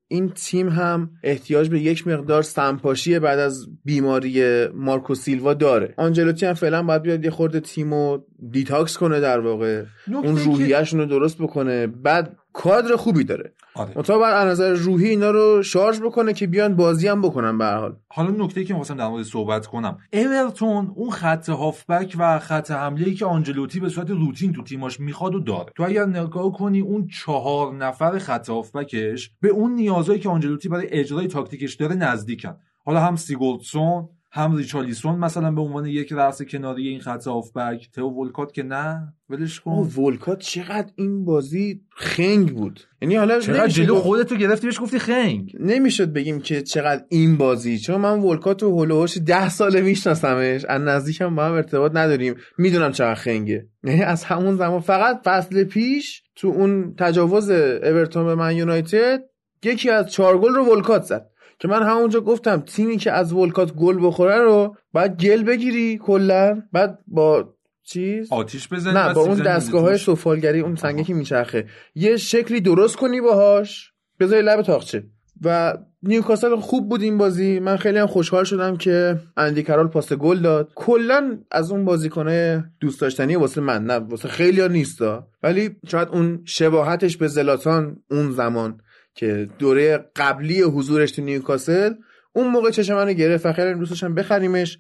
این 0.10 0.30
تیم 0.30 0.70
هم 0.70 1.10
احتیاج 1.24 1.70
به 1.70 1.80
یک 1.80 2.08
مقدار 2.08 2.42
سمپاشی 2.42 3.20
بعد 3.20 3.40
از 3.40 3.68
بیماری 3.86 4.68
مارکو 4.68 5.16
سیلوا 5.16 5.54
داره. 5.54 5.94
آنجلوتی 5.98 6.46
هم 6.46 6.54
فعلا 6.54 6.84
باید 6.84 7.02
بیاد 7.02 7.24
یه 7.24 7.32
خورده 7.32 7.60
تیم 7.60 7.94
رو 7.94 8.26
detox 8.52 8.98
کنه 8.98 9.20
در 9.20 9.40
واقع 9.40 9.84
اون 10.08 10.38
روحیهشون 10.38 11.00
رو 11.00 11.06
درست 11.06 11.38
بکنه. 11.38 11.88
بعد 11.88 12.38
کادر 12.54 12.96
خوبی 12.96 13.24
داره. 13.24 13.54
آره. 13.76 13.94
منتها 13.96 14.26
از 14.26 14.48
نظر 14.48 14.74
روحی 14.74 15.10
اینا 15.10 15.32
رو 15.32 15.64
شارژ 15.64 16.00
بکنه 16.00 16.34
که 16.34 16.48
بیان 16.48 16.76
بازی 16.76 17.08
هم 17.08 17.22
بکنن 17.22 17.58
به 17.58 17.66
حال. 17.66 17.96
حالا 18.08 18.30
نکته 18.30 18.64
که 18.64 18.74
می‌خواستم 18.74 18.98
در 18.98 19.08
مورد 19.08 19.24
صحبت 19.24 19.66
کنم. 19.66 19.98
اورتون 20.14 20.92
اون 20.96 21.10
خط 21.10 21.50
هافبک 21.50 22.16
و 22.20 22.40
خط 22.40 22.72
حمله 22.72 23.14
که 23.14 23.26
آنجلوتی 23.26 23.80
به 23.80 23.90
صورت 23.90 24.10
روتین 24.10 24.54
تو 24.54 24.64
تیماش 24.64 25.00
می‌خواد 25.00 25.36
و 25.36 25.40
داره. 25.40 25.72
تو 25.76 25.84
اگر 25.84 26.06
نگاه 26.06 26.52
کنی 26.52 26.80
اون 26.80 27.08
چهار 27.08 27.74
نفر 27.74 28.18
خط 28.18 28.50
هافبکش 28.50 29.32
به 29.42 29.50
اون 29.50 29.72
نیازهایی 29.76 30.20
که 30.20 30.30
آنجلوتی 30.30 30.70
برای 30.70 30.88
اجرای 30.90 31.28
تاکتیکش 31.28 31.76
داره 31.76 31.96
نزدیکن. 31.96 32.58
حالا 32.86 33.00
هم 33.00 33.16
سیگولدسون 33.16 34.10
هم 34.32 34.56
ریچالیسون 34.56 35.20
مثلا 35.20 35.52
به 35.52 35.62
عنوان 35.62 35.86
یک 35.86 36.14
رأس 36.14 36.42
کناری 36.42 36.88
این 36.88 37.00
خط 37.00 37.28
آفبک 37.28 37.90
تو 37.94 38.10
ولکات 38.10 38.54
که 38.54 38.64
نه؟ 38.64 39.14
ولش 39.30 39.60
کن. 39.60 39.72
ولکات 39.72 40.40
چقدر 40.40 40.90
این 40.96 41.26
بازی 41.26 41.82
خنگ 41.96 42.56
بود. 42.56 42.80
یعنی 43.02 43.16
حالا 43.16 43.40
چقدر 43.40 43.68
جلو 43.68 43.96
خودتو 43.96 44.36
گرفتی 44.36 44.68
بهش 44.68 44.82
گفتی 44.82 45.00
خنگ. 45.00 45.56
نمی‌شد 45.60 46.14
بگیم 46.14 46.40
که 46.40 46.62
چقدر 46.62 47.04
این 47.10 47.38
بازی. 47.38 47.80
چون 47.80 48.02
من 48.02 48.20
ولکات 48.20 48.64
و 48.64 48.70
هولوش 48.70 49.18
ده 49.26 49.50
ساله 49.50 49.82
میشناسمش. 49.82 50.66
از 50.66 50.82
نزدیکم 50.82 51.36
با 51.36 51.46
هم 51.46 51.54
ارتباط 51.54 51.92
نداریم. 51.96 52.36
می‌دونم 52.58 52.92
چقدر 52.92 53.16
خنگه. 53.16 53.68
یعنی 53.84 54.04
از 54.04 54.24
همون 54.24 54.56
زمان 54.56 54.80
فقط 54.80 55.22
فصل 55.26 55.64
پیش 55.64 56.24
تو 56.36 56.48
اون 56.48 56.96
تجاوز 57.00 57.50
اورتون 57.50 58.26
به 58.26 58.36
من 58.36 58.56
یونایتد 58.56 59.24
یکی 59.64 59.90
از 59.90 60.12
چهار 60.12 60.38
گل 60.38 60.54
رو 60.54 60.66
ولکات 60.66 61.04
زد. 61.04 61.30
که 61.60 61.68
من 61.68 61.84
همونجا 61.84 62.22
گفتم 62.22 62.62
تیمی 62.62 62.98
که 62.98 63.12
از 63.12 63.34
ولکات 63.34 63.74
گل 63.74 63.98
بخوره 64.02 64.38
رو 64.38 64.76
باید 64.94 65.18
گل 65.18 65.44
بگیری 65.44 65.98
کلا. 65.98 66.62
بعد 66.72 67.00
با 67.08 67.54
چیز؟ 67.84 68.32
آتیش 68.32 68.68
بزنی 68.68 68.94
نه 68.94 69.14
با 69.14 69.22
اون 69.22 69.44
دستگاه 69.44 69.82
های 69.82 69.98
سفالگری 69.98 70.60
اون 70.60 70.76
سنگه 70.76 71.04
که 71.04 71.14
میچرخه. 71.14 71.66
یه 71.96 72.18
شکلی 72.18 72.62
درست 72.62 72.96
کنی 72.96 73.22
باهاش. 73.22 73.92
بذاری 74.20 74.42
لب 74.42 74.62
تاخچه 74.62 75.04
و 75.42 75.78
نیوکاسل 76.04 76.56
خوب 76.56 76.90
بود 76.90 77.02
این 77.02 77.18
بازی. 77.18 77.60
من 77.60 77.78
خیلی 77.78 77.98
هم 77.98 78.08
خوشحال 78.08 78.44
شدم 78.44 78.78
که 78.78 79.20
اندی 79.38 79.64
کرال 79.64 79.88
پاس 79.88 80.14
گل 80.14 80.40
داد. 80.40 80.72
کلا 80.76 81.38
از 81.52 81.72
اون 81.72 81.86
بازیکنه 81.86 82.66
دوست 82.80 83.02
داشتنی 83.02 83.36
واسه 83.36 83.62
من 83.62 83.84
نه 83.84 83.94
واسه 83.94 84.28
خیلی 84.28 84.62
ها 84.62 84.68
نیستا 84.68 85.28
ولی 85.44 85.76
شاید 85.88 86.08
اون 86.08 86.42
شباهتش 86.46 87.18
به 87.18 87.28
زلاتان 87.28 87.98
اون 88.12 88.32
زمان. 88.32 88.82
که 89.18 89.50
دوره 89.60 90.06
قبلی 90.16 90.62
حضورش 90.62 91.12
تو 91.12 91.22
نیوکاسل 91.22 91.94
اون 92.34 92.48
موقع 92.48 92.72
چشم 92.72 92.96
منو 92.96 93.14
گرفت 93.14 93.46
و 93.46 93.54
خیلی 93.54 93.74
دوست 93.74 93.90
داشتم 93.90 94.16
بخریمش. 94.16 94.78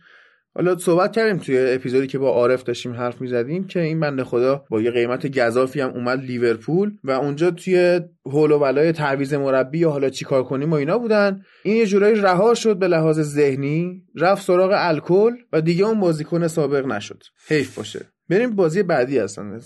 حالا 0.55 0.77
صحبت 0.77 1.11
کردیم 1.11 1.37
توی 1.37 1.57
اپیزودی 1.59 2.07
که 2.07 2.17
با 2.17 2.29
عارف 2.29 2.63
داشتیم 2.63 2.93
حرف 2.93 3.21
می‌زدیم 3.21 3.67
که 3.67 3.79
این 3.79 3.99
بنده 3.99 4.23
خدا 4.23 4.65
با 4.69 4.81
یه 4.81 4.91
قیمت 4.91 5.39
گذافی 5.39 5.81
هم 5.81 5.89
اومد 5.89 6.19
لیورپول 6.19 6.91
و 7.03 7.11
اونجا 7.11 7.51
توی 7.51 8.01
هول 8.25 8.51
و 8.51 8.59
بلای 8.59 8.91
تعویض 8.91 9.33
مربی 9.33 9.79
یا 9.79 9.91
حالا 9.91 10.09
چیکار 10.09 10.43
کنیم 10.43 10.71
و 10.71 10.75
اینا 10.75 10.97
بودن. 10.97 11.41
این 11.63 11.77
یه 11.77 11.85
جورایی 11.85 12.15
رها 12.15 12.53
شد 12.53 12.79
به 12.79 12.87
لحاظ 12.87 13.19
ذهنی 13.19 14.03
رفت 14.15 14.45
سراغ 14.45 14.71
الکل 14.73 15.31
و 15.53 15.61
دیگه 15.61 15.85
اون 15.85 15.99
بازیکن 15.99 16.47
سابق 16.47 16.85
نشد. 16.85 17.23
حیف 17.47 17.77
باشه. 17.77 18.05
بریم 18.29 18.55
بازی 18.55 18.83
بعدی 18.83 19.17
هستن. 19.17 19.59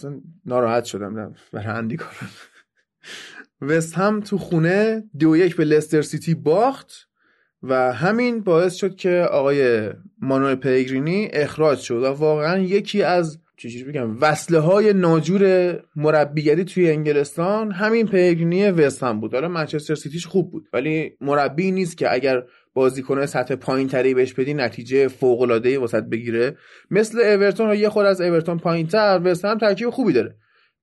ناراحت 0.45 0.83
شدم. 0.83 1.33
برای 1.53 1.67
اندی 1.67 1.97
وست 3.61 3.93
هم 3.93 4.19
تو 4.19 4.37
خونه 4.37 5.03
دو 5.19 5.37
یک 5.37 5.55
به 5.55 5.63
لستر 5.63 6.01
سیتی 6.01 6.33
باخت 6.33 6.93
و 7.63 7.93
همین 7.93 8.43
باعث 8.43 8.75
شد 8.75 8.95
که 8.95 9.27
آقای 9.31 9.89
مانوئل 10.21 10.55
پیگرینی 10.55 11.29
اخراج 11.33 11.79
شد 11.79 12.03
و 12.03 12.05
واقعا 12.05 12.59
یکی 12.59 13.03
از 13.03 13.39
چجوری 13.57 13.83
بگم؟ 13.83 14.17
وصله 14.21 14.59
های 14.59 14.93
ناجور 14.93 15.73
مربیگری 15.95 16.63
توی 16.63 16.89
انگلستان 16.89 17.71
همین 17.71 18.07
پیگرینی 18.07 18.69
وست 18.69 19.03
هم 19.03 19.19
بود. 19.19 19.33
حالا 19.33 19.47
منچستر 19.47 19.95
سیتیش 19.95 20.25
خوب 20.25 20.51
بود 20.51 20.69
ولی 20.73 21.11
مربی 21.21 21.71
نیست 21.71 21.97
که 21.97 22.13
اگر 22.13 22.43
بازیکن 22.73 23.25
سطح 23.25 23.55
پایین 23.55 23.87
تری 23.87 24.13
بهش 24.13 24.33
بدی 24.33 24.53
نتیجه 24.53 25.07
فوق 25.07 25.41
العاده 25.41 25.69
ای 25.69 26.01
بگیره. 26.01 26.57
مثل 26.91 27.19
اورتون 27.19 27.75
یه 27.75 27.89
خود 27.89 28.05
از 28.05 28.21
اورتون 28.21 28.57
پایین 28.57 28.87
تر 28.87 29.21
وست 29.23 29.45
هم 29.45 29.57
ترکیب 29.57 29.89
خوبی 29.89 30.13
داره. 30.13 30.35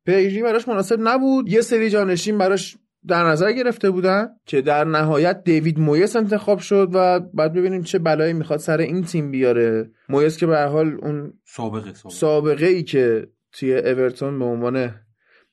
پیجی 0.09 0.43
براش 0.43 0.69
مناسب 0.69 0.99
نبود 1.03 1.49
یه 1.49 1.61
سری 1.61 1.91
جانشین 1.91 2.39
براش 2.39 2.77
در 3.07 3.25
نظر 3.25 3.53
گرفته 3.53 3.91
بودن 3.91 4.29
که 4.47 4.61
در 4.61 4.85
نهایت 4.85 5.45
دیوید 5.45 5.79
مویس 5.79 6.17
انتخاب 6.17 6.59
شد 6.59 6.91
و 6.95 7.21
بعد 7.21 7.53
ببینیم 7.53 7.83
چه 7.83 7.99
بلایی 7.99 8.33
می‌خواد 8.33 8.59
سر 8.59 8.79
این 8.79 9.05
تیم 9.05 9.31
بیاره 9.31 9.91
مویس 10.09 10.37
که 10.37 10.47
به 10.47 10.61
حال 10.61 10.99
اون 11.03 11.33
سابقه, 11.45 11.93
سابقه. 12.11 12.67
ای 12.67 12.83
که 12.83 13.29
توی 13.53 13.77
اورتون 13.77 14.39
به 14.39 14.45
عنوان 14.45 14.95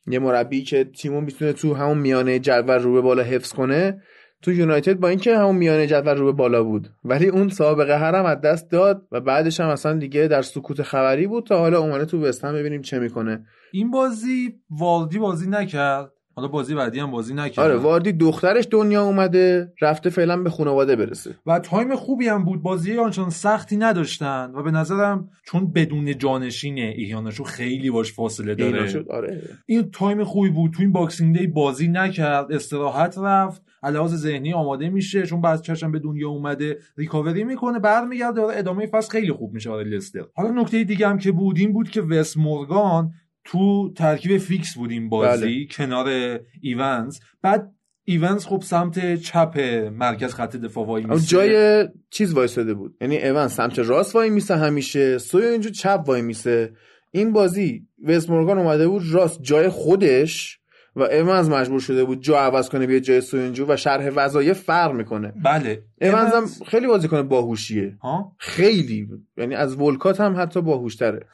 یه 0.08 0.20
مربی 0.20 0.64
که 0.64 0.84
تیمو 0.84 1.22
می‌تونه 1.22 1.54
تو 1.54 1.74
همون 1.74 1.98
میانه 1.98 2.40
جدول 2.40 2.80
رو 2.80 2.94
به 2.94 3.02
بالا 3.02 3.24
حفظ 3.24 3.54
کنه 3.54 4.02
تو 4.46 4.52
یونایتد 4.52 5.00
با 5.00 5.08
اینکه 5.08 5.38
همون 5.38 5.56
میانه 5.56 5.88
جدول 5.88 6.18
رو 6.18 6.26
به 6.26 6.32
بالا 6.32 6.64
بود. 6.64 6.90
ولی 7.04 7.28
اون 7.28 7.50
سابقه 7.50 7.98
هرم 7.98 8.26
از 8.26 8.42
دست 8.42 8.72
داد 8.72 9.08
و 9.12 9.22
بعدش 9.22 9.60
هم 9.60 9.70
اصلا 9.70 9.94
دیگه 9.94 10.28
در 10.28 10.42
سکوت 10.42 10.82
خبری 10.82 11.28
بود 11.28 11.46
تا 11.46 11.58
حالا 11.60 11.80
اومده 11.80 12.06
تو 12.06 12.26
وستهم 12.26 12.54
ببینیم 12.54 12.82
چه 12.82 13.00
می‌کنه. 13.00 13.46
این 13.72 13.92
بازی 13.92 14.56
واردی 14.70 15.20
بازی 15.20 15.50
نکرد؟ 15.50 16.12
حالا 16.36 16.48
بازی 16.48 16.76
بعدی 16.76 17.00
هم 17.00 17.12
بازی 17.12 17.34
نکرد 17.34 17.66
آره 17.66 17.76
واردی 17.76 18.12
دخترش 18.12 18.68
دنیا 18.72 19.04
اومده 19.04 19.74
رفته 19.82 20.10
فعلا 20.10 20.38
به 20.38 20.50
خانواده 20.50 20.96
برسه. 20.96 21.36
و 21.46 21.60
تایم 21.60 21.96
خوبی 21.96 22.28
هم 22.28 22.46
بود. 22.46 22.62
بازی 22.62 22.98
آنچنان 22.98 23.30
سختی 23.30 23.78
نداشتن 23.78 24.52
و 24.56 24.64
به 24.64 24.72
نظرم 24.72 25.30
چون 25.46 25.72
بدون 25.72 26.18
جانشینه 26.18 26.94
ایهیناچو 26.98 27.44
خیلی 27.44 27.90
باش 27.90 28.14
فاصله 28.14 28.56
داره. 28.56 29.06
آره. 29.10 29.42
این 29.66 29.92
تایم 29.92 30.24
خوبی 30.24 30.50
بود. 30.50 30.72
تو 30.72 30.82
این 30.82 30.92
Boxing 30.92 31.38
Day 31.38 31.48
بازی 31.48 31.88
نکرد 31.88 32.52
استراحت 32.52 33.18
رفت 33.18 33.62
علاوه 33.84 34.08
ذهنی 34.08 34.54
آماده 34.54 34.90
میشه 34.90 35.26
چون 35.26 35.42
بچه‌شم 35.42 35.92
به 35.92 36.00
دنیا 36.00 36.30
اومده 36.30 36.78
ریکاوری 36.98 37.44
می‌کنه 37.44 37.80
برمیگرده 37.80 38.42
ادامه 38.42 38.86
فصل 38.88 39.12
خیلی 39.12 39.32
خوب 39.32 39.54
میشه 39.54 39.70
برای 39.70 39.84
لستر. 39.90 40.24
حالا 40.36 40.62
نکته 40.62 40.84
دیگه 40.84 41.08
هم 41.08 41.18
که 41.18 41.32
بود 41.32 41.58
این 41.58 41.74
بود 41.74 41.90
که 41.90 42.02
وست 42.02 42.38
مورگان 42.38 43.12
تو 43.46 43.94
ترکیب 43.94 44.38
فیکس 44.38 44.76
بود 44.76 44.92
این 44.92 45.10
بازی 45.10 45.46
بله. 45.46 45.68
کنار 45.72 46.40
ایونز. 46.62 47.20
بعد 47.42 47.72
ایونز 48.04 48.46
خب 48.46 48.62
سمت 48.62 49.16
چپ 49.16 49.60
مرکز 49.94 50.34
خط 50.34 50.56
دفاع 50.56 50.86
وای 50.86 51.04
میسه. 51.04 51.28
جای 51.28 51.88
چیز 52.10 52.34
وایساده 52.34 52.74
بود. 52.74 52.96
یعنی 53.02 53.18
ایونز 53.18 53.52
سمت 53.52 53.80
راست 53.80 54.16
وای 54.16 54.30
میسه 54.30 54.56
همیشه 54.56 55.18
سویونچو 55.18 55.70
چپ 55.70 56.04
وای 56.08 56.22
میسه. 56.22 56.74
این 57.12 57.34
بازی 57.34 57.88
وست 58.04 58.30
مورگان 58.30 58.58
اومده 58.58 58.88
بود 58.88 59.04
راست 59.12 59.42
جای 59.42 59.70
خودش 59.70 60.60
و 60.96 61.04
ایونز 61.04 61.50
مجبور 61.50 61.80
شده 61.80 62.04
بود 62.04 62.22
جا 62.22 62.40
عوض 62.40 62.70
کنه 62.70 62.88
بیاد 62.88 63.02
جای 63.02 63.22
سویونچو 63.22 63.66
و 63.70 63.78
شرح 63.78 64.10
وظایف 64.16 64.62
فرق 64.64 64.92
می‌کنه. 64.92 65.34
بله. 65.44 65.84
ایونز 66.02 66.34
هم 66.34 66.46
خیلی 66.68 66.88
بازیکن 66.88 67.28
باهوشیه. 67.28 67.98
ها؟ 68.02 68.36
خیلی. 68.38 69.08
یعنی 69.38 69.56
از 69.56 69.76
ولکات 69.76 70.22
هم 70.22 70.42
حتی 70.42 70.62
باهوشتره. 70.62 71.26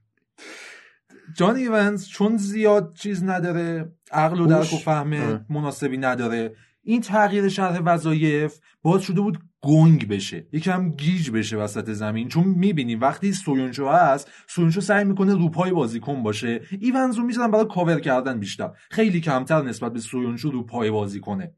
جان 1.35 1.55
ایونز 1.55 2.07
چون 2.07 2.37
زیاد 2.37 2.93
چیز 2.93 3.23
نداره 3.23 3.91
عقل 4.11 4.39
و 4.39 4.45
درک 4.45 4.73
و 4.73 4.77
فهم 4.77 5.13
آه. 5.13 5.41
مناسبی 5.49 5.97
نداره 5.97 6.55
این 6.83 7.01
تغییر 7.01 7.49
شرح 7.49 7.79
وظایف 7.85 8.59
باعث 8.81 9.01
شده 9.03 9.21
بود 9.21 9.39
گنگ 9.61 10.07
بشه 10.07 10.47
یکم 10.51 10.89
گیج 10.89 11.31
بشه 11.31 11.57
وسط 11.57 11.89
زمین. 11.89 12.27
چون 12.27 12.43
می‌بینیم 12.43 13.01
وقتی 13.01 13.33
سویونچو 13.33 13.87
هست 13.87 14.31
سویونچو 14.47 14.81
سعی 14.81 15.03
می‌کنه 15.03 15.33
روپای 15.33 15.71
بازیکن 15.71 16.23
باشه. 16.23 16.61
ایونز 16.79 17.15
رو 17.15 17.23
می‌ذارن 17.23 17.51
برای 17.51 17.65
کاور 17.65 17.99
کردن 17.99 18.39
بیشتر. 18.39 18.71
خیلی 18.91 19.21
کمتر 19.21 19.61
نسبت 19.61 19.93
به 19.93 19.99
سویونچو 19.99 20.51
رو 20.51 20.63
پای 20.63 20.91
بازی 20.91 21.19
کنه 21.19 21.53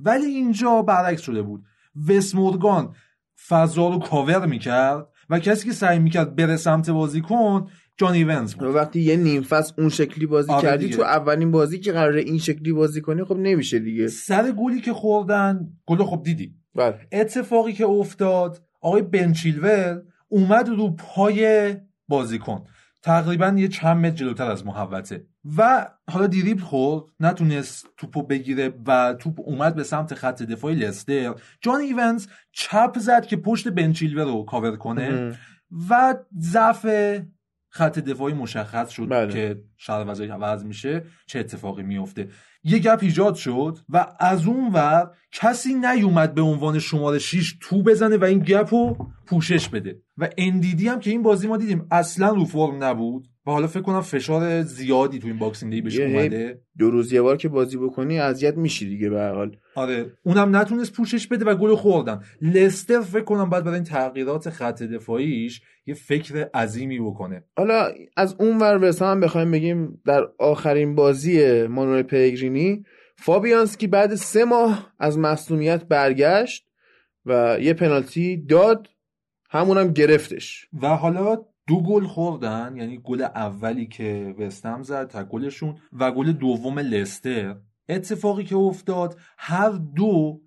ولی 0.00 0.26
اینجا 0.26 0.82
برعکس 0.82 1.22
شده 1.22 1.42
بود. 1.42 1.64
وس 2.08 2.34
مورگان 2.34 2.94
فضا 3.48 3.88
رو 3.88 3.98
کاور 3.98 4.46
می‌کرد 4.46 5.06
و 5.30 5.38
کسی 5.38 5.66
که 5.66 5.72
سعی 5.72 5.98
می‌کرد 5.98 6.36
بره 6.36 6.56
سمت 6.56 6.90
بازیکن 6.90 7.66
جان 8.00 8.12
ایونز 8.12 8.54
بود. 8.54 8.74
وقتی 8.74 9.00
یه 9.00 9.16
نیم 9.16 9.42
فصل 9.42 9.72
اون 9.78 9.88
شکلی 9.88 10.26
بازی 10.26 10.52
آره 10.52 10.62
کردی 10.62 10.84
دیگه. 10.84 10.96
تو 10.96 11.02
اولین 11.02 11.50
بازی 11.50 11.78
که 11.78 11.92
قراره 11.92 12.20
این 12.20 12.38
شکلی 12.38 12.72
بازی 12.72 13.00
کنی 13.00 13.24
خب 13.24 13.36
نمیشه 13.36 13.78
دیگه. 13.78 14.08
سر 14.08 14.50
گلی 14.50 14.80
که 14.80 14.92
خوردن 14.92 15.68
گل 15.86 16.04
خب 16.04 16.22
دیدی. 16.24 16.54
بله. 16.74 16.98
اتفاقی 17.12 17.72
که 17.72 17.86
افتاد 17.86 18.62
آقای 18.80 19.02
بنچیلول 19.02 20.00
اومد 20.28 20.68
رو 20.68 20.90
پای 20.90 21.76
بازیکن. 22.08 22.64
تقریبا 23.02 23.54
یه 23.56 23.68
چند 23.68 24.06
متر 24.06 24.16
جلوتر 24.16 24.50
از 24.50 24.66
محوطه. 24.66 25.26
و 25.56 25.88
حالا 26.10 26.26
دریبل 26.26 26.62
خورد 26.62 27.04
نتونست 27.20 27.86
توپو 27.96 28.22
بگیره 28.22 28.72
و 28.86 29.14
توپ 29.18 29.40
اومد 29.44 29.74
به 29.74 29.82
سمت 29.82 30.14
خط 30.14 30.42
دفاعی 30.42 30.74
لستر. 30.74 31.34
جان 31.60 31.80
ایونز 31.80 32.26
چپ 32.52 32.98
زد 32.98 33.26
که 33.26 33.36
پشت 33.36 33.68
بن 33.68 33.83
چیلول 33.83 34.28
رو 34.28 34.44
کاور 34.44 34.76
کنه 34.76 35.38
و 35.90 36.14
ضعف 36.40 36.86
خط 37.70 37.98
دفاعی 37.98 38.34
مشخص 38.34 38.90
شد 38.90 39.08
بله. 39.08 39.32
که 39.32 39.62
شرح 39.76 40.04
وظایف 40.08 40.28
عوض 40.28 40.64
میشه 40.64 41.04
چه 41.26 41.38
اتفاقی 41.38 41.82
میفته 41.82 42.28
یه 42.62 42.78
gap 42.78 42.98
ایجاد 43.02 43.34
شد 43.34 43.78
و 43.88 44.06
از 44.20 44.46
اون 44.46 44.72
ور 44.72 45.10
کسی 45.32 45.74
نیومد 45.74 46.34
به 46.34 46.42
عنوان 46.42 46.78
شماره 46.78 47.18
6 47.18 47.56
تو 47.60 47.82
بزنه 47.82 48.16
و 48.16 48.24
این 48.24 48.38
gap 48.38 48.74
رو 48.74 48.96
پوشش 49.26 49.68
بده. 49.68 50.02
و 50.18 50.28
اندیدی 50.38 50.88
هم 50.88 51.00
که 51.00 51.10
این 51.10 51.22
بازی 51.22 51.48
ما 51.48 51.56
دیدیم 51.56 51.86
اصلا 51.90 52.28
رو 52.28 52.44
فرم 52.44 52.84
نبود. 52.84 53.28
و 53.50 53.52
حالا 53.52 53.66
فکر 53.66 53.82
کنم 53.82 54.00
فشار 54.00 54.62
زیادی 54.62 55.18
تو 55.18 55.26
این 55.26 55.38
Boxing 55.38 55.72
Day 55.72 55.80
بهش 55.80 55.98
اومده. 55.98 56.60
دو 56.78 56.90
روز 56.90 57.12
یه 57.12 57.22
بار 57.22 57.36
که 57.36 57.48
بازی 57.48 57.76
بکنی 57.76 58.18
اذیت 58.18 58.56
میشی 58.56 58.88
دیگه 58.88 59.10
به 59.10 59.20
هر 59.20 59.34
حال. 59.34 59.56
آره. 59.74 60.12
اونم 60.22 60.56
نتونست 60.56 60.92
پوشش 60.92 61.26
بده 61.26 61.44
و 61.44 61.54
گل 61.54 61.74
خوردن. 61.74 62.20
لستر 62.42 63.00
فکر 63.00 63.24
کنم 63.24 63.50
باید 63.50 63.64
برای 63.64 63.74
این 63.74 63.84
تغییرات 63.84 64.50
خط 64.50 64.82
دفاعیش 64.82 65.62
یه 65.86 65.94
فکر 65.94 66.48
عظیمی 66.54 67.00
بکنه. 67.00 67.44
حالا 67.56 67.92
از 68.16 68.36
اون 68.38 68.58
ور 68.58 68.94
هم 69.00 69.20
بخوایم 69.20 69.50
بگیم 69.50 70.00
در 70.06 70.22
آخرین 70.38 70.94
بازی 70.94 71.66
مانوئل 71.66 72.02
پیگرینی 72.02 72.84
فابیانسکی 73.16 73.86
بعد 73.86 74.14
سه 74.14 74.44
ماه 74.44 74.92
از 74.98 75.18
مصونیت 75.18 75.84
برگشت 75.84 76.66
و 77.26 77.56
یه 77.60 77.74
پنالتی 77.74 78.36
داد. 78.36 78.88
همونم 79.52 79.92
گرفتش. 79.92 80.68
و 80.82 80.88
حالا 80.88 81.44
دو 81.70 81.80
گل 81.80 82.06
خوردن 82.06 82.76
یعنی 82.76 83.00
گل 83.04 83.22
اولی 83.22 83.86
که 83.86 84.34
وستم 84.38 84.82
زد 84.82 85.08
تا 85.08 85.24
گلشون 85.24 85.76
و 85.92 86.12
گل 86.12 86.32
دوم 86.32 86.78
لستر. 86.78 87.56
اتفاقی 87.88 88.44
که 88.44 88.56
افتاد 88.56 89.18
هر 89.38 89.70
دو 89.70 90.40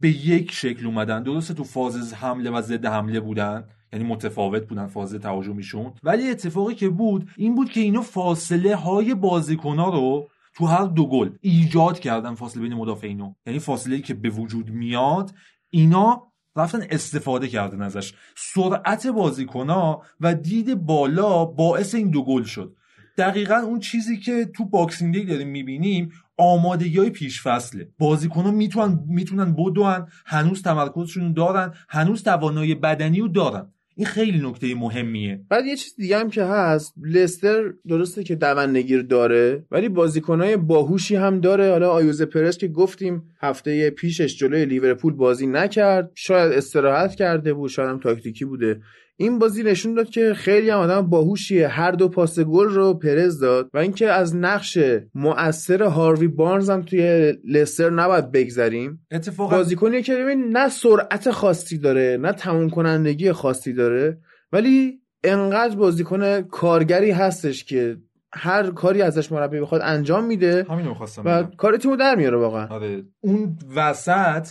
به 0.00 0.08
یک 0.08 0.52
شکل 0.52 0.86
اومدن. 0.86 1.22
درسته 1.22 1.54
تو 1.54 1.64
فاز 1.64 2.14
حمله 2.14 2.50
و 2.50 2.60
ضد 2.60 2.86
حمله 2.86 3.20
بودن 3.20 3.64
یعنی 3.92 4.04
متفاوت 4.04 4.66
بودن 4.66 4.86
فاز 4.86 5.14
تهاجمیشون. 5.14 5.92
ولی 6.02 6.30
اتفاقی 6.30 6.74
که 6.74 6.88
بود 6.88 7.30
این 7.36 7.54
بود 7.54 7.70
که 7.70 7.80
اینا 7.80 8.02
فاصله 8.02 8.76
های 8.76 9.14
بازیکنها 9.14 9.90
رو 9.90 10.28
تو 10.54 10.66
هر 10.66 10.84
دو 10.84 11.06
گل 11.06 11.30
ایجاد 11.40 11.98
کردن 11.98 12.34
فاصله 12.34 12.62
بین 12.62 12.74
مدافعینو. 12.74 13.34
یعنی 13.46 13.58
فاصله 13.58 13.96
ای 13.96 14.02
که 14.02 14.14
به 14.14 14.30
وجود 14.30 14.70
میاد 14.70 15.34
اینا 15.70 16.32
رفتن 16.56 16.82
استفاده 16.90 17.48
کردن 17.48 17.82
ازش. 17.82 18.12
سرعت 18.36 19.06
بازیکنها 19.06 20.02
و 20.20 20.34
دید 20.34 20.74
بالا 20.74 21.44
باعث 21.44 21.94
این 21.94 22.10
دو 22.10 22.24
گل 22.24 22.42
شد. 22.42 22.74
دقیقا 23.18 23.54
اون 23.54 23.80
چیزی 23.80 24.16
که 24.16 24.44
تو 24.44 24.64
Boxing 24.64 25.14
Day 25.14 25.24
داریم 25.24 25.48
می‌بینیم 25.48 26.12
آمادگی 26.36 26.98
های 26.98 27.10
پیش 27.10 27.42
فصله 27.42 27.88
بازیکن 27.98 28.42
ها 28.42 28.50
می‌تونن 28.50 29.04
می‌تونن 29.06 29.54
بدون 29.54 30.06
هنوز 30.26 30.62
تمرکزشون 30.62 31.32
دارن 31.32 31.74
هنوز 31.88 32.22
توانایی 32.22 32.74
بدنی 32.74 33.20
رو 33.20 33.28
دارن. 33.28 33.72
این 33.98 34.06
خیلی 34.06 34.38
نکته 34.48 34.74
مهمیه. 34.74 35.40
بعد 35.48 35.66
یه 35.66 35.76
چیز 35.76 35.96
دیگه 35.96 36.18
هم 36.18 36.30
که 36.30 36.44
هست 36.44 36.94
لستر 37.02 37.72
درسته 37.88 38.24
که 38.24 38.34
دوندگی 38.34 39.02
داره 39.02 39.64
ولی 39.70 39.88
بازیکنهای 39.88 40.56
باهوشی 40.56 41.16
هم 41.16 41.40
داره. 41.40 41.70
حالا 41.70 41.90
آیوزه 41.90 42.26
پرز 42.26 42.58
که 42.58 42.68
گفتیم 42.68 43.22
هفته 43.40 43.90
پیشش 43.90 44.36
جلوی 44.36 44.64
لیورپول 44.64 45.12
بازی 45.12 45.46
نکرد. 45.46 46.10
شاید 46.14 46.52
استراحت 46.52 47.14
کرده 47.14 47.54
بود 47.54 47.70
شاید 47.70 47.88
هم 47.88 47.98
تاکتیکی 47.98 48.44
بوده. 48.44 48.80
این 49.20 49.38
بازی 49.38 49.62
نشون 49.62 49.94
داد 49.94 50.08
که 50.08 50.34
خیلی 50.34 50.70
هم 50.70 50.78
آدم 50.78 51.10
باهوشیه. 51.10 51.68
هر 51.68 51.90
دو 51.90 52.08
پاس 52.08 52.38
گل 52.40 52.68
رو 52.68 52.94
پرز 52.94 53.40
داد 53.40 53.70
و 53.74 53.78
اینکه 53.78 54.10
از 54.10 54.36
نقش 54.36 54.78
مؤثر 55.14 55.82
هاروی 55.82 56.28
بارنز 56.28 56.70
هم 56.70 56.82
توی 56.82 57.34
لستر 57.44 57.90
نباید 57.90 58.32
بگذریم. 58.32 59.06
اتفاقا 59.10 59.56
بازیکنی 59.56 60.02
که 60.02 60.16
ببین 60.16 60.56
نه 60.56 60.68
سرعت 60.68 61.30
خاصی 61.30 61.78
داره 61.78 62.18
نه 62.20 62.32
تموم 62.32 62.70
کنندگی 62.70 63.32
خاصی 63.32 63.72
داره 63.72 64.18
ولی 64.52 65.00
انقدر 65.24 65.76
بازیکن 65.76 66.42
کارگری 66.42 67.10
هستش 67.10 67.64
که 67.64 67.96
هر 68.32 68.70
کاری 68.70 69.02
ازش 69.02 69.32
مربی 69.32 69.60
بخواد 69.60 69.80
انجام 69.84 70.24
میده 70.24 70.66
همین 70.70 70.86
رو 70.86 70.94
خواستم 70.94 71.22
و. 71.24 71.42
کار 71.42 71.76
تیمو 71.76 71.96
در 71.96 72.14
میاره 72.14 72.36
واقعا. 72.36 72.66
آره. 72.66 73.02
اون 73.20 73.58
وسط 73.76 74.48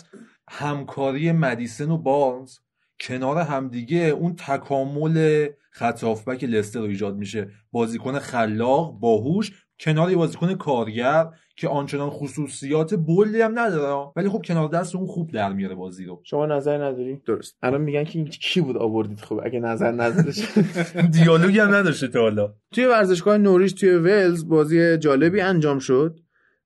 همکاری 0.50 1.32
مدیسن 1.32 1.92
و 1.92 1.98
بارنز 1.98 2.58
کنار 3.00 3.38
همدیگه 3.38 3.98
اون 3.98 4.36
تکامل 4.36 5.48
خط 5.72 6.04
هافبک 6.04 6.44
لستر 6.44 6.80
رو 6.80 6.86
ایجاد 6.86 7.18
میشه. 7.18 7.50
بازیکن 7.72 8.20
خلاق 8.20 9.00
باهوش 9.00 9.52
کنار 9.80 10.12
یه 10.12 10.18
بازیکن 10.18 10.54
کارگر 10.56 11.28
که 11.56 11.68
آنچنان 11.68 12.10
خصوصیات 12.10 12.94
بلی 12.94 13.42
هم 13.42 13.60
نداره. 13.60 14.12
ولی 14.16 14.30
خب 14.30 14.42
کنار 14.46 14.70
دست 14.70 14.96
اون 14.96 15.08
خوب 15.08 15.32
در 15.32 15.54
میاره 15.54 15.76
بازی 15.76 16.06
رو. 16.06 16.22
شما 16.24 16.46
نظر 16.46 16.84
نداری؟ 16.84 17.22
درست. 17.26 17.58
الان 17.62 17.82
میگن 17.82 18.04
که 18.04 18.20
این 18.20 18.28
کی 18.28 18.62
بود 18.62 18.78
آوردید؟ 18.78 19.20
خب 19.20 19.42
اگه 19.44 19.60
نظر 19.60 19.92
ندارش 19.92 20.58
دیالوگی 21.22 21.60
هم 21.60 21.76
نداشته 21.76 22.08
تا 22.08 22.22
حالا. 22.22 22.54
توی 22.72 22.86
ورزشگاه 22.86 23.38
نوریش 23.38 23.74
توی 23.74 23.90
ولز 23.90 24.48
بازی 24.48 24.98
جالبی 24.98 25.42
انجام 25.42 25.80
شد 25.80 26.20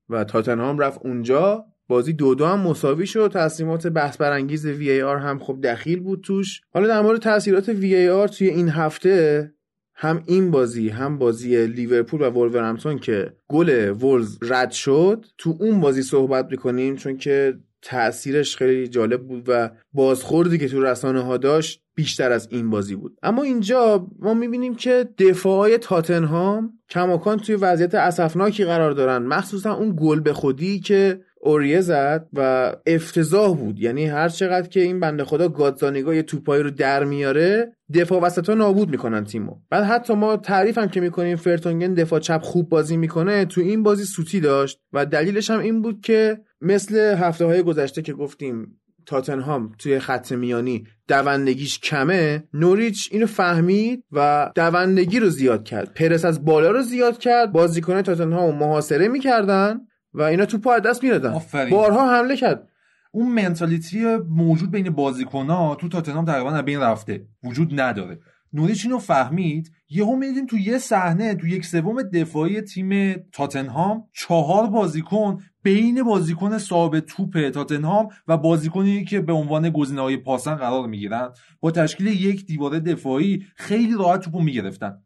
و 0.08 0.24
تاتنهام 0.24 0.78
رفت 0.78 1.00
اونجا. 1.04 1.64
بازی 1.88 2.12
دو 2.12 2.34
دو 2.34 2.46
هم 2.46 2.60
مساوی 2.60 3.06
شد. 3.06 3.30
تصمیمات 3.34 3.86
بحث 3.86 4.16
برانگیز 4.16 4.66
وی 4.66 5.02
آر 5.02 5.16
هم 5.16 5.38
خب 5.38 5.58
دخیل 5.64 6.00
بود 6.00 6.20
توش. 6.20 6.60
حالا 6.74 6.86
در 6.86 7.00
مورد 7.00 7.20
تاثیرات 7.20 7.68
وی 7.68 8.08
آر 8.08 8.28
توی 8.28 8.48
این 8.48 8.68
هفته 8.68 9.52
هم 9.94 10.22
این 10.26 10.50
بازی 10.50 10.88
هم 10.88 11.18
بازی 11.18 11.66
لیورپول 11.66 12.22
و 12.22 12.30
ولورهمپتون 12.30 12.98
که 12.98 13.32
گل 13.48 13.90
ولز 13.90 14.38
رد 14.42 14.70
شد 14.70 15.26
تو 15.38 15.56
اون 15.60 15.80
بازی 15.80 16.02
صحبت 16.02 16.48
می‌کنیم 16.50 16.96
چون 16.96 17.16
که 17.16 17.54
تاثیرش 17.82 18.56
خیلی 18.56 18.88
جالب 18.88 19.22
بود 19.22 19.44
و 19.48 19.70
بازخوردی 19.92 20.58
که 20.58 20.68
تو 20.68 20.82
رسانه 20.82 21.20
ها 21.20 21.36
داشت 21.36 21.82
بیشتر 21.94 22.32
از 22.32 22.48
این 22.50 22.70
بازی 22.70 22.96
بود. 22.96 23.18
اما 23.22 23.42
اینجا 23.42 24.06
ما 24.18 24.34
می‌بینیم 24.34 24.74
که 24.74 25.08
دفاعای 25.18 25.78
تاتنهام 25.78 26.72
کماکان 26.88 27.38
توی 27.38 27.54
وضعیت 27.54 27.94
اسفناکی 27.94 28.64
قرار 28.64 28.92
دارن. 28.92 29.18
مخصوصا 29.18 29.74
اون 29.74 29.96
گل 30.00 30.20
به 30.20 30.32
خودی 30.32 30.80
که 30.80 31.20
اوریه 31.44 31.80
زد 31.80 32.28
و 32.32 32.72
افتضاح 32.86 33.56
بود. 33.56 33.80
یعنی 33.80 34.06
هر 34.06 34.28
چقدر 34.28 34.68
که 34.68 34.80
این 34.80 35.00
بنده 35.00 35.24
خدا 35.24 35.48
گادزانیگا 35.48 36.14
یه 36.14 36.22
توپایی 36.22 36.62
رو 36.62 36.70
در 36.70 37.04
میاره 37.04 37.72
دفاع 37.94 38.20
وسط 38.20 38.48
ها 38.48 38.54
نابود 38.54 38.90
می‌کنن 38.90 39.24
تیمو. 39.24 39.56
بعد 39.70 39.84
حتی 39.84 40.14
ما 40.14 40.36
تعریف 40.36 40.78
هم 40.78 40.88
که 40.88 41.00
می‌کنیم 41.00 41.36
فرتونگن 41.36 41.94
دفاع 41.94 42.20
چپ 42.20 42.42
خوب 42.42 42.68
بازی 42.68 42.96
می‌کنه 42.96 43.44
تو 43.44 43.60
این 43.60 43.82
بازی 43.82 44.04
سوتی 44.04 44.40
داشت 44.40 44.78
و 44.92 45.06
دلیلش 45.06 45.50
هم 45.50 45.60
این 45.60 45.82
بود 45.82 46.00
که 46.00 46.40
مثل 46.60 46.96
هفته 46.98 47.44
های 47.44 47.62
گذشته 47.62 48.02
که 48.02 48.12
گفتیم 48.12 48.80
تاتنهام 49.06 49.72
توی 49.78 49.98
خط 49.98 50.32
میانی 50.32 50.86
دوندگیش 51.08 51.78
کمه 51.78 52.44
نوریچ 52.54 53.08
اینو 53.12 53.26
فهمید 53.26 54.04
و 54.12 54.50
دوندگی 54.54 55.20
رو 55.20 55.28
زیاد 55.28 55.64
کرد. 55.64 55.94
پرس 55.94 56.24
از 56.24 56.44
بالا 56.44 56.70
رو 56.70 56.82
زیاد 56.82 57.18
کرد. 57.18 57.52
بازیکن 57.52 58.02
تاتنهام 58.02 58.58
محاصره 58.58 59.08
می‌کردن. 59.08 59.80
و 60.14 60.22
اینا 60.22 60.46
توپو 60.46 60.70
از 60.70 60.82
دست 60.82 61.04
می‌دادن. 61.04 61.40
بارها 61.70 62.16
حمله 62.16 62.36
کرد. 62.36 62.68
اون 63.12 63.32
منتالیتی 63.32 64.16
موجود 64.16 64.70
بین 64.70 64.90
بازیکن‌ها 64.90 65.74
تو 65.74 65.88
تاتنهام 65.88 66.24
تقریبا 66.24 66.50
از 66.50 66.64
بین 66.64 66.80
رفته. 66.80 67.26
وجود 67.44 67.80
نداره. 67.80 68.20
نوریچ 68.52 68.84
اینو 68.84 68.98
فهمید. 68.98 69.72
یهو 69.88 70.16
میدیم 70.16 70.46
تو 70.46 70.56
یه 70.58 70.78
صحنه 70.78 71.34
تو 71.34 71.46
یک 71.46 71.66
سوم 71.66 72.02
دفاعی 72.02 72.60
تیم 72.60 73.12
تاتنهام 73.32 74.04
چهار 74.12 74.66
بازیکن 74.66 75.38
بین 75.62 76.02
بازیکن 76.02 76.58
صاحب 76.58 77.00
توپ 77.00 77.48
تاتنهام 77.48 78.08
و 78.28 78.36
بازیکنی 78.36 79.04
که 79.04 79.20
به 79.20 79.32
عنوان 79.32 79.70
گزینه‌های 79.70 80.16
پاسن 80.16 80.54
قرار 80.54 80.86
می‌گیرن 80.86 81.28
با 81.60 81.70
تشکیل 81.70 82.06
یک 82.06 82.46
دیواره 82.46 82.80
دفاعی 82.80 83.46
خیلی 83.56 83.94
راحت 83.98 84.20
توپو 84.20 84.40
می‌گرفتن. 84.40 84.98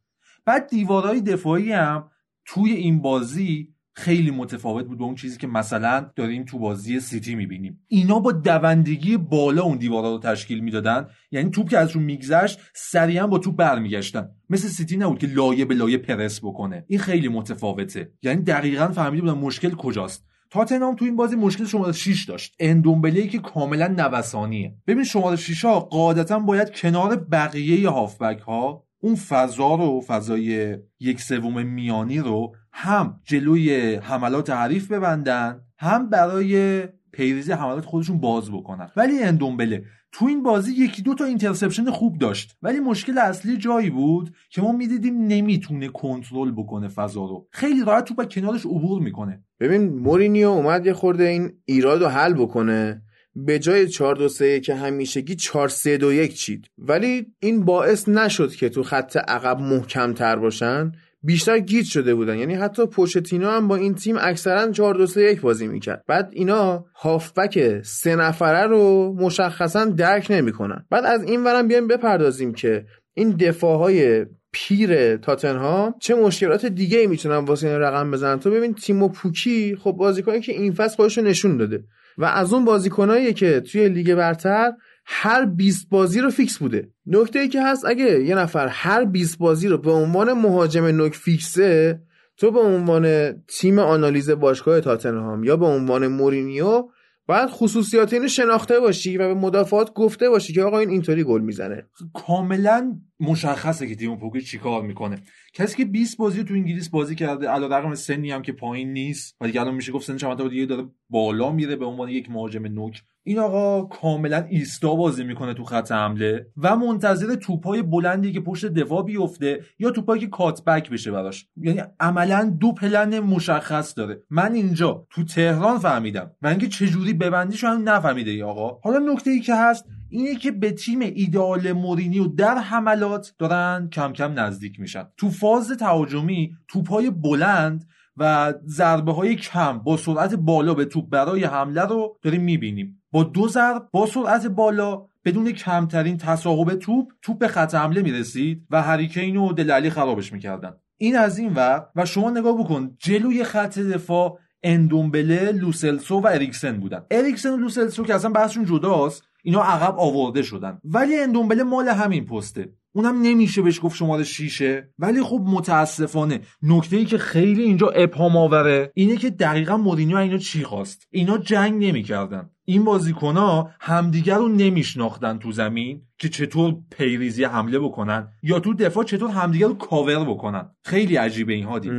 بعد 0.44 0.68
دیوارهای 0.68 1.20
دفاعی 1.20 1.72
هم 1.72 2.10
توی 2.44 2.72
این 2.72 3.02
بازی 3.02 3.74
خیلی 3.98 4.30
متفاوت 4.30 4.86
بود 4.86 4.98
به 4.98 5.04
اون 5.04 5.14
چیزی 5.14 5.38
که 5.38 5.46
مثلا 5.46 6.10
داریم 6.16 6.44
تو 6.44 6.58
بازی 6.58 7.00
سیتی 7.00 7.34
می‌بینیم. 7.34 7.80
اینا 7.88 8.18
با 8.18 8.32
دوندگی 8.32 9.16
بالا 9.16 9.62
اون 9.62 9.78
دیوارا 9.78 10.12
رو 10.12 10.18
تشکیل 10.18 10.60
می‌دادن. 10.60 11.06
یعنی 11.30 11.50
توپ 11.50 11.68
که 11.68 11.78
ازشون 11.78 12.02
میگذشت 12.02 12.58
سریعا 12.74 13.26
با 13.26 13.38
توپ 13.38 13.56
برمیگشتن. 13.56 14.28
مثل 14.50 14.68
سیتی 14.68 14.96
نبود 14.96 15.18
که 15.18 15.26
لایه 15.26 15.64
به 15.64 15.74
لایه 15.74 15.98
پرس 15.98 16.40
بکنه. 16.40 16.84
این 16.88 16.98
خیلی 16.98 17.28
متفاوته. 17.28 18.12
یعنی 18.22 18.42
دقیقا 18.42 18.88
فهمیده 18.88 19.22
بودن 19.22 19.38
مشکل 19.38 19.70
کجاست. 19.70 20.26
تاتنهام 20.50 20.96
تو 20.96 21.04
این 21.04 21.16
بازی 21.16 21.36
مشکل 21.36 21.64
شماره 21.64 21.92
6 21.92 22.24
داشت. 22.24 22.54
اندومبله 22.60 23.26
که 23.26 23.38
کاملا 23.38 23.86
نوسانیه. 23.86 24.74
ببین 24.86 25.04
شماره 25.04 25.36
6 25.36 25.64
ها 25.64 25.80
قاعدتا 25.80 26.38
باید 26.38 26.70
کنار 26.70 27.16
بقیه 27.16 27.88
هافبک 27.88 28.38
ها 28.38 28.86
اون 29.00 29.14
فضا 29.14 29.74
رو 29.74 30.00
فضای 30.06 30.76
یک 31.00 31.20
سوم 31.20 31.66
میانی 31.66 32.18
رو 32.18 32.54
هم 32.78 33.20
جلوی 33.24 33.94
حملات 33.94 34.50
حریف 34.50 34.92
ببندن 34.92 35.60
هم 35.78 36.10
برای 36.10 36.82
پیریزی 37.12 37.52
حملات 37.52 37.84
خودشون 37.84 38.20
باز 38.20 38.50
بکنن. 38.50 38.90
ولی 38.96 39.22
اندومبله 39.22 39.84
تو 40.12 40.26
این 40.26 40.42
بازی 40.42 40.72
یکی 40.72 41.02
دو 41.02 41.14
تا 41.14 41.24
interception 41.24 41.90
خوب 41.90 42.18
داشت. 42.18 42.56
ولی 42.62 42.80
مشکل 42.80 43.18
اصلی 43.18 43.56
جایی 43.56 43.90
بود 43.90 44.34
که 44.50 44.62
ما 44.62 44.72
می‌دیدیم 44.72 45.26
نمی‌تونه 45.26 45.88
کنترل 45.88 46.52
بکنه 46.52 46.88
فضا 46.88 47.24
رو. 47.24 47.48
خیلی 47.50 47.84
راحت 47.84 48.04
توپ 48.04 48.14
از 48.14 48.24
کنارش 48.24 48.66
عبور 48.66 49.02
می‌کنه. 49.02 49.44
ببین 49.60 49.98
مورینیو 49.98 50.48
اومد 50.48 50.86
یه 50.86 50.92
خورده 50.92 51.24
این 51.24 51.52
ایراد 51.64 52.02
رو 52.02 52.08
حل 52.08 52.34
بکنه. 52.34 53.02
به 53.34 53.58
جای 53.58 53.88
4 53.88 54.16
2 54.16 54.28
3 54.28 54.60
که 54.60 54.74
همیشگی 54.74 55.34
4 55.34 55.68
3 55.68 55.96
2 55.96 56.12
1 56.12 56.34
چید. 56.34 56.66
ولی 56.78 57.26
این 57.40 57.64
باعث 57.64 58.08
نشد 58.08 58.54
که 58.54 58.68
تو 58.68 58.82
خط 58.82 59.16
عقب 59.16 59.60
محکم 59.60 60.12
تر 60.12 60.36
باشن. 60.36 60.92
بیشتر 61.26 61.58
گیج 61.58 61.86
شده 61.86 62.14
بودن. 62.14 62.38
یعنی 62.38 62.54
حتی 62.54 62.86
پوشتینو 62.86 63.50
هم 63.50 63.68
با 63.68 63.76
این 63.76 63.94
تیم 63.94 64.16
اکثرا 64.20 64.70
4 64.70 64.94
2 64.94 65.06
3 65.06 65.20
1 65.20 65.40
بازی 65.40 65.66
می‌کرد. 65.66 66.04
بعد 66.08 66.28
اینا 66.32 66.84
هافبک 66.96 67.82
سه 67.82 68.16
نفره 68.16 68.66
رو 68.66 69.14
مشخصا 69.18 69.84
درک 69.84 70.26
نمی‌کنن. 70.30 70.86
بعد 70.90 71.04
از 71.04 71.22
این 71.22 71.44
ورم 71.44 71.68
بیایم 71.68 71.88
بپردازیم 71.88 72.52
که 72.52 72.84
این 73.14 73.30
دفاعهای 73.30 74.26
پیر 74.52 75.16
تاتنهام 75.16 75.94
چه 76.00 76.14
مشکلات 76.14 76.66
دیگه 76.66 76.98
ای 76.98 77.06
می‌تونن 77.06 77.36
واسه 77.36 77.68
این 77.68 77.78
رقم 77.78 78.10
بزنن. 78.10 78.38
تو 78.38 78.50
ببین 78.50 78.74
تیمو 78.74 79.08
پوکی 79.08 79.76
خب 79.76 79.92
بازیکنی 79.92 80.40
که 80.40 80.52
این 80.52 80.72
فصل 80.72 80.96
خودش 80.96 81.18
نشون 81.18 81.56
داده. 81.56 81.84
و 82.18 82.24
از 82.24 82.52
اون 82.52 82.64
بازیکنایی 82.64 83.34
که 83.34 83.60
توی 83.60 83.88
لیگ 83.88 84.14
برتر 84.14 84.72
هر 85.06 85.44
20 85.44 85.88
بازی 85.88 86.20
رو 86.20 86.30
فیکس 86.30 86.58
بوده. 86.58 86.90
نکته 87.06 87.38
ای 87.38 87.48
که 87.48 87.62
هست 87.62 87.84
اگه 87.84 88.24
یه 88.24 88.34
نفر 88.34 88.66
هر 88.66 89.04
20 89.04 89.38
بازی 89.38 89.68
رو 89.68 89.78
به 89.78 89.90
عنوان 89.90 90.32
مهاجم 90.32 90.84
نوک 90.84 91.14
فیکسه 91.14 92.00
تو 92.36 92.50
به 92.50 92.60
عنوان 92.60 93.32
تیم 93.32 93.78
آنالیز 93.78 94.30
باشگاه 94.30 94.80
تاتنهام 94.80 95.44
یا 95.44 95.56
به 95.56 95.66
عنوان 95.66 96.06
مورینیو 96.06 96.88
باید 97.26 97.48
خصوصیات 97.48 98.12
اینو 98.12 98.28
شناخته 98.28 98.80
باشی 98.80 99.16
و 99.16 99.28
به 99.28 99.34
مدافعات 99.34 99.92
گفته 99.92 100.28
باشی 100.28 100.52
که 100.52 100.62
آقا 100.62 100.78
این 100.78 100.90
اینطوری 100.90 101.24
گل 101.24 101.40
می‌زنه. 101.40 101.86
کاملا 102.14 103.00
مشخصه 103.20 103.86
که 103.86 103.96
تیم 103.96 104.16
پوکی 104.16 104.40
چیکار 104.40 104.82
می‌کنه. 104.82 105.22
کسی 105.52 105.76
که 105.76 105.84
20 105.84 106.16
بازی 106.16 106.44
تو 106.44 106.54
انگلیس 106.54 106.88
بازی 106.88 107.14
کرده 107.14 107.48
علیرغم 107.48 107.94
سنی 107.94 108.30
هم 108.30 108.42
که 108.42 108.52
پایین 108.52 108.92
نیست 108.92 109.36
و 109.40 109.46
دیگه 109.46 109.60
الان 109.60 109.74
میشه 109.74 109.92
گفت 109.92 110.06
سن 110.06 110.16
چند 110.16 110.50
دیگه 110.50 110.66
داره 110.66 110.84
بالا 111.10 111.52
میره 111.52 111.76
به 111.76 111.84
عنوان 111.84 112.08
یک 112.08 112.30
مهاجم 112.30 112.66
نوک 112.66 113.02
این 113.28 113.38
آقا 113.38 113.82
کاملا 113.82 114.46
ایستا 114.48 114.94
بازی 114.94 115.24
می‌کنه 115.24 115.54
تو 115.54 115.64
خط 115.64 115.92
حمله 115.92 116.46
و 116.56 116.76
منتظر 116.76 117.34
توپای 117.34 117.82
بلندی 117.82 118.32
که 118.32 118.40
پشت 118.40 118.66
دفاع 118.66 119.04
بیفته 119.04 119.60
یا 119.78 119.90
توپایی 119.90 120.20
که 120.20 120.26
کاتبک 120.26 120.90
بشه 120.90 121.10
براش. 121.10 121.46
یعنی 121.56 121.82
عملا 122.00 122.56
دو 122.60 122.72
پلن 122.72 123.20
مشخص 123.20 123.98
داره. 123.98 124.22
من 124.30 124.52
اینجا 124.52 125.06
تو 125.10 125.24
تهران 125.24 125.78
فهمیدم. 125.78 126.30
و 126.42 126.46
اینکه 126.46 126.68
چجوری 126.68 127.12
ببندیش 127.12 127.64
هم 127.64 127.88
نفهمیده 127.88 128.30
ای 128.30 128.42
آقا. 128.42 128.78
حالا 128.82 129.12
نکته 129.12 129.30
ای 129.30 129.40
که 129.40 129.54
هست 129.54 129.84
اینه 130.08 130.34
که 130.34 130.50
به 130.50 130.70
تیم 130.70 131.00
ایدئال 131.00 131.72
مورینیو 131.72 132.26
در 132.26 132.58
حملات 132.58 133.34
دارن 133.38 133.88
کم 133.92 134.12
کم 134.12 134.40
نزدیک 134.40 134.80
میشن. 134.80 135.04
تو 135.16 135.30
فاز 135.30 135.70
تهاجمی 135.70 136.52
توپای 136.68 137.10
بلند 137.10 137.88
و 138.16 138.54
ضربه 138.66 139.12
های 139.12 139.34
کم 139.34 139.78
با 139.78 139.96
سرعت 139.96 140.34
بالا 140.34 140.74
به 140.74 140.84
توپ 140.84 141.10
برای 141.10 141.44
حمله 141.44 141.82
رو 141.82 142.18
داریم 142.22 142.42
می‌بینیم. 142.42 142.95
با 143.12 143.24
دو 143.24 143.48
ضرب 143.48 143.88
با 143.92 144.06
سرعت 144.06 144.46
بالا 144.46 145.06
بدون 145.24 145.52
کمترین 145.52 146.16
تصاحب 146.16 146.74
توپ 146.74 147.12
توپ 147.22 147.38
به 147.38 147.48
خط 147.48 147.74
حمله 147.74 148.02
می‌رسید 148.02 148.66
و 148.70 148.82
هریکین 148.82 149.36
و 149.36 149.52
دلالی 149.52 149.90
خرابش 149.90 150.32
می‌کردن. 150.32 150.72
این 150.98 151.16
از 151.16 151.38
این 151.38 151.52
وقت 151.52 151.88
و 151.96 152.06
شما 152.06 152.30
نگاه 152.30 152.58
بکن 152.58 152.96
جلوی 152.98 153.44
خط 153.44 153.78
دفاع 153.78 154.38
اندومبله 154.62 155.52
لوسلسو 155.52 156.20
و 156.20 156.26
اریکسن 156.26 156.80
بودن. 156.80 157.02
اریکسن 157.10 157.50
و 157.50 157.56
لوسلسو 157.56 158.04
که 158.04 158.14
اصلا 158.14 158.30
بحثشون 158.30 158.64
جداست 158.64 159.22
اینا 159.42 159.62
عقب 159.62 159.98
آورده 159.98 160.42
شدن. 160.42 160.78
ولی 160.84 161.16
اندومبله 161.16 161.62
مال 161.62 161.88
همین 161.88 162.24
پسته. 162.24 162.72
اونم 162.92 163.22
نمیشه 163.22 163.62
بهش 163.62 163.80
گفت 163.82 163.96
شماره 163.96 164.24
شیشه. 164.24 164.90
ولی 164.98 165.22
خب 165.22 165.40
متاسفانه 165.46 166.40
نکته 166.62 166.96
ای 166.96 167.04
که 167.04 167.18
خیلی 167.18 167.62
اینجا 167.62 167.88
ابهام 167.88 168.36
آوره 168.36 168.92
اینه 168.94 169.16
که 169.16 169.30
دقیقا 169.30 169.76
مورینیو 169.76 170.16
اینا 170.16 170.38
چی 170.38 170.64
خواست؟ 170.64 171.06
اینا 171.10 171.38
جنگ 171.38 171.84
نمی‌کردن. 171.84 172.50
این 172.68 172.84
بازیکنها 172.84 173.70
همدیگر 173.80 174.36
رو 174.36 174.48
نمیشناختن 174.48 175.38
تو 175.38 175.52
زمین 175.52 176.02
که 176.18 176.28
چطور 176.28 176.76
پیریزی 176.90 177.44
حمله 177.44 177.78
بکنن 177.78 178.28
یا 178.42 178.60
تو 178.60 178.74
دفاع 178.74 179.04
چطور 179.04 179.30
همدیگر 179.30 179.66
رو 179.66 179.74
کاور 179.74 180.24
بکنن. 180.24 180.70
خیلی 180.84 181.16
عجیبه 181.16 181.52
این 181.52 181.66
هادی. 181.66 181.90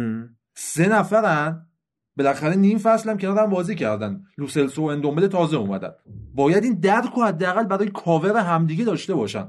سه 0.56 0.88
نفرن 0.90 1.68
بالاخره 2.18 2.56
نیم 2.56 2.78
فصل 2.78 3.10
هم 3.10 3.18
کنار 3.18 3.40
هم 3.40 3.50
بازی 3.50 3.76
کردن. 3.76 4.24
لوسلسو 4.38 4.82
و 4.82 4.86
اندومبله 4.86 5.28
تازه 5.28 5.58
اومدن. 5.58 5.92
باید 6.36 6.64
این 6.64 6.74
درک 6.74 7.14
رو 7.16 7.24
حداقل 7.24 7.64
برای 7.64 7.88
کاور 7.88 8.38
همدیگه 8.38 8.86
داشته 8.86 9.16
باشن. 9.16 9.48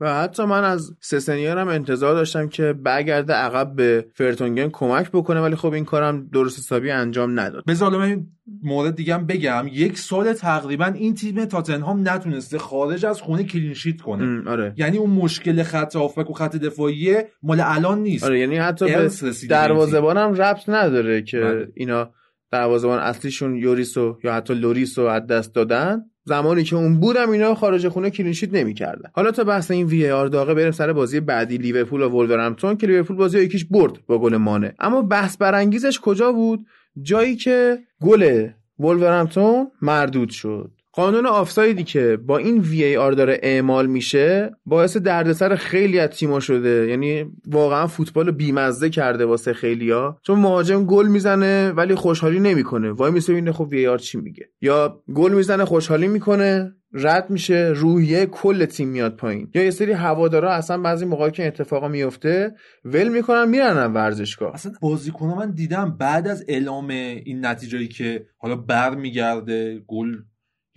و 0.00 0.14
حتی 0.14 0.44
من 0.44 0.64
از 0.64 0.96
سسنیار 1.00 1.58
هم 1.58 1.68
انتظار 1.68 2.14
داشتم 2.14 2.48
که 2.48 2.72
برگرده 2.72 3.32
عقب 3.32 3.74
به 3.76 4.06
فرتونگن 4.14 4.68
کمک 4.68 5.10
بکنه 5.10 5.40
ولی 5.40 5.56
خب 5.56 5.72
این 5.72 5.84
کارم 5.84 6.28
درست 6.32 6.58
حسابی 6.58 6.90
انجام 6.90 7.40
نداد. 7.40 7.64
بذار 7.64 7.74
یه 7.74 8.26
مورد 8.62 8.94
دیگه 8.94 9.14
هم 9.14 9.26
بگم 9.26 9.66
یک 9.72 9.98
سال 9.98 10.32
تقریبا 10.32 10.84
این 10.84 11.14
تیم 11.14 11.44
تاتنهام 11.44 12.08
نتونسته 12.08 12.58
خارج 12.58 13.06
از 13.06 13.20
خونه 13.20 13.44
clean 13.44 13.72
sheet 13.72 14.00
کنه. 14.00 14.50
آره. 14.50 14.74
یعنی 14.76 14.96
اون 14.98 15.10
مشکل 15.10 15.62
خط 15.62 15.96
هافبک 15.96 16.30
و 16.30 16.32
خط 16.32 16.56
دفاعی 16.56 17.16
مال 17.42 17.60
الان 17.60 18.02
نیست. 18.02 18.24
آره 18.24 18.40
یعنی 18.40 18.56
حتی 18.56 18.86
به 18.86 19.10
دروازه‌بان 19.48 20.16
هم 20.16 20.34
ربط 20.34 20.68
نداره 20.68 21.22
که 21.22 21.40
بله. 21.40 21.68
اینا 21.74 22.10
دروازه‌بان 22.52 22.98
اصلیشون 22.98 23.56
لوریسو 23.56 24.18
یا 24.24 24.34
حتی 24.34 24.54
لوریسو 24.54 25.02
از 25.02 25.26
دست 25.26 25.54
دادن. 25.54 26.02
زمانی 26.28 26.64
که 26.64 26.76
اون 26.76 27.00
بودم 27.00 27.30
اینا 27.30 27.54
خارج 27.54 27.88
خونه 27.88 28.10
clean 28.10 28.32
sheet 28.32 28.54
نمی‌کردن. 28.54 29.10
حالا 29.12 29.30
تا 29.30 29.44
بحث 29.44 29.70
این 29.70 29.86
VAR 29.86 30.26
داغه 30.26 30.54
بریم 30.54 30.70
سر 30.70 30.92
بازی 30.92 31.20
بعدی 31.20 31.58
لیورپول 31.58 32.02
و 32.02 32.08
ولورهمپتون 32.08 32.76
که 32.76 32.86
لیورپول 32.86 33.16
بازی 33.16 33.40
یکیش 33.40 33.64
برد 33.64 33.92
با 34.06 34.18
گل 34.18 34.36
مانه. 34.36 34.74
اما 34.78 35.02
بحث 35.02 35.36
برانگیزش 35.36 36.00
کجا 36.00 36.32
بود؟ 36.32 36.66
جایی 37.02 37.36
که 37.36 37.78
گل 38.02 38.48
ولورهمپتون 38.78 39.70
مردود 39.82 40.30
شد. 40.30 40.70
قانون 40.98 41.26
آفسایدی 41.26 41.84
که 41.84 42.18
با 42.26 42.38
این 42.38 42.58
VAR 42.58 43.12
داره 43.12 43.40
اعمال 43.42 43.86
میشه 43.86 44.50
باعث 44.66 44.96
دردسر 44.96 45.54
خیلی 45.54 45.98
از 45.98 46.08
تیما 46.08 46.40
شده. 46.40 46.86
یعنی 46.88 47.24
واقعا 47.46 47.86
فوتبال 47.86 48.30
بیمزه 48.30 48.90
کرده 48.90 49.24
واسه 49.24 49.52
خیلیا 49.52 50.18
چون 50.22 50.38
مهاجم 50.38 50.84
گل 50.84 51.06
می‌زنه 51.06 51.70
ولی 51.70 51.94
خوشحالی 51.94 52.40
نمی‌کنه. 52.40 52.90
وایمیسه 52.92 53.32
ببینه 53.32 53.52
خب 53.52 53.68
VAR 53.70 53.98
چی 53.98 54.18
میگه. 54.18 54.48
یا 54.60 55.02
گل 55.14 55.32
می‌زنه 55.32 55.64
خوشحالی 55.64 56.08
می‌کنه 56.08 56.72
رد 56.92 57.30
میشه 57.30 57.72
روحیه 57.76 58.26
کل 58.26 58.64
تیم 58.64 58.88
میاد 58.88 59.16
پایین. 59.16 59.50
یا 59.54 59.64
یه 59.64 59.70
سری 59.70 59.92
هوادارا 59.92 60.52
اصلا 60.52 60.78
بعضی 60.78 61.04
موقعی 61.04 61.30
که 61.30 61.46
اتفاقا 61.46 61.88
میفته 61.88 62.54
ول 62.84 63.08
می‌کنن 63.08 63.48
میرنن 63.48 63.92
ورزشگاه. 63.92 64.54
اصلا 64.54 64.72
بازیکن‌ها 64.80 65.34
من 65.34 65.50
دیدم 65.50 65.96
بعد 65.98 66.28
از 66.28 66.44
اعلام 66.48 66.88
این 66.88 67.46
نتیجه‌ای 67.46 67.88
که 67.88 68.26
حالا 68.38 68.56
برمیگرده 68.56 69.82
گل 69.86 70.16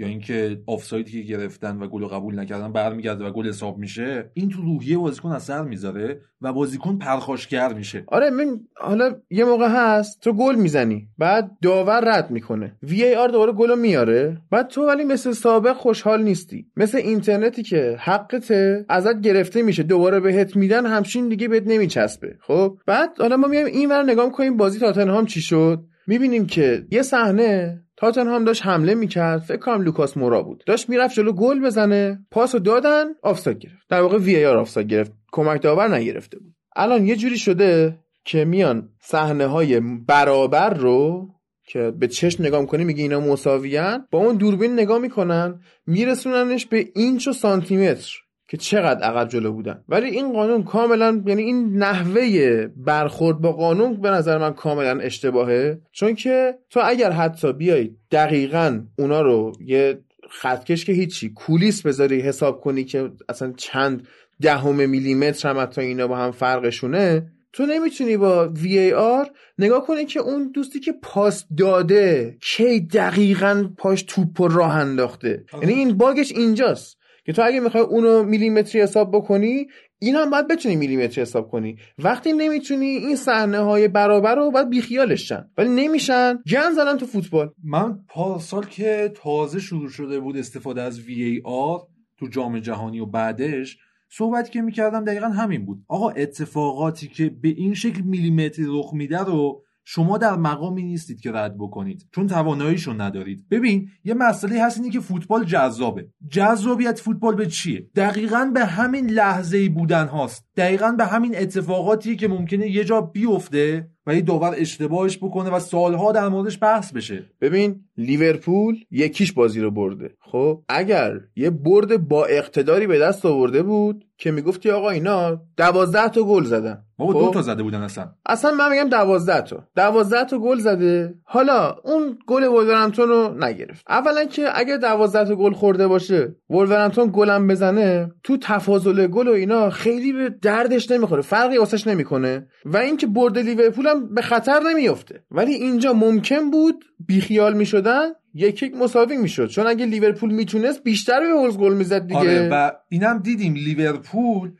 یا 0.02 0.07
اینکه 0.07 0.61
آفسایدی 0.68 1.11
که 1.11 1.38
گرفتن 1.38 1.78
و 1.78 1.88
گل 1.88 2.06
قبول 2.06 2.40
نکردن 2.40 2.72
برمیگرده 2.72 3.26
و 3.26 3.32
گل 3.32 3.48
حساب 3.48 3.78
میشه 3.78 4.32
این 4.34 4.49
تو 4.49 4.61
روحیه 4.61 4.98
بازیکن 4.98 5.30
اثر 5.30 5.64
می‌ذاره 5.64 6.22
و 6.41 6.53
بازیکن 6.53 6.98
پرخاشگر 6.98 7.73
میشه. 7.73 8.03
آره 8.07 8.30
من 8.30 8.60
حالا 8.76 9.15
یه 9.30 9.45
موقع 9.45 9.68
هست 9.69 10.22
تو 10.22 10.34
گل 10.34 10.56
می‌زنی 10.56 11.07
بعد 11.18 11.52
داور 11.61 12.18
رد 12.18 12.32
می‌کنه. 12.32 12.76
وی 12.84 13.03
ای 13.03 13.15
آر 13.15 13.28
دوباره 13.28 13.52
گل 13.52 13.80
میاره. 13.80 14.38
بعد 14.52 14.68
تو 14.68 14.88
ولی 14.88 15.03
مثل 15.03 15.32
سابق 15.32 15.73
خوشحال 15.73 16.23
نیستی. 16.23 16.65
مثل 16.78 16.98
اینترنتی 16.98 17.64
که 17.64 17.98
حقته 17.99 18.86
ازت 18.90 19.22
گرفته 19.22 19.61
میشه. 19.61 19.84
دوباره 19.84 20.19
بهت 20.19 20.56
میدن 20.56 20.86
همچین 20.86 21.30
دیگه 21.30 21.48
بهت 21.48 21.64
نمیچسبه. 21.68 22.36
خب؟ 22.41 22.78
بعد 22.88 23.10
حالا 23.19 23.38
ما 23.38 23.48
میایم 23.48 23.65
این 23.65 23.90
ور 23.90 24.03
نگاه 24.03 24.32
کنیم 24.32 24.57
بازی 24.57 24.80
تاتنهام 24.80 25.26
چی 25.26 25.41
شد؟ 25.41 25.84
می‌بینیم 26.07 26.45
که 26.45 26.86
یه 26.91 27.02
صحنه 27.02 27.82
تاتنهام 28.02 28.44
داشت 28.44 28.65
حمله 28.65 28.95
می‌کرد. 28.95 29.41
فکر 29.41 29.57
کنم 29.57 29.82
لوکاس 29.82 30.18
مورا 30.18 30.41
بود. 30.44 30.64
داشت 30.65 30.90
می‌رفت 30.90 31.15
جلو 31.15 31.32
گل 31.32 31.60
بزنه. 31.60 32.26
پاسو 32.32 32.60
دادن 32.60 33.06
آفساید 33.23 33.60
گرفت. 33.60 33.88
در 33.90 34.02
واقع 34.02 34.18
VAR 34.18 34.58
آفساید 34.57 34.88
گرفت. 34.88 35.11
کمک 35.32 35.61
داور 35.61 35.95
نگرفته 35.95 36.40
بود. 36.40 36.56
الان 36.76 37.06
یه 37.06 37.15
جوری 37.15 37.38
شده 37.38 37.99
که 38.26 38.45
میان 38.45 38.90
صحنه 39.02 39.45
های 39.45 39.80
برابر 40.07 40.73
رو 40.73 41.30
که 41.68 41.91
به 41.99 42.07
چشم 42.07 42.44
نگاه 42.44 42.61
می‌کنی 42.61 42.84
میگه 42.84 43.02
اینا 43.02 43.19
مساویان 43.19 44.07
با 44.11 44.19
اون 44.19 44.36
دوربین 44.36 44.73
نگاه 44.73 44.99
می‌کنن 44.99 45.60
میرسوننش 45.88 46.65
به 46.65 46.88
اینچ 46.95 47.28
و 47.28 47.34
سانتیمتر. 47.34 48.11
که 48.52 48.57
چقدر 48.57 49.03
عقب 49.03 49.30
جلو 49.30 49.52
بودن. 49.52 49.84
ولی 49.90 50.10
این 50.10 50.34
قانون 50.34 50.64
کاملا 50.64 51.23
یعنی 51.26 51.41
این 51.41 51.78
نحوه 51.78 52.68
برخورد 52.78 53.38
با 53.38 53.52
قانون 53.52 54.02
به 54.02 54.10
نظر 54.10 54.38
من 54.38 54.53
کاملا 54.53 54.99
اشتباهه. 54.99 55.82
چون 55.91 56.15
که 56.15 56.56
تو 56.69 56.80
اگر 56.84 57.11
حتی 57.11 57.53
بیای 57.53 57.91
دقیقا 58.11 58.82
اونا 58.99 59.22
رو 59.22 59.53
یه 59.65 59.99
خطکش 60.30 60.86
که 60.86 60.94
هیچی 60.94 61.30
کولیس 61.30 61.82
بذاری 61.82 62.22
حساب 62.22 62.61
کنی 62.61 62.84
که 62.84 63.11
اصلا 63.30 63.53
چند 63.57 64.07
دهم 64.41 64.90
میلیمتر 64.90 65.49
هم 65.49 65.60
حتی 65.60 65.82
اینا 65.82 66.07
با 66.07 66.18
هم 66.18 66.32
فرقشونه 66.32 67.32
تو 67.53 67.65
نمی‌تونی 67.65 68.18
با 68.18 68.48
وی 68.48 68.94
آر 68.94 69.32
نگاه 69.60 69.86
کنی 69.86 70.06
که 70.06 70.19
اون 70.19 70.52
دوستی 70.53 70.80
که 70.80 70.94
پاس 71.02 71.45
داده 71.57 72.38
کی 72.41 72.80
دقیقا 72.80 73.69
پاش 73.78 74.03
توپ 74.03 74.41
و 74.41 74.48
راه 74.48 74.76
انداخته. 74.76 75.44
یعنی 75.61 75.73
این 75.73 75.98
باگش 75.98 76.32
اینجاست. 76.32 77.01
که 77.26 77.34
تو 77.34 77.41
اگه 77.45 77.60
می‌خوای 77.60 77.84
اونو 77.84 78.23
میلیمتری 78.23 78.81
حساب 78.81 79.15
بکنی 79.15 79.68
این 79.99 80.15
هم 80.15 80.30
باید 80.30 80.48
بتونی 80.48 80.76
میلیمتری 80.76 81.22
حساب 81.22 81.52
کنی. 81.52 81.77
وقتی 81.99 82.34
نمی‌تونی 82.34 82.85
این 82.85 83.15
صحنه 83.15 83.60
های 83.60 83.88
برابر 83.88 84.35
رو 84.35 84.52
باید 84.52 84.69
بیخیالش 84.69 85.34
ولی 85.57 85.69
نمیشن. 85.69 86.39
گن 86.52 86.72
زدن 86.76 86.98
تو 86.98 87.06
فوتبال. 87.06 87.52
من 87.64 87.99
پارسال 88.07 88.65
که 88.65 89.14
تازه 89.15 89.60
شروع 89.60 89.89
شده 89.89 90.19
بود 90.19 90.38
استفاده 90.38 90.81
از 90.81 90.99
وی 90.99 91.41
آر 91.45 91.80
تو 92.19 92.27
جام 92.27 92.60
جهانی 92.60 92.99
و 92.99 93.06
بعدش 93.06 93.77
صحبتی 94.10 94.52
که 94.52 94.61
می‌کردم 94.61 95.06
دقیقا 95.06 95.27
همین 95.27 95.65
بود. 95.65 95.84
آقا 95.88 96.10
اتفاقاتی 96.10 97.07
که 97.07 97.30
به 97.41 97.49
این 97.49 97.73
شکل 97.73 98.02
میلیمتری 98.02 98.65
رخ 98.68 98.93
میده 98.93 99.19
رو 99.19 99.64
شما 99.84 100.18
در 100.18 100.36
مقامی 100.36 100.84
نیستید 100.84 101.22
که 101.22 101.32
رد 101.32 101.58
بکنید 101.58 102.08
چون 102.16 102.28
تواناییشو 102.28 102.94
ندارید. 102.94 103.45
ببین 103.52 103.90
یه 104.03 104.14
مسئله 104.14 104.64
هست 104.64 104.78
اینه 104.78 104.90
که 104.90 104.99
فوتبال 104.99 105.45
جذابه. 105.45 106.08
جذابیت 106.30 106.99
فوتبال 106.99 107.36
به 107.36 107.48
چیه؟ 107.48 107.88
دقیقا 107.95 108.52
به 108.53 108.66
همین 108.66 109.10
لحظه 109.10 109.58
ای 109.58 109.70
بودن 109.70 110.08
هاست. 110.08 110.45
دقیقا 110.58 110.91
به 110.91 111.06
همین 111.06 111.38
اتفاقاتی 111.38 112.16
که 112.16 112.28
ممکنه 112.28 112.72
یه 112.72 112.84
جا 112.84 113.02
بیفته 113.02 113.88
و 114.08 114.16
یه 114.16 114.22
داور 114.22 114.56
اشتباهش 114.58 115.18
بکنه 115.18 115.49
و 115.49 115.60
سالها 115.60 116.12
در 116.12 116.28
موردش 116.28 116.58
بحث 116.62 116.94
بشه. 116.94 117.26
ببین 117.41 117.84
لیورپول 117.98 118.76
یکیش 118.91 119.32
بازی 119.32 119.62
رو 119.62 119.72
برده. 119.72 120.16
خب 120.32 120.62
اگر 120.70 121.14
یه 121.36 121.49
برد 121.49 122.08
با 122.08 122.26
اقتداری 122.26 122.88
به 122.88 122.99
دست 122.99 123.26
آورده 123.26 123.64
بود 123.64 124.06
که 124.18 124.32
می‌گفتی 124.32 124.70
آقا 124.70 124.90
اینا 124.90 125.41
دوازده 125.58 126.10
تا 126.10 126.24
گل 126.24 126.44
زدن. 126.44 126.84
بابا 126.98 127.14
خب؟ 127.14 127.20
دو 127.20 127.32
تا 127.32 127.41
زده 127.41 127.64
بودن 127.64 127.82
اصلا. 127.82 128.10
اصلا 128.26 128.52
من 128.52 128.72
میگم 128.72 128.90
دوازده 128.90 129.41
تا. 129.41 129.64
دوازده 129.76 130.26
تا 130.26 130.40
گل 130.40 130.60
زده. 130.60 131.14
حالا 131.24 131.76
اون 131.84 132.20
گل 132.28 132.44
ولورهمپتون 132.44 133.10
رو 133.10 133.36
نگرفت. 133.40 133.86
اولا 133.90 134.26
که 134.26 134.60
اگر 134.60 134.78
دوازده 134.78 135.26
تا 135.26 135.36
گل 135.36 135.53
خورده 135.53 135.88
باشه 135.88 136.36
ولورهمپتون 136.49 137.10
گلم 137.14 137.48
بزنه 137.48 138.12
تو 138.24 138.38
تفاضل 138.38 139.08
گل 139.08 139.28
و 139.28 139.32
اینا 139.32 139.70
خیلی 139.70 140.14
به 140.14 140.30
دردش 140.41 140.91
نمی‌خوره. 140.91 141.22
فرقی 141.22 141.58
واسش 141.58 141.88
نمی‌کنه. 141.88 142.48
و 142.66 142.78
اینکه 142.78 143.08
برد 143.08 143.40
لیورپول 143.40 143.88
هم 143.88 144.14
به 144.14 144.22
خطر 144.22 144.60
نمیافته. 144.60 145.24
ولی 145.32 145.53
اینجا 145.53 145.94
ممکن 145.94 146.52
بود 146.52 146.86
بیخیال 147.08 147.53
می‌شدن. 147.53 148.08
یک 148.34 148.64
یک 148.64 148.74
مساوی 148.76 149.18
می‌شد 149.18 149.48
چون 149.48 149.68
اگه 149.68 149.86
لیورپول 149.86 150.34
می‌تونست 150.34 150.84
بیشتر 150.84 151.20
به 151.20 151.28
هولز 151.28 151.58
گل 151.58 151.74
می‌زد 151.74 152.08
دیگه 152.08 152.20
آره 152.20 152.49
و 152.52 152.72
اینم 152.90 153.20
دیدیم 153.20 153.53
لیورپول 153.53 154.52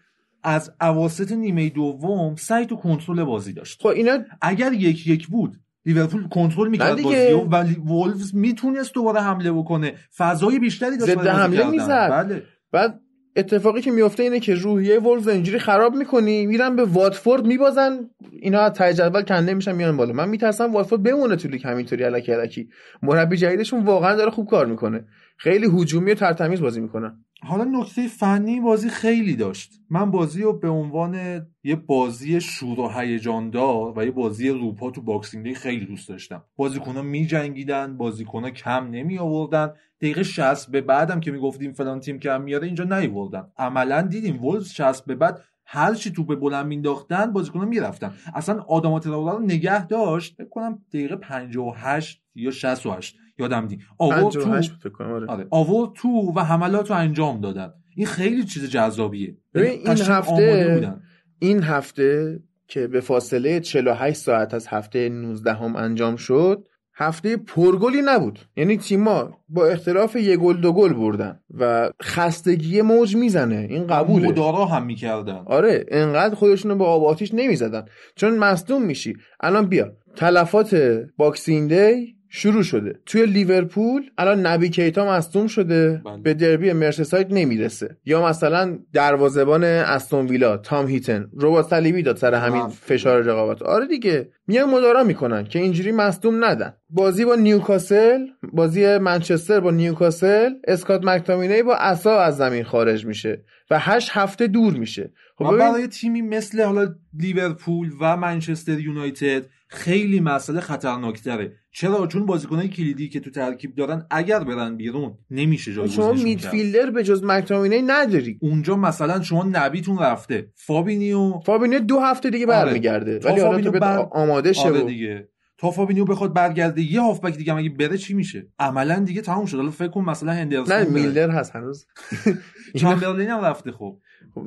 از 0.44 0.72
اواسط 0.82 1.32
نیمه 1.32 1.70
دوم 1.70 2.36
سعی 2.36 2.66
تو 2.66 2.76
کنترل 2.76 3.24
بازی 3.24 3.54
داشت 3.54 3.82
خب 3.82 3.88
اینا 3.88 4.18
اگر 4.42 4.74
یک 4.74 5.08
یک 5.08 5.28
بود 5.28 5.58
لیورپول 5.86 6.28
کنترل 6.28 6.70
می‌کرد. 6.70 7.02
بازی 7.02 7.32
و 7.32 7.40
ولی 7.40 7.76
وولفز 7.76 8.36
می‌تونست 8.36 8.94
دوباره 8.94 9.22
حمله 9.22 9.52
بکنه 9.52 9.94
فضای 10.18 10.60
بیشتری 10.60 10.98
داشت 10.98 11.12
ضد 11.12 11.28
حمله. 11.28 11.70
می‌زد. 11.70 12.10
بله 12.10 12.44
بعد 12.72 13.00
اتفاقی 13.36 13.82
که 13.82 13.92
میفته 13.92 14.24
اینه 14.24 14.40
که 14.40 14.56
روحیه 14.56 15.00
ولز 15.00 15.28
اینجوری 15.28 15.60
خراب 15.60 15.96
می‌کنی 15.96 16.46
میرن 16.46 16.76
به 16.76 16.86
واتفورد 16.86 17.46
میبازن 17.46 18.10
اینا 18.32 18.60
از 18.60 18.74
ته 18.74 18.94
جدول 18.94 19.22
کنده 19.22 19.54
میشن 19.54 19.76
میان 19.76 19.98
بالا. 19.98 20.14
من 20.14 20.30
میترسم 20.30 20.74
واتفورد 20.74 21.04
بمونه 21.04 21.36
تو 21.36 21.48
لیگ 21.48 21.68
همینطوری 21.68 22.04
الکی 22.04 22.32
الکی. 22.34 22.70
مربی 23.02 23.38
جدیدشون 23.38 23.84
واقعا 23.84 24.16
داره 24.16 24.32
خوب 24.32 24.50
کار 24.50 24.66
می‌کنه. 24.66 25.06
خیلی 25.38 25.66
هجومی 25.66 26.12
و 26.12 26.16
ترتمیز 26.16 26.62
بازی 26.62 26.82
می‌کنن 26.82 27.26
حالا 27.44 27.64
نکته 27.64 28.08
فنی 28.08 28.60
بازی 28.60 28.90
خیلی 28.90 29.36
داشت. 29.36 29.72
من 29.90 30.12
بازی 30.12 30.42
رو 30.42 30.60
به 30.60 30.70
عنوان 30.70 31.46
یه 31.64 31.76
بازی 31.76 32.42
شور 32.42 32.80
و 32.80 32.90
هیجان 32.90 33.50
دار 33.50 34.00
و 34.00 34.06
یه 34.06 34.12
بازی 34.12 34.50
روپا 34.50 34.92
تو 34.92 35.02
Boxing 35.02 35.44
Day 35.44 35.56
خیلی 35.56 35.86
دوست 35.86 36.10
داشتم. 36.10 36.44
بازیکن‌ها 36.56 37.02
میجنگیدن 37.02 37.98
بازیکن‌ها 37.98 38.50
کم 38.50 38.88
نمی 38.92 39.18
آوردن 39.18 39.74
دقیقه 40.02 40.24
60 40.24 40.72
به 40.72 40.82
بعدم 40.82 41.20
که 41.20 41.32
می‌گفتیم 41.32 41.74
فلان 41.74 42.00
تیم 42.00 42.20
کم 42.20 42.42
میاره 42.42 42.66
اینجا 42.66 42.84
نیوردن. 42.84 43.48
عملا 43.58 44.02
دیدیم 44.02 44.46
وولوز 44.46 44.70
60 44.72 45.06
به 45.06 45.16
بعد 45.16 45.42
هر 45.66 45.94
چی 45.94 46.12
توپ 46.12 46.36
بلند 46.40 46.66
مینداختن 46.66 47.26
بازیکن‌ها 47.34 47.66
می‌رفتن. 47.66 48.14
اصلا 48.36 48.60
تراوره 49.00 49.38
رو 49.38 49.40
نگه 49.40 49.88
داشت 49.88 50.36
فکر 50.38 50.50
کنم 50.50 50.80
دقیقه 50.94 51.16
58 51.16 52.22
یا 52.36 52.52
68 52.52 53.16
یادم 53.40 53.68
دی 53.68 53.80
آورد 53.98 54.30
تو. 54.30 54.40
58 54.40 54.72
بود 54.72 54.80
فکر 54.80 54.90
کنم 54.90 55.12
آره. 55.12 55.28
آره 55.28 55.48
آورد 55.50 55.94
تو 55.94 56.34
و 56.36 56.40
حملات 56.40 56.90
رو 56.90 56.96
انجام 56.96 57.42
دادن. 57.42 57.74
این 57.96 58.08
خیلی 58.08 58.44
چیز 58.44 58.70
جذابیه. 58.70 59.38
یعنی 59.56 59.68
این 59.68 59.88
هفته- 59.88 60.74
بودن. 60.74 61.02
این 61.40 61.64
هفته 61.64 62.40
که 62.68 62.88
به 62.88 63.00
فاصله 63.02 63.60
48 63.60 64.18
ساعت 64.18 64.54
از 64.54 64.68
هفته 64.68 65.10
19 65.10 65.54
هم 65.54 65.76
انجام 65.76 66.16
شد 66.16 66.68
هفته 67.02 67.38
پرگلی 67.38 68.02
نبود. 68.06 68.40
یعنی 68.58 68.78
تیما 68.78 69.38
با 69.50 69.66
اختلاف 69.66 70.16
یه 70.16 70.38
گل 70.38 70.62
دو 70.62 70.74
گل 70.74 70.94
بردن 70.94 71.40
و 71.60 71.90
خستگی 72.04 72.82
موج 72.82 73.16
می‌زنه. 73.16 73.68
این 73.70 73.88
قبوله. 73.88 74.28
مدارا 74.28 74.66
هم 74.66 74.86
می‌کردن. 74.86 75.44
آره 75.46 75.86
انقدر 75.88 76.36
خودشونو 76.36 76.76
به 76.76 76.86
آب 76.86 77.04
آتیش 77.04 77.34
نمی‌زدن. 77.34 77.86
چون 78.16 78.38
مصدوم 78.38 78.82
میشی. 78.82 79.14
الان 79.40 79.66
بیا. 79.66 79.92
تلفات 80.16 80.76
Boxing 81.18 81.74
Day 81.74 82.16
شروع 82.34 82.64
شده. 82.64 83.00
توی 83.06 83.26
لیورپول 83.26 84.10
الان 84.18 84.46
نبی 84.46 84.70
کیتا 84.70 85.06
مصدوم 85.06 85.48
شده. 85.48 86.02
بله. 86.06 86.18
به 86.18 86.34
دربی 86.34 86.74
مرسساید 86.74 87.28
نمی‌رسه. 87.30 87.98
یا 88.06 88.26
مثلا 88.26 88.80
دروازبان 88.94 89.64
استون 89.64 90.28
ویلا 90.28 90.58
تام 90.58 90.88
هیتن. 90.88 91.30
رباط 91.42 91.68
صلیبی 91.70 92.04
داد 92.04 92.18
سر 92.18 92.34
همین 92.34 92.62
آه. 92.62 92.70
فشار 92.70 93.22
رقابت. 93.22 93.62
آره 93.62 93.88
دیگه. 93.88 94.30
میان 94.48 94.70
مدارا 94.70 95.04
می‌کنن 95.04 95.44
که 95.44 95.60
اینجوری 95.60 95.92
مصدوم 95.92 96.46
ندن. 96.46 96.74
بازی 96.90 97.26
با 97.26 97.36
نیوکاسل 97.36 98.20
بازی 98.54 98.98
منچستر 98.98 99.60
با 99.60 99.72
نیوکاسل 99.72 100.50
اسکات 100.68 101.04
مکتامینی 101.04 101.64
با 101.64 101.76
عصا 101.76 102.20
از 102.20 102.38
زمین 102.38 102.64
خارج 102.64 103.06
میشه 103.06 103.44
و 103.72 103.80
هشت 103.80 104.10
هفته 104.12 104.48
دور 104.48 104.74
میشه. 104.74 105.14
خب 105.38 105.46
ببین 105.46 105.58
برای 105.58 105.88
تیمی 105.88 106.22
مثل 106.22 106.64
حالا 106.64 106.96
لیورپول 107.20 107.92
و 108.02 108.18
منچستر 108.18 108.80
یونایتد 108.80 109.46
خیلی 109.68 110.20
مسئله 110.20 110.60
خطرناکتره. 110.60 111.61
چرا 111.74 112.08
چون 112.08 112.26
بازیکنهای 112.26 112.68
کلیدی 112.68 113.10
که 113.10 113.20
تو 113.20 113.30
ترکیب 113.30 113.76
دارن 113.76 114.06
اگر 114.10 114.44
برن 114.44 114.78
بیرون 114.78 115.18
نمیشه 115.32 115.72
شما 115.74 115.88
جایگزینشون 115.88 116.16
کرد. 116.16 116.24
midfielder 116.24 116.90
به 116.92 117.04
جز 117.04 117.24
مکتامینی 117.24 117.82
نداری. 117.82 118.38
اونجا 118.42 118.76
مثلا 118.76 119.22
شما 119.22 119.44
نبیتون 119.52 120.00
رفته 120.00 120.50
فابینیو 120.56 121.40
فابینه 121.46 121.80
دو 121.80 122.00
هفته 122.00 122.30
دیگه 122.30 122.46
آره. 122.46 122.66
برمیگرده. 122.66 123.20
تا 123.20 123.30
ولی 123.32 123.42
حالا 123.42 123.62
تو 123.62 123.72
بر- 123.72 124.08
آماده 124.12 124.54
شه 124.54 124.68
آره 124.68 124.82
دیگه. 124.84 125.28
تا 125.58 125.72
فابینیو 125.72 126.06
بخواد 126.06 126.34
برگرده 126.34 126.82
یه 126.82 127.02
هافبک 127.02 127.38
دیگه 127.38 127.52
هم 127.54 127.58
اگه 127.60 127.70
بره 127.70 127.98
چی 127.98 128.14
میشه؟ 128.14 128.48
عملا 128.60 129.00
دیگه 129.00 129.22
تموم 129.22 129.46
شد. 129.46 129.58
حالا 129.58 129.70
فکر 129.72 129.88
کن 129.88 130.02
مثلا 130.06 130.32
هندرسون 130.34 130.76
نه. 130.78 130.84
میلنر 130.90 131.30
هست 131.30 131.56
هنوز. 131.56 131.86
چمبرلین 132.80 133.30
هم 133.30 133.42
رفته 133.46 133.72
خب. 133.72 133.98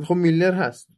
خب 0.05 0.15
میلنر 0.15 0.55
هست. 0.55 0.89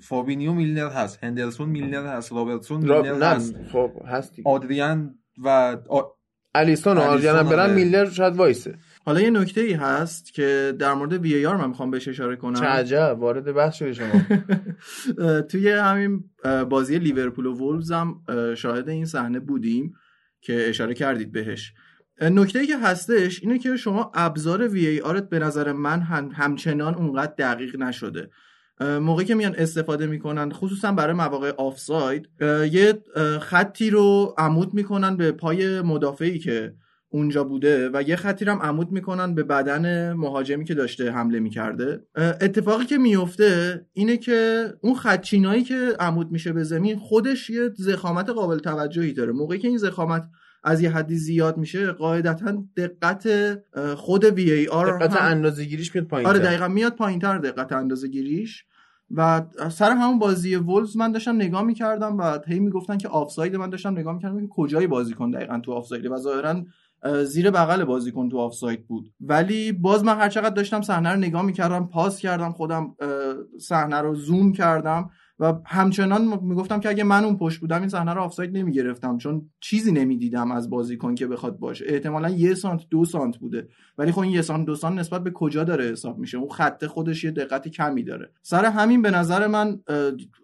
فابینیو 0.00 0.52
میلنر 0.52 0.88
هست. 0.90 1.24
هندرسون 1.24 1.68
میلنر 1.68 2.06
هست. 2.16 2.32
رابرتسون 2.32 2.84
نه 2.84 3.26
هست. 3.26 3.54
خب 3.72 3.90
هست 4.06 4.34
آدریان 4.44 5.14
و 5.38 5.76
آ... 5.88 6.00
الیسون 6.54 6.98
و 6.98 7.00
آدریان 7.00 7.36
هم 7.38 7.48
برن 7.48 7.60
آره. 7.60 7.74
میلنر 7.74 8.10
شاید 8.10 8.36
وایسه. 8.36 8.74
حالا 9.06 9.20
یه 9.20 9.30
نکته 9.30 9.60
ای 9.60 9.72
هست 9.72 10.34
که 10.34 10.74
در 10.78 10.94
مورد 10.94 11.12
VAR 11.12 11.56
من 11.56 11.68
می‌خوام 11.68 11.90
بهش 11.90 12.08
اشاره 12.08 12.36
کنم. 12.36 12.60
چه 12.60 12.64
عجب 12.64 13.16
وارد 13.18 13.52
بحث 13.52 13.74
شدی 13.74 13.94
شما. 13.94 14.22
توی 15.50 15.70
همین 15.70 16.24
بازی 16.68 16.98
لیورپول 16.98 17.46
و 17.46 17.54
وولفز 17.54 17.92
هم 17.92 18.20
اه، 18.28 18.54
شاهد 18.54 18.88
این 18.88 19.04
صحنه 19.04 19.40
بودیم 19.40 19.94
که 20.40 20.68
اشاره 20.68 20.94
کردید 20.94 21.32
بهش. 21.32 21.72
نکته 22.20 22.58
ای 22.58 22.66
که 22.66 22.78
هستش 22.78 23.42
اینه 23.42 23.58
که 23.58 23.76
شما 23.76 24.12
ابزار 24.14 24.68
وی 24.68 24.86
ای 24.86 25.00
آرت 25.00 25.28
به 25.28 25.38
نظر 25.38 25.72
من 25.72 26.00
هم 26.00 26.30
همچنان 26.34 26.94
اونقدر 26.94 27.32
دقیق 27.38 27.76
نشده. 27.76 28.30
موقعی 28.80 29.24
که 29.24 29.34
میان 29.34 29.54
استفاده 29.58 30.06
می‌کنن 30.06 30.50
خصوصا 30.50 30.92
برای 30.92 31.14
مواقع 31.14 31.50
آفساید 31.50 32.28
یه 32.72 33.02
خطی 33.40 33.90
رو 33.90 34.34
عمود 34.38 34.74
می‌کنن 34.74 35.16
به 35.16 35.32
پای 35.32 35.80
مدافعی 35.80 36.38
که 36.38 36.74
اونجا 37.08 37.44
بوده 37.44 37.90
و 37.92 38.02
یه 38.02 38.16
خطی 38.16 38.44
هم 38.44 38.58
عمود 38.58 38.92
می‌کنن 38.92 39.34
به 39.34 39.42
بدن 39.42 40.12
مهاجمی 40.12 40.64
که 40.64 40.74
داشته 40.74 41.10
حمله 41.10 41.40
می‌کرده. 41.40 42.00
اتفاقی 42.16 42.84
که 42.84 42.98
میفته 42.98 43.86
اینه 43.92 44.16
که 44.16 44.68
اون 44.80 44.94
خدچینایی 44.94 45.62
که 45.62 45.92
عمود 46.00 46.30
میشه 46.30 46.52
به 46.52 46.64
زمین 46.64 46.98
خودش 46.98 47.50
یه 47.50 47.70
زخامت 47.76 48.28
قابل 48.28 48.58
توجهی 48.58 49.12
داره. 49.12 49.32
موقعی 49.32 49.58
که 49.58 49.68
این 49.68 49.78
زخامت 49.78 50.28
از 50.64 50.80
یه 50.80 50.90
حدی 50.90 51.16
زیاد 51.16 51.56
میشه 51.56 51.92
قاعدتا 51.92 52.64
دقت 52.76 53.28
خود 53.94 54.24
VAR 54.24 54.98
دقت 54.98 55.22
اندازه 55.22 55.64
گیریش 55.64 55.94
میاد 55.94 56.06
پایین 56.06 56.28
آره 56.28 56.38
دقیقا 56.38 56.68
میاد 56.68 56.96
پایین 56.96 57.18
تر 57.18 57.38
دقت 57.38 57.72
اندازه 57.72 58.08
گیریش 58.08 58.64
و 59.10 59.42
سر 59.70 59.90
همون 59.90 60.18
بازی 60.18 60.56
وولوز 60.56 60.96
من 60.96 61.12
داشتم 61.12 61.36
نگاه 61.36 61.62
می‌کردم 61.62 62.18
و 62.18 62.38
هی 62.46 62.60
می‌گفتن 62.60 62.98
که 62.98 63.08
آفساید 63.08 63.56
من 63.56 63.70
داشتم 63.70 63.92
نگاه 63.92 64.14
می‌کردم 64.14 64.40
که 64.40 64.48
کجای 64.56 64.86
بازیکن 64.86 65.30
دقیقا 65.30 65.58
تو 65.58 65.72
آفساید 65.72 66.06
و 66.06 66.16
ظاهرا 66.16 66.64
زیر 67.24 67.50
بغل 67.50 67.84
بازیکن 67.84 68.28
تو 68.28 68.38
آفساید 68.38 68.86
بود. 68.86 69.12
ولی 69.20 69.72
باز 69.72 70.04
من 70.04 70.18
هر 70.18 70.28
چقدر 70.28 70.54
داشتم 70.54 70.82
صحنه 70.82 71.10
رو 71.10 71.16
نگاه 71.16 71.42
می‌کردم 71.42 71.86
pause 71.86 72.18
کردم 72.18 72.52
خودم 72.52 72.96
صحنه 73.60 74.00
رو 74.00 74.14
زوم 74.14 74.52
کردم. 74.52 75.10
و 75.38 75.54
همچنان 75.66 76.38
می‌گفتم 76.42 76.80
که 76.80 76.88
اگه 76.88 77.04
من 77.04 77.24
اون 77.24 77.36
پشت 77.36 77.60
بودم 77.60 77.80
این 77.80 77.88
صحنه 77.88 78.12
رو 78.12 78.20
آفساید 78.20 78.56
نمی‌گرفتم 78.56 79.18
چون 79.18 79.50
چیزی 79.60 79.92
نمی‌دیدم 79.92 80.52
از 80.52 80.70
بازیکن 80.70 81.14
که 81.14 81.26
بخواد 81.26 81.58
باشه. 81.58 81.84
احتمالا 81.88 82.28
یه 82.28 82.54
سانت 82.54 82.80
دو 82.90 83.04
سانت 83.04 83.36
بوده. 83.36 83.68
ولی 83.98 84.12
خب 84.12 84.20
این 84.20 84.32
یه 84.32 84.42
سانت 84.42 84.66
دو 84.66 84.74
سانت 84.74 84.98
نسبت 84.98 85.24
به 85.24 85.30
کجا 85.30 85.64
داره 85.64 85.84
حساب 85.84 86.18
میشه؟ 86.18 86.38
اون 86.38 86.48
خط 86.48 86.86
خودش 86.86 87.24
یه 87.24 87.30
دقت 87.30 87.68
کمی 87.68 88.02
داره. 88.02 88.30
سر 88.42 88.64
همین 88.64 89.02
به 89.02 89.10
نظر 89.10 89.46
من 89.46 89.80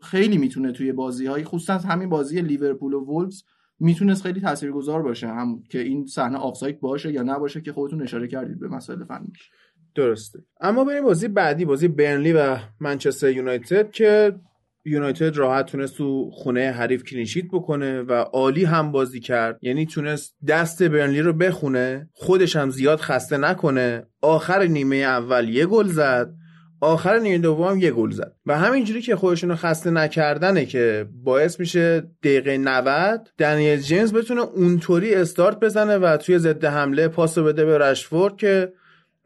خیلی 0.03 0.39
می‌تونه 0.39 0.73
توی 0.73 0.93
بازی 0.93 1.27
های 1.27 1.45
خصوصا 1.45 1.79
همین 1.79 2.09
بازی 2.09 2.41
لیورپول 2.41 2.95
و 2.95 3.05
وولز 3.05 3.43
می‌تونست 3.79 4.23
خیلی 4.23 4.41
تاثیرگذار 4.41 5.03
باشه 5.03 5.29
هم 5.29 5.62
که 5.71 5.81
این 5.81 6.07
صحنه 6.07 6.39
آفساید 6.39 6.81
باشه 6.81 7.12
یا 7.12 7.23
نباشه 7.23 7.61
که 7.61 7.73
خودتون 7.73 8.03
اشاره 8.03 8.29
کردید 8.29 8.61
به 8.61 8.69
مسائل 8.69 9.05
فنیش 9.05 9.51
درسته. 9.95 10.39
اما 10.61 10.85
بریم 10.85 11.05
بازی 11.05 11.29
بعدی 11.29 11.65
بازی 11.65 11.89
برنلی 11.89 12.33
و 12.33 12.57
منچستر 12.81 13.31
یونایتد 13.31 13.91
که 13.91 14.41
یونایتد 14.85 15.36
راحت 15.36 15.66
تونست 15.66 15.97
تو 15.97 16.31
خونه 16.31 16.70
حریف 16.70 17.02
clean 17.03 17.24
sheet 17.24 17.45
بکنه 17.52 18.02
و 18.02 18.12
عالی 18.12 18.65
هم 18.65 18.93
بازی 18.93 19.20
کرد. 19.20 19.59
یعنی 19.62 19.86
تونست 19.86 20.36
دست 20.48 20.82
برنلی 20.82 21.20
رو 21.20 21.32
بخونه 21.32 22.09
خودش 22.12 22.57
هم 22.57 22.70
زیاد 22.70 23.01
خسته 23.01 23.36
نکنه. 23.36 24.07
آخر 24.23 24.62
نیمه 24.62 24.97
اول 24.97 25.48
یه 25.48 25.66
گل 25.66 25.86
زد 25.86 26.35
آخر 26.81 27.19
نیمه 27.19 27.39
دوم 27.39 27.78
یه 27.78 27.90
گل 27.90 28.11
زد. 28.11 28.35
و 28.47 28.59
همینجوری 28.59 29.02
که 29.02 29.16
خودشونو 29.16 29.57
خسته 29.57 29.90
نکردنه 29.90 30.66
که 30.66 31.07
باعث 31.24 31.61
میشه 31.61 32.02
دقیقه 32.23 32.59
90 32.59 33.28
دنیل 33.39 33.81
جیمز 33.81 34.12
بتونه 34.12 34.40
اونطوری 34.40 35.15
استارت 35.15 35.61
بزنه 35.61 35.98
و 35.98 36.16
توی 36.16 36.39
ضد 36.39 36.65
حمله 36.65 37.09
پاس 37.09 37.39
بده 37.39 37.65
به 37.65 37.78
رشفورد 37.78 38.36
که 38.36 38.73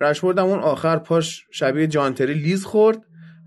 رشفورد 0.01 0.39
هم 0.39 0.45
اون 0.45 0.61
آخر 0.61 0.97
پاش 0.97 1.47
شبیه 1.51 1.87
جانتری 1.87 2.35
لیز 2.35 2.65
خورد 2.65 2.99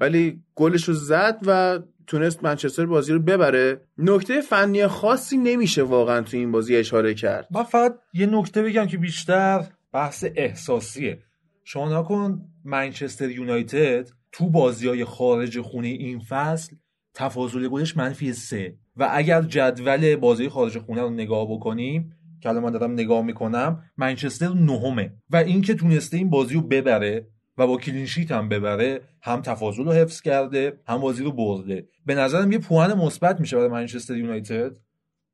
ولی 0.01 0.43
گلش 0.55 0.83
رو 0.83 0.93
زد 0.93 1.39
و 1.45 1.79
تونست 2.07 2.43
منچستر 2.43 2.85
بازی 2.85 3.13
رو 3.13 3.19
ببره. 3.19 3.81
نکته 3.97 4.41
فنی 4.41 4.87
خاصی 4.87 5.37
نمیشه 5.37 5.83
واقعا 5.83 6.21
تو 6.21 6.37
این 6.37 6.51
بازی 6.51 6.75
اشاره 6.75 7.13
کرد. 7.13 7.47
من 7.51 7.63
فقط 7.63 7.95
یه 8.13 8.25
نکته 8.25 8.63
بگم 8.63 8.85
که 8.85 8.97
بیشتر 8.97 9.65
بحث 9.93 10.25
احساسیه. 10.35 11.19
شما 11.63 11.99
نکن 11.99 12.41
منچستر 12.65 13.29
یونایتد 13.29 14.09
تو 14.31 14.49
بازی 14.49 14.87
های 14.87 15.05
خارج 15.05 15.61
خونه 15.61 15.87
این 15.87 16.19
فصل 16.19 16.75
تفاضل 17.13 17.67
گلش 17.67 17.97
منفی 17.97 18.33
سه. 18.33 18.75
و 18.97 19.09
اگر 19.11 19.41
جدول 19.41 20.15
بازی 20.15 20.49
خارج 20.49 20.77
خونه 20.77 21.01
رو 21.01 21.09
نگاه 21.09 21.51
بکنیم 21.51 22.13
که 22.41 22.49
الان 22.49 22.63
من 22.63 22.71
دارم 22.71 22.91
نگاه 22.91 23.21
می‌کنم 23.21 23.83
منچستر 23.97 24.49
نهمه. 24.49 25.13
و 25.29 25.35
اینکه 25.35 25.73
تونسته 25.73 26.17
این 26.17 26.29
بازی 26.29 26.53
رو 26.53 26.61
ببره 26.61 27.27
و 27.57 27.67
با 27.67 27.77
کلینشیت 27.77 28.31
هم 28.31 28.49
ببره 28.49 29.01
هم 29.21 29.41
تفاضل 29.41 29.83
رو 29.83 29.91
حفظ 29.91 30.21
کرده 30.21 30.79
هم 30.87 30.97
بازی 30.97 31.23
رو 31.23 31.31
برده. 31.31 31.87
به 32.05 32.15
نظرم 32.15 32.51
یه 32.51 32.57
پوان 32.57 32.93
مثبت 32.93 33.39
میشه 33.39 33.55
برای 33.55 33.69
منچستر 33.69 34.17
یونایتد. 34.17 34.77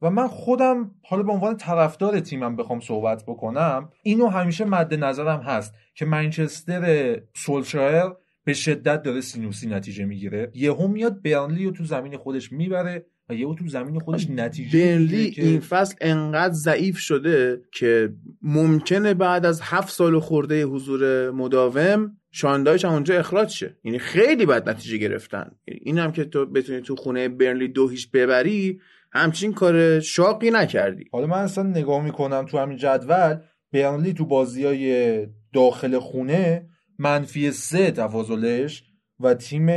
و 0.01 0.09
من 0.09 0.27
خودم 0.27 0.91
حالا 1.03 1.23
به 1.23 1.31
عنوان 1.31 1.57
طرفدار 1.57 2.19
تیمم 2.19 2.55
بخوام 2.55 2.79
صحبت 2.79 3.23
بکنم 3.27 3.89
اینو 4.03 4.27
همیشه 4.27 4.65
مد 4.65 4.93
نظرم 4.93 5.39
هست 5.39 5.73
که 5.95 6.05
منچستر 6.05 7.15
سولشایر 7.33 8.03
به 8.43 8.53
شدت 8.53 9.03
داره 9.03 9.21
سینوسی 9.21 9.67
نتیجه 9.67 10.05
می‌گیره. 10.05 10.51
یهو 10.53 10.87
میاد 10.87 11.21
برنلی 11.21 11.65
رو 11.65 11.71
تو 11.71 11.85
زمین 11.85 12.17
خودش 12.17 12.51
می‌بره. 12.51 13.05
و 13.29 13.33
یهو 13.33 13.55
تو 13.55 13.67
زمین 13.67 13.99
خودش 13.99 14.29
نتیجه 14.29 14.79
برنلی 14.79 15.31
که... 15.31 15.43
این 15.43 15.59
فصل 15.59 15.95
انقدر 16.01 16.53
ضعیف 16.53 16.97
شده 16.97 17.61
که 17.73 18.13
ممکنه 18.41 19.13
بعد 19.13 19.45
از 19.45 19.61
هفت 19.63 19.93
سال 19.93 20.19
خورده 20.19 20.65
حضور 20.65 21.31
مداوم 21.31 22.17
شاندایش 22.31 22.85
هم 22.85 22.91
اونجا 22.91 23.19
اخراج 23.19 23.49
شه. 23.49 23.77
یعنی 23.83 23.99
خیلی 23.99 24.45
بد 24.45 24.69
نتیجه 24.69 24.97
گرفتن. 24.97 25.51
این 25.65 25.97
هم 25.97 26.11
که 26.11 26.25
تو 26.25 26.45
بتونی 26.45 26.81
تو 26.81 26.95
خونه 26.95 27.29
برنلی 27.29 27.67
دو 27.67 27.89
هیچ 27.89 28.11
ببری 28.11 28.79
همچین 29.11 29.53
کار 29.53 29.99
شاقی 29.99 30.51
نکردی. 30.51 31.05
حالا 31.11 31.27
من 31.27 31.37
اصلا 31.37 31.63
نگاه 31.63 32.03
می‌کنم 32.03 32.45
تو 32.45 32.57
همین 32.57 32.77
جدول 32.77 33.35
برنلی 33.73 34.13
تو 34.13 34.25
بازی 34.25 34.65
های 34.65 35.27
داخل 35.53 35.99
خونه 35.99 36.69
منفی 36.99 37.51
سه 37.51 37.91
تفاضلش 37.91 38.83
و 39.19 39.33
تیم 39.33 39.67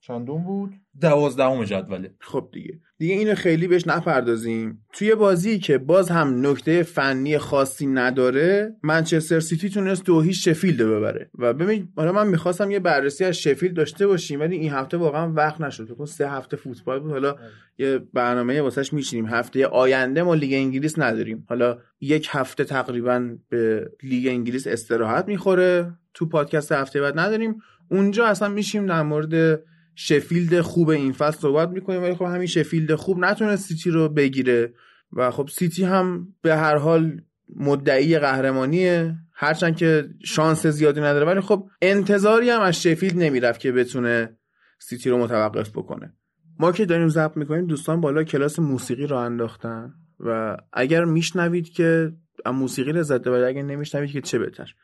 چندون 0.00 0.44
بود؟ 0.44 0.74
دوازدهم 1.00 1.64
جدوله. 1.64 2.14
خب 2.20 2.48
دیگه. 2.52 2.80
دیگه 2.98 3.14
اینو 3.14 3.34
خیلی 3.34 3.68
بهش 3.68 3.86
نپردازیم. 3.86 4.84
توی 4.92 5.14
بازی 5.14 5.58
که 5.58 5.78
باز 5.78 6.10
هم 6.10 6.46
نکته 6.46 6.82
فنی 6.82 7.38
خاصی 7.38 7.86
نداره 7.86 8.76
منچستر 8.82 9.40
سیتی 9.40 9.70
تونست 9.70 10.04
دو 10.04 10.20
هیچ 10.20 10.48
شفیلد 10.48 10.82
ببره. 10.82 11.30
و 11.38 11.52
ببین 11.52 11.88
حالا 11.96 12.12
من 12.12 12.26
می‌خواستم 12.26 12.70
یه 12.70 12.78
بررسی 12.78 13.24
از 13.24 13.38
شفیلد 13.38 13.74
داشته 13.74 14.06
باشیم 14.06 14.40
ولی 14.40 14.56
این 14.56 14.72
هفته 14.72 14.96
واقعا 14.96 15.32
وقت 15.32 15.60
نشد. 15.60 15.96
چون 15.96 16.06
سه 16.06 16.30
هفته 16.30 16.56
فوتبال 16.56 17.00
بود. 17.00 17.10
حالا 17.10 17.36
یه 17.78 17.98
برنامه 18.12 18.62
واسش 18.62 18.92
میچینیم. 18.92 19.26
هفته 19.26 19.66
آینده 19.66 20.22
ما 20.22 20.34
لیگ 20.34 20.52
انگلیس 20.52 20.98
نداریم. 20.98 21.46
حالا 21.48 21.78
یک 22.00 22.28
هفته 22.30 22.64
تقریبا 22.64 23.36
به 23.48 23.90
لیگ 24.02 24.28
انگلیس 24.28 24.66
استراحت 24.66 25.28
می‌خوره. 25.28 25.92
تو 26.14 26.28
پادکست 26.28 26.72
هفته 26.72 27.00
بعد 27.00 27.18
نداریم. 27.18 27.56
اونجا 27.90 28.26
اصلا 28.26 28.48
میشینیم 28.48 28.86
در 28.86 29.02
مورد 29.02 29.62
شفیلد 30.00 30.60
خوب 30.60 30.88
این 30.88 31.12
فصل 31.12 31.38
صحبت 31.38 31.68
می‌کنیم 31.68 32.02
ولی 32.02 32.14
خب 32.14 32.24
همین 32.24 32.46
شفیلد 32.46 32.94
خوب 32.94 33.18
نتونست 33.18 33.68
سیتی 33.68 33.90
رو 33.90 34.08
بگیره. 34.08 34.72
و 35.12 35.30
خب 35.30 35.48
سیتی 35.52 35.84
هم 35.84 36.28
به 36.42 36.56
هر 36.56 36.76
حال 36.76 37.20
مدعی 37.56 38.18
قهرمانیه. 38.18 39.14
هرچند 39.32 39.76
که 39.76 40.08
شانس 40.24 40.66
زیادی 40.66 41.00
نداره 41.00 41.26
ولی 41.26 41.40
خب 41.40 41.68
انتظاری 41.82 42.50
هم 42.50 42.60
از 42.60 42.82
شفیلد 42.82 43.18
نمی‌رفت 43.18 43.60
که 43.60 43.72
بتونه 43.72 44.36
سیتی 44.78 45.10
رو 45.10 45.18
متوقف 45.18 45.70
بکنه. 45.70 46.14
ما 46.58 46.72
که 46.72 46.86
داریم 46.86 47.08
ضبط 47.08 47.36
می‌کنیم 47.36 47.66
دوستان 47.66 48.00
بالا 48.00 48.24
کلاس 48.24 48.58
موسیقی 48.58 49.06
رو 49.06 49.16
انداختن 49.16 49.94
و 50.20 50.56
اگر 50.72 51.04
میشنوید 51.04 51.68
که 51.68 52.12
موسیقی 52.46 52.92
لذت 52.92 53.20
ببرید 53.20 53.44
اگر 53.44 53.62
نمیشنوید 53.62 54.10
که 54.10 54.20
چه 54.20 54.38
بهتر. 54.38 54.74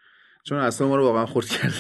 چون 0.45 0.59
اصلا 0.59 0.89
ما 0.89 0.97
رو 0.97 1.05
واقعا 1.05 1.27
خورد 1.27 1.47
کرده. 1.47 1.75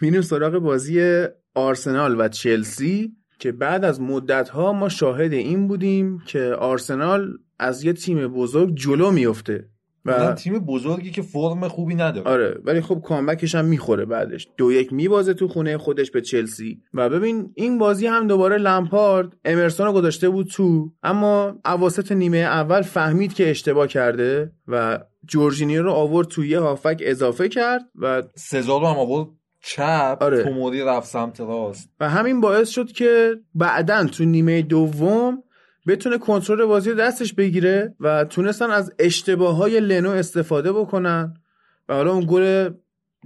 میریم 0.00 0.20
سراغ 0.20 0.52
بازی 0.52 1.26
آرسنال 1.56 2.20
و 2.20 2.28
چلسی 2.28 3.12
که 3.38 3.52
بعد 3.52 3.84
از 3.84 4.00
مدت 4.00 4.48
ها 4.48 4.72
ما 4.72 4.88
شاهد 4.88 5.32
این 5.32 5.68
بودیم 5.68 6.18
که 6.26 6.40
آرسنال 6.58 7.32
از 7.58 7.84
یه 7.84 7.92
تیم 7.92 8.28
بزرگ 8.28 8.74
جلو 8.74 9.10
میفته 9.10 9.68
و 10.04 10.32
تیم 10.32 10.58
بزرگی 10.58 11.10
که 11.10 11.22
فرم 11.22 11.68
خوبی 11.68 11.94
نداره. 11.94 12.30
آره 12.30 12.60
ولی 12.64 12.80
خب 12.80 13.02
کامبکش 13.04 13.54
هم 13.54 13.64
می‌خوره 13.64 14.04
بعدش. 14.04 14.48
دو 14.56 14.72
یک 14.72 14.92
میبازه 14.92 15.34
تو 15.34 15.48
خونه 15.48 15.78
خودش 15.78 16.10
به 16.10 16.20
چلسی. 16.20 16.82
و 16.94 17.08
ببین 17.08 17.52
این 17.54 17.78
بازی 17.78 18.06
هم 18.06 18.26
دوباره 18.26 18.56
لمپارد 18.56 19.36
امرسون 19.44 19.86
رو 19.86 19.92
گذاشته 19.92 20.28
بود 20.28 20.46
تو. 20.46 20.92
اما 21.02 21.54
اواسط 21.64 22.12
نیمه 22.12 22.38
اول 22.38 22.82
فهمید 22.82 23.34
که 23.34 23.50
اشتباه 23.50 23.86
کرده 23.86 24.52
و 24.68 24.98
جورجینیو 25.24 25.82
رو 25.82 25.92
آورد 25.92 26.28
توی 26.28 26.48
یه 26.48 26.60
هافک 26.60 27.02
اضافه 27.04 27.48
کرد 27.48 27.82
و 27.94 28.22
سزار 28.34 28.80
رو 28.80 28.86
هم 28.86 28.98
آورد 28.98 29.28
چپ 29.66 30.18
آره. 30.20 30.42
توموری 30.42 30.82
رفت 30.82 31.08
سمت 31.08 31.40
راست. 31.40 31.88
و 32.00 32.08
همین 32.08 32.40
باعث 32.40 32.68
شد 32.68 32.92
که 32.92 33.36
بعدا 33.54 34.04
تو 34.04 34.24
نیمه 34.24 34.62
دوم 34.62 35.42
بتونه 35.86 36.18
کنترل 36.18 36.64
بازی 36.64 36.90
رو 36.90 36.96
دستش 36.96 37.34
بگیره 37.34 37.94
و 38.00 38.24
تونستن 38.24 38.70
از 38.70 38.92
اشتباه 38.98 39.56
های 39.56 39.80
لنو 39.80 40.10
استفاده 40.10 40.72
بکنن. 40.72 41.34
و 41.88 41.94
حالا 41.94 42.12
اون 42.12 42.26
گل 42.28 42.70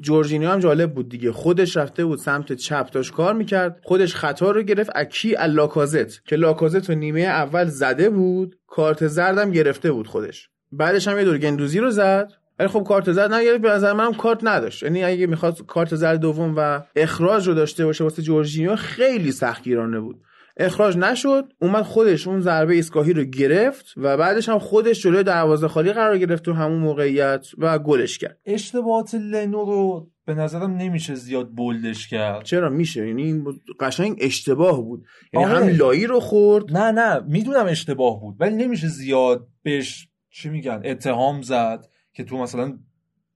جورجینیو 0.01 0.51
هم 0.51 0.59
جالب 0.59 0.95
بود 0.95 1.09
دیگه. 1.09 1.33
خودش 1.33 1.77
رفته 1.77 2.05
بود 2.05 2.19
سمت 2.19 2.53
چپ 2.53 2.91
داشت 2.91 3.13
کار 3.13 3.35
می‌کرد. 3.35 3.81
خودش 3.85 4.15
خطا 4.15 4.51
رو 4.51 4.63
گرفت. 4.63 4.91
اکی 4.95 5.37
لاکازت 5.49 6.25
که 6.25 6.37
لاکازت 6.37 6.91
رو 6.91 6.97
نیمه 6.97 7.21
اول 7.21 7.65
زده 7.65 8.11
بود 8.11 8.59
کارت 8.67 9.07
زردم 9.07 9.51
گرفته 9.51 9.93
بود 9.93 10.07
خودش. 10.07 10.51
بعدش 10.73 11.09
هم 11.09 11.19
یه 11.19 11.25
دور 11.25 11.39
گندوزی 11.39 11.79
رو 11.79 11.91
زد. 11.91 12.33
ولی 12.61 12.69
خب 12.69 12.83
کارت 12.83 13.13
زرد 13.13 13.33
نگرفت 13.33 13.61
به 13.61 13.71
نظر 13.71 13.93
منم 13.93 14.15
کارت 14.15 14.39
نداشت. 14.43 14.83
یعنی 14.83 15.05
اگه 15.05 15.27
می‌خواد 15.27 15.67
کارت 15.67 15.95
زرد 15.95 16.21
دوم 16.21 16.55
و 16.57 16.81
اخراج 16.97 17.49
رو 17.49 17.55
داشته 17.55 17.87
باشه 17.87 18.05
واسه 18.05 18.23
جورجینیو 18.23 18.77
خیلی 18.77 19.33
سختگیرانه 19.33 20.01
بود. 20.01 20.23
اخراج 20.57 20.97
نشد 20.97 21.45
اومد 21.61 21.85
خودش 21.85 22.29
اون 22.29 22.41
ضربه 22.41 22.75
ایستگاهی 22.75 23.13
رو 23.13 23.25
گرفت 23.25 23.95
و 23.97 24.17
بعدش 24.17 24.49
هم 24.49 24.59
خودش 24.59 25.03
جلوی 25.03 25.23
دروازه 25.23 25.69
خالی 25.69 25.93
قرار 25.93 26.19
گرفت 26.19 26.43
تو 26.43 26.53
همون 26.53 26.79
موقعیت 26.79 27.47
و 27.59 27.79
گلش 27.79 28.19
کرد. 28.19 28.39
اشتباهات 28.47 29.15
لنو 29.15 29.65
رو 29.65 30.11
به 30.27 30.35
نظرم 30.35 30.77
نمیشه 30.77 31.15
زیاد 31.15 31.49
بولدش 31.49 32.09
کرد. 32.09 32.45
چرا 32.45 32.69
میشه؟ 32.69 33.07
یعنی 33.07 33.23
این 33.23 33.61
قشنگ 33.81 34.19
اشتباه 34.21 34.83
بود. 34.83 35.05
یعنی 35.33 35.47
آره. 35.47 35.59
هم 35.59 35.69
لایی 35.69 36.07
رو 36.07 36.21
خورد. 36.21 36.77
نه 36.77 36.91
نه 36.91 37.21
می‌دونم 37.29 37.67
اشتباه 37.67 38.21
بود 38.21 38.37
ولی 38.41 38.55
نمیشه 38.55 38.89
زیاد 38.89 39.49
بهش 39.63 40.09
چی 40.31 40.49
میگن 40.49 40.83
اتهام 40.85 41.43
زد. 41.43 41.87
که 42.21 42.25
تو 42.25 42.39
مثلا 42.39 42.79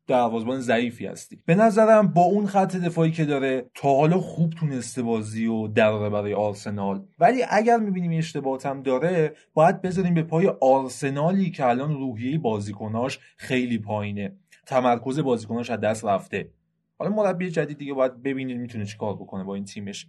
دروازبان 0.06 0.61
ضعیفی 0.61 1.06
هستی. 1.06 1.43
به 1.47 1.55
نظرم 1.55 2.09
با 2.09 2.23
اون 2.23 2.47
خط 2.47 2.77
دفاعی 2.77 3.11
که 3.11 3.24
داره 3.24 3.70
تا 3.74 3.97
حالا 3.97 4.19
خوب 4.19 4.51
تونسته 4.51 5.02
بازی 5.02 5.47
و 5.47 5.69
دراره 5.69 6.11
برای 6.11 6.35
آرسنال. 6.35 7.06
ولی 7.19 7.43
اگر 7.51 7.77
می‌بینیم 7.77 8.19
اشتباهات 8.19 8.82
داره 8.82 9.35
باید 9.55 9.82
بذاریم 9.82 10.15
به 10.15 10.23
پای 10.23 10.52
آرسنالی 10.61 11.51
که 11.51 11.66
الان 11.66 11.94
روحیه 11.94 12.39
بازیکناش 12.39 13.19
خیلی 13.36 13.78
پایینه. 13.78 14.36
تمرکز 14.66 15.20
بازیکناش 15.20 15.70
از 15.70 15.81
دست 15.81 16.05
رفته. 16.05 16.51
حالا 16.98 17.11
مربی 17.11 17.51
جدید 17.51 17.78
دیگه 17.78 17.94
باید 17.94 18.23
ببینید 18.23 18.59
می‌تونه 18.59 18.85
چیکار 18.85 19.15
بکنه 19.15 19.44
با 19.44 19.55
این 19.55 19.65
تیمش. 19.65 20.06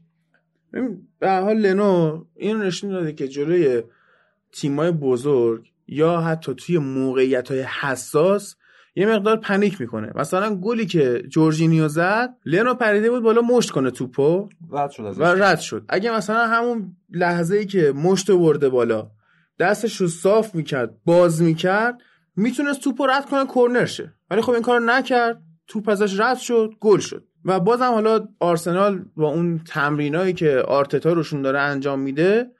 به 1.19 1.31
حال 1.31 1.57
لنو 1.57 2.23
این 2.35 2.57
نشون 2.57 2.89
داده 2.89 3.13
که 3.13 3.27
جلوی 3.27 3.83
تیمای 4.51 4.91
بزرگ 4.91 5.71
یا 5.87 6.21
حتی 6.21 6.53
توی 6.53 6.77
موقعیت 6.77 7.51
های 7.51 7.61
حساس 7.81 8.55
یه 8.95 9.05
مقدار 9.05 9.37
پنیک 9.37 9.81
می‌کنه. 9.81 10.11
مثلا 10.15 10.55
گلی 10.55 10.85
که 10.85 11.23
جورجینیو 11.29 11.87
زد 11.87 12.29
لنو 12.45 12.73
پریده 12.73 13.09
بود 13.09 13.23
بالا 13.23 13.41
مشت 13.41 13.71
کنه 13.71 13.91
توپو. 13.91 14.49
رد 14.71 14.91
شد 14.91 15.03
ازش. 15.03 15.19
و 15.19 15.23
رد 15.23 15.59
شد. 15.59 15.85
اگه 15.89 16.11
مثلا 16.11 16.47
همون 16.47 16.95
لحظه 17.09 17.55
ای 17.55 17.65
که 17.65 17.91
مشت 17.91 18.31
برده 18.31 18.69
بالا 18.69 19.11
دستش 19.59 20.01
رو 20.01 20.07
صاف 20.07 20.55
می‌کرد 20.55 20.97
باز 21.05 21.41
می‌کرد 21.41 21.97
می‌تونست 22.35 22.81
توپ 22.81 23.01
رو 23.01 23.07
رد 23.07 23.25
کنه 23.25 23.45
کرنر 23.55 23.85
شه. 23.85 24.13
ولی 24.29 24.41
خب 24.41 24.51
این 24.51 24.61
کار 24.61 24.81
نکرد. 24.81 25.41
توپ 25.67 25.89
ازش 25.89 26.19
رد 26.19 26.37
شد 26.37 26.73
گل 26.79 26.99
شد. 26.99 27.23
و 27.45 27.59
بازم 27.59 27.91
حالا 27.91 28.27
آرسنال 28.39 29.05
با 29.15 29.29
اون 29.29 29.59
تمرینایی 29.67 30.33
که 30.33 30.57
آرتتا 30.57 31.13
روشون 31.13 31.41
داره 31.41 31.59
انجام 31.59 31.99
میده 31.99 32.51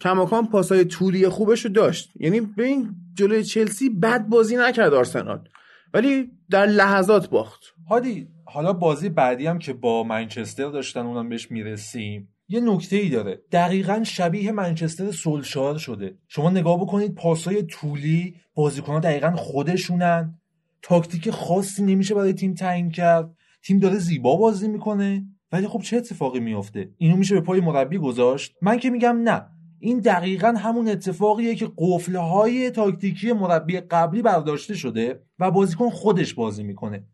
کماکان 0.00 0.46
پاسای 0.46 0.84
طولی 0.84 1.28
خوبش 1.28 1.64
رو 1.64 1.70
داشت. 1.70 2.10
یعنی 2.16 2.40
به 2.40 2.64
این 2.64 2.90
جلوی 3.14 3.44
چلسی 3.44 3.90
بد 3.90 4.26
بازی 4.26 4.56
نکرد 4.56 4.94
آرسنال. 4.94 5.48
ولی 5.94 6.30
در 6.50 6.66
لحظات 6.66 7.30
باخت. 7.30 7.62
هادی 7.88 8.28
حالا 8.44 8.72
بازی 8.72 9.08
بعدی 9.08 9.46
هم 9.46 9.58
که 9.58 9.72
با 9.72 10.02
منچستر 10.02 10.68
داشتن 10.68 11.00
اونم 11.00 11.28
بهش 11.28 11.50
می‌رسیم 11.50 12.28
یه 12.48 12.60
نکته 12.60 12.96
ای 12.96 13.08
داره. 13.08 13.40
دقیقا 13.52 14.02
شبیه 14.04 14.52
منچستر 14.52 15.10
سولشار 15.10 15.78
شده. 15.78 16.14
شما 16.28 16.50
نگاه 16.50 16.80
بکنید 16.80 17.14
پاسای 17.14 17.62
طولی 17.62 18.34
بازیکنها 18.54 19.00
دقیقا 19.00 19.30
خودشونن. 19.36 20.38
تاکتیک 20.82 21.30
خاصی 21.30 21.82
نمیشه 21.82 22.14
برای 22.14 22.32
تیم 22.32 22.54
تعیین 22.54 22.90
کرد. 22.90 23.30
تیم 23.62 23.78
داره 23.78 23.98
زیبا 23.98 24.36
بازی 24.36 24.68
می‌کنه. 24.68 25.24
ولی 25.52 25.68
خب 25.68 25.82
چه 25.82 25.96
اتفاقی 25.96 26.40
میافته؟ 26.40 26.90
اینو 26.98 27.16
میشه 27.16 27.34
به 27.34 27.40
پای 27.40 27.60
مربی 27.60 27.98
گذاشت؟ 27.98 28.54
من 28.62 28.78
که 28.78 28.90
میگم 28.90 29.22
نه. 29.22 29.46
این 29.80 29.98
دقیقا 29.98 30.48
همون 30.48 30.88
اتفاقیه 30.88 31.54
که 31.54 31.70
قفلهای 31.78 32.70
تاکتیکی 32.70 33.32
مربی 33.32 33.80
قبلی 33.80 34.22
برداشته 34.22 34.74
شده 34.74 35.22
و 35.38 35.50
بازیکن 35.50 35.90
خودش 35.90 36.34
بازی 36.34 36.62
می‌کنه. 36.62 37.04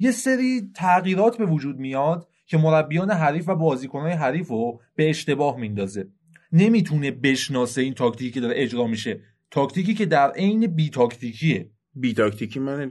یه 0.00 0.10
سری 0.10 0.70
تغییرات 0.74 1.38
به 1.38 1.46
وجود 1.46 1.78
میاد 1.78 2.28
که 2.46 2.58
مربیان 2.58 3.10
حریف 3.10 3.48
و 3.48 3.54
بازیکنهای 3.54 4.12
حریف 4.12 4.48
رو 4.48 4.80
به 4.96 5.10
اشتباه 5.10 5.56
میندازه. 5.56 6.08
نمی‌تونه 6.52 7.10
بشناسه 7.10 7.82
این 7.82 7.94
تاکتیکی 7.94 8.30
که 8.30 8.40
داره 8.40 8.54
اجرا 8.56 8.86
میشه. 8.86 9.20
تاکتیکی 9.50 9.94
که 9.94 10.06
در 10.06 10.30
عین 10.30 10.66
بی 10.66 10.90
تاکتیکیه 10.90 11.70
بی 11.94 12.14
تاکتیکی 12.14 12.60
من 12.60 12.90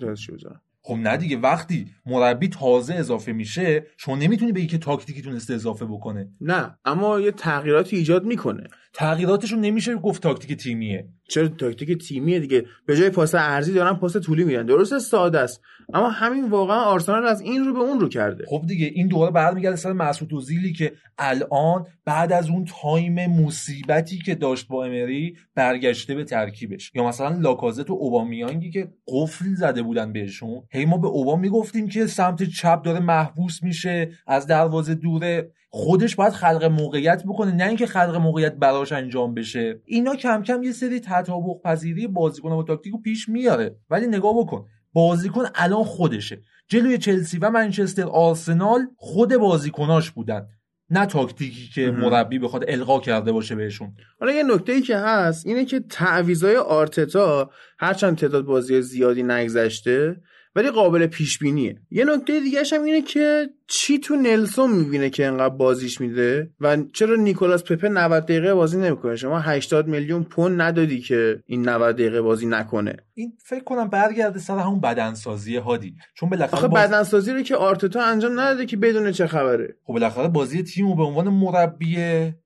خب 0.86 0.94
نه 0.96 1.18
دیگه 1.18 1.38
وقتی 1.38 1.88
مربی 2.06 2.48
تازه 2.48 2.94
اضافه 2.94 3.32
میشه 3.32 3.86
شما 3.98 4.16
نمی‌تونی 4.16 4.52
بگی 4.52 4.68
که 4.68 4.78
تاکتیکی 4.78 5.22
تونسته 5.22 5.54
اضافه 5.54 5.86
بکنه. 5.86 6.30
نه 6.42 6.78
اما 6.86 7.20
یه 7.20 7.32
تغییراتی 7.32 7.96
ایجاد 7.96 8.26
می‌کنه. 8.26 8.64
تغییراتشون 8.94 9.62
نمیشه 9.62 9.96
گفت 9.96 10.24
تاکتیک 10.24 10.58
تیمیه. 10.58 11.08
چرا 11.30 11.48
تاکتیک 11.48 12.08
تیمیه 12.08 12.40
دیگه. 12.40 12.66
به 12.86 12.98
جای 12.98 13.10
پاس 13.10 13.36
عرضی 13.36 13.74
دارن 13.74 13.94
پاس 13.94 14.18
طولی 14.18 14.44
میدن. 14.44 14.66
درسته 14.66 15.00
ساده 15.00 15.40
است. 15.40 15.62
اما 15.94 16.10
همین 16.10 16.50
واقعا 16.50 16.82
آرسنال 16.82 17.26
از 17.26 17.42
این 17.42 17.66
رو 17.66 17.74
به 17.74 17.80
اون 17.80 18.00
رو 18.00 18.10
کرده. 18.10 18.46
خب 18.48 18.64
دیگه 18.68 18.92
این 18.94 19.08
دوباره 19.08 19.32
برمیگرده 19.32 19.76
سر 19.76 19.94
مسعود 19.94 20.34
اوزیلی 20.34 20.74
که 20.74 20.94
الان 21.18 21.86
بعد 22.06 22.32
از 22.32 22.50
اون 22.50 22.66
time 22.82 23.26
مصیبتی 23.26 24.18
که 24.18 24.36
داشت 24.36 24.68
با 24.68 24.86
امری 24.86 25.38
برگشته 25.56 26.16
به 26.16 26.24
ترکیبش. 26.24 26.92
یا 26.96 27.08
مثلا 27.08 27.38
لاکازت 27.40 27.90
و 27.90 27.94
اوبامیانگی 27.94 28.72
که 28.72 28.88
قفل 29.08 29.54
زده 29.56 29.82
بودن 29.82 30.14
بهشون. 30.14 30.62
هی 30.72 30.86
ما 30.86 30.98
به 30.98 31.08
اوبا 31.08 31.24
هم 31.24 31.40
می‌گفتیم 31.40 31.88
که 31.88 32.08
سمت 32.08 32.44
چپ 32.44 32.82
داره 32.82 33.00
محبوس 33.00 33.64
میشه 33.64 34.12
از 34.28 34.48
دروازه 34.48 34.96
دوره. 34.96 35.52
خودش 35.76 36.16
باید 36.16 36.34
خلق 36.34 36.64
موقعیت 36.64 37.24
بکنه 37.24 37.52
نه 37.52 37.68
اینکه 37.68 37.86
خلق 37.86 38.16
موقعیت 38.16 38.56
براش 38.56 38.92
انجام 38.92 39.34
بشه. 39.34 39.82
اینا 39.86 40.16
کم 40.16 40.44
کم 40.44 40.64
یه 40.64 40.72
سری 40.72 41.00
تطابق 41.00 41.62
پذیری 41.64 42.08
بازیکن 42.08 42.50
با 42.50 42.64
تاکتیکو 42.64 43.02
پیش 43.02 43.30
میاره. 43.30 43.76
ولی 43.90 44.08
نگاه 44.08 44.34
بکن 44.38 44.66
بازیکن 44.94 45.46
الان 45.56 45.84
خودشه. 45.84 46.42
جلوی 46.68 46.98
چلسی 46.98 47.38
و 47.38 47.50
منچستر 47.50 48.04
آرسنال 48.04 48.88
خود 48.98 49.36
بازیکناش 49.36 50.12
بودن 50.12 50.48
نه 50.90 51.06
تاکتیکی 51.06 51.70
که. 51.76 51.92
مربی 51.92 52.40
بخواد 52.40 52.66
القا 52.68 53.00
کرده 53.00 53.32
باشه 53.32 53.56
بهشون. 53.56 53.94
حالا 54.20 54.32
یه 54.32 54.44
نکته 54.44 54.72
ای 54.72 54.82
که 54.82 54.98
هست 54.98 55.46
اینه 55.46 55.66
که 55.66 55.80
تعویضای 55.80 56.58
آرتتا 56.58 57.50
هرچند 57.80 58.18
تعداد 58.18 58.46
بازی 58.46 58.82
زیادی 58.82 59.24
نگذشته 59.24 60.22
ولی 60.56 60.70
قابل 60.70 61.08
پیش 61.08 61.40
بینیه 61.40 61.82
یه 61.92 62.06
نکته 62.06 62.40
دیگه 62.40 62.64
هم 62.74 62.84
اینه 62.84 63.02
که 63.02 63.50
چی 63.68 64.00
تو 64.00 64.16
نلسون 64.16 64.72
می‌بینه 64.72 65.10
که 65.10 65.26
انقدر 65.26 65.56
بازیش 65.56 66.02
میده؟ 66.02 66.50
و 66.60 66.78
چرا 66.94 67.16
نیکولاس 67.16 67.64
پپه 67.64 67.90
90 67.90 68.24
دقیقه 68.24 68.54
بازی 68.54 68.78
نمی‌کنه؟ 68.78 69.16
شما 69.16 69.40
80 69.40 69.88
میلیون 69.88 70.24
پوند 70.24 70.62
ندادی 70.62 71.02
که 71.02 71.44
این 71.46 71.70
90 71.70 71.96
دقیقه 71.96 72.22
بازی 72.22 72.46
نکنه. 72.46 72.96
این 73.14 73.34
فکر 73.46 73.64
کنم 73.64 73.88
برگرده 73.88 74.40
سر 74.40 74.58
همون 74.58 74.80
بدنسازی 74.80 75.56
هادی. 75.56 75.96
چون 76.16 76.30
بالاخره 76.30 76.58
آخه 76.58 76.68
باز... 76.68 76.90
بدنسازی 76.90 77.32
رو 77.32 77.42
که 77.42 77.56
آرتتا 77.56 78.04
انجام 78.04 78.40
نداده 78.40 78.66
که 78.66 78.78
بدون 78.78 79.12
چه 79.12 79.28
خبره. 79.28 79.76
خب 79.84 79.94
بالاخره 79.94 80.28
بازی 80.28 80.64
تیمو 80.64 80.96
به 80.96 81.04
عنوان 81.04 81.30
مربی 81.30 81.98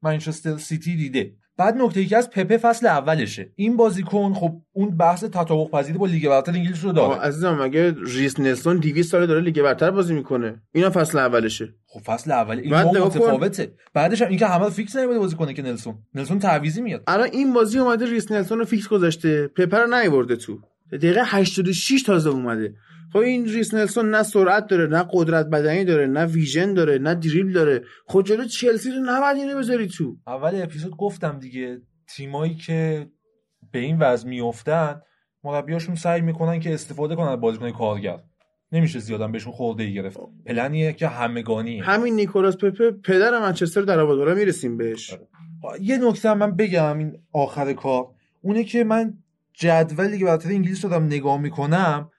منچستر 0.01 0.57
سیتی 0.57 0.95
دیده. 0.95 1.31
بعد 1.57 1.77
نکته 1.77 2.05
که 2.05 2.17
از 2.17 2.29
پپه 2.29 2.57
فصل 2.57 2.87
اولشه. 2.87 3.51
این 3.55 3.77
بازیکن 3.77 4.33
خب 4.33 4.61
اون 4.73 4.97
بحث 4.97 5.23
تطابق 5.23 5.71
پذیری 5.71 5.97
با 5.97 6.05
لیگ 6.05 6.29
برتر 6.29 6.51
انگلیس 6.51 6.83
رو 6.83 6.91
داره. 6.91 7.21
عزیزم 7.21 7.61
مگه 7.61 7.95
ریس 8.05 8.39
نلسون 8.39 8.77
200 8.77 9.11
ساله 9.11 9.25
داره 9.25 9.41
لیگ 9.41 9.61
برتر 9.61 9.91
بازی 9.91 10.13
می‌کنه. 10.13 10.61
اینا 10.71 10.89
فصل 10.89 11.17
اولشه. 11.17 11.73
خب 11.87 11.99
فصل 11.99 12.31
اول 12.31 12.59
این 12.59 12.71
بعد. 12.71 12.97
متفاوته. 12.97 13.71
بعدش 13.93 14.21
هم 14.21 14.29
اینکه 14.29 14.47
همه 14.47 14.69
فیکس 14.69 14.95
نمیده 14.95 15.19
بازی 15.19 15.35
کنه 15.35 15.53
که 15.53 15.61
نلسون. 15.61 15.95
نلسون 16.15 16.39
تعویضی 16.39 16.81
میاد. 16.81 17.03
الان 17.07 17.29
این 17.31 17.53
بازی 17.53 17.79
اومده 17.79 18.05
ریس 18.05 18.31
نلسون 18.31 18.59
رو 18.59 18.65
فیکس 18.65 18.87
گذاشته. 18.87 19.47
پپه 19.47 19.79
رو 19.79 19.99
نیورده 19.99 20.35
تو. 20.35 20.59
دقیقه 20.91 21.21
86 21.25 22.03
تازه 22.03 22.29
اومده. 22.29 22.73
خب 23.13 23.19
این 23.19 23.45
ریس 23.45 23.73
نلسون 23.73 24.09
نه 24.09 24.23
سرعت 24.23 24.67
داره 24.67 24.87
نه 24.87 25.05
قدرت 25.11 25.45
بدنی 25.45 25.85
داره 25.85 26.07
نه 26.07 26.25
vision 26.25 26.73
داره 26.73 26.97
نه 26.97 27.15
دریبل 27.15 27.51
داره. 27.53 27.83
خب 28.07 28.23
جلو 28.23 28.45
چلسی 28.45 28.91
رو 28.91 28.99
نباید 29.05 29.37
اینو 29.37 29.57
بذاری 29.57 29.87
تو. 29.87 30.17
اول 30.27 30.61
اپیزود 30.61 30.97
گفتم 30.97 31.39
دیگه 31.39 31.81
تیمایی 32.15 32.55
که 32.55 33.09
به 33.71 33.79
این 33.79 33.99
وضع 33.99 34.27
میافتن 34.29 35.01
مربیاشون 35.43 35.95
سعی 35.95 36.21
می‌کنن 36.21 36.59
که 36.59 36.73
استفاده 36.73 37.15
کنن 37.15 37.27
از 37.27 37.39
بازیکن 37.39 37.71
کارگر. 37.71 38.19
نمیشه 38.71 38.99
زیادم 38.99 39.31
بهشون 39.31 39.53
خرده 39.53 39.83
ای 39.83 39.93
گرفت. 39.93 40.19
پلنیه 40.45 40.93
که 40.93 41.07
همگانیه 41.07 41.83
همین 41.83 42.15
نیکولاس 42.15 42.57
پپه 42.57 42.91
پدر 42.91 43.39
منچستر 43.39 43.81
در 43.81 43.99
حالا 43.99 44.35
می‌رسیم 44.35 44.77
بهش. 44.77 45.17
یه 45.81 45.97
نکته 45.97 46.33
من 46.33 46.55
بگم 46.55 46.97
این 46.97 47.17
آخر 47.33 47.73
کار. 47.73 48.07
اونه 48.41 48.63
که 48.63 48.83
من 48.83 49.13
جدولی 49.53 50.19
که 50.19 50.25
برتر 50.25 50.49
انگلیس 50.49 50.85
رو 50.85 50.91
دارم 50.91 51.05
نگاه 51.05 51.41
می‌کنم 51.41 52.09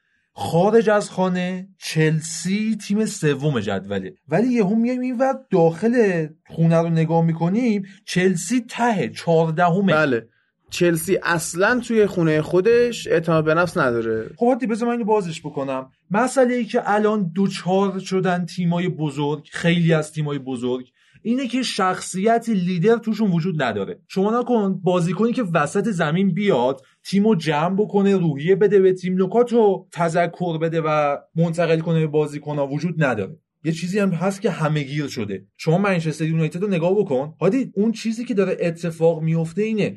خارج 0.41 0.91
از 0.91 1.11
خانه 1.11 1.69
چلسی 1.79 2.77
تیم 2.87 3.05
سوم 3.05 3.61
جدوله. 3.61 4.15
ولی 4.29 4.49
یهو 4.49 4.75
میایم 4.75 5.01
این 5.01 5.19
وقت 5.19 5.39
داخل 5.51 6.27
خونه 6.47 6.77
رو 6.77 6.89
نگاه 6.89 7.25
می‌کنیم 7.25 7.87
چلسی 8.05 8.65
ته 8.69 9.09
چهاردهمه. 9.09 9.93
بله. 9.93 10.29
چلسی 10.71 11.19
اصلا 11.23 11.81
توی 11.81 12.07
خونه 12.07 12.43
خودش 12.43 13.07
اعتماد 13.07 13.45
به 13.45 13.55
نفس 13.55 13.77
نداره. 13.77 14.31
خب 14.37 14.53
حتی 14.53 14.67
بذار 14.67 14.89
من 14.89 14.93
اینو 14.93 15.05
بازش 15.05 15.41
بکنم. 15.41 15.91
مسئله 16.11 16.55
ای 16.55 16.65
که 16.65 16.83
الان 16.85 17.31
دوچار 17.35 17.99
شدن 17.99 18.47
تیمای 18.47 18.89
بزرگ 18.89 19.49
خیلی 19.53 19.95
از 19.95 20.13
تیمای 20.13 20.39
بزرگ 20.39 20.87
اینه 21.29 21.47
که 21.47 21.63
شخصیت 21.63 22.49
لیدر 22.49 22.97
توشون 22.97 23.31
وجود 23.31 23.63
نداره. 23.63 24.01
شما 24.09 24.41
نکن 24.41 24.81
بازیکنی 24.81 25.33
که 25.33 25.43
وسط 25.43 25.89
زمین 25.89 26.35
بیاد 26.35 26.83
تیمو 27.05 27.35
جمع 27.35 27.77
بکنه 27.77 28.17
روحیه 28.17 28.57
بده 28.57 28.81
به 28.81 28.93
تیم 28.93 29.23
نکات 29.23 29.53
رو 29.53 29.89
تذکر 29.93 30.59
بده 30.59 30.81
و 30.81 31.17
منتقل 31.37 31.81
کنه 31.81 32.01
به 32.01 32.07
بازیکنها 32.07 32.67
وجود 32.67 33.05
نداره. 33.05 33.39
یه 33.65 33.73
چیزی 33.73 33.99
هم 33.99 34.11
هست 34.11 34.41
که 34.41 34.51
همه 34.51 34.83
گیر 34.83 35.09
شده. 35.09 35.47
شما 35.57 35.79
منچستر 35.79 36.25
یونایتد 36.25 36.63
رو 36.63 36.69
نگاه 36.69 36.95
بکن. 36.95 37.35
هادی 37.41 37.73
اون 37.75 37.93
چیزی 37.93 38.25
که 38.25 38.35
داره 38.35 38.57
اتفاق 38.61 39.23
میفته 39.23 39.63
اینه. 39.63 39.97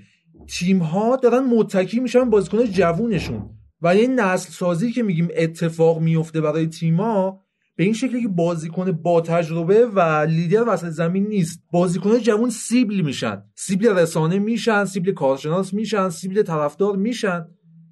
تیم 0.50 0.80
ها 0.80 1.16
دارن 1.16 1.44
متکی 1.44 2.00
میشن 2.00 2.30
بازیکن 2.30 2.66
جوونشون. 2.66 3.50
و 3.82 3.88
این 3.88 4.20
نسل 4.20 4.52
سازی 4.52 4.92
که 4.92 5.04
میگیم 5.04 5.28
اتفاق 5.36 6.00
میفته 6.00 6.42
برای 6.42 6.68
تیما 6.68 7.42
به 7.82 7.86
این 7.86 7.94
شکلی 7.94 8.22
که 8.22 8.28
بازیکن 8.28 8.92
با 8.92 9.22
تجربه 9.22 9.86
و 9.86 10.00
لیدر 10.30 10.64
وسط 10.68 10.90
زمین 10.90 11.28
نیست. 11.28 11.64
بازیکن 11.72 12.20
جوون 12.20 12.50
سیبل 12.50 13.02
میشن. 13.02 13.44
سیبل 13.56 13.88
رسانه 13.88 14.40
میشن 14.40 14.86
سیبل 14.86 15.12
کارشناس 15.12 15.74
میشن 15.74 16.10
سیبل 16.10 16.42
طرفدار 16.44 16.96
میشن. 16.96 17.46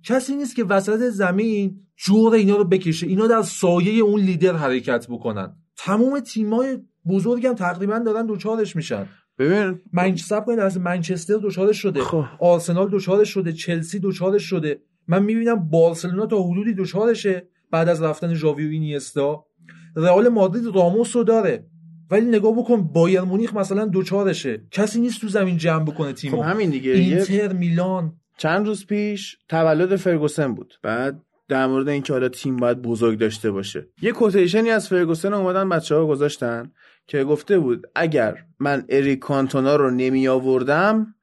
کسی 0.04 0.36
نیست 0.36 0.56
که 0.56 0.64
وسط 0.64 1.10
زمین 1.10 1.80
جور 1.98 2.34
اینا 2.34 2.56
رو 2.56 2.64
بکشه. 2.64 3.08
اینا 3.08 3.28
در 3.28 3.42
سایه 3.42 4.04
اون 4.04 4.22
لیدر 4.22 4.56
حرکت 4.56 5.08
بکنن. 5.10 5.56
تمام 5.78 6.20
تیمای 6.20 6.78
بزرگ 7.10 7.46
هم 7.46 7.54
تقریبا 7.54 8.00
دارن 8.00 8.26
دچارش 8.26 8.76
میشن. 8.76 9.06
ببین 9.40 9.80
منچستر 9.94 10.40
کنید 10.40 10.60
از 10.60 10.78
منچستر 10.78 11.38
دچارش 11.38 11.78
شده. 11.78 12.02
خب. 12.02 12.24
آرسنال 12.40 12.90
دچارش 12.90 13.30
شده. 13.30 13.54
چلسی 13.54 14.00
دچارش 14.00 14.44
شده. 14.44 14.82
من 15.08 15.24
می‌بینم 15.24 15.70
بارسلونا 15.70 16.26
تا 16.26 16.44
حدودی 16.44 16.74
دوچارشه 16.74 17.48
بعد 17.72 17.90
از 17.90 18.02
رفتن 18.02 18.34
ژاوی 18.34 18.68
و 18.68 18.70
اینیستا. 18.70 19.49
رئال 19.96 20.30
مادرید 20.30 20.76
راموس 20.76 21.16
رو 21.16 21.24
داره. 21.24 21.66
ولی 22.12 22.26
نگاه 22.26 22.56
بکن 22.58 22.84
بایر 22.84 23.22
مونیخ 23.22 23.54
مثلا 23.54 23.86
دوچارشه. 23.86 24.62
کسی 24.72 25.02
نیست 25.02 25.22
تو 25.22 25.28
زمین 25.28 25.58
جمع 25.58 25.84
بکنه 25.84 26.08
خب 26.08 26.14
تیمو 26.14 26.42
همین 26.42 26.70
دیگه. 26.70 26.92
اینتر 26.92 27.54
میلان. 27.54 28.14
چند 28.38 28.68
روز 28.68 28.86
پیش 28.86 29.38
تولد 29.50 29.96
فرگوسن 29.96 30.56
بود. 30.56 30.74
بعد 30.84 31.22
در 31.48 31.68
مورد 31.68 31.90
اینکه 31.90 32.14
حالا 32.14 32.30
تیم 32.30 32.58
باید 32.58 32.82
بزرگ 32.82 33.20
داشته 33.20 33.52
باشه. 33.52 33.88
یه 34.02 34.12
کوتیشنی 34.12 34.70
از 34.70 34.88
فرگوسن 34.88 35.34
اومدن 35.34 35.70
بچه 35.70 35.96
ها 35.96 36.06
گذاشتن 36.06 36.72
که 37.08 37.24
گفته 37.24 37.60
بود 37.60 37.88
اگر 37.96 38.36
من 38.60 38.86
اریک 38.90 39.20
کانتونا 39.20 39.76
رو 39.76 39.92
نمی 39.92 40.28
آوردم 40.28 41.16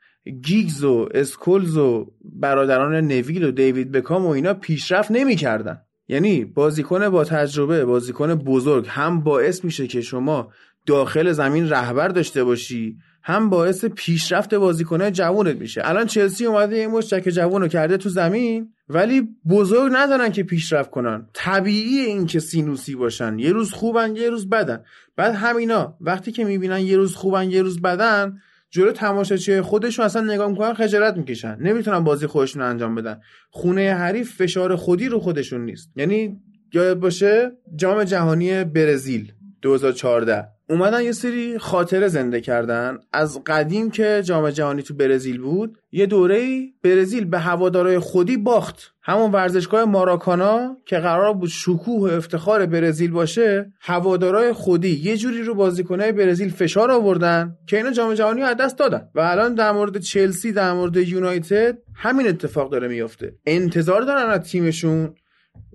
گیگز 0.42 0.84
و 0.84 1.08
اسکولز 1.14 1.76
و 1.76 2.12
برادران 2.24 2.94
نویل 2.94 3.44
و 3.44 3.50
دیوید 3.50 3.92
بکام 3.92 4.26
و 4.26 4.28
اینا 4.28 4.54
پیشرفت 4.54 5.10
نمی‌کردن 5.10 5.78
یعنی 6.08 6.44
بازیکن 6.44 7.08
با 7.08 7.24
تجربه 7.24 7.84
بازیکن 7.84 8.34
بزرگ 8.34 8.86
هم 8.88 9.20
باعث 9.20 9.64
میشه 9.64 9.86
که 9.86 10.00
شما 10.00 10.52
داخل 10.86 11.32
زمین 11.32 11.68
رهبر 11.68 12.08
داشته 12.08 12.44
باشی 12.44 12.96
هم 13.22 13.50
باعث 13.50 13.84
پیشرفت 13.84 14.54
بازیکنهای 14.54 15.10
جوونت 15.10 15.56
میشه. 15.56 15.80
الان 15.84 16.06
چلسی 16.06 16.46
اومده 16.46 16.78
یه 16.78 16.86
مشت 16.86 17.14
جک 17.14 17.28
جوون 17.28 17.62
رو 17.62 17.68
کرده 17.68 17.96
تو 17.96 18.08
زمین 18.08 18.68
ولی 18.88 19.28
بزرگ 19.48 19.92
ندارن 19.94 20.32
که 20.32 20.42
پیشرفت 20.42 20.90
کنن. 20.90 21.26
طبیعی 21.34 21.98
این 21.98 22.26
که 22.26 22.40
سینوسی 22.40 22.94
باشن. 22.94 23.38
یه 23.38 23.52
روز 23.52 23.72
خوبن 23.72 24.16
یه 24.16 24.30
روز 24.30 24.48
بدن. 24.48 24.84
بعد 25.16 25.34
همینا 25.34 25.96
وقتی 26.00 26.32
که 26.32 26.44
می‌بینن 26.44 26.80
یه 26.80 26.96
روز 26.96 27.14
خوبن 27.14 27.50
یه 27.50 27.62
روز 27.62 27.82
بدن 27.82 28.38
جلو 28.70 28.92
تماشاچی 28.92 29.60
خودشون 29.60 30.04
اصلا 30.04 30.22
نگاه 30.22 30.50
می‌کنن 30.50 30.74
خجالت 30.74 31.16
می‌کشن. 31.16 31.56
نمی‌تونن 31.60 32.04
بازی 32.04 32.26
خودشون 32.26 32.62
انجام 32.62 32.94
بدن. 32.94 33.20
خونه 33.50 33.94
حریف 33.94 34.36
فشار 34.36 34.76
خودی 34.76 35.08
رو 35.08 35.20
خودشون 35.20 35.64
نیست. 35.64 35.90
یعنی 35.96 36.40
یاد 36.72 37.00
باشه 37.00 37.52
جام 37.76 38.04
جهانی 38.04 38.64
برزیل 38.64 39.32
2014 39.62 40.55
اومدن 40.70 41.02
یه 41.02 41.12
سری 41.12 41.58
خاطره 41.58 42.08
زنده 42.08 42.40
کردن. 42.40 42.98
از 43.12 43.44
قدیم 43.46 43.90
که 43.90 44.22
جام 44.24 44.50
جهانی 44.50 44.82
تو 44.82 44.94
برزیل 44.94 45.40
بود 45.40 45.78
یه 45.92 46.06
دوره 46.06 46.66
برزیل 46.82 47.24
به 47.24 47.38
هوادارای 47.38 47.98
خودی 47.98 48.36
باخت. 48.36 48.92
همون 49.02 49.32
ورزشگاه 49.32 49.84
ماراکانا 49.84 50.76
که 50.86 50.98
قرار 50.98 51.32
بود 51.32 51.48
شکوه 51.48 52.10
و 52.10 52.14
افتخار 52.14 52.66
برزیل 52.66 53.10
باشه 53.10 53.72
هوادارای 53.80 54.52
خودی 54.52 54.88
یه 54.88 55.16
جوری 55.16 55.42
رو 55.42 55.54
بازیکنای 55.54 56.12
برزیل 56.12 56.50
فشار 56.50 56.90
آوردن 56.90 57.56
که 57.66 57.76
اینا 57.76 57.90
جام 57.90 58.14
جهانی 58.14 58.40
رو 58.40 58.46
از 58.46 58.56
دست 58.56 58.78
دادن. 58.78 59.08
و 59.14 59.20
الان 59.20 59.54
در 59.54 59.72
مورد 59.72 59.98
چلسی 59.98 60.52
در 60.52 60.72
مورد 60.72 60.96
یونایتد 60.96 61.78
همین 61.94 62.28
اتفاق 62.28 62.70
داره 62.70 62.88
میافته. 62.88 63.34
انتظار 63.46 64.02
دارن 64.02 64.30
از 64.30 64.40
تیمشون 64.40 65.14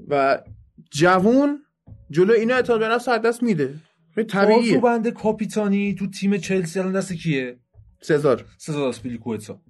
و 0.08 0.40
جوون 0.92 1.60
جلو 2.10 2.34
اینا 2.34 2.56
اعتماد 2.56 2.80
به 2.80 2.88
نفس 2.88 3.10
دست 3.10 3.44
میده. 3.44 3.74
طبیعیه. 4.16 4.80
بند 4.80 5.08
کاپیتانی 5.08 5.96
تو 5.96 6.08
تیم 6.08 6.38
چلسی 6.38 6.80
الان 6.80 6.94
دست 6.94 7.14
کیه؟ 7.14 7.60
سزار. 8.02 8.46
سزار 8.58 8.90
اسپیلیکوئتا 8.90 9.62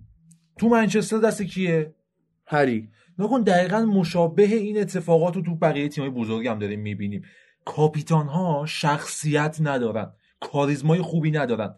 تو 0.60 0.70
منچستر 0.70 1.18
دست 1.18 1.42
کیه؟ 1.42 1.96
هری. 2.46 2.90
نکن 3.20 3.42
دقیقا 3.42 3.80
مشابه 3.80 4.44
این 4.44 4.80
اتفاقات 4.80 5.36
رو 5.36 5.42
تو 5.42 5.56
بقیه 5.56 5.88
تیمای 5.88 6.10
بزرگ 6.10 6.48
هم 6.48 6.60
داریم 6.60 6.80
می‌بینیم. 6.80 7.24
کاپیتان 7.66 8.28
ها 8.28 8.66
شخصیت 8.68 9.58
ندارن 9.60 10.12
کاریزمای 10.40 11.02
خوبی 11.02 11.32
ندارن. 11.32 11.76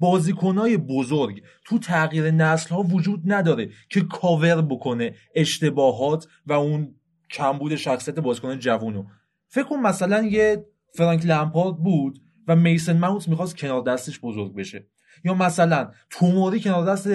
بازیکنای 0.00 0.76
بزرگ 0.76 1.42
تو 1.64 1.78
تغییر 1.78 2.30
نسل 2.30 2.74
ها 2.74 2.82
وجود 2.82 3.22
نداره 3.26 3.70
که 3.88 4.00
کاور 4.00 4.62
بکنه 4.62 5.14
اشتباهات 5.34 6.26
و 6.46 6.52
اون 6.52 6.94
کمبود 7.30 7.76
شخصیت 7.76 8.18
بازیکن 8.18 8.58
جوونو. 8.58 9.04
فکر 9.48 9.64
کن 9.64 9.76
مثلا 9.76 10.22
یه 10.22 10.66
فرانک 10.92 11.26
لمپارد 11.26 11.76
بود 11.76 12.18
و 12.48 12.56
میسن 12.56 12.98
ماونت 12.98 13.28
می‌خواست 13.28 13.56
کنار 13.56 13.82
دستش 13.82 14.20
بزرگ 14.20 14.54
بشه. 14.54 14.86
یا 15.24 15.34
مثلا 15.34 15.90
توموری 16.10 16.60
کنار 16.60 16.86
دست 16.86 17.08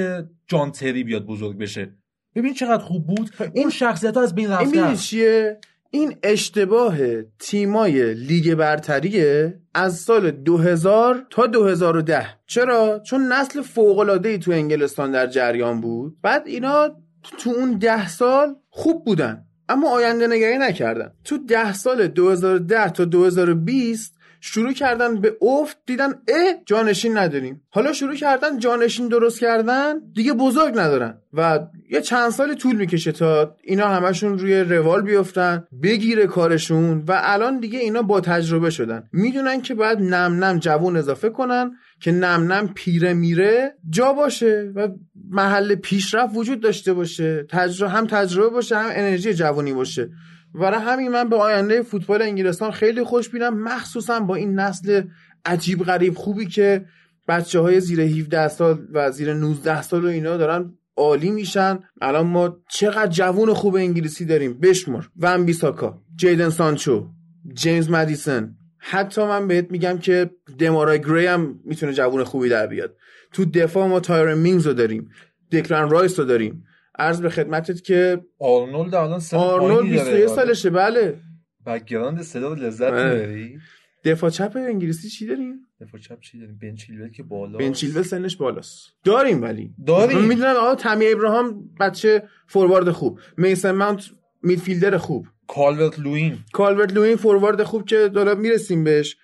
جان 0.48 0.72
تری 0.72 1.04
بیاد 1.04 1.26
بزرگ 1.26 1.58
بشه. 1.58 1.94
ببین 2.36 2.54
چقدر 2.54 2.84
خوب 2.84 3.08
بود. 3.08 3.30
این 3.54 3.70
شخصیت 3.70 4.18
ها 4.18 4.24
از 4.24 4.36
بین 4.36 4.58
می‌دونی 4.58 4.98
چیه؟ 4.98 5.60
این 5.92 6.16
اشتباه 6.24 6.98
تیمای 7.40 8.14
لیگ 8.14 8.54
برتریه 8.54 9.60
از 9.74 9.98
سال 9.98 10.32
2000 10.32 11.26
تا 11.30 11.48
2010 11.48 12.28
چرا؟ 12.48 13.00
چون 13.00 13.34
نسل 13.34 13.62
فوق 13.62 14.00
العاده 14.00 14.30
ای 14.30 14.38
تو 14.38 14.52
انگلستان 14.52 15.12
در 15.12 15.28
جریان 15.28 15.82
بود. 15.82 16.18
بعد 16.22 16.48
اینا 16.48 16.90
تو 17.38 17.50
اون 17.50 17.78
ده 17.78 18.08
سال 18.08 18.56
خوب 18.70 19.06
بودن. 19.06 19.47
اما 19.70 19.90
آینده 19.90 20.28
نگری 20.28 20.58
نکردن. 20.58 21.12
تو 21.24 21.38
ده 21.38 21.74
سال 21.74 22.08
2010 22.08 22.90
تا 22.90 23.06
2020 23.06 24.18
شروع 24.42 24.74
کردن 24.74 25.22
به 25.22 25.38
افت 25.42 25.78
دیدن 25.86 26.10
اه 26.10 26.54
جانشین 26.66 27.18
نداریم. 27.18 27.62
حالا 27.70 27.94
شروع 27.94 28.16
کردن 28.16 28.58
جانشین 28.60 29.08
درست 29.08 29.40
کردن 29.40 29.94
دیگه 30.14 30.34
بزرگ 30.34 30.74
ندارن. 30.80 31.18
و 31.34 31.60
یه 31.90 32.02
چند 32.02 32.30
سال 32.30 32.54
طول 32.54 32.76
می‌کشه 32.76 33.12
تا 33.12 33.56
اینا 33.64 33.88
همشون 33.88 34.40
روی 34.40 34.60
روال 34.60 35.02
بیفتن 35.02 35.68
بگیره 35.84 36.28
کارشون 36.28 37.04
و 37.08 37.20
الان 37.24 37.60
دیگه 37.60 37.80
اینا 37.80 38.02
با 38.02 38.22
تجربه 38.22 38.70
شدن. 38.70 39.04
می‌دونن 39.12 39.62
که 39.62 39.76
باید 39.76 40.00
نم 40.02 40.44
نم 40.44 40.60
جوون 40.60 40.98
اضافه 40.98 41.30
کنن. 41.30 41.72
که 42.00 42.12
نم 42.12 42.54
نم 42.54 42.68
پیره 42.76 43.14
میره 43.14 43.74
جا 43.90 44.14
باشه 44.14 44.72
و 44.76 44.88
محل 45.30 45.76
پیشرفت 45.76 46.36
وجود 46.36 46.62
داشته 46.62 46.94
باشه. 46.94 47.46
تجربه 47.50 47.92
هم 47.92 48.08
تجربه 48.08 48.50
باشه 48.50 48.78
هم 48.78 48.90
انرژی 48.90 49.34
جوانی 49.34 49.74
باشه. 49.74 50.10
برای 50.54 50.80
همین 50.80 51.12
من 51.12 51.30
به 51.30 51.36
آینده 51.36 51.82
فوتبال 51.82 52.22
انگلستان 52.22 52.72
خیلی 52.72 53.04
خوش 53.04 53.30
بینم. 53.30 53.64
مخصوصا 53.64 54.20
با 54.20 54.36
این 54.36 54.60
نسل 54.60 55.04
عجیب 55.46 55.84
غریب 55.84 56.14
خوبی 56.14 56.46
که 56.46 56.86
بچه 57.28 57.60
های 57.60 57.80
زیر 57.80 58.02
17 58.02 58.48
سال 58.48 58.88
و 58.94 59.12
زیر 59.12 59.34
19 59.34 59.82
سال 59.82 60.06
و 60.06 60.08
اینا 60.08 60.38
دارن 60.38 60.74
عالی 60.98 61.32
میشن. 61.32 61.80
الان 62.02 62.28
ما 62.28 62.58
چقدر 62.70 63.08
جوون 63.08 63.54
خوب 63.54 63.76
انگلیسی 63.76 64.26
داریم. 64.26 64.60
بشمر 64.60 65.06
ون 65.20 65.46
بیساکا 65.46 66.02
جیدن 66.16 66.50
سانچو 66.50 67.08
جیمز 67.54 67.90
مدیسن. 67.90 68.56
حتی 68.78 69.22
من 69.22 69.48
بهت 69.48 69.72
میگم 69.72 69.98
که 69.98 70.30
دمارای 70.60 71.02
گری 71.02 71.26
هم 71.26 71.60
می‌تونه 71.66 71.94
جوون 71.94 72.24
خوبی 72.24 72.50
در 72.50 72.68
بیاد. 72.68 72.96
تو 73.34 73.46
دفاع 73.46 73.88
ما 73.88 74.00
تایرون 74.00 74.34
مینگز 74.34 74.68
رو 74.68 74.74
داریم 74.74 75.10
دکلان 75.52 75.90
رایس 75.90 76.20
رو 76.20 76.26
داریم. 76.26 76.64
عرض 77.00 77.22
به 77.22 77.30
خدمتت 77.30 77.84
که 77.84 78.22
آرنولد 78.40 78.96
الان 78.96 79.20
سن 79.20 79.38
آرنولد 79.38 79.78
پایینی 79.78 79.98
داره. 79.98 80.12
21 80.12 80.36
سالشه 80.36 80.70
بله. 80.70 81.20
background 81.66 82.22
صدا 82.22 82.54
لذت 82.54 82.92
بله. 82.92 83.14
می‌بری؟ 83.14 83.60
دفاع 84.06 84.30
چپ 84.30 84.52
انگلیسی 84.56 85.10
چی 85.10 85.28
داریم؟ 85.28 85.56
دفاع 85.82 86.02
چپ 86.02 86.20
چی 86.20 86.40
داریم؟ 86.40 86.60
بن 86.62 86.76
چیلول 86.76 87.10
که 87.10 87.24
بالا 87.24 87.58
بن 87.58 87.72
چیلول 87.72 88.04
سنش 88.04 88.36
بالاست. 88.36 88.88
داریم 89.04 89.42
ولی. 89.42 89.74
داریم. 89.88 90.20
می‌دونم 90.20 90.56
آقا 90.56 90.76
تامی 90.76 91.08
ابراهام 91.08 91.70
بچه 91.80 92.24
فوروارد 92.48 92.92
خوب. 92.92 93.20
میسن 93.38 93.72
ماونت 93.72 94.12
midfielder 94.44 94.98
خوب. 94.98 95.28
کالورت 95.48 96.00
لوین. 96.00 96.38
کالورت 96.54 96.94
لوین 96.94 97.16
فوروارد 97.16 97.64
خوب 97.64 97.86
که 97.86 98.08
داره 98.08 98.34
می‌رسیم 98.36 98.84
بهش. 98.84 99.18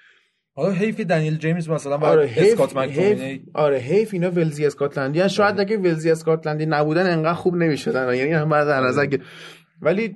حالا 0.55 0.71
حیف 0.71 0.99
دنیل 0.99 1.37
جیمز 1.37 1.69
مثلا 1.69 1.95
آره 1.95 2.07
آره 2.07 2.25
حیف 2.25 2.61
اسکات 2.61 2.77
حیف 2.77 3.41
آره 3.53 3.77
حیف 3.77 4.13
اینا 4.13 4.31
ولزی 4.31 4.65
اسکاتلندی 4.65 5.19
هن. 5.19 5.27
شاید 5.27 5.59
اگه 5.59 5.77
ولزی 5.77 6.11
اسکاتلندی 6.11 6.65
نبودن 6.65 7.11
انقدر 7.11 7.33
خوب 7.33 7.55
نمی‌شدن. 7.55 8.15
یعنی 8.15 8.31
هم 8.31 8.49
بعد 8.49 8.67
در 8.67 8.81
نظر 8.81 9.05
که 9.05 9.19
ولی 9.81 10.15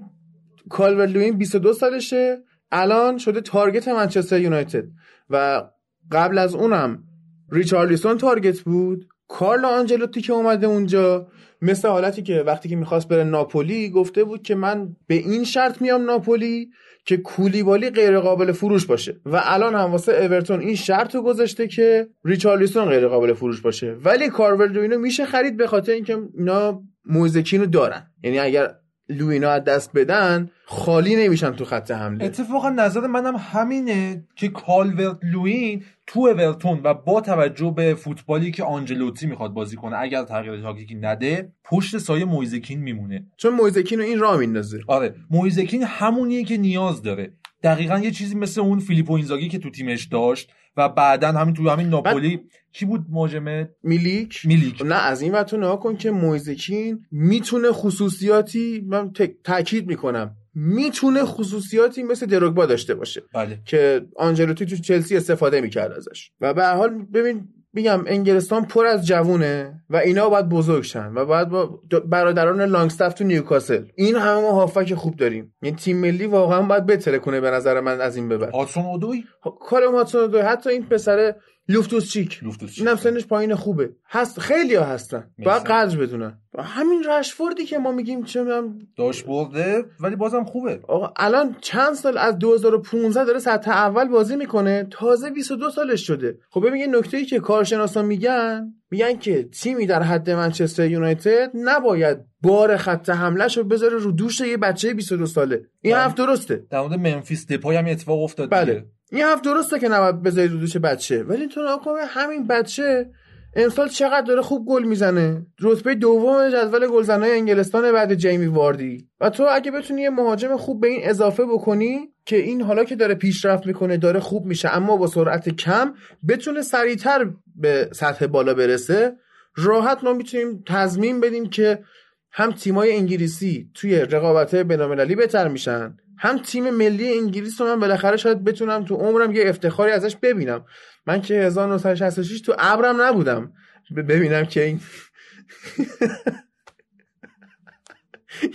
کالورت 0.70 1.10
لوین 1.10 1.38
22 1.38 1.74
سالشه. 1.74 2.38
الان 2.72 3.18
شده 3.18 3.42
target 3.42 3.88
منچستر 3.88 4.40
یونایتد. 4.40 4.84
و 5.30 5.64
قبل 6.12 6.38
از 6.38 6.56
اونم 6.56 7.04
ریچارلیسون 7.52 8.18
target 8.18 8.60
بود. 8.60 9.08
کارلو 9.28 9.66
آنجلوتی 9.66 10.22
که 10.22 10.34
اومده 10.34 10.68
اونجا. 10.68 11.28
مثل 11.62 11.88
حالتی 11.88 12.22
که 12.22 12.44
وقتی 12.46 12.70
که 12.70 12.76
می‌خواست 12.76 13.08
بره 13.08 13.24
ناپولی 13.24 13.90
گفته 13.90 14.24
بود 14.24 14.42
که 14.42 14.56
من 14.56 14.96
به 15.08 15.16
این 15.16 15.44
شرط 15.44 15.82
میام 15.82 16.06
ناپولی. 16.06 16.70
که 17.08 17.18
کولیبالی 17.18 17.90
غیر 17.90 18.20
قابل 18.20 18.52
فروش 18.52 18.86
باشه. 18.86 19.22
و 19.26 19.42
الان 19.44 19.76
هم 19.76 19.92
واسه 19.92 20.12
اورتون 20.12 20.60
این 20.60 20.76
شرط 20.76 21.16
رو 21.16 21.22
گذاشته 21.22 21.68
که 21.68 22.08
ریچارلیسون 22.26 22.86
غیر 22.86 23.08
قابل 23.08 23.34
فروش 23.34 23.62
باشه. 23.62 23.96
ولی 24.04 24.30
کالورت 24.30 24.72
لوینو 24.72 24.98
میشه 24.98 25.26
خرید 25.26 25.58
به 25.58 25.68
خاطر 25.68 25.92
اینکه 25.92 26.18
اینا 26.38 26.84
مویزکینو 27.06 27.66
دارن. 27.66 28.12
یعنی 28.24 28.40
اگر 28.40 28.76
لوینو 29.10 29.48
از 29.48 29.64
دست 29.64 29.92
بدن 29.96 30.50
خالی 30.66 31.16
نمیشن 31.16 31.52
تو 31.52 31.66
خط 31.66 31.92
حمله. 31.92 32.26
اتفاقا 32.26 32.70
نظر 32.70 33.08
منم 33.08 33.36
همینه 33.36 34.24
که 34.36 34.48
کالورت 34.48 35.18
لوین 35.24 35.84
تو 36.08 36.20
اورتون 36.20 36.82
و 36.84 36.94
با 36.94 37.22
توجه 37.22 37.74
به 37.76 37.94
فوتبالی 37.94 38.52
که 38.52 38.64
آنجلوتی 38.64 39.28
می‌خواد 39.28 39.54
بازی 39.54 39.76
کنه 39.76 39.98
اگر 39.98 40.24
تغییر 40.24 40.62
تاکتیکی 40.62 40.96
نده 40.96 41.52
پشت 41.64 41.98
سایه 41.98 42.26
مویزکین 42.26 42.80
میمونه. 42.80 43.26
چون 43.38 43.54
مویزکین 43.54 44.00
رو 44.00 44.06
این 44.06 44.20
راه 44.20 44.38
میندازه. 44.38 44.80
آره 44.88 45.16
مویزکین 45.32 45.84
همونیه 45.84 46.44
که 46.44 46.58
نیاز 46.58 47.02
داره. 47.02 47.34
دقیقا 47.64 48.00
یه 48.00 48.12
چیزی 48.12 48.36
مثل 48.36 48.62
اون 48.62 48.80
فیلیپو 48.80 49.14
اینزاگی 49.14 49.50
که 49.50 49.60
تو 49.60 49.70
تیمش 49.70 50.06
داشت 50.06 50.52
و 50.78 50.90
بعدا 50.90 51.32
همین 51.32 51.54
تو 51.54 51.70
همین 51.70 51.90
ناپولی 51.90 52.40
کی 52.72 52.86
بود 52.86 53.06
مهاجم 53.10 53.68
میلیک. 53.84 54.42
میلیک. 54.46 54.82
نه 54.86 54.96
از 54.96 55.22
این 55.22 55.32
وقت 55.32 55.54
نها 55.54 55.76
کن 55.76 55.98
که 55.98 56.12
مویزکین 56.12 57.06
می‌تونه 57.12 57.72
خصوصیاتی 57.72 58.86
من 58.88 59.12
تاکید 59.44 59.88
می‌کنم 59.88 60.36
می‌تونه 60.54 61.26
خصوصیاتی 61.26 62.04
مثل 62.04 62.26
دروگبا 62.26 62.66
داشته 62.66 62.96
باشه 62.96 63.22
بله. 63.34 63.60
که 63.66 64.06
آنجلوتی 64.16 64.66
تو 64.66 64.76
چلسی 64.76 65.18
استفاده 65.18 65.62
می‌کرد 65.62 65.92
ازش. 65.92 66.32
و 66.42 66.54
به 66.54 66.66
حال 66.68 66.90
ببین 67.14 67.48
میگم 67.78 68.04
انگلستان 68.08 68.66
پر 68.66 68.86
از 68.86 69.08
جوونه 69.08 69.82
و 69.90 69.98
اینا 69.98 70.30
باید 70.30 70.50
بزرگ 70.50 70.84
شن 70.84 71.12
و 71.16 71.26
باید 71.26 71.50
با 71.50 71.80
برادران 72.06 72.62
لانگستاف 72.62 73.14
تو 73.14 73.24
نیوکاسل. 73.24 73.86
این 73.96 74.16
همه 74.16 74.42
ما 74.42 74.52
هافک 74.52 74.94
خوب 74.94 75.16
داریم. 75.16 75.54
یعنی 75.62 75.76
تیم 75.76 75.98
ملی 75.98 76.26
واقعا 76.26 76.62
باید 76.62 76.86
بتره 76.86 77.20
کنه 77.20 77.42
به 77.42 77.52
نظر 77.52 77.80
من 77.80 78.02
از 78.02 78.16
این 78.16 78.30
بعد. 78.30 78.52
هاتسون 78.54 78.86
اودوی؟ 78.86 79.24
کار 79.70 79.84
هاتسون 79.84 80.22
اودوی. 80.22 80.42
حتی 80.42 80.70
این 80.70 80.86
پسر 80.86 81.36
لوفتوس 81.70 82.12
چیک 82.12 82.44
لوفتوس 82.44 82.70
چیک. 82.72 82.80
اینم 82.88 82.96
سنش 82.96 83.26
پایین 83.26 83.56
خوبه. 83.56 83.90
هست 84.10 84.40
خیلی 84.40 84.76
ها 84.76 84.84
هستن. 84.84 85.30
باید. 85.46 85.64
قدر 85.64 85.98
بدونن. 85.98 86.38
همین 86.60 87.04
رشفوردی 87.04 87.66
که 87.66 87.78
ما 87.78 87.92
میگیم 87.92 88.24
چه 88.24 88.40
می‌دونم. 88.44 88.80
داشت 88.98 89.26
برده 89.26 89.86
ولی 90.00 90.16
بازم 90.16 90.44
خوبه. 90.44 90.80
آقا 90.88 91.14
الان 91.16 91.56
چند 91.62 91.94
سال 91.94 92.18
از 92.18 92.40
2015 92.40 93.26
داره 93.26 93.40
سطح 93.40 93.72
اول 93.72 94.08
بازی 94.08 94.36
می‌کنه. 94.36 94.88
تازه 94.92 95.30
22 95.30 95.70
سالش 95.70 96.08
شده. 96.08 96.38
خب 96.50 96.68
ببین 96.68 96.82
یه 96.82 96.88
نکته 96.88 97.18
ای 97.18 97.26
که 97.26 97.40
کارشناسا 97.40 98.02
میگن 98.02 98.74
میگن 98.92 99.18
که 99.18 99.44
تیمی 99.44 99.86
در 99.86 100.04
حد 100.04 100.30
منچستر 100.30 100.88
یونایتد 100.92 101.52
نباید 101.54 102.18
بار 102.42 102.78
خط 102.78 103.10
حملهش 103.10 103.58
رو 103.58 103.64
بذاره 103.64 103.98
رو 103.98 104.12
دوش 104.12 104.42
یه 104.42 104.58
بچه 104.58 104.94
22 104.94 105.26
ساله. 105.26 105.66
این 105.82 105.94
بله. 105.94 106.04
حرف 106.04 106.14
درسته. 106.14 106.64
در 106.70 106.82
مورد 106.82 106.94
منفیس 106.94 107.48
دپای 107.48 107.76
هم 107.76 107.86
اتفاق 107.88 108.24
افتاد 108.24 108.52
بله. 108.52 108.74
دیگه. 108.74 108.86
این 109.12 109.24
حرف 109.24 109.42
درسته 109.42 109.80
که 109.80 109.88
نباید 109.88 110.24
بذاری 110.24 110.48
رو 110.48 110.58
دوش 110.58 110.78
بچه 110.78 111.24
ولی 111.24 111.48
تو 111.48 111.62
نگاه 111.62 112.00
همین 112.08 112.48
بچه 112.48 113.10
امسال 113.56 113.88
چقدر 113.88 114.22
داره 114.22 114.42
خوب 114.42 114.68
گل 114.68 114.84
می‌زنه. 114.84 115.46
رتبه 115.62 115.96
دوم 115.96 116.50
جدول 116.50 116.88
گلزنای 116.88 117.32
انگلستان 117.32 117.92
بعد 117.92 118.14
جیمی 118.14 118.46
واردی. 118.46 119.10
و 119.22 119.30
تو 119.30 119.46
اگه 119.52 119.72
بتونی 119.72 120.02
یه 120.02 120.10
مهاجم 120.10 120.58
خوب 120.58 120.82
به 120.82 120.88
این 120.88 121.02
اضافه 121.04 121.46
بکنی 121.46 122.00
که 122.26 122.36
این 122.36 122.62
حالا 122.62 122.84
که 122.84 122.96
داره 122.96 123.16
پیشرفت 123.16 123.66
می‌کنه 123.66 123.98
داره 123.98 124.20
خوب 124.20 124.46
میشه 124.46 124.70
اما 124.76 124.98
با 124.98 125.08
سرعت 125.08 125.50
کم 125.50 125.94
بتونه 126.28 126.62
سریعتر 126.62 127.30
به 127.56 127.90
سطح 127.94 128.28
بالا 128.28 128.54
برسه 128.54 129.14
راحت 129.56 130.04
ما 130.04 130.14
می‌تونیم 130.14 130.64
تضمین 130.68 131.20
بدیم 131.20 131.50
که 131.50 131.84
هم 132.32 132.52
تیمای 132.52 132.96
انگلیسی 132.96 133.70
توی 133.74 133.96
رقابت 133.96 134.56
بینالمللی 134.56 135.16
بهتر 135.16 135.48
میشن. 135.48 135.98
هم 136.18 136.38
تیم 136.38 136.70
ملی 136.70 137.18
انگلیس 137.18 137.62
رو 137.62 137.68
من 137.68 137.80
بالاخره 137.80 138.18
شاید 138.18 138.44
بتونم 138.44 138.86
تو 138.86 138.96
عمرم 138.96 139.32
یه 139.32 139.50
افتخاری 139.50 139.92
ازش 139.92 140.16
ببینم. 140.16 140.66
من 141.08 141.22
که 141.22 141.34
1966 141.34 142.42
تو 142.42 142.56
ابرم 142.60 143.02
نبودم. 143.02 143.54
ببینم 143.96 144.46
که 144.46 144.64
این 144.64 144.80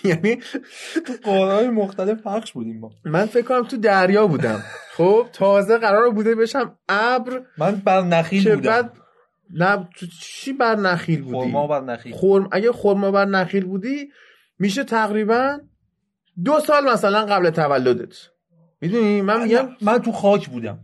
یعنی 0.05 0.41
قارهای 1.25 1.69
مختلف 1.69 2.23
پخش 2.23 2.53
بودیم 2.53 2.81
ما. 2.81 2.91
من 3.05 3.27
فکر 3.27 3.43
کنم 3.43 3.63
تو 3.63 3.77
دریا 3.77 4.27
بودم. 4.27 4.63
خب 4.97 5.27
تازه 5.33 5.79
قرار 5.79 6.11
بوده 6.11 6.35
بشم 6.35 6.79
ابر. 6.89 7.43
من 7.59 7.75
بر 7.75 8.01
نخیل 8.01 8.55
بودم. 8.55 8.71
بعد 8.71 8.93
نه 9.55 9.89
تو 9.97 10.07
چی 10.21 10.53
بر 10.53 10.77
نخیل 10.77 11.23
بودی؟ 11.23 11.37
خورما 11.37 11.67
بر 11.67 11.81
نخیل 11.81 12.15
خرم 12.15 12.49
اگه 12.53 12.73
خرما 12.73 13.11
بر 13.11 13.25
نخیل 13.25 13.65
بودی 13.65 14.09
میشه 14.59 14.85
تقریبا 14.85 15.59
دو 16.45 16.61
سال 16.61 16.93
مثلا 16.93 17.27
قبل 17.27 17.51
تولدت. 17.51 18.17
می‌دونی؟ 18.81 19.21
من 19.21 19.43
میگم 19.43 19.69
من, 19.81 19.99
تو 19.99 20.13
خاک 20.13 20.49
بودم. 20.49 20.79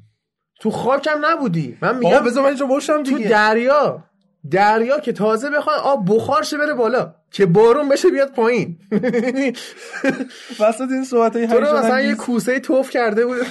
تو 0.61 0.71
خاکم 0.71 1.27
نبودی. 1.27 1.79
من 1.83 1.99
میگم 1.99 2.25
بذار 2.25 2.43
من 2.43 2.49
اینجا 2.49 2.67
باشم 2.67 3.03
تو 3.03 3.17
دیگه. 3.17 3.29
دریا 3.29 4.05
دریا 4.51 5.01
که 5.01 5.13
تازه 5.13 5.51
بخواد 5.51 5.81
آب 5.81 6.15
بخار 6.15 6.43
شه 6.43 6.59
بره 6.59 6.75
بالا 6.75 7.15
که 7.31 7.47
بارون 7.47 7.89
بشه 7.89 8.11
بیاد 8.11 8.33
پایین. 8.33 8.79
وسط 10.61 10.89
این 10.91 11.05
صحبت 11.05 11.37
های 11.37 11.47
تو 11.47 11.61
مثلا 11.61 12.01
یه 12.01 12.15
کوسه 12.15 12.61
توف 12.61 12.91
کرده 12.91 13.27
بود. 13.27 13.39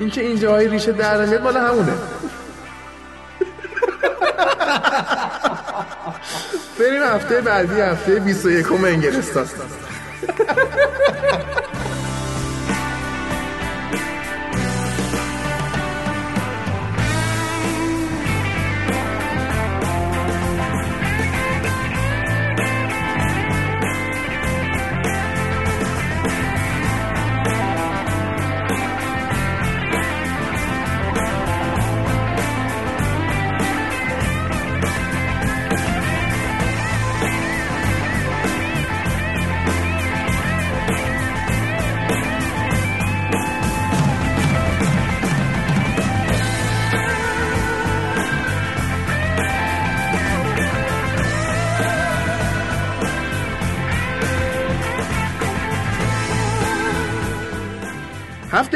این 0.00 0.10
که 0.10 0.20
اینجاهای 0.20 0.68
ریشه 0.68 0.92
در 0.92 1.24
نمیاد 1.24 1.42
مال 1.42 1.56
همونه. 1.56 1.92
بریم 6.78 7.02
هفته 7.02 7.40
بعدی 7.40 7.80
هفته 7.80 8.20
21 8.20 8.72
انگلستان. 8.72 9.46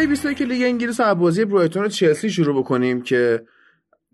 هفته 0.04 0.28
21 0.28 0.42
لیگ 0.42 0.62
انگلیس 0.62 1.00
و 1.00 1.14
بازی 1.14 1.44
برایتون 1.44 1.84
و 1.84 1.88
چلسی 1.88 2.30
شروع 2.30 2.58
بکنیم 2.58 3.02
که 3.02 3.42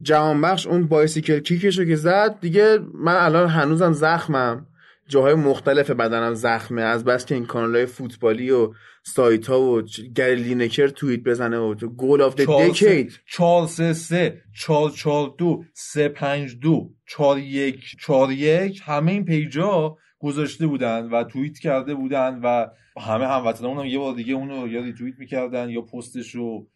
جهان 0.03 0.41
بخش 0.41 0.67
اون 0.67 0.89
bicycle 0.89 1.39
kick 1.39 1.65
شو 1.65 1.85
که 1.85 1.97
زد 1.97 2.41
دیگه 2.41 2.79
من 2.95 3.15
الان 3.15 3.49
هنوزم 3.49 3.93
زخمم. 3.93 4.67
جاهای 5.09 5.35
مختلف 5.35 5.91
بدنم 5.91 6.35
زخمه. 6.35 6.83
از 6.83 7.05
بس 7.05 7.27
که 7.27 7.35
این 7.35 7.47
کانال 7.47 7.77
های 7.77 7.87
فوتبالی 7.87 8.51
و 8.51 8.73
سایت 9.03 9.47
ها 9.47 9.61
و 9.61 9.83
گری 10.15 10.35
لینکر 10.43 10.89
توییت 10.89 11.21
بزنه 11.21 11.59
و 11.59 11.75
تو 11.75 11.89
goal 11.89 12.23
of 12.23 12.35
the 12.35 12.63
decade 12.63 13.21
4 13.27 13.67
3 13.67 13.93
3 13.93 14.43
4 14.57 14.91
4 14.91 15.35
2 15.39 15.65
3 15.75 16.09
5 16.09 16.57
2 16.61 16.91
4 17.07 17.39
1 17.39 17.81
4 18.01 18.33
1 18.33 18.81
همه 18.85 19.13
این 19.13 19.25
page 19.25 19.82
ا 19.82 19.97
گذاشته 20.19 20.67
بودن 20.67 21.09
و 21.09 21.25
توییت 21.25 21.59
کرده 21.59 21.95
بودن 21.95 22.41
و 22.43 22.67
همه 23.01 23.27
هموطنان 23.27 23.77
هم 23.77 23.85
یه 23.85 23.99
بار 23.99 24.15
دیگه 24.15 24.35
اونو 24.35 24.69
یا 24.69 24.81
ریتوییت 24.81 25.15
می‌کردن 25.19 25.71
یا 25.71 25.81
پستش 25.81 26.35
رو 26.35 26.67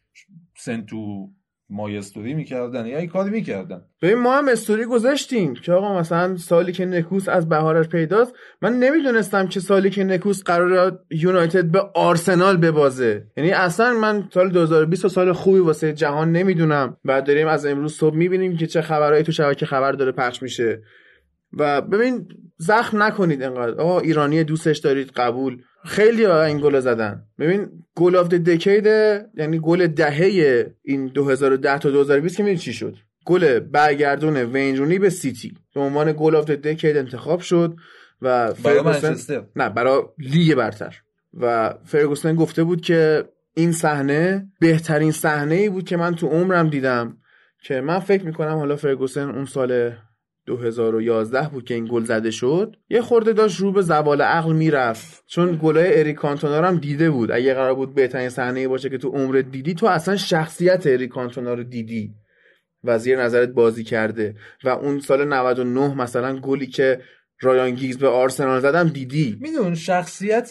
سنت 0.58 0.86
تو 0.86 1.28
مای 1.70 1.96
استوری 1.96 2.34
می‌کردن 2.34 2.86
یا 2.86 2.98
این 2.98 3.08
کاری 3.08 3.30
می‌کردن. 3.30 3.82
ببین 4.02 4.18
ما 4.18 4.38
هم 4.38 4.48
استوری 4.48 4.84
گذاشتیم 4.84 5.54
که 5.54 5.72
آقا 5.72 5.98
مثلا 5.98 6.36
سالی 6.36 6.72
که 6.72 6.84
نکوس 6.84 7.28
از 7.28 7.48
بهارش 7.48 7.88
پیداست 7.88 8.34
من 8.62 8.78
نمی‌دونستم 8.78 9.46
که 9.46 9.60
سالی 9.60 9.90
که 9.90 10.04
نکوس 10.04 10.42
قرار 10.42 11.00
یونایتد 11.10 11.64
به 11.64 11.80
آرسنال 11.94 12.56
ببازه. 12.56 13.26
یعنی 13.36 13.50
اصلا 13.50 13.92
من 13.92 14.28
سال 14.34 14.50
2020 14.50 15.08
سال 15.08 15.32
خوبی 15.32 15.58
واسه 15.58 15.92
جهان 15.92 16.32
نمی‌دونم. 16.32 16.96
و 17.04 17.22
داریم 17.22 17.48
از 17.48 17.66
امروز 17.66 17.94
صبح 17.94 18.16
می‌بینیم 18.16 18.56
که 18.56 18.66
چه 18.66 18.82
خبرهایی 18.82 19.24
تو 19.24 19.32
شبکه 19.32 19.66
خبر 19.66 19.92
داره 19.92 20.12
پخش 20.12 20.42
میشه. 20.42 20.82
و 21.52 21.80
ببین 21.82 22.28
زخم 22.56 23.02
نکنید 23.02 23.42
انقدر. 23.42 23.80
آقا 23.80 24.00
ایرانی 24.00 24.44
دوستش 24.44 24.78
دارید 24.78 25.10
قبول. 25.10 25.62
خیلی 25.84 26.24
ها 26.24 26.44
این 26.44 26.60
گل 26.60 26.80
زدن. 26.80 27.22
ببین 27.38 27.68
goal 27.96 28.16
of 28.16 28.28
the 28.28 28.47
decade 28.47 28.86
یعنی 29.36 29.58
گل 29.58 29.86
دهه 29.86 30.66
این 30.82 31.06
2010 31.06 31.78
تا 31.78 31.90
2020 31.90 32.36
که 32.36 32.42
می‌دونی 32.42 32.58
چی 32.58 32.72
شد؟ 32.72 32.96
گل 33.26 33.58
برگردون 33.58 34.36
وین 34.36 34.76
رونی 34.76 34.98
به 34.98 35.10
سیتی. 35.10 35.54
به 35.74 35.80
عنوان 35.80 36.14
goal 36.18 36.36
of 36.36 36.50
the 36.50 36.65
decade 36.65 36.96
انتخاب 36.96 37.40
شد 37.40 37.76
و 38.22 38.54
فرگوسن 38.54 39.42
نه 39.56 39.68
برای 39.68 40.02
لیگ 40.18 40.54
برتر. 40.54 40.94
و 41.40 41.74
فرگوسن 41.84 42.34
گفته 42.34 42.64
بود 42.64 42.80
که 42.80 43.24
این 43.54 43.72
صحنه 43.72 44.46
بهترین 44.60 45.12
صحنه 45.12 45.54
ای 45.54 45.68
بود 45.68 45.84
که 45.84 45.96
من 45.96 46.14
تو 46.14 46.26
عمرم 46.26 46.68
دیدم 46.68 47.16
که 47.62 47.80
من 47.80 47.98
فکر 47.98 48.24
می‌کنم 48.24 48.54
حالا 48.56 48.76
فرگوسن 48.76 49.30
اون 49.30 49.44
سال 49.44 49.92
2011 50.46 51.48
بود 51.48 51.64
که 51.64 51.74
این 51.74 51.88
گل 51.90 52.04
زده 52.04 52.30
شد 52.30 52.76
یه 52.90 53.00
خورده 53.00 53.32
داشت 53.32 53.60
رو 53.60 53.72
به 53.72 53.82
زوال 53.82 54.22
عقل 54.22 54.52
می‌رفت. 54.52 55.24
چون 55.26 55.58
گلای 55.62 56.00
اریک 56.00 56.16
کانتونا 56.16 56.60
رو 56.60 56.66
هم 56.66 56.76
دیده 56.78 57.10
بود. 57.10 57.30
اگه 57.30 57.54
قرار 57.54 57.74
بود 57.74 57.94
بهترین 57.94 58.28
صحنه 58.28 58.68
باشه 58.68 58.90
که 58.90 58.98
تو 58.98 59.08
عمرت 59.08 59.50
دیدی 59.50 59.74
تو 59.74 59.86
اصلا 59.86 60.16
شخصیت 60.16 60.86
اریک 60.86 61.10
کانتونا 61.10 61.54
رو 61.54 61.64
دیدی. 61.64 62.14
و 62.84 62.98
زیر 62.98 63.22
نظرت 63.22 63.48
بازی 63.48 63.84
کرده. 63.84 64.34
و 64.64 64.68
اون 64.68 65.00
سال 65.00 65.28
99 65.28 65.94
مثلا 65.94 66.40
گلی 66.40 66.66
که 66.66 67.00
رایان 67.40 67.70
گیگز 67.70 67.98
به 67.98 68.08
آرسنال 68.08 68.60
زدم 68.60 68.88
دیدی. 68.88 69.38
میدون 69.40 69.74
شخصیت 69.74 70.50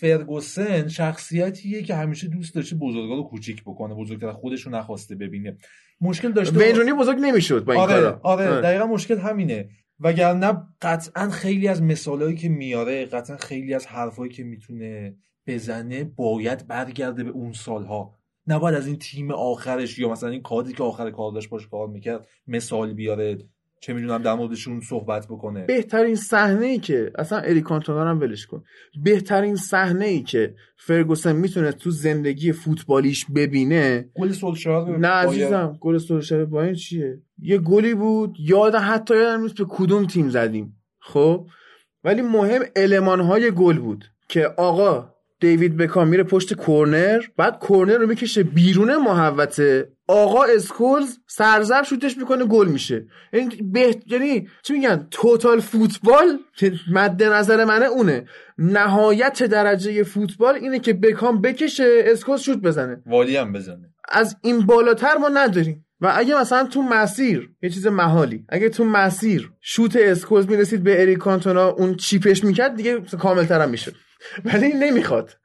فرگوسن 0.00 0.88
شخصیتیه 0.88 1.82
که 1.82 1.94
همیشه 1.94 2.28
دوست 2.28 2.54
داشته 2.54 2.76
بزرگا 2.76 3.14
رو 3.14 3.22
کوچیک 3.22 3.62
بکنه 3.62 3.94
بزرگتر 3.94 4.32
خودش 4.32 4.62
رو 4.62 4.72
نخواسته 4.72 5.14
ببینه. 5.14 5.56
مشکل 6.00 6.32
داشته 6.32 6.58
وینرونی 6.58 6.92
بزرگ 6.92 7.18
نمی‌شد 7.20 7.64
با 7.64 7.72
این 7.72 7.82
آره 7.82 7.94
کارا. 7.94 8.20
آره 8.22 8.48
آره. 8.48 8.60
دقیقا 8.60 8.86
مشکل 8.86 9.18
همینه. 9.18 9.68
وگرنه 10.00 10.62
قطعا 10.82 11.28
خیلی 11.30 11.68
از 11.68 11.82
مثالهایی 11.82 12.36
که 12.36 12.48
میاره 12.48 13.06
قطعا 13.06 13.36
خیلی 13.36 13.74
از 13.74 13.86
حرفایی 13.86 14.32
که 14.32 14.44
می‌تونه 14.44 15.16
بزنه 15.46 16.04
باید 16.04 16.66
برگرده 16.66 17.24
به 17.24 17.30
اون 17.30 17.52
سالها. 17.52 18.14
نباید 18.46 18.76
از 18.76 18.86
این 18.86 18.98
تیم 18.98 19.30
آخرش 19.30 19.98
یا 19.98 20.08
مثلا 20.08 20.28
این 20.30 20.42
کادی 20.42 20.72
که 20.72 20.82
آخر 20.82 21.10
کار 21.10 21.32
داشت 21.32 21.48
باش 21.48 21.68
کار 21.68 21.88
می‌کرد 21.88 22.26
مثال 22.46 22.92
بیاره. 22.92 23.38
چه 23.80 23.92
می‌دونم 23.92 24.22
در 24.22 24.34
موردشون 24.34 24.80
صحبت 24.80 25.26
بکنه. 25.26 25.66
بهترین 25.66 26.14
صحنه 26.16 26.66
ای 26.66 26.78
که 26.78 27.12
اصلا 27.18 27.38
اریک 27.38 27.64
کانتونا 27.64 28.02
رو 28.02 28.08
هم 28.08 28.20
ولش 28.20 28.46
کن. 28.46 28.64
بهترین 29.04 29.56
صحنه 29.56 30.04
ای 30.04 30.22
که 30.22 30.54
فرگوسن 30.76 31.36
می‌تونه 31.36 31.72
تو 31.72 31.90
زندگی 31.90 32.52
فوتبالیش 32.52 33.26
ببینه 33.34 34.10
گل 34.14 34.32
سولشار 34.32 34.98
نه. 34.98 35.08
عزیزم 35.08 35.78
گل 35.80 35.98
سولشار 35.98 36.44
با 36.44 36.62
این 36.62 36.74
چیه؟ 36.74 37.22
یه 37.38 37.58
گلی 37.58 37.94
بود 37.94 38.36
یاد 38.40 38.74
حتی 38.74 39.16
یادم 39.16 39.42
نیست 39.42 39.54
به 39.54 39.64
کدوم 39.68 40.06
تیم 40.06 40.28
زدیم. 40.28 40.76
خب؟ 41.00 41.46
ولی 42.04 42.22
مهم 42.22 42.62
المان 42.76 43.20
های 43.20 43.50
گل 43.50 43.78
بود 43.78 44.04
که 44.28 44.46
آقا 44.46 45.14
دیوید 45.40 45.76
بکام 45.76 46.08
میره 46.08 46.22
پشت 46.22 46.66
کرنر 46.66 47.20
بعد 47.36 47.60
کرنر 47.68 47.98
رو 47.98 48.06
می‌کشه 48.06 48.42
بیرون 48.42 48.96
محوطه. 48.96 49.88
آقا 50.08 50.44
اسکولز 50.44 51.18
سرضرب 51.26 51.82
شوتش 51.82 52.16
می‌کنه 52.16 52.44
گل 52.44 52.68
میشه. 52.68 53.06
یعنی 53.32 53.48
به 53.72 53.96
یعنی 54.06 54.48
چی 54.62 54.72
میگن؟ 54.72 55.06
total 55.10 55.60
football؟ 55.60 56.38
که 56.56 56.72
مد 56.92 57.22
نظر 57.22 57.64
منه 57.64 57.86
اونه. 57.86 58.26
نهایت 58.58 59.42
درجه 59.42 60.02
فوتبال 60.02 60.54
اینه 60.54 60.78
که 60.78 60.92
بکام 60.92 61.40
بکشه 61.40 62.02
اسکولز 62.04 62.40
شوت 62.40 62.58
بزنه. 62.58 63.02
والی 63.06 63.36
هم 63.36 63.52
بزنه. 63.52 63.94
از 64.08 64.36
این 64.42 64.66
بالاتر 64.66 65.16
ما 65.16 65.28
نداریم. 65.28 65.84
و 66.00 66.12
اگه 66.16 66.40
مثلا 66.40 66.64
تو 66.64 66.82
مسیر 66.82 67.50
یه 67.62 67.70
چیز 67.70 67.86
محالی 67.86 68.44
اگه 68.48 68.68
تو 68.68 68.84
مسیر 68.84 69.52
شوت 69.60 69.96
اسکوز 69.96 70.48
می‌رسید 70.48 70.82
به 70.82 71.02
اریک 71.02 71.18
کانتونا 71.18 71.68
اون 71.68 71.94
چیپش 71.94 72.44
می‌کرد 72.44 72.74
دیگه 72.74 73.00
کامل 73.00 73.44
ترم 73.44 73.70
می‌شد. 73.70 73.94
ولی 74.44 74.72
نمی‌خواد. 74.72 75.36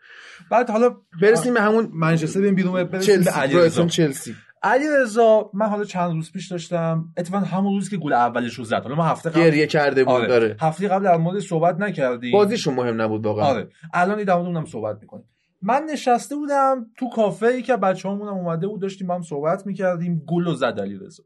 بعد 0.52 0.70
حالا 0.70 0.96
برسیم 1.22 1.54
به 1.54 1.62
همون 1.62 1.90
منچستر 1.94 2.40
بریم 2.40 2.56
بیرون 2.56 2.84
برسیم 2.84 3.18
به 3.18 3.24
چلسی 3.24 3.40
علی 3.40 3.54
برایتون 3.54 3.88
چلسی. 3.88 4.36
من 5.54 5.68
حالا 5.68 5.84
چند 5.84 6.12
روز 6.12 6.32
پیش 6.32 6.52
داشتم 6.52 7.06
اتفاقا 7.18 7.46
همون 7.46 7.74
روز 7.74 7.90
که 7.90 7.98
گل 7.98 8.14
اولش 8.14 8.54
رو 8.54 8.64
زد. 8.64 8.84
حالا 8.84 8.96
ما 8.96 9.04
هفته 9.04 9.30
قبل 9.30 9.42
گریه 9.42 9.68
کرده 9.68 10.04
بود 10.04 10.14
آره. 10.14 10.28
داره 10.28 10.58
هفته 10.60 10.88
قبل 10.88 11.04
در 11.04 11.18
مورد 11.18 11.40
صحبت 11.40 11.80
نکردیم. 11.80 12.32
بازیشون 12.32 12.74
مهم 12.74 13.02
نبود 13.02 13.26
واقعا. 13.26 13.46
آره. 13.46 13.70
الان 13.94 14.24
در 14.24 14.36
مورد 14.36 14.48
اونم 14.48 14.66
صحبت 14.66 14.98
می‌کنیم. 15.02 15.26
من 15.62 15.84
نشسته 15.92 16.36
بودم 16.36 16.86
تو 16.98 17.10
کافه 17.10 17.46
ای 17.46 17.62
که 17.62 17.78
بچه‌هامون 17.78 18.28
هم 18.28 18.34
اومده 18.34 18.68
بود 18.68 18.82
داشتیم 18.82 19.08
با 19.08 19.16
هم 19.16 19.22
صحبت 19.22 19.68
می‌کردیم 19.68 20.24
گل 20.28 20.48
و 20.48 20.54
زد 20.54 20.80
علی 20.80 20.98
رضا 20.98 21.24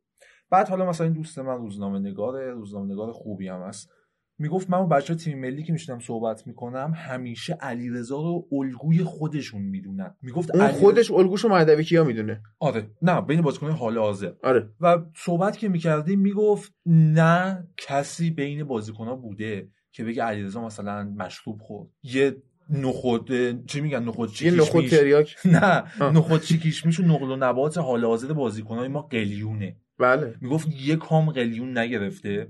بعد 0.50 0.70
حالا 0.70 0.86
مثلا 0.86 1.06
این 1.06 1.16
دوست 1.16 1.40
من 1.40 1.58
روزنامه 1.58 2.00
نگاره 2.00 2.52
روزنامه 2.52 2.94
نگار 2.94 3.12
خوبی 3.12 3.48
هم 3.48 3.62
هست. 3.62 3.90
می‌گفت 4.40 4.70
من 4.70 4.78
با 4.80 4.86
بچه 4.86 5.16
تیم 5.16 5.40
ملی 5.40 5.64
که 5.64 5.74
میشنم 5.74 6.00
صحبت 6.00 6.48
می‌کنم 6.48 6.94
همیشه 6.96 7.54
علیرضا 7.54 8.16
رو 8.22 8.48
الگوی 8.52 9.04
خودشون 9.04 9.62
می‌دونن. 9.62 10.16
می‌گفت 10.22 10.56
اون 10.56 10.64
علی- 10.64 10.74
خودش 10.74 11.12
الگوشو 11.12 11.50
مهدوی 11.50 11.84
کیا 11.84 12.04
می‌دونه؟ 12.04 12.42
آره. 12.60 12.90
نه 13.02 13.22
بین 13.22 13.42
بازیکن 13.42 13.72
حال 13.72 13.98
حاضر. 13.98 14.32
آره. 14.44 14.70
و 14.82 14.98
صحبت 15.16 15.58
که 15.58 15.70
می‌کردیم 15.70 16.20
می‌گفت 16.20 16.74
نه 16.86 17.68
کسی 17.78 18.32
بین 18.32 18.64
بازیکنها 18.64 19.16
بوده 19.16 19.70
که 19.92 20.04
بگه 20.04 20.24
علیرضا 20.24 20.66
مثلا 20.66 21.04
مشروب 21.18 21.62
خورد. 21.62 21.90
یه 22.04 22.36
نخود 22.70 23.32
چی 23.66 23.82
میگن؟ 23.82 24.04
نخود 24.04 24.42
یه 24.42 24.52
نخود 24.52 24.88
تریاک. 24.88 25.36
نه. 25.46 25.84
نخود 26.02 26.42
چیکیش 26.42 27.00
و 27.00 27.04
نقل 27.04 27.32
و 27.32 27.36
نبات 27.36 27.78
حال 27.78 28.06
حاضر 28.06 28.34
بازیکنهای 28.34 28.88
ما 28.88 29.02
قلیونه. 29.02 29.76
بله. 30.00 30.36
می‌گفت 30.42 30.68
یه 30.82 30.96
کام 30.96 31.32
قلیون 31.32 31.78
نگرفته. 31.78 32.48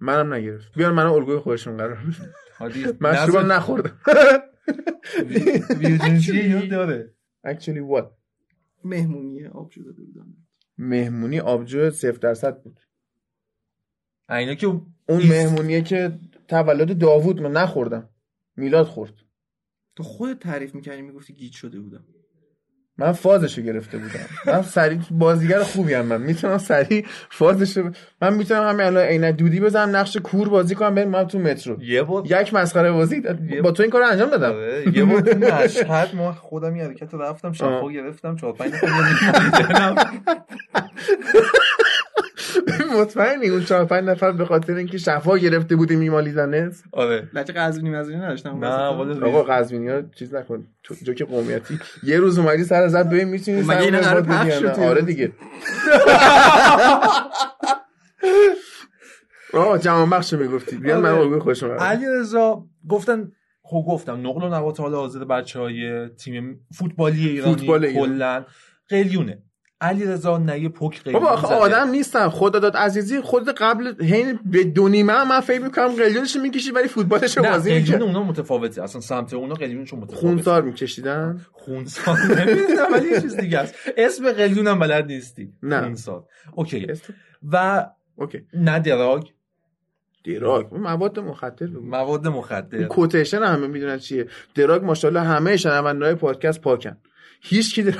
منم 0.00 0.34
نگرفت. 0.34 0.72
بیان 0.78 0.94
منم 0.94 1.12
الگوی 1.12 1.38
خودشون 1.38 1.76
قرار 1.76 1.94
بده. 1.94 2.34
حالی 2.58 2.84
مشروبم 3.00 3.52
نخوردم 3.52 3.98
ویرجنسی 5.78 6.48
یاد 6.48 6.68
داره. 6.68 7.14
Actually 7.46 7.94
what? 7.94 8.06
مهمونی 8.84 9.46
آبجو 9.46 9.82
داده 9.82 10.02
بودم 10.02 10.36
مهمونی 10.78 11.40
آبجو 11.40 11.90
0 11.90 12.12
درصد 12.18 12.62
بود. 12.62 12.80
اینا 14.30 14.54
که 14.54 14.66
اون. 14.66 14.86
مهمونیه 15.08 15.82
که 15.82 16.18
تولد 16.48 16.98
داوود 16.98 17.40
من 17.40 17.52
نخوردم. 17.52 18.08
میلاد 18.56 18.86
خورد. 18.86 19.14
تو 19.96 20.02
خودت 20.02 20.38
تعریف 20.40 20.74
می‌کردی 20.74 21.02
می‌گفتی 21.02 21.34
گیج 21.34 21.52
شده 21.52 21.80
بودم. 21.80 22.04
من 22.98 23.12
فازشو 23.12 23.62
گرفته 23.62 23.98
بودم. 23.98 24.26
من 24.46 24.62
سریع 24.62 24.98
بازیگر 25.10 25.62
خوبی 25.62 25.94
هم 25.94 26.06
من 26.06 26.20
می‌تونم 26.20 26.58
سریع 26.58 27.06
فازشو 27.30 27.90
من 28.22 28.34
می‌تونم 28.34 28.68
همین 28.68 28.86
الان 28.86 29.04
عینک 29.04 29.36
دودی 29.36 29.60
بزنم 29.60 29.96
نقش 29.96 30.16
کور 30.16 30.48
بازی 30.48 30.74
کنم 30.74 30.94
بریم 30.94 31.08
من 31.08 31.26
تو 31.26 31.38
مترو. 31.38 31.82
یه 31.82 32.02
بار 32.02 32.22
یک 32.26 32.54
مسخره 32.54 32.92
بازی 32.92 33.22
با 33.62 33.70
تو 33.70 33.82
این 33.82 33.92
کار 33.92 34.02
انجام 34.02 34.30
دادم. 34.30 34.52
آره، 34.52 34.84
یه 34.94 35.20
تو 35.22 35.38
مشهد 35.38 36.14
ما 36.14 36.32
خودم 36.32 36.74
این 36.74 36.84
حرکت 36.84 37.14
رفتم 37.14 37.52
شفا 37.52 37.90
گرفتم 37.90 38.36
چهار 38.36 38.52
پنج. 38.52 38.72
مطمئنی؟ 43.00 43.48
اون 43.48 43.64
چهار 43.64 43.84
پنج 43.84 44.04
نفر 44.04 44.32
به 44.32 44.44
خاطر 44.44 44.74
اینکه 44.74 44.98
شفا 44.98 45.38
گرفته 45.38 45.76
بودی 45.76 45.96
میمالیدنه 45.96 46.70
آره. 46.92 47.28
لچه 47.34 47.52
قزوینی 47.52 47.90
مزونی 47.90 48.16
نداشتم. 48.16 48.64
نه 48.64 48.68
آقا 49.24 49.42
قزوینی 49.42 49.88
ها 49.88 50.02
چیز 50.18 50.34
نکن. 50.34 50.66
تو- 50.82 50.94
جوک 50.94 51.22
قومیتی. 51.22 51.78
یه 52.02 52.18
روز 52.18 52.38
اومدی 52.38 52.64
سر 52.64 52.88
زد 52.88 53.08
ببین 53.08 53.28
می‌تونی 53.28 53.62
مگه 53.62 53.80
اینا 53.80 53.98
قرار 54.00 54.22
پخش 54.22 54.52
شد 54.54 54.72
توی 54.72 54.84
آره؟ 54.84 55.02
دیگه. 55.02 55.32
آه 59.54 59.78
جوان 59.78 60.10
بخش 60.10 60.32
می‌گفتی. 60.32 60.76
بیان 60.76 61.00
من 61.02 61.10
آره. 61.10 61.20
الگوی 61.20 61.38
خودشون 61.40 61.68
قرار 61.68 61.80
بدم. 61.80 61.88
علی 61.88 62.20
رضا 62.20 62.64
گفتن 62.88 63.32
خب 63.62 63.84
گفتم 63.88 64.26
نقل 64.26 64.42
و 64.42 64.48
نبات 64.54 64.80
حال 64.80 64.94
حاضر 64.94 65.24
بچه 65.24 65.60
های 65.60 66.08
تیم 66.08 66.60
فوتبالی 66.78 67.28
ایرانی 67.28 67.54
فوتبال 67.56 67.84
ایران. 67.84 68.06
کلا. 68.08 68.44
قلیونه. 68.88 69.42
علی 69.80 70.04
رضا 70.04 70.38
نه 70.38 70.60
یه 70.60 70.68
پک 70.68 71.02
قلیون 71.02 71.20
بابا 71.20 71.32
آخه. 71.32 71.54
آدم 71.54 71.90
نیستم 71.90 72.28
خدا 72.30 72.58
داد 72.58 72.76
عزیزی 72.76 73.20
خود 73.20 73.48
قبل 73.48 74.04
هین 74.04 74.38
به 74.44 74.64
دو 74.64 74.88
نیمه 74.88 75.12
هم 75.12 75.28
من 75.28 75.40
فکر 75.40 75.60
می‌کنم 75.60 75.88
قلیونش 75.88 76.36
می‌کشی 76.36 76.70
ولی 76.70 76.88
فوتبالش 76.88 77.38
نه 77.38 77.50
بازی 77.50 77.70
قلیون 77.70 77.82
می‌کرد. 77.82 78.02
اونا 78.02 78.22
متفاوته. 78.22 78.82
اصلا 78.82 79.00
سمت 79.00 79.34
اونا 79.34 79.54
قلیونشون 79.54 79.98
متفاوته. 80.00 80.26
خونسار 80.26 80.62
میکشیدن؟ 80.62 81.40
خونسار 81.52 82.18
نمی‌دونم 82.18 82.92
ولی 82.92 83.08
یه 83.08 83.20
چیز 83.20 83.36
دیگه 83.36 83.58
است. 83.58 83.74
اسم 83.96 84.32
قلیون 84.32 84.66
هم 84.66 84.78
بلد 84.78 85.06
نیستی. 85.06 85.52
نه. 85.62 85.80
خونسار. 85.80 86.24
اوکی. 86.52 86.86
و 87.52 87.86
اوکی. 88.16 88.38
نه 88.54 88.78
دراگ. 88.78 89.22
دراگ؟ 90.24 90.74
مواد 90.74 91.18
مخدر 91.18 91.66
بگو 91.66 91.86
مواد 91.86 92.28
مخدر. 92.28 92.84
کوتیشن 92.84 93.42
همه 93.42 93.66
می‌دونن 93.66 93.98
چیه. 93.98 94.28
دراگ 94.54 94.84
ماشاءالله 94.84 95.22
همه 95.22 95.56
شنونده‌های 95.56 96.14
پادکست 96.14 96.60
پاکن. 96.60 96.96
هیچ 97.42 97.74
کی 97.74 97.82
دراگ 97.82 97.96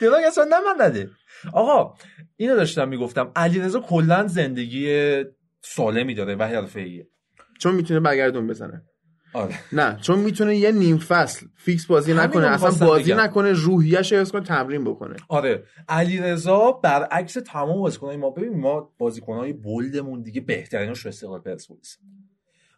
دراگ 0.00 0.24
اصلا 0.26 0.44
نمنده 0.44 1.10
آقا 1.52 1.94
اینو 2.36 2.56
داشتم 2.56 2.88
می‌گفتم 2.88 3.32
علیرضا 3.36 3.80
کلا 3.80 4.26
زندگی 4.26 5.24
سالمی 5.62 6.14
داره 6.14 6.36
و 6.36 6.42
حرفه‌ایه 6.42 7.08
چون 7.58 7.74
می‌تونه 7.74 8.00
برگردون 8.00 8.46
بزنه. 8.46 8.82
آره. 9.32 9.54
نه 9.72 9.98
چون 10.00 10.18
می‌تونه 10.18 10.56
یه 10.56 10.72
نیم 10.72 10.98
فصل 10.98 11.46
فیکس 11.56 11.86
بازی 11.86 12.14
نکنه 12.14 12.46
اصلا 12.46 12.86
بازی 12.86 13.12
بگم. 13.12 13.20
نکنه 13.20 13.52
روحیش 13.52 14.12
رو 14.12 14.18
حفظ 14.18 14.30
کنه 14.30 14.44
تمرین 14.44 14.84
بکنه. 14.84 15.16
آره. 15.28 15.64
علیرضا 15.88 16.72
برعکس 16.72 17.32
تمام 17.32 17.80
بازیکنای 17.80 18.16
ما 18.16 18.30
ببین 18.30 18.60
ما 18.60 18.92
بازیکنای 18.98 19.52
بولدمون 19.52 20.22
دیگه 20.22 20.40
بهتریناش 20.40 21.00
رو 21.00 21.08
استقلال 21.08 21.40
پرسپولیس. 21.40 21.98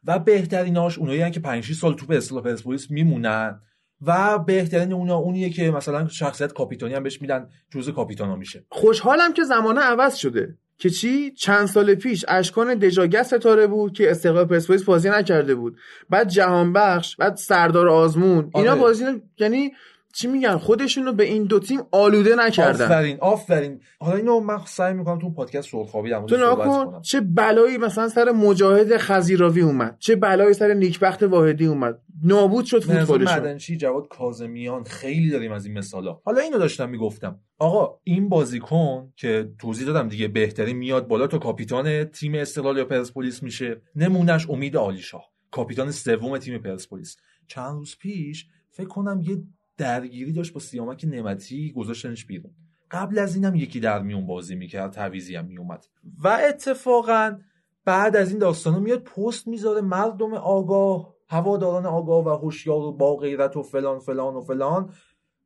و 0.05 0.19
بهتریناش 0.19 0.99
اونایی 0.99 1.31
که 1.31 1.41
5 1.41 1.65
6 1.65 1.75
سال 1.75 1.95
تو 1.95 2.07
به 2.07 2.21
پرسپولیس 2.41 2.91
میمونن. 2.91 3.61
و 4.07 4.39
بهترین 4.39 4.93
اونا 4.93 5.17
اونیه 5.17 5.51
که 5.51 5.71
مثلا 5.71 6.09
شخصیت 6.09 6.53
کاپیتانی 6.53 6.95
هم 6.95 7.03
بهش 7.03 7.23
میدن 7.23 7.49
جزء 7.71 7.93
کاپیتانا 7.93 8.37
میشه. 8.37 8.65
خوشحالم 8.69 9.33
که 9.33 9.45
زمانه 9.45 9.81
عوض 9.81 10.17
شده. 10.17 10.57
که 10.79 10.91
چی؟ 10.91 11.31
چند 11.31 11.67
سال 11.67 11.95
پیش 11.95 12.25
اشکان 12.29 12.75
دژاگه 12.75 13.23
ستاره 13.23 13.67
بود 13.67 13.93
که 13.93 14.11
استقلال 14.11 14.45
پرسپولیس 14.45 14.85
بازی 14.85 15.11
نکرده 15.11 15.55
بود. 15.55 15.77
بعد 16.11 16.29
جهان 16.29 16.73
بخش 16.73 17.17
بعد 17.17 17.37
سردار 17.37 17.89
آزمون. 17.89 18.51
اینا 18.55 18.71
آره. 18.71 18.81
بازی 18.81 19.05
یعنی 19.39 19.73
چی 20.13 20.29
میگن؟ 20.29 20.57
خودشون 20.57 21.05
رو 21.05 21.13
به 21.13 21.25
این 21.25 21.45
دو 21.45 21.59
تیم 21.59 21.81
آلوده 21.91 22.35
نکردن. 22.37 22.85
آفرین 22.85 23.19
آفرین. 23.21 23.81
حالا 24.01 24.17
اینو 24.17 24.41
من 24.41 24.59
سعی 24.67 24.95
می‌کنم 24.95 25.19
تو 25.19 25.31
پادکست 25.31 25.71
سرخابی 25.71 26.11
در 26.11 26.23
تو 26.23 26.37
نکن 26.37 27.01
چه 27.03 27.21
بلایی 27.21 27.79
مثلا 27.79 28.09
سر 28.09 28.31
مجاهد 28.31 28.97
خزیراوی 28.97 29.61
اومد. 29.61 29.97
چه 29.99 30.17
بلایی 30.17 30.55
سر 30.55 30.75
نیکبخت 30.75 31.23
واحدی 31.23 31.67
اومد. 31.67 32.01
نابود 32.25 32.65
شد 32.65 32.83
فوتبالشون 32.83 33.39
مدنچی 33.39 33.77
جواد 33.77 34.09
کاظمیان 34.09 34.85
خیلی 34.85 35.31
داریم 35.31 35.53
از 35.53 35.67
این 35.67 35.79
مثالا. 35.79 36.21
حالا 36.25 36.41
اینو 36.41 36.59
داشتم 36.59 36.89
می‌گفتم. 36.89 37.41
آقا 37.59 38.01
این 38.05 38.29
بازیکن 38.29 39.13
که 39.17 39.51
توضیح 39.59 39.87
دادم 39.87 40.09
دیگه 40.09 40.29
بهترین 40.29 40.77
میاد 40.77 41.09
بالا 41.09 41.27
تا 41.27 41.39
کاپیتان 41.39 42.05
تیم 42.05 42.35
استقلال 42.35 42.79
یا 42.79 42.85
پرسپولیس 42.85 43.43
میشه 43.43 43.83
نمونهش 43.97 44.51
امید 44.51 44.77
عالیشاه. 44.77 45.25
کاپیتان 45.51 45.91
سوم 45.91 46.39
تیم 46.39 46.59
پرسپولیس. 46.59 47.17
چند 47.47 47.75
روز 47.75 47.97
پیش 47.99 48.47
فکر 48.71 48.89
کنم 48.89 49.21
یه 49.25 49.43
درگیری 49.81 50.33
داشت 50.33 50.53
با 50.53 50.61
سیامک 50.61 51.05
نعمتی 51.05 51.73
گذاشتنش 51.73 52.25
بیرون. 52.25 52.53
قبل 52.91 53.19
از 53.19 53.35
اینم 53.35 53.55
یکی 53.55 53.81
در 53.81 54.03
میون 54.03 54.27
بازی 54.27 54.55
می‌کرد 54.55 54.93
تعویزی 54.93 55.37
هم 55.37 55.45
میومد 55.45 55.87
و 56.25 56.41
اتفاقا 56.49 57.39
بعد 57.85 58.17
از 58.17 58.31
این 58.31 58.39
داستانا 58.39 58.79
میاد 58.79 59.03
پست 59.03 59.49
می‌ذاره 59.49 59.81
مردم 59.81 60.35
آگاه 60.35 61.15
هواداران 61.29 61.87
آگاه 61.87 62.25
و 62.25 62.29
هوشیار 62.29 62.81
و 62.81 62.93
با 62.93 63.17
غیرت 63.17 63.57
و 63.57 63.63
فلان 63.63 63.99
فلان 63.99 64.35
و 64.35 64.41
فلان. 64.41 64.93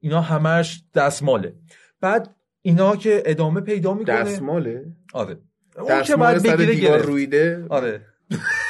اینا 0.01 0.21
همش 0.21 0.85
دستماله. 0.95 1.55
بعد 2.01 2.35
اینا 2.63 2.97
که 2.97 3.23
ادامه 3.27 3.61
پیدا 3.61 3.95
می‌کنه 3.95 4.21
دستماله؟ 4.21 4.93
آره. 5.13 5.39
اون 5.79 5.87
که 5.89 5.95
دستمال 5.95 6.19
باید 6.19 6.39
سر 6.39 6.57
بگیره 6.57 6.75
دیوار. 6.75 6.99
رویده؟ 6.99 7.67
آره. 7.69 8.07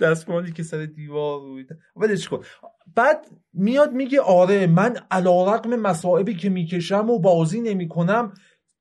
دستمالی 0.00 0.52
که 0.52 0.62
سر 0.62 0.84
دیوار 0.86 1.40
رویده 1.40 1.78
ولش 1.96 2.28
کن. 2.28 2.42
بعد 2.94 3.26
میاد 3.52 3.92
میگه 3.92 4.20
آره 4.20 4.66
من 4.66 4.96
علیرغم 5.10 5.76
مصائبی 5.76 6.34
که 6.34 6.50
می‌کشم 6.50 7.10
و 7.10 7.18
بازی 7.18 7.60
نمی‌کنم 7.60 8.34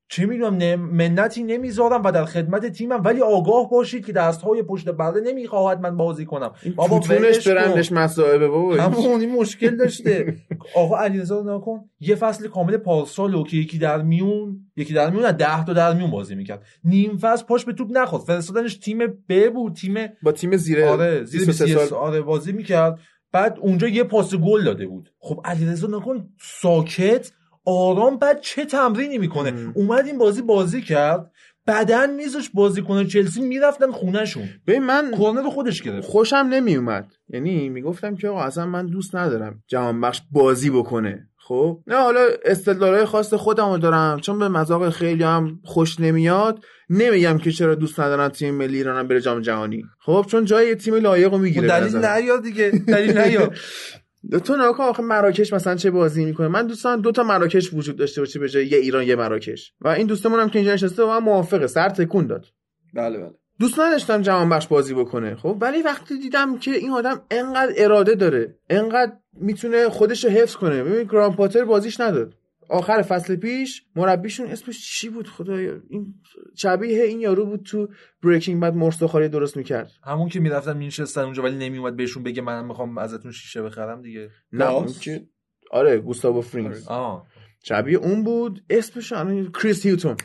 چه 0.09 0.25
می‌دونم 0.25 0.75
منتی 0.75 1.43
نمی‌ذارم 1.43 2.03
و 2.03 2.11
در 2.11 2.25
خدمت 2.25 2.65
تیمم. 2.65 3.01
ولی 3.03 3.21
آگاه 3.21 3.69
باشید 3.69 4.05
که 4.05 4.13
دستهای 4.13 4.63
پشت 4.63 4.89
برده 4.89 5.21
نمی‌خواهد 5.21 5.79
من 5.79 5.97
بازی 5.97 6.25
کنم. 6.25 6.51
بابا 6.75 6.99
کن. 6.99 7.07
برندش 7.07 7.91
مسائبه 7.91 8.47
بابا. 8.47 8.75
همون 8.75 9.21
این 9.21 9.31
مشکل 9.35 9.77
داشته. 9.77 10.35
آقا 10.75 10.97
علیرضا 10.97 11.41
نکن 11.41 11.79
یه 11.99 12.15
فصل 12.15 12.47
کامل 12.47 12.77
پارسالو 12.77 13.43
که 13.43 13.57
یکی 13.57 13.77
در 13.77 14.01
میون 14.01 14.59
یکی 14.77 14.93
در 14.93 15.09
میون 15.09 15.25
از 15.25 15.37
ده 15.37 15.65
تا 15.65 15.73
در 15.73 15.93
میون 15.93 16.11
بازی 16.11 16.35
می‌کرد. 16.35 16.63
نیم 16.83 17.17
فصل 17.17 17.45
پاش 17.45 17.65
به 17.65 17.73
توپ 17.73 17.87
نخورد. 17.91 18.23
فرستادنش 18.23 18.77
تیم 18.77 18.97
ب 19.29 19.49
بود 19.49 19.73
تیم 19.73 19.95
با 20.23 20.31
تیم 20.31 20.57
زیر 20.57 20.83
آره 20.83 21.23
زیر 21.23 21.45
23 21.45 21.65
23 21.65 21.85
سال. 21.85 21.99
آره 21.99 22.21
بازی 22.21 22.51
می‌کرد. 22.51 22.99
بعد 23.31 23.57
اونجا 23.61 23.87
یه 23.87 24.03
پاس 24.03 24.35
گل 24.35 24.63
داده 24.63 24.87
بود. 24.87 25.13
خب 25.19 25.41
علیرضا 25.45 25.87
نکن 25.87 26.29
ساکت 26.61 27.31
آرام 27.65 28.17
بعد 28.17 28.41
چه 28.41 28.65
تمرینی 28.65 29.17
می‌کنه؟ 29.17 29.51
مم. 29.51 29.71
اومد 29.75 30.05
این 30.05 30.17
بازی 30.17 30.41
بازی 30.41 30.81
کرد. 30.81 31.31
بدن 31.67 32.15
میذاش 32.15 32.49
بازی 32.53 32.81
کنه. 32.81 33.05
چلسی 33.05 33.41
می‌رفتن 33.41 33.91
خونهشون. 33.91 34.49
ببین 34.67 34.83
من 34.83 35.11
کورنر 35.11 35.49
خودش 35.49 35.81
گرفت. 35.81 36.07
خوشم 36.07 36.35
نمیومد. 36.35 37.11
یعنی 37.29 37.69
می‌گفتم 37.69 38.15
که 38.15 38.27
آقا 38.29 38.41
اصلا 38.41 38.65
من 38.65 38.85
دوست 38.85 39.15
ندارم 39.15 39.63
جهان 39.67 40.01
بخش 40.01 40.21
بازی 40.31 40.69
بکنه. 40.69 41.29
خب؟ 41.37 41.79
نه 41.87 41.95
حالا 41.95 42.21
استدلالای 42.45 43.05
خاص 43.05 43.33
خودم 43.33 43.71
رو 43.71 43.77
دارم. 43.77 44.19
چون 44.19 44.39
به 44.39 44.49
مذاق 44.49 44.89
خیلی 44.89 45.23
هم 45.23 45.59
خوش 45.63 45.99
نمیاد. 45.99 46.63
نمیگم 46.89 47.37
که 47.37 47.51
چرا 47.51 47.75
دوست 47.75 47.99
ندارم 47.99 48.29
تیم 48.29 48.55
ملی 48.55 48.77
ایرانم 48.77 49.07
بره 49.07 49.21
جام 49.21 49.41
جهانی. 49.41 49.83
خب؟ 49.99 50.25
چون 50.29 50.45
جای 50.45 50.75
تیم 50.75 50.95
لایق 50.95 51.31
رو 51.31 51.37
می‌گیره 51.37 51.67
دلیل 51.67 51.95
نیار 51.95 52.37
دیگه. 52.37 52.69
دلیل 52.87 53.17
نیار 53.17 53.57
تو 54.31 54.55
نگاه 54.55 54.77
کن 54.77 54.83
آخه 54.83 55.03
مراکش 55.03 55.53
مثلا 55.53 55.75
چه 55.75 55.91
بازی 55.91 56.25
می‌کنه. 56.25 56.47
من 56.47 56.67
دوستان 56.67 57.01
دو 57.01 57.11
تا 57.11 57.23
مراکش 57.23 57.73
وجود 57.73 57.95
داشته 57.95 58.21
باشه 58.21 58.39
به 58.39 58.49
جای 58.49 58.65
یه 58.65 58.77
ایران 58.77 59.03
یه 59.03 59.15
مراکش. 59.15 59.73
و 59.81 59.87
این 59.87 60.07
دوستمون 60.07 60.39
هم 60.39 60.49
که 60.49 60.59
اینجا 60.59 60.73
نشسته 60.73 61.03
با 61.03 61.19
من 61.19 61.25
موافقه. 61.25 61.67
سر 61.67 61.89
تکون 61.89 62.27
داد. 62.27 62.45
بله 62.93 63.17
بله. 63.17 63.31
دوست 63.59 63.79
نداشتم 63.79 64.21
جهان 64.21 64.49
بخش 64.49 64.67
بازی 64.67 64.93
بکنه 64.93 65.35
خب؟ 65.35 65.57
ولی 65.61 65.81
وقتی 65.81 66.19
دیدم 66.19 66.57
که 66.57 66.71
این 66.71 66.91
آدم 66.91 67.21
انقدر 67.31 67.73
اراده 67.77 68.15
داره 68.15 68.55
انقدر 68.69 69.11
می‌تونه 69.33 69.89
خودش 69.89 70.25
رو 70.25 70.31
حفظ 70.31 70.55
کنه. 70.55 70.83
ببین 70.83 71.03
گران 71.03 71.35
پاتر 71.35 71.65
بازیش 71.65 71.99
نداد. 71.99 72.33
آخر 72.69 73.01
فصل 73.01 73.35
پیش 73.35 73.83
مربیشون 73.95 74.47
اسمش 74.47 74.91
چی 74.91 75.09
بود؟ 75.09 75.27
خدایا 75.27 75.81
این 75.89 76.13
شبیه 76.55 77.03
این 77.03 77.21
یارو 77.21 77.45
بود 77.45 77.63
تو 77.63 77.87
Breaking 78.23 78.63
Bad 78.63 78.73
مرغ 78.73 78.92
سوخاری 78.92 79.29
درست 79.29 79.57
می‌کرد. 79.57 79.91
همون 80.03 80.29
که 80.29 80.39
می‌رفتن 80.39 80.77
مینچستر 80.77 81.23
اونجا 81.23 81.43
ولی 81.43 81.55
نمیومد 81.55 81.95
بهشون 81.95 82.23
بگه 82.23 82.41
منم 82.41 82.67
می‌خوام 82.67 82.97
ازتون 82.97 83.31
شیشه 83.31 83.61
بخرم 83.61 84.01
دیگه. 84.01 84.29
نه 84.51 84.71
اون؟ 84.71 84.87
که 84.87 85.27
آره 85.71 85.97
گوستاوو 85.97 86.41
فرینگ 86.41 86.87
آه. 86.87 87.27
شبیه 87.63 87.97
اون 87.97 88.23
بود. 88.23 88.63
اسمش 88.69 89.13
الان 89.13 89.51
کریس 89.51 89.85
هیوتون. 89.85 90.17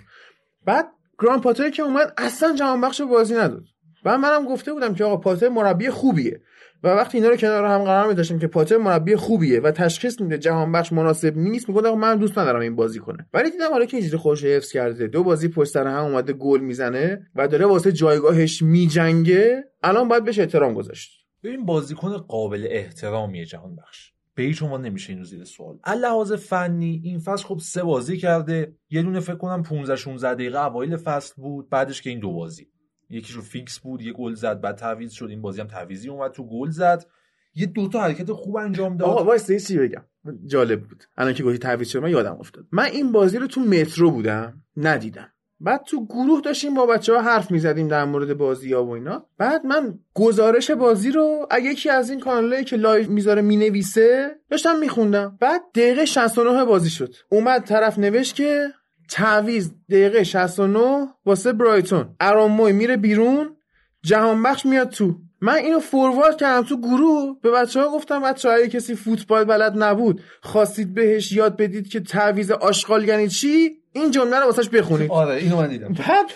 بعد 0.65 0.87
گراهام 1.19 1.41
پاتر 1.41 1.71
که 1.71 1.83
اومد 1.83 2.15
اصلا 2.19 2.57
جهان 2.57 2.81
بخش 2.81 3.01
بازی 3.01 3.35
نداد. 3.35 3.65
و 4.05 4.19
منم 4.19 4.45
گفته 4.45 4.73
بودم 4.73 4.95
که 4.95 5.05
آقا 5.05 5.17
پاتر 5.17 5.49
مربی 5.49 5.91
خوبیه. 5.91 6.43
و 6.83 6.89
وقتی 6.89 7.19
اینا 7.19 7.31
رو 7.31 7.37
کنار 7.37 7.65
هم 7.65 7.85
قرار 7.85 8.09
میداشتم 8.09 8.39
که 8.39 8.47
پاتر 8.47 8.77
مربی 8.77 9.17
خوبیه 9.17 9.61
و 9.61 9.71
تشخیص 9.71 10.21
میده 10.21 10.39
جهان 10.39 10.73
بخش 10.73 10.93
مناسب 10.93 11.37
نیست 11.37 11.69
می‌گفت 11.69 11.87
من 11.87 12.19
دوست 12.19 12.39
ندارم 12.39 12.61
این 12.61 12.77
بازی 12.77 12.99
کنه. 12.99 13.27
ولی 13.35 13.51
دیدم 13.51 13.71
حالا 13.71 13.85
که 13.85 13.97
اینجوری 13.97 14.17
خودشو 14.17 14.45
حفظ 14.45 14.73
کرده 14.73 15.07
دو 15.07 15.25
بازی 15.25 15.49
پشت 15.49 15.71
سر 15.71 15.87
هم 15.87 16.05
اومده 16.05 16.33
گل 16.33 16.61
می‌زنه 16.61 17.27
و 17.35 17.49
داره 17.49 17.67
واسه 17.67 17.93
جایگاهش 17.93 18.63
میجنگه 18.63 19.65
الان 19.83 20.09
باید 20.09 20.25
بهش 20.25 20.39
احترام 20.39 20.75
گذاشت. 20.75 21.21
ببین 21.43 21.67
بازیکن 21.67 22.17
قابل 22.17 22.67
احترامیه 22.71 23.45
جهان 23.45 23.77
بخش 23.77 24.13
به 24.35 24.43
هیچ 24.43 24.63
عنوان 24.63 24.83
نمیشه 24.83 25.13
اینو 25.13 25.25
زیر 25.25 25.45
سوال. 25.45 25.79
لحاظ 26.03 26.33
فنی 26.33 27.01
این 27.05 27.19
فصل 27.19 27.45
خب 27.45 27.59
سه 27.59 27.83
بازی 27.83 28.17
کرده. 28.17 28.75
یه 28.91 29.03
دونه 29.03 29.21
فکر 29.21 29.37
کنم 29.37 29.63
15 29.63 29.97
16 29.97 30.35
دقیقه 30.35 30.67
اوایل 30.67 30.97
فصل 30.97 31.35
بود 31.37 31.69
بعدش 31.69 32.03
که 32.03 32.11
این 32.11 32.19
دو 32.19 32.33
بازی. 32.33 32.69
یکیشو 33.11 33.43
فیکس 33.43 33.79
بود 33.79 34.03
یه 34.03 34.13
گل 34.13 34.35
زد 34.35 34.61
بعد 34.61 34.77
تعویض 34.77 35.13
شد 35.13 35.27
این 35.31 35.43
بازی 35.43 35.61
هم 35.61 35.67
تعویضی 35.67 36.09
اومد 36.09 36.31
تو 36.31 36.47
گل 36.47 36.71
زد. 36.71 37.07
یه 37.55 37.67
دوتا 37.67 38.01
حرکت 38.01 38.33
خوب 38.33 38.57
انجام 38.57 38.97
داد. 38.97 39.09
آقا 39.09 39.25
وایسا 39.25 39.47
چیزی 39.47 39.79
بگم؟ 39.79 40.05
جالب 40.47 40.81
بود. 40.81 41.05
الان 41.17 41.35
که 41.35 41.43
گفتی 41.43 41.59
تعویض 41.59 41.89
شد 41.89 42.03
من 42.03 42.11
یادم 42.11 42.37
افتاد. 42.41 42.65
من 42.73 42.85
این 42.85 43.13
بازی 43.13 43.39
رو 43.39 43.47
تو 43.47 43.61
مترو 43.61 44.11
بودم 44.11 44.63
ندیدم. 44.77 45.29
بعد 45.63 45.85
تو 45.85 46.07
گروه 46.07 46.41
داشتیم 46.41 46.75
با 46.75 46.87
بچه 46.87 47.15
ها 47.15 47.23
حرف 47.23 47.51
می‌زدیم 47.51 47.89
در 47.89 48.05
مورد 48.05 48.35
بازی 48.35 48.73
ها 48.73 48.85
و 48.85 48.91
اینا. 48.91 49.27
بعد 49.39 49.67
من 49.67 49.99
گزارش 50.15 50.71
بازی 50.71 51.11
رو 51.11 51.47
از 51.51 51.71
یکی 51.71 51.91
از 51.91 52.11
این 52.11 52.21
کانالایی 52.21 52.65
که 52.65 52.77
live 52.77 53.11
می‌ذاره 53.11 53.43
می‌نویسه 53.43 54.37
داشتم 54.51 54.79
میخوندم. 54.79 55.39
بعد 55.41 55.63
دقیقه 55.75 56.05
69 56.05 56.65
بازی 56.65 56.91
شد. 56.91 57.15
اومد 57.29 57.65
طرف 57.65 57.99
نوشت 57.99 58.35
که 58.35 58.69
تعویض 59.11 59.71
دقیقه 59.91 60.25
69 60.25 61.09
واسه 61.27 61.53
برایتون. 61.53 62.09
آرون 62.21 62.51
موی 62.51 62.73
میره 62.73 62.97
بیرون 62.97 63.57
جهان 64.03 64.43
بخش 64.43 64.67
میاد 64.67 64.91
تو. 64.91 65.15
من 65.41 65.55
اینو 65.55 65.81
forward 65.81 66.37
کردم 66.37 66.69
تو 66.69 66.81
گروه. 66.81 67.37
به 67.43 67.51
بچه 67.51 67.81
ها 67.81 67.89
گفتم 67.89 68.23
بچه 68.23 68.49
های 68.49 68.69
کسی 68.69 68.95
فوتبال 68.95 69.45
بلد 69.45 69.83
نبود 69.83 70.21
خواستید 70.43 70.95
بهش 70.95 71.33
یاد 71.33 71.57
بدید 71.57 71.89
که 71.89 72.01
تعویض 72.01 72.51
آشغال 72.51 73.09
یعنی 73.09 73.29
چی؟ 73.29 73.71
این 73.93 74.11
جمله 74.11 74.39
رو 74.39 74.47
واسش 74.47 74.69
بخونید. 74.69 75.11
آره 75.11 75.35
اینو 75.35 75.57
من 75.57 75.69
دیدم. 75.69 75.89
بعد 75.89 76.27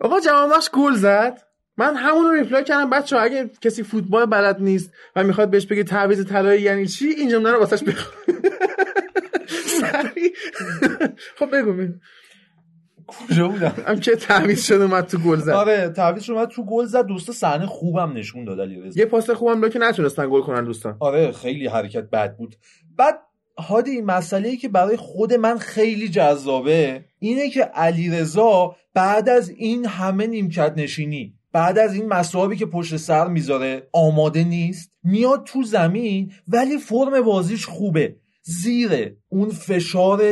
آقا 0.00 0.20
جهان 0.20 0.50
بخش 0.50 0.70
گل 0.70 0.94
زد. 0.94 1.42
من 1.76 1.96
همون 1.96 2.24
رو 2.24 2.32
reply 2.32 2.64
کردم. 2.64 2.90
بچه 2.90 3.16
ها 3.16 3.22
اگه 3.22 3.50
کسی 3.60 3.82
فوتبال 3.82 4.26
بلد 4.26 4.56
نیست 4.60 4.90
و 5.16 5.24
می‌خواد 5.24 5.50
بهش 5.50 5.66
بگه 5.66 5.84
تعویض 5.84 6.26
طلایی 6.26 6.62
یعنی 6.62 6.86
چی 6.86 7.08
این 7.08 7.28
جمله 7.28 7.50
رو 7.50 7.58
واسش 7.58 7.84
بخونید. 7.84 8.40
خب 11.38 11.56
بگو 11.56 11.72
بگو. 11.72 11.92
کجا 13.06 13.48
بودم؟ 13.48 13.74
هم 13.86 14.00
که 14.00 14.16
تعویض 14.16 14.66
شد 14.66 14.80
اومد 14.80 15.06
تو 15.06 15.18
گل 15.18 15.36
زد؟ 15.36 15.50
آره 15.50 15.88
تعویض 15.88 16.30
اومد 16.30 16.48
تو 16.48 16.64
گل 16.64 16.84
زد. 16.84 17.06
دو 17.06 17.19
سه 17.19 17.32
صحنه 17.32 17.66
خوبم 17.66 18.12
نشون 18.12 18.44
داد 18.44 18.60
علیرضا 18.60 19.00
یه 19.00 19.06
پاس 19.06 19.30
خوبم 19.30 19.60
داد 19.60 19.72
که 19.72 19.78
نتونستن 19.78 20.30
گل 20.30 20.40
کنن 20.40 20.64
دوستان. 20.64 20.96
آره 21.00 21.32
خیلی 21.32 21.66
حرکت 21.66 22.10
بد 22.10 22.36
بود. 22.36 22.56
بعد 22.96 23.18
هادی 23.58 24.00
مسئله 24.00 24.48
ای 24.48 24.56
که 24.56 24.68
برای 24.68 24.96
خود 24.96 25.32
من 25.32 25.58
خیلی 25.58 26.08
جذابه 26.08 27.04
اینه 27.18 27.50
که 27.50 27.62
علیرضا 27.62 28.76
بعد 28.94 29.28
از 29.28 29.50
این 29.50 29.86
همه 29.86 30.26
نیمکت 30.26 30.74
نشینی 30.76 31.34
بعد 31.52 31.78
از 31.78 31.94
این 31.94 32.06
مسائبی 32.06 32.56
که 32.56 32.66
پشت 32.66 32.96
سر 32.96 33.28
می‌ذاره 33.28 33.88
آماده 33.92 34.44
نیست 34.44 34.92
میاد 35.04 35.44
تو 35.44 35.62
زمین 35.62 36.32
ولی 36.48 36.78
فرم 36.78 37.20
بازیش 37.20 37.66
خوبه. 37.66 38.16
زیر 38.50 39.16
اون 39.28 39.50
فشار 39.50 40.22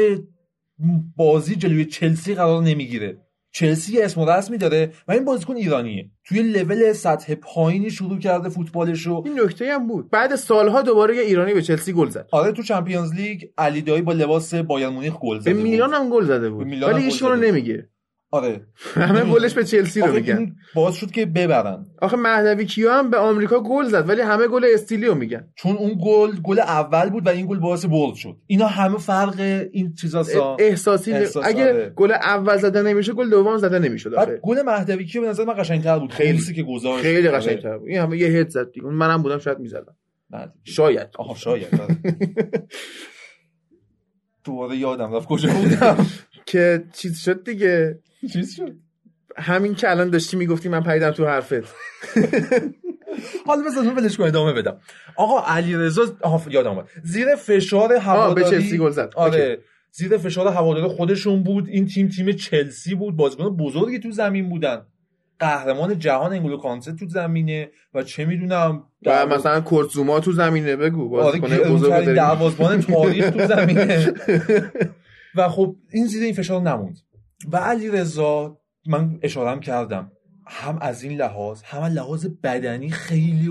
بازی 1.16 1.57
جلوی 1.57 1.85
چلسی 1.85 2.35
قرار 2.35 2.62
نمی‌گیره. 2.62 3.19
چلسی 3.53 4.01
اسم 4.01 4.20
و 4.20 4.31
رسمی 4.31 4.59
داره 4.59 4.93
و 5.09 5.12
این 5.12 5.24
بازیکن 5.24 5.57
ایرانیه. 5.57 6.11
توی 6.24 6.43
لول 6.43 6.93
سطح 6.93 7.35
پایینی 7.35 7.90
شروع 7.90 8.19
کرده 8.19 8.49
فوتبالش 8.49 9.07
رو 9.07 9.23
این 9.27 9.40
نکته 9.40 9.73
هم 9.73 9.86
بود. 9.86 10.11
بعد 10.11 10.36
سالها 10.36 10.82
دوباره 10.82 11.16
یه 11.16 11.23
ایرانی 11.23 11.55
به 11.55 11.62
چلسی 11.62 11.93
گل 11.93 12.09
زد. 12.09 12.28
آره 12.32 12.53
تو 12.53 12.62
Champions 12.62 13.14
League 13.14 13.43
علی 13.59 13.82
دایی 13.82 14.03
با 14.03 14.12
لباس 14.12 14.55
بایرن 14.55 14.89
مونیخ 14.89 15.19
گل 15.19 15.36
به 15.36 15.40
زده 15.40 15.53
میلان. 15.53 15.95
هم 15.95 16.11
گل 16.11 16.24
زده 16.24 16.39
به 16.39 16.51
بود 16.51 16.82
ولی 16.82 17.03
هیچ 17.03 17.23
رو 17.23 17.28
بود. 17.28 17.45
نمیگه. 17.45 17.89
آره. 18.30 18.66
همه 18.94 19.24
گلش 19.24 19.55
به 19.55 19.64
چلسی 19.64 20.00
رو 20.00 20.12
میگن. 20.12 20.56
باعث 20.74 20.94
شد 20.94 21.10
که 21.10 21.26
ببرن. 21.26 21.86
آخه 22.02 22.16
مهدوی 22.16 22.64
کیا 22.64 22.98
هم 22.98 23.10
به 23.10 23.16
آمریکا 23.16 23.60
گل 23.60 23.84
زد 23.84 24.09
ولی 24.09 24.20
همه 24.20 24.48
گل 24.48 24.66
استیلی 24.74 25.03
رو 25.03 25.14
میگن. 25.14 25.48
چون 25.55 25.76
اون 25.76 25.98
گل 26.05 26.36
گل 26.42 26.59
اول 26.60 27.10
بود 27.10 27.26
و 27.26 27.30
این 27.30 27.46
گل 27.46 27.59
باعث 27.59 27.86
برد 27.86 28.14
شد. 28.14 28.36
اینا 28.46 28.66
همه 28.66 28.98
فرق 28.98 29.68
این 29.72 29.94
چیزا 29.94 30.22
سا 30.22 30.56
احساسی 30.59 31.12
احساس، 31.12 31.46
اگه 31.46 31.68
آره. 31.68 31.92
گل 31.96 32.12
اول 32.12 32.56
زده 32.56 32.82
نمیشه 32.82 33.12
گل 33.12 33.30
دوم 33.30 33.56
زده 33.59 33.78
نمی‌شد 33.78 34.14
آخه. 34.14 34.40
گل 34.42 34.62
مهدوی 34.62 35.05
کیو 35.05 35.22
به 35.22 35.28
نظر 35.28 35.44
من 35.44 35.55
قشنگتر 35.59 35.98
بود. 35.98 36.12
خیلی. 36.12 36.38
که 36.55 36.62
گذاشت 36.62 37.02
خیلی. 37.02 37.28
قشنگتر 37.28 37.78
بود. 37.78 37.88
این 37.88 37.98
همه 37.98 38.18
یه 38.18 38.28
هد 38.28 38.48
زد 38.48 38.72
دیگه. 38.72 38.86
منم 38.86 39.22
بودم 39.22 39.38
شاید 39.38 39.59
می‌زدم. 39.59 39.96
شاید. 40.64 41.09
آها 41.18 41.34
شاید. 41.34 41.80
آره. 41.80 41.96
دوباره 44.44 44.76
یادم 44.76 45.14
رفت 45.14 45.28
کجا 45.28 45.48
بودم. 45.48 46.06
که 46.46 46.84
چیز 46.92 47.18
شد 47.18 47.44
دیگه. 47.44 47.98
چیز 48.32 48.55
شد؟ 48.55 48.73
همین 49.36 49.74
که 49.74 49.90
الان 49.90 50.11
داشتی 50.11 50.36
می‌گفتی 50.36 50.69
من 50.69 50.82
پیدم 50.82 51.11
تو 51.11 51.27
حرفت. 51.27 51.74
حالا 53.47 53.62
بذار 53.62 53.85
اون 53.85 53.97
ولش 53.97 54.16
کن 54.16 54.24
ادامه 54.24 54.53
بدم. 54.53 54.81
آقا 55.16 55.53
علیرضا 55.53 56.16
یادم 56.51 56.70
اومد. 56.70 56.89
زیر 57.03 57.36
فشار 57.36 57.93
هواداری 57.93 58.45
به 58.45 58.51
چلسی 58.51 58.78
گل 58.78 58.90
زد. 58.90 59.12
آره. 59.16 59.59
زیر 59.90 60.16
فشار 60.16 60.49
هواداری 60.49 60.86
خودشون 60.86 61.43
بود. 61.43 61.69
این 61.69 61.86
تیم 61.86 62.09
تیم 62.09 62.32
چلسی 62.32 62.95
بود. 62.95 63.16
بازیکن 63.16 63.57
بزرگی 63.57 63.99
تو 63.99 64.11
زمین 64.11 64.49
بودن. 64.49 64.82
قهرمان 65.39 65.99
جهان 65.99 66.32
انگلو 66.32 66.57
کانسه 66.57 66.93
تو 66.93 67.09
زمینه 67.09 67.70
و 67.95 68.03
چه 68.03 68.24
می‌دونم 68.24 68.82
و 69.07 69.27
مثلا 69.27 69.61
کورتزوما 69.61 70.20
تو 70.20 70.32
زمینه 70.32 70.77
بگو. 70.77 71.16
آره 71.20 71.40
بازیکن 71.40 71.47
بزرگ 71.47 71.73
بزرگترین 71.73 72.15
داریم. 72.15 72.15
دروازه‌بان 72.15 72.81
تاریخ 72.81 73.31
تو 73.31 73.47
زمینه. 73.57 74.15
و 75.35 75.49
خب 75.49 75.77
این 75.90 76.07
زیر 76.07 76.23
این 76.23 76.35
فشار 76.35 76.61
نموند. 76.61 76.99
و 77.52 77.56
علی 77.56 77.89
رضا 77.89 78.60
من 78.86 79.19
اشارم 79.23 79.60
کردم 79.60 80.12
هم 80.47 80.78
از 80.81 81.02
این 81.02 81.20
لحاظ 81.20 81.62
هم 81.62 81.82
از 81.82 81.93
لحاظ 81.93 82.27
بدنی 82.43 82.90
خیلی 82.90 83.51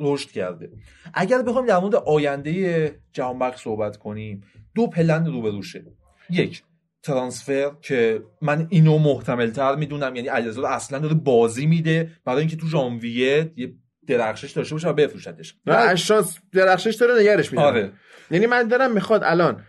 رشد 0.00 0.30
کرده. 0.30 0.70
اگر 1.14 1.42
بخوایم 1.42 1.66
در 1.66 1.78
مورد 1.78 1.94
آینده 1.94 3.00
جهان 3.12 3.38
بخش 3.38 3.62
صحبت 3.62 3.96
کنیم 3.96 4.40
دو 4.74 4.86
پلن 4.86 5.26
روبروشه 5.26 5.84
یک 6.30 6.62
ترانسفر 7.02 7.70
که 7.82 8.22
من 8.42 8.66
اینو 8.70 8.98
محتمل 8.98 9.50
تر 9.50 9.76
می‌دونم 9.76 10.16
یعنی 10.16 10.28
علیرضا 10.28 10.60
رو 10.60 10.66
اصلا 10.66 10.98
داره 10.98 11.14
بازی 11.14 11.66
میده 11.66 12.10
برای 12.24 12.40
اینکه 12.40 12.56
تو 12.56 12.66
ژانویه 12.66 13.52
یه 13.56 13.74
درخشش 14.06 14.52
داشته 14.52 14.74
باشه 14.74 14.88
و 14.88 14.92
بفروشتش. 14.92 15.54
و 15.66 15.72
اشانس 15.72 16.38
درخشش 16.52 16.94
داره 16.94 17.20
نگرش 17.20 17.52
میدم 17.52 17.64
آره. 17.64 17.92
یعنی 18.30 18.46
من 18.46 18.68
دارم 18.68 18.92
می‌خواد 18.92 19.24
الان 19.24 19.64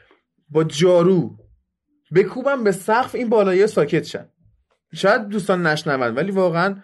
با 0.49 0.63
جارو 0.63 1.37
بکوبم 2.13 2.63
به 2.63 2.71
سقف 2.71 3.15
این 3.15 3.29
بالایی 3.29 3.67
ساکت 3.67 4.03
شن. 4.03 4.29
شاید 4.95 5.27
دوستان 5.27 5.67
نشنون 5.67 6.15
ولی 6.15 6.31
واقعا 6.31 6.75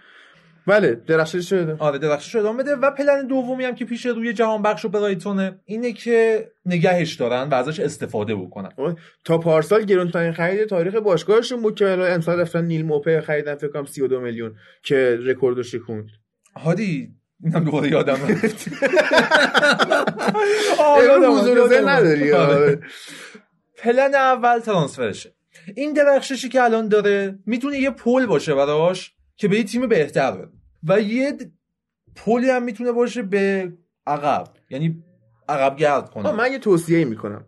بله 0.67 0.95
درخشش 1.07 1.49
شده 1.49 1.75
آره 1.79 1.97
درخشش 1.97 2.35
ادامه 2.35 2.63
بده. 2.63 2.75
و 2.75 2.91
پلن 2.91 3.27
دومی 3.27 3.63
هم 3.63 3.75
که 3.75 3.85
پیش 3.85 4.05
روی 4.05 4.33
جهان 4.33 4.61
بخش 4.61 4.85
و 4.85 4.89
برایتونه 4.89 5.59
اینه 5.65 5.93
که 5.93 6.47
نگهش 6.65 7.13
دارن 7.13 7.49
و 7.49 7.53
ازش 7.53 7.79
استفاده 7.79 8.35
بکنن. 8.35 8.95
تا 9.25 9.37
پارسال 9.37 9.83
گرونترین 9.83 10.31
خرید 10.31 10.65
تاریخ 10.65 10.95
باشگاهشون 10.95 11.61
بود 11.61 11.75
که 11.75 11.91
الان 11.91 12.11
امسال 12.11 12.39
رفتن 12.39 12.65
نیل 12.65 12.85
موپه 12.85 13.21
خریدن 13.21 13.55
فکر 13.55 13.71
کنم 13.71 13.85
32 13.85 14.19
میلیون 14.19 14.55
که 14.83 15.19
رکوردو 15.21 15.63
شکوند. 15.63 16.07
هادی 16.55 17.09
اینم 17.43 17.63
دوباره 17.63 17.89
یادم 17.89 18.13
رفت. 18.13 18.67
امروز 20.79 21.47
حضور 21.47 21.89
نداری. 21.89 22.31
آره. 22.31 22.55
آره. 22.55 22.79
پلن 23.83 24.15
اول 24.15 24.59
ترانسفرشه. 24.59 25.35
این 25.75 25.93
درخششی 25.93 26.49
که 26.49 26.63
الان 26.63 26.87
داره 26.87 27.39
می‌تونه 27.45 27.77
یه 27.77 27.91
پل 27.91 28.25
باشه 28.25 28.55
براش 28.55 29.13
که 29.35 29.47
به 29.47 29.57
یه 29.57 29.63
تیم 29.63 29.87
بهتر 29.87 30.31
بره 30.31 30.49
و 30.83 31.01
یه 31.01 31.37
پلی 32.15 32.49
هم 32.49 32.63
می‌تونه 32.63 32.91
باشه 32.91 33.21
به 33.21 33.73
عقب. 34.07 34.47
یعنی 34.69 35.03
عقب 35.49 35.77
گرد 35.77 36.09
کنه. 36.09 36.31
من 36.31 36.51
یه 36.51 36.59
توصیه 36.59 37.05
می‌کنم 37.05 37.45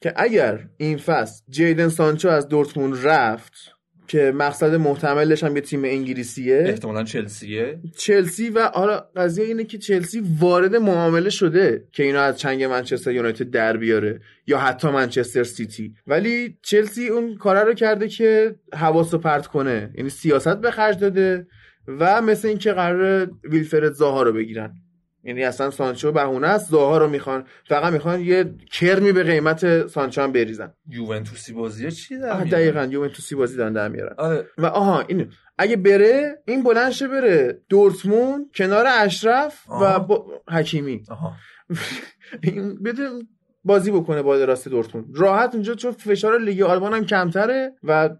که 0.00 0.12
اگر 0.16 0.68
این 0.76 0.98
فصل 0.98 1.44
جیدن 1.48 1.88
سانچو 1.88 2.28
از 2.28 2.48
دورتموند 2.48 3.06
رفت 3.06 3.52
که 4.06 4.32
مقصد 4.34 4.74
محتملش 4.74 5.44
هم 5.44 5.56
یه 5.56 5.62
تیم 5.62 5.84
انگلیسیه. 5.84 6.64
احتمالا 6.66 7.04
چلسیه. 7.04 7.78
چلسی 7.96 8.50
و 8.50 8.70
حالا 8.74 9.04
قضیه 9.16 9.44
اینه 9.44 9.64
که 9.64 9.78
چلسی 9.78 10.22
وارد 10.40 10.76
معامله 10.76 11.30
شده 11.30 11.84
که 11.92 12.02
اینو 12.02 12.18
از 12.18 12.38
چنگ 12.38 12.64
منچستر 12.64 13.12
یونایتد 13.12 13.50
در 13.50 13.76
بیاره 13.76 14.20
یا 14.46 14.58
حتی 14.58 14.88
منچستر 14.88 15.44
سیتی. 15.44 15.94
ولی 16.06 16.58
چلسی 16.62 17.08
اون 17.08 17.36
کاره 17.36 17.64
رو 17.64 17.74
کرده 17.74 18.08
که 18.08 18.54
حواسو 18.74 19.18
پرت 19.18 19.46
کنه. 19.46 19.90
یعنی 19.96 20.10
سیاست 20.10 20.56
به 20.56 20.70
خرج 20.70 20.98
داده 20.98 21.46
و 21.86 22.22
مثل 22.22 22.48
اینکه 22.48 22.72
قرار 22.72 23.30
ویلفرد 23.44 23.92
زاها 23.92 24.22
رو 24.22 24.32
بگیرن. 24.32 24.74
یعنی 25.26 25.44
اصلا 25.44 25.70
سانچو 25.70 26.12
بهونه 26.12 26.46
است 26.46 26.70
زاها 26.70 26.98
رو 26.98 27.08
می‌خوان. 27.08 27.44
فقط 27.68 27.92
می‌خوان 27.92 28.20
یه 28.20 28.54
کرمی 28.72 29.12
به 29.12 29.22
قیمت 29.22 29.86
سانچو 29.86 30.22
هم 30.22 30.32
بریزن. 30.32 30.72
یوونتوسی 30.88 31.52
بازیه 31.52 31.90
چی 31.90 32.18
در 32.18 32.30
آه 32.30 32.44
میاره؟ 32.44 32.50
دقیقا 32.50 32.84
یوونتوسی 32.84 33.34
بازی 33.34 33.56
دارن 33.56 33.72
در 33.72 33.88
میارن. 33.88 34.14
آره. 34.18 34.46
و 34.58 34.66
آها 34.66 35.00
این 35.00 35.28
اگه 35.58 35.76
بره 35.76 36.42
این 36.46 36.62
بلند 36.62 36.92
شه 36.92 37.08
بره. 37.08 37.60
دورتموند 37.68 38.46
کنار 38.54 38.86
اشرف 38.88 39.68
و 39.68 39.72
آها. 39.72 39.98
با 39.98 40.26
حکیمی. 40.48 41.02
این 42.42 42.82
بده 42.82 43.08
بازی 43.64 43.90
بکنه 43.90 44.22
با 44.22 44.44
راست 44.44 44.68
دورتموند. 44.68 45.06
راحت 45.14 45.54
اونجا 45.54 45.74
چون 45.74 45.92
فشار 45.92 46.40
لیگ 46.40 46.62
آلمان 46.62 46.94
هم 46.94 47.04
کمتره 47.04 47.72
و 47.82 48.10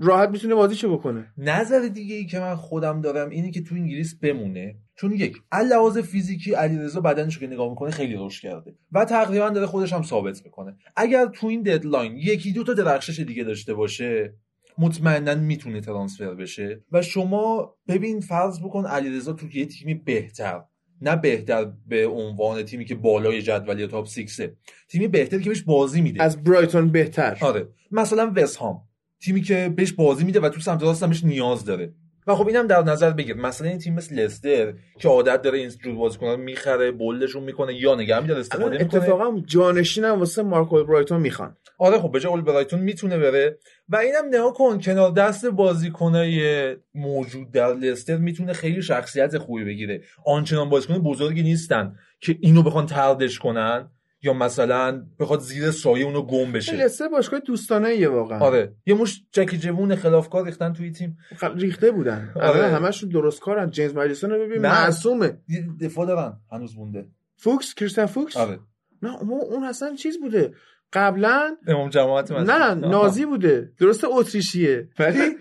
راحت 0.00 0.28
می‌تونه 0.28 0.54
بازیشو 0.54 0.98
بکنه. 0.98 1.32
نظر 1.38 1.80
دیگه 1.80 2.14
ای 2.14 2.26
که 2.26 2.40
من 2.40 2.54
خودم 2.54 3.00
دارم 3.00 3.30
اینه 3.30 3.50
که 3.50 3.62
تو 3.62 3.74
انگلیس 3.74 4.14
بمونه. 4.14 4.74
چون 4.96 5.12
یک 5.12 5.36
لحاظ 5.52 5.98
فیزیکی 5.98 6.54
علیرضا 6.54 7.00
بدنشو 7.00 7.40
که 7.40 7.46
نگاه 7.46 7.70
می‌کنه 7.70 7.90
خیلی 7.90 8.14
رشد 8.18 8.42
کرده 8.42 8.74
و 8.92 9.04
تقریبا 9.04 9.48
داره 9.48 9.66
خودش 9.66 9.92
هم 9.92 10.02
ثابت 10.02 10.44
می‌کنه. 10.44 10.76
اگر 10.96 11.26
تو 11.26 11.46
این 11.46 11.62
ددلاین 11.62 12.16
یکی 12.16 12.52
دو 12.52 12.64
تا 12.64 12.74
درخشش 12.74 13.20
دیگه 13.20 13.44
داشته 13.44 13.74
باشه 13.74 14.34
مطمئنا 14.78 15.34
می‌تونه 15.34 15.80
ترانسفر 15.80 16.34
بشه 16.34 16.84
و 16.92 17.02
شما 17.02 17.74
ببین 17.88 18.20
فرض 18.20 18.60
بکن 18.60 18.86
علیرضا 18.86 19.32
تو 19.32 19.46
یه 19.56 19.66
تیمی 19.66 19.94
بهتر 19.94 20.62
نه 21.00 21.16
بهتر 21.16 21.72
به 21.86 22.06
عنوان 22.06 22.62
تیمی 22.62 22.84
که 22.84 22.94
بالای 22.94 23.42
جدول 23.42 23.80
یا 23.80 23.86
تاپ 23.86 24.08
6 24.08 24.48
تیمی 24.88 25.08
بهتر 25.08 25.38
که 25.38 25.48
بهش 25.48 25.62
بازی 25.62 26.00
میده. 26.00 26.22
از 26.22 26.44
برایتون 26.44 26.92
بهتر. 26.92 27.38
آره. 27.40 27.68
مثلا 27.90 28.32
وست 28.36 28.56
هام. 28.56 28.82
تیمی 29.20 29.42
که 29.42 29.72
بهش 29.76 29.92
بازی 29.92 30.24
میده 30.24 30.40
و 30.40 30.48
تو 30.48 30.60
سمت 30.60 30.82
راست 30.82 31.02
هم 31.02 31.08
بهش 31.08 31.24
نیاز 31.24 31.64
داره. 31.64 31.94
و 32.26 32.34
خب 32.34 32.46
اینم 32.46 32.66
در 32.66 32.82
نظر 32.82 33.10
بگیر. 33.10 33.36
مثلا 33.36 33.68
این 33.68 33.78
تیم 33.78 33.94
مثل 33.94 34.14
لستر 34.14 34.74
که 34.98 35.08
عادت 35.08 35.42
داره 35.42 35.58
این 35.58 35.68
جور 35.68 35.94
بازیکن‌ها 35.94 36.34
رو 36.34 36.40
می‌خره 36.40 36.90
بولدشون 36.90 37.42
می‌کنه 37.42 37.74
یا 37.74 37.94
نگه 37.94 38.20
میداره 38.20 38.40
استفاده 38.40 38.78
می‌کنه. 38.78 39.02
اتفاقا 39.02 39.40
جانشین 39.46 40.04
هم 40.04 40.18
واسه 40.18 40.42
مارکول 40.42 40.84
برایتون 40.84 41.20
می‌خوان. 41.20 41.56
آره 41.78 41.98
خب 41.98 42.12
به 42.12 42.20
جای 42.20 42.32
اولبرایتون 42.32 42.80
می‌تونه 42.80 43.18
بره. 43.18 43.58
و 43.88 43.96
اینم 43.96 44.24
نگاه 44.28 44.52
کن 44.54 44.80
کنار 44.80 45.10
دست 45.10 45.46
بازیکنای 45.46 46.76
موجود 46.94 47.52
در 47.52 47.74
لستر 47.74 48.16
می‌تونه 48.16 48.52
خیلی 48.52 48.82
شخصیت 48.82 49.38
خوبی 49.38 49.64
بگیره. 49.64 50.02
آنچنان 50.26 50.68
بازیکن 50.68 50.98
بزرگی 50.98 51.42
نیستن 51.42 51.96
که 52.20 52.36
اینو 52.40 52.62
بخوان 52.62 52.86
طردش 52.86 53.38
کنن. 53.38 53.90
یا 54.26 54.32
مثلا 54.32 55.06
بخواد 55.18 55.40
زیر 55.40 55.70
سایه 55.70 56.04
اونو 56.04 56.22
گم 56.22 56.52
بشه. 56.52 56.76
لستر 56.76 57.08
باشگاه 57.08 57.40
دوستانه 57.40 57.94
یه 57.94 58.08
واقعا. 58.08 58.38
آره. 58.38 58.74
یه 58.86 58.94
مشت 58.94 59.22
جکی 59.32 59.58
جوون 59.58 59.96
خلافکار 59.96 60.44
ریختن 60.44 60.72
توی 60.72 60.90
تیم. 60.90 61.18
ریخته 61.56 61.90
بودن. 61.90 62.32
آره. 62.36 62.48
آره 62.48 62.68
همشون 62.68 63.08
درست 63.08 63.40
کارن. 63.40 63.70
جیمز 63.70 63.94
مدیسون 63.94 64.30
رو 64.30 64.38
ببین. 64.38 64.62
معصومه. 64.62 65.38
دفاع 65.80 66.06
دارن 66.06 66.32
هنوز 66.52 66.76
مونده. 66.76 67.08
فوکس 67.36 67.74
کریستن 67.74 68.06
فوکس؟ 68.06 68.36
آره. 68.36 68.58
نه 69.02 69.22
اون 69.22 69.64
اصلا 69.64 69.94
چیز 69.94 70.20
بوده. 70.20 70.54
قبلا 70.92 71.56
امام 71.66 71.88
جماعت 71.90 72.32
مسجد. 72.32 72.50
نه. 72.50 72.74
نازی 72.74 73.26
بوده. 73.26 73.72
درسته 73.78 74.06
اتریشیه. 74.10 74.88
ولی 74.98 75.20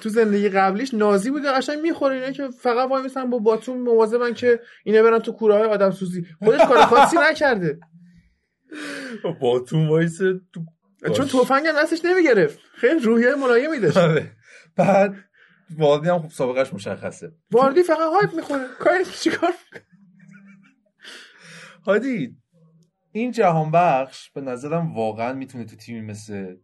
تو 0.00 0.08
زندگی 0.08 0.48
قبلیش 0.48 0.94
نازی 0.94 1.30
بوده 1.30 1.52
قشنگ 1.52 1.78
می‌خوره 1.78 2.14
اینا 2.14 2.30
که 2.30 2.48
فقط 2.48 2.90
وای 2.90 3.02
میسن 3.02 3.30
با 3.30 3.38
باتون 3.38 3.78
مواظبن 3.78 4.34
که 4.34 4.60
اینا 4.84 5.02
برن 5.02 5.18
تو 5.18 5.32
کوره 5.32 5.54
های 5.54 5.68
آدم 5.68 5.90
سوزی. 5.90 6.26
خودش 6.38 6.60
کار 6.60 6.78
خاصی 6.78 7.16
نکرده. 7.30 7.78
با 9.40 9.60
تو 9.60 9.88
وایس 9.88 10.18
تو 10.52 10.64
چون 11.16 11.26
تفنگ 11.26 11.66
هم 11.66 11.82
دستش 11.82 12.04
نمی‌گرفت. 12.04 12.58
خیلی 12.74 13.00
روحیه 13.00 13.34
ملایمی 13.34 13.78
داشت 13.78 13.96
آره. 13.96 14.32
بعد 14.76 15.14
واردی 15.78 16.08
هم 16.08 16.18
خب 16.18 16.30
سابقش 16.30 16.74
مشخصه. 16.74 17.32
واردی 17.50 17.82
فقط 17.82 17.98
hype 17.98 18.34
می‌خوره 18.34 18.64
کاری 18.78 19.04
چیکار 19.04 19.52
هادی 21.86 22.36
این 23.12 23.30
جهان 23.30 23.70
بخش 23.70 24.30
به 24.30 24.40
نظرم 24.40 24.94
واقعا 24.94 25.32
می‌تونه 25.32 25.64
تو 25.64 25.76
تیمی 25.76 26.00
مثل 26.00 26.56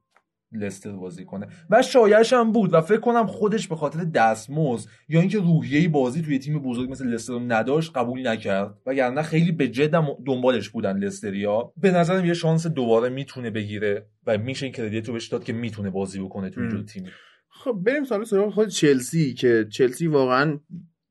لستر 0.53 0.93
بازی 0.93 1.25
کنه. 1.25 1.47
و 1.71 1.83
شایعش 1.83 2.33
هم 2.33 2.53
بود 2.53 2.75
و 2.75 2.81
فکر 2.81 3.01
کنم 3.01 3.27
خودش 3.27 3.69
به 3.69 3.77
خاطر 3.77 4.05
دستمزد 4.05 4.89
یا 5.09 5.21
اینکه 5.21 5.39
روحیه 5.39 5.89
بازی 5.89 6.23
توی 6.23 6.39
تیم 6.39 6.59
بزرگ 6.59 6.91
مثل 6.91 7.07
لستر 7.07 7.39
نداشت 7.47 7.93
قبول 7.97 8.29
نکرد. 8.29 8.75
وگرنه 8.87 9.23
خیلی 9.23 9.53
به 9.53 9.69
جد 9.69 9.91
دنبالش 10.27 10.69
بودن 10.69 10.99
لستریا. 10.99 11.73
به 11.77 11.91
نظرم 11.91 12.25
یه 12.25 12.35
شانس 12.35 12.67
دوباره 12.67 13.09
می‌تونه 13.09 13.51
بگیره 13.51 14.07
و 14.27 14.39
میشه 14.39 14.67
این 14.67 14.73
کردیت 14.73 15.07
رو 15.07 15.13
بهش 15.13 15.29
داد 15.29 15.45
که 15.45 15.53
می‌تونه 15.53 15.91
بازی 15.91 16.21
بکنه 16.21 16.51
توی. 16.51 16.69
جور 16.69 16.83
تیم 16.83 17.05
خب 17.49 17.73
بریم 17.73 18.05
سال 18.05 18.25
سراغ 18.25 18.53
خود 18.53 18.69
چلسی 18.69 19.35
که 19.35 19.67
چلسی 19.71 20.07
واقعا 20.07 20.59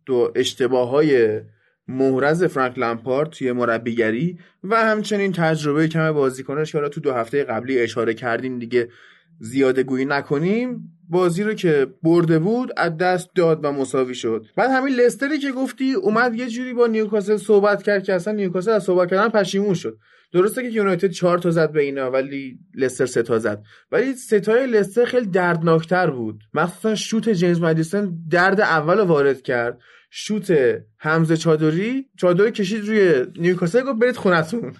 دو 0.06 0.32
اشتباه 0.36 0.90
های 0.90 1.42
محرز 1.88 2.44
فرانک 2.44 2.80
لمپارد 2.80 3.30
توی 3.30 3.52
مربیگری 3.52 4.40
و 4.64 4.76
همچنین 4.76 5.32
تجربه 5.32 5.88
کم 5.88 6.12
بازیکنش 6.12 6.72
که 6.72 6.90
تو 6.90 7.02
دو 7.02 7.14
هفته 7.14 7.44
قبلی 7.44 7.80
اشاره 7.80 8.14
کردیم 8.14 8.60
دیگه 8.60 8.88
زیاده 9.42 9.84
گویی 9.84 10.06
نکنیم 10.06 10.98
بازی 11.10 11.44
رو 11.44 11.54
که 11.54 11.88
برده 12.04 12.40
بود 12.40 12.72
از 12.78 12.98
دست 12.98 13.30
داد 13.36 13.66
و 13.66 13.72
مساوی 13.72 14.16
شد. 14.16 14.46
بعد 14.56 14.72
همین 14.72 14.96
لستری 14.96 15.40
که 15.40 15.52
گفتی 15.52 15.94
اومد 15.94 16.36
یه 16.36 16.48
جوری 16.48 16.74
با 16.74 16.88
نیوکاسل 16.88 17.38
صحبت 17.38 17.84
کرد 17.84 18.04
که 18.04 18.14
اصلا 18.14 18.34
نیوکاسل 18.34 18.72
از 18.72 18.84
صحبت 18.84 19.10
کردن 19.10 19.30
پشیمون 19.30 19.74
شد. 19.74 19.98
درسته 20.34 20.62
که 20.62 20.70
یونایتد 20.70 21.10
چهار 21.10 21.38
تا 21.38 21.52
زد 21.52 21.72
به 21.72 21.82
اینا 21.82 22.12
ولی 22.12 22.60
لستر 22.76 23.06
سه 23.06 23.24
تا 23.24 23.40
زد. 23.40 23.64
ولی 23.92 24.14
ستای 24.14 24.68
لستر 24.68 25.06
خیلی 25.06 25.26
دردناکتر 25.26 26.10
بود. 26.10 26.44
مخصوصا 26.54 26.96
شوت 26.96 27.30
جیمز 27.30 27.62
مدیسن 27.62 28.14
درد 28.30 28.62
اول 28.62 29.00
وارد 29.00 29.42
کرد. 29.42 29.80
شوت 30.12 30.54
حمزه 30.98 31.38
چادری 31.38 32.06
چادری 32.18 32.52
کشید 32.52 32.88
روی 32.88 33.26
نیوکاسل 33.36 33.82
گفت 33.82 34.00
برید 34.00 34.16
خونتون. 34.16 34.74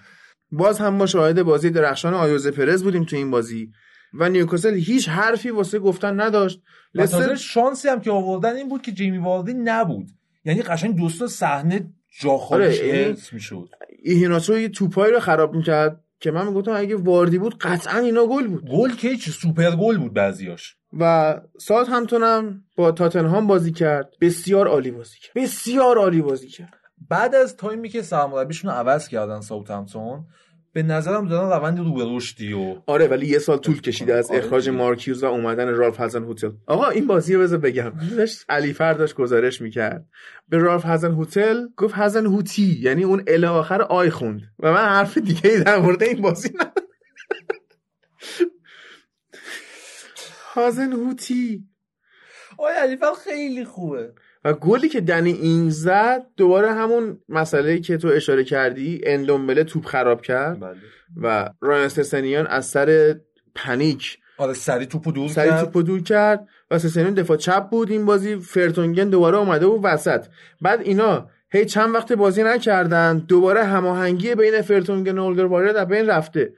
باز 0.50 0.78
هم 0.78 0.94
ما 0.94 1.06
شاهد 1.06 1.42
بازی 1.42 1.70
درخشان 1.70 2.14
آیوزه 2.14 2.50
پرز 2.50 2.82
بودیم 2.82 3.04
تو 3.04 3.16
این 3.16 3.30
بازی. 3.30 3.72
و 4.14 4.28
نیوکاسل 4.28 4.74
هیچ 4.74 5.08
حرفی 5.08 5.50
واسه 5.50 5.78
گفتن 5.78 6.20
نداشت. 6.20 6.62
لستر 6.94 7.34
شانسی 7.34 7.88
هم 7.88 8.00
که 8.00 8.10
آوردن 8.10 8.56
این 8.56 8.68
بود 8.68 8.82
که 8.82 8.92
جیمی 8.92 9.18
واردی 9.18 9.54
نبود. 9.54 10.08
یعنی 10.44 10.62
قشنگ 10.62 10.96
دو 10.96 11.08
سه 11.08 11.20
تا 11.20 11.26
صحنه 11.26 11.90
جا 12.20 12.38
خالیش 12.38 12.80
آره 12.80 13.16
می‌شد. 13.32 13.68
ایهیناچو 14.02 14.58
یه 14.58 14.68
توپایی 14.68 15.12
رو 15.12 15.20
خراب 15.20 15.54
می‌کرد 15.54 16.00
که 16.20 16.30
من 16.30 16.46
می‌گفتم 16.46 16.72
اگه 16.76 16.96
واردی 16.96 17.38
بود 17.38 17.58
قطعا 17.58 17.98
اینا 17.98 18.26
گل 18.26 18.46
بود. 18.46 18.70
گل 18.70 18.90
که 18.90 19.16
سوپر 19.16 19.70
گل 19.76 19.98
بود 19.98 20.14
بعضیاش. 20.14 20.76
و 20.98 21.40
ساوت 21.58 21.88
همپتونم 21.88 22.64
با 22.76 22.92
تاتنهام 22.92 23.46
بازی 23.46 23.72
کرد. 23.72 24.14
بسیار 24.20 24.68
عالی 24.68 24.90
بازی 24.90 25.16
کرد. 25.22 25.32
بسیار 25.34 25.98
عالی 25.98 26.22
بازی 26.22 26.48
کرد. 26.48 26.74
بعد 27.08 27.34
از 27.34 27.56
time 27.56 27.82
ی 27.82 27.88
که 27.88 28.02
سرمربیشون 28.02 28.70
عوض 28.70 29.08
کردن 29.08 29.40
ساوت 29.40 29.70
همپتون 29.70 30.24
به 30.72 30.82
نظرم 30.82 31.28
دارن 31.28 31.50
روند 31.50 31.78
رو 31.78 31.94
به 31.94 32.04
رشدی 32.16 32.52
و 32.52 32.76
آره 32.86 33.06
ولی 33.06 33.26
یه 33.26 33.38
سال 33.38 33.58
طول 33.58 33.80
کشیده 33.80 34.14
از 34.14 34.30
آره. 34.30 34.38
اخراج 34.38 34.68
مارک 34.68 34.95
هیوز 34.95 35.22
و 35.22 35.26
اومدن 35.26 35.68
رالف 35.68 36.00
هازن 36.00 36.30
هوتل. 36.30 36.50
آقا 36.66 36.88
این 36.88 37.06
بازی 37.06 37.34
رو 37.34 37.40
بذار 37.40 37.58
بگم. 37.58 37.92
داشت. 38.16 38.44
علی 38.48 38.72
داشت 38.72 39.14
گزارش 39.14 39.60
می‌کرد. 39.60 40.06
به 40.48 40.58
رالف 40.58 40.86
هازن 40.86 41.14
هوتل 41.14 41.66
گفت 41.76 41.94
هزن 41.94 42.26
هوتی 42.26 42.78
یعنی 42.82 43.04
اون 43.04 43.24
L 43.26 43.44
آخر 43.44 43.82
I 43.82 44.10
خوند. 44.10 44.40
و 44.58 44.72
من 44.72 44.88
حرف 44.88 45.18
دیگه 45.18 45.50
ای 45.50 45.60
در 45.60 45.78
مورد 45.78 46.02
این 46.02 46.22
بازی 46.22 46.48
ندارم. 46.48 46.72
هازن 50.54 50.92
هوتی. 50.92 51.64
آی 52.58 52.74
علیفر 52.74 53.12
خیلی 53.24 53.64
خوبه. 53.64 54.12
و 54.44 54.52
گلی 54.52 54.88
که 54.88 55.00
دنی 55.00 55.32
این 55.32 55.70
زد 55.70 56.26
دوباره 56.36 56.72
همون 56.72 57.18
مسئله 57.28 57.78
که 57.78 57.96
تو 57.96 58.08
اشاره 58.08 58.44
کردی 58.44 59.00
اندومبله 59.06 59.64
توپ 59.64 59.86
خراب 59.86 60.22
کرد. 60.22 60.60
بله. 60.60 60.76
و 61.22 61.50
رایان 61.60 61.88
سسنیان 61.88 62.46
از 62.46 62.66
سر 62.66 63.16
پنیک. 63.54 64.18
آره 64.38 64.54
سری 64.54 64.86
توپو 64.86 65.12
دور 65.12 65.28
سری 65.28 65.48
کرد. 65.48 65.64
توپو 65.64 65.82
دور 65.82 66.02
کرد 66.02 66.46
و 66.70 66.78
سسنیان 66.78 67.14
دفاع 67.14 67.36
چپ 67.36 67.68
بود 67.70 67.90
این 67.90 68.04
بازی. 68.04 68.36
فرتونگن 68.36 69.08
دوباره 69.08 69.38
اومده 69.38 69.66
بود 69.66 69.80
وسط. 69.84 70.26
بعد 70.60 70.80
اینا 70.80 71.28
هی 71.50 71.64
چند 71.64 71.94
وقت 71.94 72.12
بازی 72.12 72.42
نکردن 72.42 73.18
دوباره 73.18 73.64
هماهنگی 73.64 74.34
بین 74.34 74.62
فرتونگن 74.62 75.18
و 75.18 75.22
اولدر 75.22 75.72
در 75.72 75.84
بین 75.84 76.06
رفته. 76.06 76.52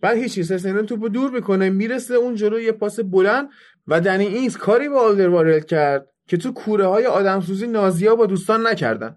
بعد 0.00 0.16
هیچی 0.16 0.42
سسنیان 0.42 0.86
توپو 0.86 1.08
دور 1.08 1.30
می‌کنه 1.30 1.70
می‌رسه 1.70 2.14
اون 2.14 2.34
جلو 2.34 2.60
یه 2.60 2.72
پاس 2.72 3.00
بلند 3.00 3.48
و 3.86 4.00
دنی 4.00 4.26
اینز 4.26 4.56
کاری 4.56 4.88
با 4.88 5.08
اولدر 5.08 5.60
کرد. 5.60 6.06
که 6.28 6.36
تو 6.36 6.52
کوره 6.52 6.86
های 6.86 7.06
آدمسوزی 7.06 7.66
نازیا 7.66 8.16
با 8.16 8.26
دوستان 8.26 8.66
نکردن. 8.66 9.16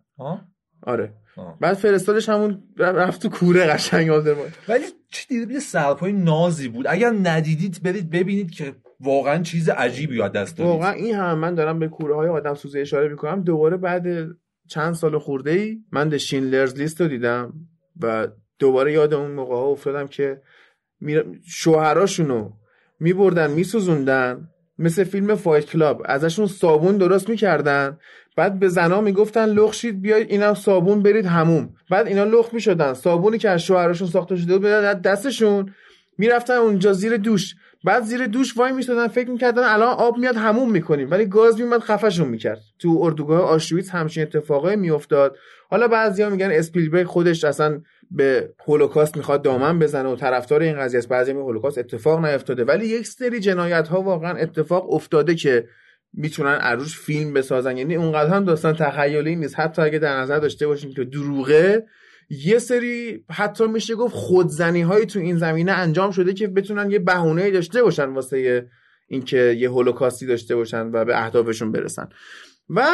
آره. 0.81 1.13
آه. 1.37 1.57
بعد 1.59 1.73
فرستادش 1.73 2.29
همون 2.29 2.63
رفت 2.77 3.21
تو 3.21 3.29
کوره 3.29 3.65
قشنگ 3.65 4.09
ولی 4.67 4.83
چی 5.11 5.27
دیده 5.27 5.59
سرپای 5.59 6.13
نازی 6.13 6.67
بود. 6.67 6.85
اگر 6.89 7.13
ندیدید 7.23 7.83
برید 7.83 8.09
ببینید 8.09 8.51
که 8.51 8.75
واقعا 8.99 9.43
چیز 9.43 9.69
عجیبی 9.69 10.17
یاد 10.17 10.31
دست 10.31 10.57
دارید. 10.57 10.73
واقعا 10.73 10.91
این 10.91 11.15
هم 11.15 11.37
من 11.37 11.55
دارم 11.55 11.79
به 11.79 11.87
کوره 11.87 12.15
های 12.15 12.29
آدم 12.29 12.53
سوزی 12.53 12.79
اشاره 12.79 13.07
می‌کنم. 13.07 13.43
دوباره 13.43 13.77
بعد 13.77 14.05
چند 14.67 14.93
سال 14.93 15.19
خورده 15.19 15.51
ای 15.51 15.77
من 15.91 16.09
د 16.09 16.17
شینلرز 16.17 16.75
لیست 16.75 17.01
رو 17.01 17.07
دیدم 17.07 17.53
و 18.01 18.27
دوباره 18.59 18.93
یاد 18.93 19.13
اون 19.13 19.31
موقع 19.31 19.55
ها 19.55 19.65
افتادم 19.65 20.07
که 20.07 20.41
شوهراشونو 21.45 22.51
میبردن 22.99 23.51
میسوزوندن. 23.51 24.49
مثل 24.77 25.03
فیلم 25.03 25.35
فایت 25.35 25.65
کلاب. 25.65 26.01
ازشون 26.05 26.47
صابون 26.47 26.97
درست 26.97 27.29
می‌کردن. 27.29 27.97
بعد 28.37 28.59
به 28.59 28.67
زنا 28.67 29.01
می‌گفتن 29.01 29.45
لخشید 29.45 30.01
بیاید 30.01 30.31
اینم 30.31 30.53
صابون 30.53 31.03
برید 31.03 31.25
هموم 31.25 31.69
بعد 31.89 32.07
اینا 32.07 32.23
لخت 32.23 32.53
می‌شدن. 32.53 32.93
صابونی 32.93 33.37
که 33.37 33.49
از 33.49 33.61
شوهرشون 33.61 34.07
ساخته 34.07 34.35
شده 34.35 34.57
بود 34.57 34.65
دستشون 35.01 35.73
می‌رفتن 36.17 36.53
اونجا 36.53 36.93
زیر 36.93 37.17
دوش. 37.17 37.55
بعد 37.83 38.03
زیر 38.03 38.27
دوش 38.27 38.57
وای 38.57 38.71
میستادن 38.71 39.07
فکر 39.07 39.29
می‌کردن 39.29 39.63
الان 39.63 39.87
آب 39.87 40.17
میاد 40.17 40.35
هموم 40.35 40.71
می‌کنیم. 40.71 41.11
ولی 41.11 41.25
گاز 41.25 41.59
میومد 41.59 41.81
خفشون 41.81 42.27
می‌کرد. 42.27 42.61
تو 42.79 42.99
اردوگاه 43.01 43.41
آشویتس 43.41 43.89
همچین 43.89 44.23
اتفاقای 44.23 44.75
میافتاد. 44.75 45.35
حالا 45.69 45.87
بعضیا 45.87 46.29
میگن 46.29 46.51
اسپیلبرگ 46.51 47.07
خودش 47.07 47.43
اصلا 47.43 47.81
به 48.11 48.53
هولوکاست 48.67 49.17
می‌خواد 49.17 49.41
دامن 49.41 49.79
بزنه 49.79 50.09
و 50.09 50.15
طرفدار 50.15 50.61
این 50.61 50.79
قضیه 50.79 50.97
است. 50.97 51.07
بعضی 51.07 51.31
هولوکاست 51.31 51.77
اتفاق 51.77 52.25
نیفتاده. 52.25 52.63
ولی 52.63 52.85
یک 52.85 53.07
سری 53.07 53.39
جنایت 53.39 53.87
ها 53.87 54.01
واقعا 54.01 54.37
اتفاق 54.37 54.93
افتاده 54.93 55.35
که 55.35 55.67
می‌تونن 56.13 56.55
عروش 56.55 56.99
فیلم 56.99 57.33
بسازن. 57.33 57.77
یعنی 57.77 57.95
اونقدر 57.95 58.29
هم 58.29 58.45
داستان 58.45 58.75
تخیلی 58.75 59.35
نیست. 59.35 59.59
حتی 59.59 59.81
اگه 59.81 59.99
در 59.99 60.19
نظر 60.19 60.39
داشته 60.39 60.67
باشیم 60.67 60.93
که 60.93 61.03
دروغه 61.03 61.85
یه 62.29 62.59
سری 62.59 63.25
حتی 63.31 63.67
میشه 63.67 63.95
گفت 63.95 64.15
خودزنی 64.15 64.81
هایی 64.81 65.05
تو 65.05 65.19
این 65.19 65.37
زمینه 65.37 65.71
انجام 65.71 66.11
شده 66.11 66.33
که 66.33 66.47
بتونن 66.47 66.91
یه 66.91 66.99
بهونه 66.99 67.51
داشته 67.51 67.83
باشن 67.83 68.09
واسه 68.09 68.67
اینکه 69.07 69.37
یه 69.37 69.69
هولوکاستی 69.69 70.25
داشته 70.25 70.55
باشن 70.55 70.89
و 70.93 71.05
به 71.05 71.23
اهدافشون 71.23 71.71
برسن. 71.71 72.09
و 72.69 72.87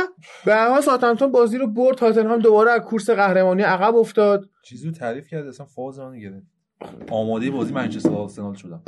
به 0.45 0.53
هر 0.53 0.69
حال 0.69 1.29
بازی 1.31 1.57
رو 1.57 1.67
برد. 1.67 1.97
تاتنهام 1.97 2.39
دوباره 2.39 2.71
از 2.71 2.81
کورس 2.81 3.09
قهرمانی 3.09 3.61
عقب 3.61 3.95
افتاد. 3.95 4.49
چیزی 4.69 4.91
تعریف 4.91 5.27
کرد 5.27 5.47
اصلا 5.47 5.65
فاز 5.65 5.99
من 5.99 6.19
گرفت. 6.19 6.45
آماده 7.09 7.51
بازی 7.51 7.73
منچستر 7.73 8.09
آرسنال 8.09 8.53
شدم. 8.53 8.81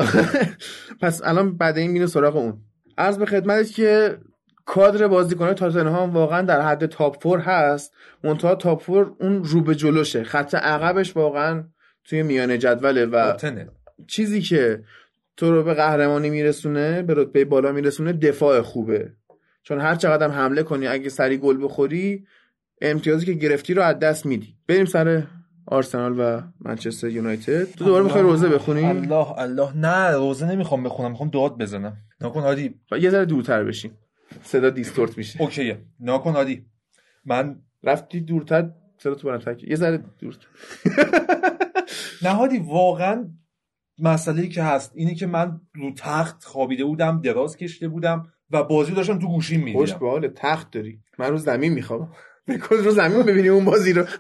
پس 1.02 1.22
الان 1.24 1.58
بعد 1.58 1.78
این 1.78 1.92
میره 1.92 2.06
سراغ 2.06 2.36
اون. 2.36 2.62
عرض 2.98 3.18
به 3.18 3.26
خدمتت 3.26 3.72
که 3.72 4.18
کادر 4.66 5.08
بازیکن 5.08 5.54
تاتنهام 5.54 6.14
واقعا 6.14 6.42
در 6.42 6.62
حد 6.62 6.86
تاپ 6.86 7.24
فور 7.24 7.40
هست. 7.40 7.94
منتها 8.24 8.56
تاپ 8.56 8.82
فور 8.82 9.16
اون 9.20 9.44
رو 9.44 9.62
به 9.62 9.76
جلوشه. 9.76 10.24
خط 10.24 10.56
عقبش 10.56 11.16
واقعا 11.16 11.64
توی 12.04 12.24
میانه 12.24 12.58
جدوله 12.58 13.06
و 13.06 13.38
چیزی 14.08 14.42
که 14.42 14.84
تو 15.38 15.52
رو 15.52 15.64
به 15.64 15.74
قهرمانی 15.74 16.30
میرسونه 16.30 17.02
به 17.02 17.14
رتبه 17.18 17.46
بالا 17.46 17.72
میرسونه 17.72 18.14
دفاع 18.14 18.62
خوبه. 18.62 19.14
چون 19.64 19.82
هر 19.82 19.96
چقدر 19.96 20.26
هم 20.26 20.32
حمله 20.32 20.64
کنی 20.64 20.88
اگه 20.88 21.10
سری 21.10 21.38
گل 21.38 21.64
بخوری 21.64 22.26
امتیازی 22.82 23.26
که 23.26 23.34
گرفتی 23.34 23.74
رو 23.74 23.82
از 23.82 24.00
دست 24.00 24.26
میدی. 24.26 24.56
بریم 24.68 24.86
سر 24.86 25.24
آرسنال 25.72 26.20
و 26.20 26.42
منچستر 26.60 27.10
یونایتد. 27.10 27.64
تو 27.72 27.86
دوباره 27.86 28.04
می‌خوای 28.04 28.24
روزه 28.24 28.50
بخونی؟ 28.50 28.86
الله 28.86 29.40
الله. 29.40 29.78
نه 29.78 30.12
روزه 30.12 30.52
نمی‌خوام 30.52 30.84
بخونم. 30.84 31.12
می‌خوام 31.12 31.30
داد 31.30 31.58
بزنم. 31.58 31.98
ناکن 32.22 32.42
عادی. 32.42 32.76
یه 33.02 33.10
ذره 33.10 33.26
دورتر 33.26 33.64
بشین. 33.64 33.92
صدا 34.44 34.70
دیستورت 34.70 35.18
میشه. 35.18 35.42
اوکیه. 35.42 35.82
ناکن 36.00 36.36
عادی. 36.36 36.66
من 37.26 37.60
رفتی 37.84 38.22
دورتر 38.22 38.70
صدا 38.98 39.16
تو 39.16 39.28
برام 39.28 39.58
یه 39.68 39.76
ذره 39.76 40.04
دورتر 40.20 40.48
نه 42.24 42.30
هادی 42.30 42.60
واقعا 42.60 43.30
مسئله 44.00 44.48
که 44.48 44.64
هست 44.64 44.92
اینه 44.96 45.16
که 45.16 45.28
من 45.28 45.62
رو 45.76 45.94
تخت 45.98 46.44
خوابیده 46.44 46.84
بودم 46.86 47.22
دراز 47.22 47.58
کشته 47.58 47.88
بودم 47.88 48.28
و 48.52 48.64
بازی 48.64 48.92
داشتم 48.94 49.20
تو 49.20 49.28
گوشیم 49.28 49.60
می‌دیدم. 49.60 49.80
خوش 49.80 49.94
به 49.94 50.10
حال 50.10 50.28
تخت 50.28 50.72
داری. 50.72 51.00
من 51.20 51.30
رو 51.30 51.38
زمین 51.38 51.74
می‌خوام 51.74 52.12
بکن 52.48 52.76
رو 52.76 52.92
زمین 52.92 53.24
ببینی 53.24 53.48
اون 53.48 53.66
بازی 53.66 53.94
رو. 53.94 54.06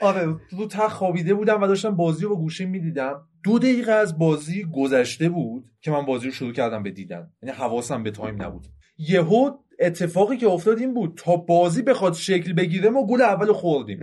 آره 0.00 0.26
رو 0.50 0.66
تخت 0.66 0.96
خوابیده 0.96 1.34
بودم 1.34 1.62
و 1.62 1.66
داشتم 1.66 1.96
بازی 1.96 2.24
رو 2.24 2.28
با 2.28 2.40
گوشیم 2.40 2.70
می‌دیدم. 2.70 3.28
دو 3.44 3.58
دقیقه 3.58 3.92
از 3.92 4.18
بازی 4.18 4.64
گذشته 4.74 5.28
بود 5.28 5.64
که 5.80 5.90
من 5.90 6.06
بازی 6.06 6.26
رو 6.26 6.32
شروع 6.32 6.52
کردم 6.52 6.82
به 6.82 6.90
دیدن. 6.90 7.30
یعنی 7.42 7.56
حواسم 7.56 8.02
به 8.02 8.10
تایم 8.10 8.42
نبود. 8.42 8.66
یهو 8.98 9.50
اتفاقی 9.80 10.36
که 10.36 10.46
افتاد 10.46 10.78
این 10.78 10.94
بود 10.94 11.14
تا 11.16 11.36
بازی 11.36 11.82
بخواد 11.82 12.14
شکل 12.14 12.52
بگیره 12.52 12.90
ما 12.90 13.06
گل 13.06 13.22
اول 13.22 13.52
خوردیم. 13.52 13.98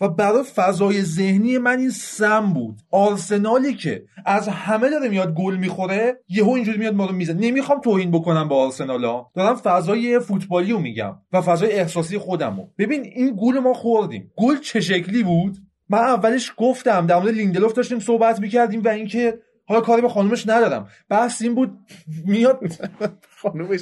و 0.00 0.08
برای 0.08 0.42
فضای 0.42 1.02
ذهنی 1.02 1.58
من 1.58 1.78
این 1.78 1.90
سم 1.90 2.52
بود. 2.52 2.78
آرسنالی 2.90 3.74
که 3.74 4.04
از 4.26 4.48
همه 4.48 4.90
داره 4.90 5.08
میاد 5.08 5.34
گل 5.34 5.56
می‌خوره 5.56 6.20
یهو 6.28 6.50
اینجوری 6.50 6.78
میاد 6.78 6.94
ما 6.94 7.06
رو 7.06 7.14
می‌زنه. 7.14 7.40
نمی‌خوام 7.40 7.80
توهین 7.80 8.10
بکنم 8.10 8.48
با 8.48 8.64
آرسنالا. 8.64 9.26
دارم 9.34 9.56
فضای 9.56 10.18
فوتبالی 10.18 10.72
رو 10.72 10.78
میگم 10.78 11.14
و 11.32 11.40
فضای 11.42 11.72
احساسی 11.72 12.18
خودم 12.18 12.68
ببین 12.78 13.02
این 13.04 13.36
گل 13.40 13.58
ما 13.58 13.74
خوردیم. 13.74 14.32
گل 14.36 14.56
چه 14.58 14.80
شکلی 14.80 15.22
بود؟ 15.22 15.56
من 15.88 15.98
اولش 15.98 16.52
گفتم 16.56 17.06
در 17.06 17.18
مورد 17.18 17.34
لیندلوف 17.34 17.72
داشتیم 17.72 17.98
صحبت 17.98 18.40
می‌کردیم 18.40 18.82
و 18.84 18.88
اینکه 18.88 19.38
حالا 19.66 19.80
کاری 19.80 20.02
به 20.02 20.08
خانومش 20.08 20.48
ندارم. 20.48 20.88
بحث 21.08 21.42
این 21.42 21.54
بود 21.54 21.78
میاد 22.26 22.60
خانومش. 23.42 23.80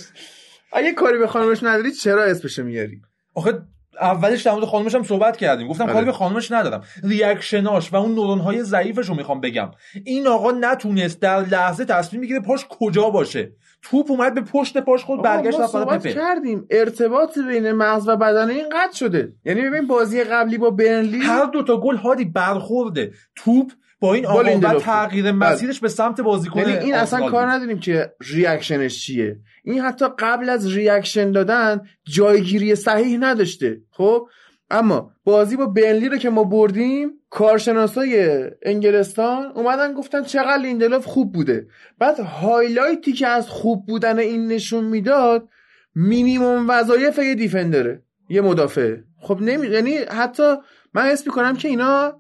اگه 0.73 0.93
کاری 0.93 1.19
به 1.19 1.27
خانومش 1.27 1.63
نداری 1.63 1.93
چرا 1.93 2.25
اسمشو 2.25 2.65
میاری؟ 2.65 3.01
آخه 3.35 3.63
اولش 4.01 4.43
در 4.43 4.53
مورد 4.53 4.65
خانومش 4.65 4.95
هم 4.95 5.03
صحبت 5.03 5.37
کردیم. 5.37 5.69
گفتم. 5.69 5.87
کاری 5.87 6.07
به 6.07 6.13
خانومش 6.13 6.53
ندارم. 6.53 6.83
ریاکشناش 7.05 7.93
و 7.93 7.97
اون 7.97 8.15
نورون 8.15 8.39
های 8.39 8.63
ضعیفش 8.63 9.09
رو 9.09 9.15
می‌خوام 9.15 9.41
بگم. 9.41 9.71
این 10.05 10.27
آقا 10.27 10.51
نتونست 10.51 11.21
در 11.21 11.41
لحظه 11.41 11.85
تصمیم 11.85 12.23
بگیره 12.23 12.41
پاش 12.41 12.67
کجا 12.69 13.11
باشه. 13.11 13.53
توپ 13.83 14.11
اومد 14.11 14.35
به 14.35 14.41
پشت 14.41 14.79
پاش 14.79 15.05
خود 15.05 15.23
برگشت 15.23 15.59
ما 15.59 15.65
رفت 15.65 15.77
پپه. 15.77 16.13
کردیم. 16.13 16.67
ارتباط 16.71 17.39
بین 17.39 17.73
مغز 17.73 18.09
و 18.09 18.17
بدن 18.17 18.51
این 18.51 18.69
قطع 18.69 18.97
شده. 18.97 19.33
یعنی 19.45 19.63
ببین 19.63 19.87
بازی 19.87 20.25
قبلی 20.25 20.59
با 20.59 20.71
برنلی 20.71 21.19
هر 21.19 21.45
دو 21.45 21.63
تا 21.63 21.77
گل 21.77 21.97
هادی 21.97 22.25
برخورده. 22.25 23.13
توپ 23.37 23.73
با 24.01 24.15
این 24.15 24.27
آقا. 24.27 24.79
تغییر 24.79 25.33
مسیرش 25.33 25.81
به 25.81 25.89
سمت 25.89 26.21
بازیکن 26.21 26.61
یعنی 26.61 26.73
این 26.73 26.95
اصلا 26.95 27.31
کار. 27.31 27.51
نداریم 27.51 27.81
که 27.81 28.13
reaction 28.21 28.90
ش 28.90 29.07
چیه. 29.07 29.37
این 29.65 29.81
حتی 29.81 30.07
قبل 30.19 30.49
از 30.49 30.73
reaction 30.73 31.33
دادن 31.33 31.81
جایگیری 32.05 32.75
صحیح 32.75 33.19
نداشته. 33.19 33.81
خب؟ 33.91 34.29
اما 34.71 35.13
بازی 35.25 35.57
با 35.57 35.67
برنلی 35.67 36.09
رو 36.09 36.17
که 36.17 36.31
ما 36.31 36.45
بردیم 36.45 37.11
کارشناسای 37.31 38.45
انگلستان 38.63 39.47
اومدن 39.55 39.95
گفتن 39.95 40.23
چقدر 40.23 40.63
لیندلوف 40.63 41.07
خوب 41.07 41.33
بوده. 41.33 41.67
بعد 41.99 42.21
highlight 42.21 43.04
ی 43.04 43.13
که 43.13 43.29
از 43.29 43.49
خوب 43.49 43.87
بودن 43.87 44.19
این 44.19 44.47
نشون 44.47 44.85
می‌داد 44.85 45.49
مینیموم 45.95 46.67
وظایف 46.69 47.19
یه 47.19 47.35
دیفندره 47.35 48.03
یه 48.29 48.41
مدافع. 48.41 48.97
خب 49.21 49.41
نمی 49.41 49.67
یعنی 49.67 49.97
حتی 49.97 50.55
من 50.95 51.03
حس 51.03 51.27
می‌کنم 51.27 51.57
که 51.57 51.69
اینا 51.69 52.20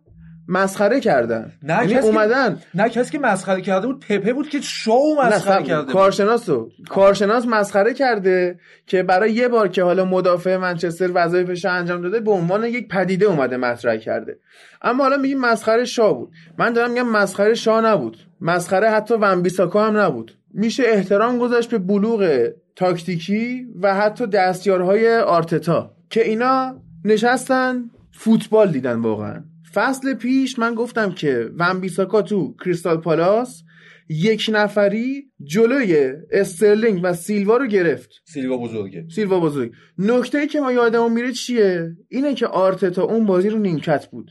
مسخره 0.50 1.00
کردن. 1.00 1.52
نه، 1.62 1.74
یعنی 1.74 1.86
کسی 1.86 2.00
که- 2.00 2.06
اومدن. 2.06 2.58
نه 2.74 2.88
کسی 2.88 3.12
که 3.12 3.18
مسخره 3.18 3.60
کرده 3.60 3.86
بود 3.86 4.00
پپه 4.08 4.32
بود 4.32 4.48
که 4.48 4.60
شو 4.60 5.00
مسخره. 5.24 5.62
کرده 5.62 5.82
بود. 5.82 5.92
کارشناس 5.92 6.48
رو. 6.48 6.70
کارشناس 6.88 7.46
مسخره 7.46 7.94
کرده 7.94 8.58
که 8.86 9.02
برای 9.02 9.32
یه 9.32 9.48
بار 9.48 9.68
که 9.68 9.82
حالا 9.82 10.04
مدافع 10.04 10.56
منچستر 10.56 11.10
وظایفش 11.14 11.64
انجام 11.64 12.02
داده 12.02 12.20
به 12.20 12.30
عنوان 12.30 12.64
یک 12.64 12.88
پدیده 12.88 13.26
اومده 13.26 13.56
مطرح 13.56 13.96
کرده. 13.96 14.38
اما 14.82 15.02
حالا 15.02 15.16
میگیم 15.16 15.38
مسخره 15.40 15.84
شاه 15.84 16.14
بود. 16.18 16.30
من 16.58 16.72
دارم 16.72 16.90
میگم 16.90 17.08
مسخره 17.08 17.54
شاه 17.54 17.86
نبود. 17.86 18.16
مسخره 18.40 18.90
حتی 18.90 19.14
ونبیساکا 19.14 19.86
هم 19.86 19.96
نبود. 19.96 20.32
میشه 20.54 20.82
احترام 20.86 21.38
گذاشت 21.38 21.70
به 21.70 21.78
بلوغ 21.78 22.48
تاکتیکی 22.76 23.66
و 23.82 23.94
حتی 23.94 24.26
دستیارهای 24.26 25.16
آرتتا 25.18 25.90
که 26.10 26.24
اینا 26.28 26.74
نشستن 27.04 27.84
فوتبال 28.12 28.68
دیدن 28.72 28.98
واقعا. 28.98 29.42
فصل 29.74 30.14
پیش 30.14 30.58
من 30.58 30.74
گفتم 30.74 31.12
که 31.12 31.50
ونبیساکا 31.58 32.22
تو 32.22 32.54
کریستال 32.64 32.96
پالاس 32.96 33.62
یک 34.08 34.50
نفری 34.52 35.30
جلوی 35.44 36.12
استرلینگ 36.30 37.00
و 37.02 37.14
سیلوا 37.14 37.56
رو 37.56 37.66
گرفت. 37.66 38.10
سیلوا 38.24 38.56
بزرگه. 38.56 39.06
سیلوا 39.14 39.40
بزرگ. 39.40 39.72
نکته 39.98 40.38
ای 40.38 40.46
که 40.46 40.60
ما 40.60 40.72
یادمون 40.72 41.12
میره 41.12 41.32
چیه؟ 41.32 41.96
اینه 42.08 42.34
که 42.34 42.46
آرتتا 42.46 43.02
اون 43.02 43.26
بازی 43.26 43.48
رو 43.48 43.58
نیمکت 43.58 44.06
بود. 44.06 44.30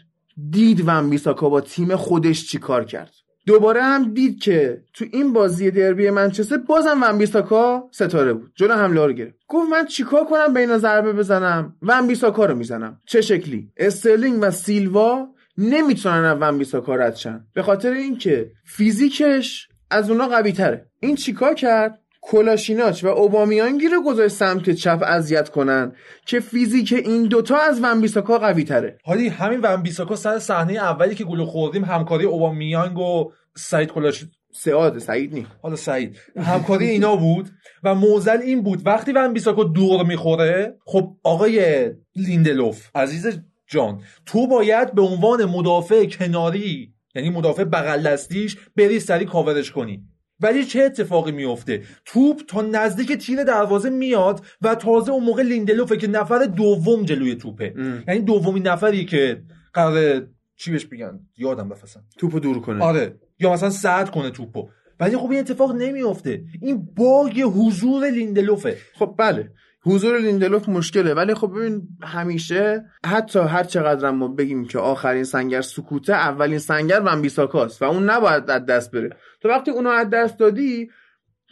دید 0.50 0.84
ونبیساکا 0.88 1.50
با 1.50 1.62
تیم 1.62 1.96
خودش 1.96 2.48
چی 2.48 2.58
کار 2.58 2.86
کرد. 2.86 3.14
دوباره 3.50 3.84
هم 3.84 4.14
دید 4.14 4.40
که 4.40 4.82
تو 4.94 5.06
این 5.12 5.34
بازی 5.34 5.72
دربی 5.72 6.10
منچستر 6.10 6.58
بازم 6.58 7.04
ونبیساکا 7.04 7.90
ستاره 7.92 8.34
بود. 8.34 8.52
جلو 8.56 8.74
حمله 8.74 9.06
رو 9.06 9.14
گرفت. 9.14 9.36
گفت 9.48 9.70
من 9.70 9.86
چیکار 9.86 10.26
کنم 10.26 10.54
به 10.54 10.60
اینا 10.60 10.78
ضربه 10.78 11.14
بزنم؟ 11.14 11.76
ونبیساکا 11.82 12.46
رو 12.46 12.56
می‌زنم. 12.56 13.02
چه 13.06 13.22
شکلی؟ 13.22 13.72
استرلینگ 13.78 14.40
و 14.42 14.52
سیلوا 14.52 15.28
نمی‌تونن 15.58 16.26
از 16.26 16.38
ونبیساکا 16.42 16.96
رد 16.96 17.16
شن. 17.16 17.46
به 17.54 17.62
خاطر 17.62 17.92
اینکه 17.92 18.52
فیزیکش 18.66 19.68
از 19.92 20.12
اونا 20.12 20.28
قوی 20.28 20.52
تره 20.52 20.86
این 21.00 21.16
چیکار 21.16 21.54
کرد؟ 21.54 22.00
کلاشیناچ 22.22 23.04
و 23.04 23.08
اوبامیانگی 23.08 23.88
رو 23.88 24.04
گذاشت 24.04 24.36
سمت 24.36 24.70
چپ 24.70 25.04
اذیت 25.06 25.50
کنن 25.50 25.92
که 26.26 26.40
فیزیک 26.40 26.94
این 26.94 27.24
دوتا 27.24 27.58
از 27.58 27.84
ونبیساکا 27.84 28.38
قوی 28.38 28.64
تره 28.64 28.98
حالی 29.04 29.28
همین 29.28 29.60
ونبیساکا 29.64 30.16
سر 30.16 30.40
صحنه 30.40 30.74
اولی 30.74 31.16
که 31.16 31.24
گل 31.24 31.46
خوردیم 31.46 31.86
همکاری 31.86 32.26
اوبامیانگ 32.26 32.98
و 32.98 33.32
سعید 33.58 33.92
کلاش 33.92 34.26
سعاد 34.52 34.98
سعید 34.98 35.34
نی 35.34 35.48
حالا 35.62 35.76
سعید. 35.76 36.18
همکاری 36.38 36.90
اینا 36.90 37.16
بود 37.16 37.50
و 37.84 37.96
موزل 37.96 38.42
این 38.42 38.62
بود 38.62 38.82
وقتی 38.86 39.12
ونبیساکا 39.12 39.64
دور 39.64 40.04
می‌خوره 40.04 40.76
خب 40.86 41.16
آقای 41.24 41.90
لیندلوف 42.16 42.90
عزیز 42.96 43.40
جان 43.68 44.02
تو 44.26 44.48
باید 44.48 44.94
به 44.94 45.02
عنوان 45.02 45.46
مدافع 45.46 46.06
کناری 46.06 46.94
یعنی 47.16 47.30
مدافع 47.30 47.64
بغل 47.64 48.04
دستیش 48.04 48.58
بری 48.76 49.00
سری 49.00 49.26
کاورش 49.26 49.72
کنی. 49.72 50.04
ولی 50.40 50.66
چه 50.66 50.82
اتفاقی 50.82 51.32
میفته 51.32 51.84
توپ 52.06 52.42
تا 52.48 52.62
نزدیک 52.62 53.12
تیر 53.12 53.44
دروازه 53.44 53.90
میاد 53.90 54.46
و 54.62 54.76
تازه 54.76 55.12
اون 55.12 55.24
موقع 55.24 55.44
لیندلوفه 55.44 55.98
که 55.98 56.08
نفر 56.08 56.46
دوم 56.46 57.04
جلوی 57.04 57.36
توپه. 57.36 57.74
ام. 57.78 58.04
یعنی 58.08 58.20
دومین 58.20 58.68
نفری 58.68 59.06
که 59.06 59.42
قرار 59.74 60.28
چی 60.56 60.72
بهش 60.72 60.86
بگن؟ 60.86 61.20
یادم 61.38 61.72
اصلا. 61.72 62.04
توپو 62.18 62.40
دور 62.40 62.62
کنه. 62.62 62.84
آره. 62.84 63.16
یا 63.40 63.54
مثلا 63.54 63.70
سرد 63.70 64.12
کنه 64.12 64.30
توپو. 64.30 64.70
ولی 65.00 65.18
خب 65.18 65.32
این 65.32 65.40
اتفاق 65.40 65.76
نمیفته 65.76 66.44
این 66.62 66.88
باگ 66.96 67.42
حضور 67.42 68.10
لیندلوفه. 68.10 68.78
خب 69.00 69.16
بله. 69.18 69.52
حضور 69.90 70.20
لیندلوف 70.20 70.70
مشکله 70.70 71.14
ولی 71.14 71.34
خب 71.34 71.52
ببین 71.56 71.88
همیشه 72.04 72.86
حتی 73.06 73.40
هر 73.40 73.64
چقدر 73.64 74.12
ما 74.12 74.28
بگیم 74.28 74.66
که 74.66 74.80
آخرین 74.80 75.24
سنگر 75.24 75.62
سکوته 75.62 76.14
اولین 76.14 76.60
سنگر 76.60 77.00
ونبیساکاست 77.00 77.82
و 77.82 77.86
اون 77.86 78.10
نباید 78.10 78.50
از 78.50 78.66
دست 78.66 78.92
بره. 78.92 79.10
تو 79.42 79.50
وقتی 79.50 79.72
اونو 79.72 79.90
از 79.90 80.10
دست 80.10 80.40
دادی 80.40 80.90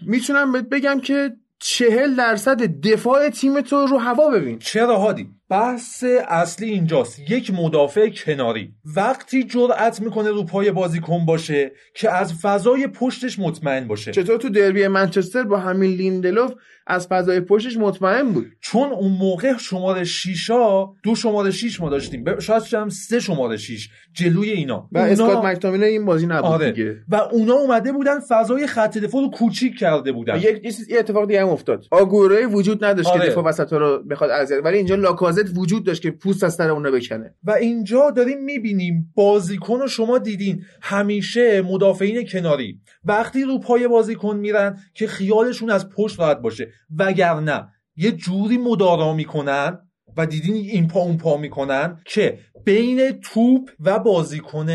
می‌تونم 0.07 0.51
بهت 0.51 0.69
بگم 0.69 0.99
که 0.99 1.31
چهل 1.59 2.15
درصد 2.15 2.61
دفاع 2.63 3.29
تیم 3.29 3.61
تو 3.61 3.85
رو 3.85 3.97
هوا 3.97 4.29
ببین. 4.29 4.59
چرا 4.59 4.97
هادی؟ 4.97 5.36
بحث 5.49 6.03
اصلی 6.27 6.69
اینجاست. 6.69 7.19
یک 7.31 7.51
مدافع 7.53 8.09
کناری. 8.09 8.73
وقتی 8.95 9.43
جرأت 9.43 10.01
می‌کنه 10.01 10.29
رو 10.29 10.43
پای 10.43 10.71
بازیکن 10.71 11.25
باشه 11.25 11.71
که 11.95 12.11
از 12.11 12.33
فضای 12.33 12.87
پشتش 12.87 13.39
مطمئن 13.39 13.87
باشه. 13.87 14.11
چطور 14.11 14.37
تو 14.37 14.49
دربی 14.49 14.87
منچستر 14.87 15.43
با 15.43 15.57
همین 15.57 15.91
لیندلوف 15.91 16.51
از 16.87 17.07
فضای 17.07 17.39
پشتش 17.39 17.77
مطمئن 17.77 18.29
بود؟ 18.33 18.45
چون 18.61 18.91
اون 18.91 19.11
موقع 19.11 19.57
شماره 19.57 20.03
شیشا 20.03 20.85
دو 21.03 21.15
شماره 21.15 21.51
شیش 21.51 21.81
ما 21.81 21.89
داشتیم. 21.89 22.39
شاید 22.39 22.63
هم 22.73 22.89
سه 22.89 23.19
شماره 23.19 23.57
شیش. 23.57 23.89
جلوی 24.13 24.49
اینا. 24.49 24.89
و 24.91 24.97
اونا- 24.97 25.11
اسکات 25.11 25.45
مکتامینه 25.45 25.85
این 25.85 26.05
بازی 26.05 26.25
نبود 26.27 26.45
آره. 26.51 26.71
دیگه. 26.71 26.95
و 27.09 27.15
اونا 27.15 27.53
اومده 27.53 27.91
بودن 27.91 28.19
فضای 28.19 28.67
خط 28.67 28.97
دفاع 28.97 29.21
رو 29.21 29.29
کوچیک 29.29 29.77
کرده 29.79 30.11
بودن. 30.11 30.37
یک 30.37 30.61
یه 30.89 30.99
اتفاق 30.99 31.27
دیگه 31.27 31.41
هم 31.41 31.49
افتاد. 31.49 31.85
آگوروی 31.91 32.45
وجود 32.45 32.85
نداشت 32.85 33.09
آره. 33.09 33.21
که 33.21 33.27
دفاع 33.31 33.43
وسط 33.43 33.73
رو 33.73 34.03
بخواد 34.03 34.29
اذیت 34.29 34.59
ولی 34.63 34.77
اینجا 34.77 34.95
لاکازت 35.37 35.57
وجود 35.57 35.85
داشت 35.85 36.01
که 36.01 36.11
پوست 36.11 36.43
از 36.43 36.55
سر 36.55 36.69
اونا 36.69 36.91
بکنه. 36.91 37.35
و 37.43 37.51
اینجا 37.51 38.11
داریم 38.11 38.43
می‌بینیم 38.43 39.11
بازیکن 39.15 39.79
رو 39.79 39.87
شما 39.87 40.17
دیدین. 40.17 40.63
همیشه 40.81 41.61
مدافعین 41.61 42.27
کناری. 42.27 42.81
وقتی 43.03 43.43
رو 43.43 43.59
پای 43.59 43.87
بازیکن 43.87 44.37
میرن 44.37 44.77
که 44.93 45.07
خیالشون 45.07 45.69
از 45.69 45.89
پشت 45.89 46.19
راحت 46.19 46.37
باشه. 46.37 46.67
وگرنه 46.97 47.67
یه 47.95 48.11
جوری 48.11 48.57
مدارا 48.57 49.13
می‌کنن 49.13 49.79
و 50.17 50.25
دیدین 50.25 50.53
این 50.55 50.87
پا 50.87 50.99
اون 50.99 51.17
پا 51.17 51.37
می‌کنن 51.37 52.01
که 52.05 52.39
بین 52.65 53.11
توپ 53.11 53.69
و 53.79 53.99
بازیکن 53.99 54.67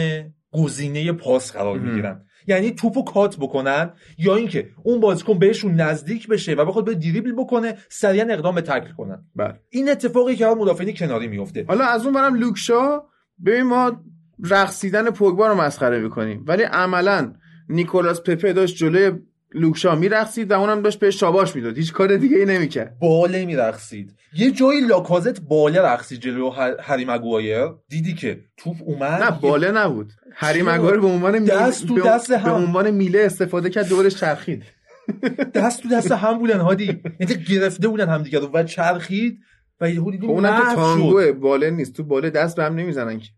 گزینه 0.53 1.13
پاس 1.13 1.53
قرار. 1.53 1.79
می‌گیرن. 1.79 2.25
یعنی 2.47 2.71
توپو 2.71 3.05
کات 3.05 3.37
بکنن 3.37 3.91
یا 4.19 4.37
اینکه 4.37 4.69
اون 4.83 5.01
بازیکن 5.01 5.39
بهشون 5.39 5.75
نزدیک 5.75 6.29
بشه 6.29 6.55
و 6.55 6.65
بخواد 6.65 6.85
به 6.85 6.95
دریبل 6.95 7.33
بکنه 7.33 7.77
سریعا 7.89 8.27
اقدام 8.31 8.55
به 8.55 8.61
تکل 8.61 8.93
کنن. 8.93 9.25
بله. 9.37 9.61
این 9.71 9.91
اتفاقی 9.91 10.37
که 10.37 10.47
مدافعین 10.47 10.95
کناری 10.95 11.29
میفته 11.29 11.65
حالا 11.69 11.85
از 11.85 12.05
اون 12.05 12.15
برم 12.15 12.35
لوکشا 12.35 13.03
ببین 13.47 13.63
ما 13.63 14.05
رقصیدن 14.45 15.11
پوگبا 15.11 15.47
رو 15.47 15.55
مسخره 15.55 15.99
می‌کنیم. 15.99 16.45
ولی 16.47 16.63
عملا 16.63 17.35
نیکولاس 17.69 18.21
پپه 18.21 18.53
داشت 18.53 18.77
جلوی 18.77 19.19
لوکشا 19.55 19.95
میرقصید 19.95 20.51
و 20.51 20.61
اونم 20.61 20.83
داشت 20.83 20.99
بهش 20.99 21.21
شاباش 21.21 21.57
می‌داد. 21.57 21.77
هیچ 21.77 21.93
کار 21.93 22.17
دیگه 22.17 22.37
ای 22.37 22.45
نمی‌کرد. 22.45 22.99
باله 22.99 23.45
میرقصید. 23.45 24.15
یه 24.37 24.51
جایی 24.51 24.81
لاکازت 24.81 25.41
باله 25.41 25.81
رقصید 25.81 26.21
جلو 26.21 26.51
هری 26.81 27.05
مگوایر. 27.05 27.69
دیدی 27.89 28.15
که 28.15 28.41
توپ 28.57 28.77
اومد؟ 28.85 29.23
نه 29.23 29.31
باله 29.41 29.71
نبود. 29.71 30.13
هری 30.35 30.63
چرا؟ 30.63 30.75
مگوار 30.75 31.01
به 31.01 31.07
عنوان 31.07 31.45
دست 31.45 31.87
تو 31.87 31.95
به- 31.95 32.01
دست 32.03 32.29
به 32.31 32.39
هم. 32.39 32.53
عنوان 32.55 32.91
میله 32.91 33.21
استفاده 33.21 33.71
کرد 33.71 33.89
دورش 33.89 34.15
چرخید. 34.15 34.63
دست 35.55 35.83
تو 35.83 35.89
دست 35.89 36.13
هم 36.13 36.39
بودن 36.39 36.61
هادی. 36.61 37.03
یعنی 37.21 37.35
گرفته 37.45 37.89
بودن 37.89 38.09
همدیگه 38.09 38.39
رو 38.39 38.51
و 38.55 38.63
چرخید 38.63 39.39
و 39.81 39.91
یهو 39.91 40.11
دیدیم 40.11 40.29
خب 40.29 40.35
اونم 40.35 40.59
که 40.63 40.71
شد. 40.71 40.75
تانگوه. 40.75 41.33
باله 41.33 41.71
نیست. 41.71 41.93
تو 41.97 42.05
باله 42.05 42.31
دست 42.31 42.57
به 42.57 42.65
هم 42.65 42.75
نمی‌زنن 42.75 43.19
که. 43.19 43.29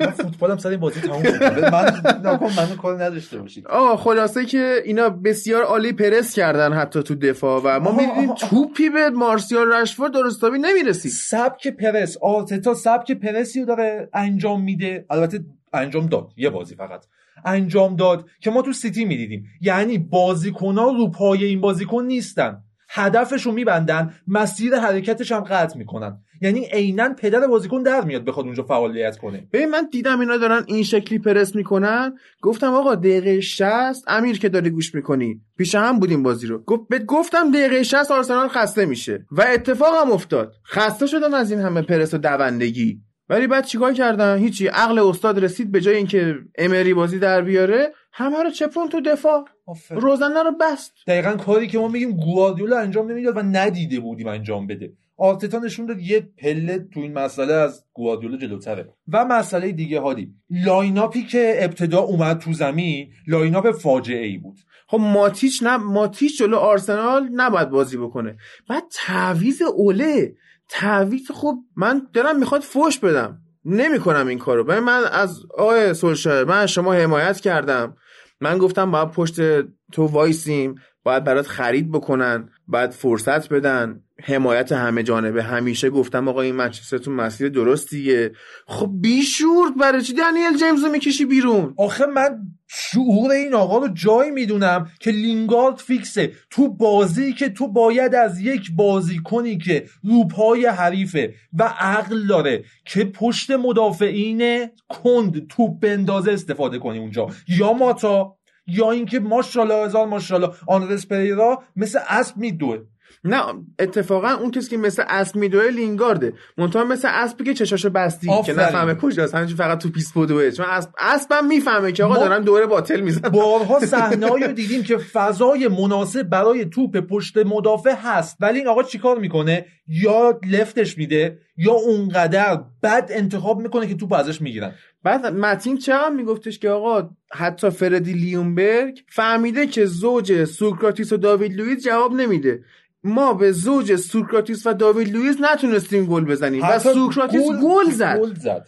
من 0.00 0.10
فوتبالم 0.10 0.58
سر 0.58 0.68
این 0.68 0.80
بازی 0.80 1.00
تموم 1.00 1.22
شد. 1.22 1.42
من 1.72 1.92
نکن 2.24 2.46
منو 2.56 2.76
کار 2.82 3.04
نداشته 3.04 3.38
باشید. 3.38 3.66
آه 3.66 3.96
خلاصه 3.96 4.44
که 4.44 4.82
اینا 4.84 5.08
بسیار 5.08 5.62
عالی 5.62 5.92
پرس 5.92 6.34
کردن 6.34 6.72
حتی 6.72 7.02
تو 7.02 7.14
دفاع 7.14 7.60
و 7.64 7.80
ما 7.80 7.92
می‌دیدیم. 7.92 8.34
توپی 8.34 8.90
به 8.90 9.10
مارسیال 9.10 9.72
رشفورد 9.72 10.12
درستابی 10.12 10.58
نمی‌رسید. 10.58 11.12
سبک 11.12 11.68
پرس 11.68 12.16
آرتتا 12.22 12.74
سبک 12.74 13.12
پرسی 13.12 13.60
رو 13.60 13.66
داره 13.66 14.08
انجام 14.14 14.62
میده. 14.62 15.04
البته 15.10 15.40
انجام 15.72 16.06
داد 16.06 16.28
یه 16.36 16.50
بازی 16.50 16.74
فقط. 16.74 17.04
انجام 17.44 17.96
داد 17.96 18.26
که 18.40 18.50
ما 18.50 18.62
تو 18.62 18.72
سیتی 18.72 19.04
می‌دیدیم. 19.04 19.44
یعنی 19.60 19.98
بازیکنها 19.98 20.90
رو 20.90 21.10
پای 21.10 21.44
این 21.44 21.60
بازیکن 21.60 22.04
نیستن. 22.04 22.62
هدفش 22.92 23.42
رو 23.42 23.52
میبندن 23.52 24.14
مسیر 24.26 24.76
حرکتش 24.76 25.32
هم 25.32 25.40
قطع 25.40 25.78
می‌کنن. 25.78 26.18
یعنی 26.42 26.64
عینا 26.72 27.14
پدر 27.18 27.46
بازیکن 27.46 27.82
در 27.82 28.04
میاد 28.04 28.24
بخواد 28.24 28.46
اونجا 28.46 28.62
فعالیت 28.62 29.18
کنه. 29.18 29.48
ببین 29.52 29.70
من 29.70 29.88
دیدم 29.92 30.20
اینا 30.20 30.36
دارن 30.36 30.64
این 30.66 30.82
شکلی 30.82 31.18
پرس 31.18 31.54
می‌کنن. 31.54 32.14
گفتم 32.42 32.72
آقا 32.72 32.94
دقیقه 32.94 33.40
60 33.40 34.04
امیر 34.06 34.38
که 34.38 34.48
داری 34.48 34.70
گوش 34.70 34.94
می‌کنی. 34.94 35.40
پیش 35.58 35.74
هم 35.74 35.98
بودیم 35.98 36.22
بازی 36.22 36.46
رو. 36.46 36.58
گفت 36.58 36.88
بهت 36.88 37.04
گفتم 37.04 37.50
دقیقه 37.50 37.82
60 37.82 38.10
آرسنال 38.10 38.48
خسته 38.48 38.86
میشه. 38.86 39.26
و 39.30 39.44
اتفاق 39.54 40.06
هم 40.06 40.12
افتاد. 40.12 40.52
خسته 40.66 41.06
شدن 41.06 41.34
از 41.34 41.50
این 41.50 41.60
همه 41.60 41.82
پرس 41.82 42.14
و 42.14 42.18
دوندگی. 42.18 43.00
ولی 43.28 43.46
بعد 43.46 43.64
چیکار 43.64 43.92
کردن 43.92 44.38
هیچی. 44.38 44.66
عقل 44.66 44.98
استاد 44.98 45.44
رسید 45.44 45.72
به 45.72 45.80
جای 45.80 45.96
اینکه 45.96 46.34
امری 46.58 46.94
بازی 46.94 47.18
در 47.18 47.42
بیاره. 47.42 47.92
همه 48.12 48.42
رو 48.42 48.50
چپون 48.50 48.88
تو 48.88 49.00
دفاع. 49.00 49.44
روزنه 49.90 50.42
رو 50.42 50.52
بست. 50.60 50.92
دقیقا 51.06 51.36
کاری 51.36 51.68
که 51.68 51.78
ما 51.78 51.88
میگیم 51.88 52.12
گواردیولا 52.12 52.78
انجام 52.78 53.10
نمی‌داد 53.10 53.36
و 53.36 53.42
ندیده 53.42 54.00
بودیم 54.00 54.28
انجام 54.28 54.66
بده. 54.66 54.92
آرتتا 55.16 55.58
نشون 55.58 55.86
داد 55.86 56.00
یه 56.00 56.28
پله 56.38 56.78
تو 56.78 57.00
این 57.00 57.12
مسئله 57.12 57.52
از 57.52 57.84
گواردیولا 57.92 58.36
جلوتره. 58.36 58.94
و 59.12 59.24
مسئله 59.24 59.72
دیگه 59.72 60.00
هادی. 60.00 60.34
lineup 60.50 61.12
ی 61.12 61.22
که 61.22 61.58
ابتدا 61.58 61.98
اومد 61.98 62.38
تو 62.38 62.52
زمین 62.52 63.10
lineup 63.26 63.70
فاجعه 63.70 64.26
ای 64.26 64.38
بود. 64.38 64.58
خب 64.86 64.98
ماتیچ 65.00 65.62
نه 65.62 65.76
ماتیچ 65.76 66.38
جلو 66.38 66.56
آرسنال 66.56 67.28
نباید 67.32 67.70
بازی 67.70 67.96
بکنه. 67.96 68.36
بعد 68.68 68.82
تعویز 68.92 69.62
اوله. 69.62 70.34
تعویض 70.68 71.30
خوب 71.30 71.64
من 71.76 72.02
دارم 72.12 72.38
می‌خواد 72.38 72.60
فوش 72.60 72.98
بدم. 72.98 73.38
نمی‌کنم 73.64 74.26
این 74.26 74.38
کارو. 74.38 74.80
من 74.80 75.02
از 75.12 75.42
آقای 75.58 75.94
سولشایر 75.94 76.44
من 76.44 76.66
شما 76.66 76.92
حمایت 76.92 77.40
کردم. 77.40 77.96
من 78.40 78.58
گفتم 78.58 78.90
باید 78.90 79.10
پشت 79.10 79.62
تو 79.92 80.06
وایسیم 80.06 80.74
باید 81.02 81.24
برات 81.24 81.46
خرید 81.46 81.92
بکنن. 81.92 82.50
باید 82.70 82.90
فرصت 82.90 83.48
بدن. 83.48 84.00
حمایت 84.22 84.72
همه 84.72 85.02
جانبه. 85.02 85.42
همیشه 85.42 85.90
گفتم 85.90 86.28
آقا 86.28 86.40
این 86.40 86.54
منچستر 86.54 86.98
تو 86.98 87.10
مسیر 87.10 87.48
درستیه. 87.48 88.32
خب 88.66 88.90
بیشورت 89.00 89.72
برای 89.80 90.02
چی 90.02 90.12
دنیل 90.12 90.58
جیمز 90.58 90.84
رو 90.84 90.90
می‌کشی 90.90 91.24
بیرون؟ 91.24 91.74
آخه 91.76 92.06
من 92.06 92.38
شعور 92.68 93.30
این 93.30 93.54
آقا 93.54 93.78
رو 93.78 93.88
جایی 93.88 94.30
می‌دونم 94.30 94.90
که 95.00 95.10
لینگارد 95.10 95.76
فیکسه. 95.76 96.32
تو 96.50 96.68
بازی 96.68 97.32
که 97.32 97.48
تو 97.48 97.68
باید 97.68 98.14
از 98.14 98.40
یک 98.40 98.70
بازی 98.76 99.18
کنی 99.18 99.58
که 99.58 99.84
روپای 100.04 100.66
حریفه 100.66 101.34
و 101.58 101.62
عقل 101.78 102.26
داره 102.26 102.64
که 102.84 103.04
پشت 103.04 103.50
مدافعین 103.50 104.66
کند 104.88 105.46
توپ 105.48 105.80
بندازه 105.80 106.32
استفاده 106.32 106.78
کنی 106.78 106.98
اونجا. 106.98 107.26
یا 107.48 107.72
ماتا 107.72 108.36
یا 108.66 108.90
اینکه 108.90 109.20
ماشاءالله 109.20 109.86
هزار 109.86 110.06
ماشاءالله 110.06 110.50
آنرس 110.66 111.06
پریرا 111.06 111.62
مثل 111.76 111.98
اسب 112.08 112.36
میدوه. 112.36 112.78
نه 113.24 113.42
اتفاقا 113.78 114.28
اون 114.28 114.50
کسی 114.50 114.70
که 114.70 114.76
مثل 114.76 115.02
اسب 115.08 115.36
میدوه 115.36 115.68
لینگارده. 115.68 116.32
منتها 116.58 116.84
مثل 116.84 117.08
اسبی 117.12 117.44
که 117.44 117.54
چشاشو 117.54 117.90
بستی 117.90 118.28
که 118.46 118.52
نفهمه 118.52 118.94
کجاست. 118.94 119.34
همینجوری 119.34 119.58
فقط 119.58 119.78
تو 119.78 119.90
پیست 119.90 120.12
بدوه 120.12 120.50
چون 120.50 120.66
اسب 120.68 120.90
اسبم 120.98 121.46
می‌فهمه 121.46 121.92
که 121.92 122.04
آقا 122.04 122.16
دارن 122.16 122.42
دوره 122.42 122.66
باطل 122.66 123.00
می‌زنن 123.00 123.28
بارها 123.28 123.80
صحنه‌ای 123.86 124.44
رو 124.44 124.52
دیدیم 124.52 124.82
که 124.82 124.96
فضای 124.96 125.68
مناسب 125.68 126.22
برای 126.22 126.64
توپ 126.64 126.96
پشت 126.96 127.38
مدافع 127.38 127.94
هست. 128.02 128.36
ولی 128.40 128.58
این 128.58 128.68
آقا 128.68 128.82
چیکار 128.82 129.18
می‌کنه؟ 129.18 129.66
یا 129.88 130.40
لفتش 130.50 130.98
میده 130.98 131.38
یا 131.56 131.72
اونقدر 131.72 132.60
بد 132.82 133.08
انتخاب 133.10 133.60
می‌کنه 133.60 133.86
که 133.86 133.94
توپ 133.94 134.12
ازش 134.12 134.40
می‌گیرن. 134.40 134.74
بعد 135.02 135.26
متین 135.26 135.78
چقدر 135.78 136.14
میگفتش 136.14 136.58
که 136.58 136.70
آقا 136.70 137.10
حتی 137.32 137.70
فردی 137.70 138.12
لیونبرگ 138.12 139.00
فهمیده 139.08 139.66
که 139.66 139.86
زوج 139.86 140.44
سوکراتیس 140.44 141.12
و 141.12 141.16
داوید 141.16 141.52
لوئیس 141.52 141.84
جواب 141.84 142.12
نمیده. 142.12 142.64
ما 143.04 143.34
به 143.34 143.52
زوج 143.52 143.96
سوکراتیس 143.96 144.66
و 144.66 144.72
داوید 144.72 145.12
لوئیس 145.12 145.36
نتونستیم 145.40 146.06
گل 146.06 146.24
بزنیم. 146.24 146.62
و 146.62 146.78
سوکراتیس 146.78 147.42
گل 147.62 147.90
زد. 147.90 148.18
گل 148.20 148.34
زد. 148.34 148.66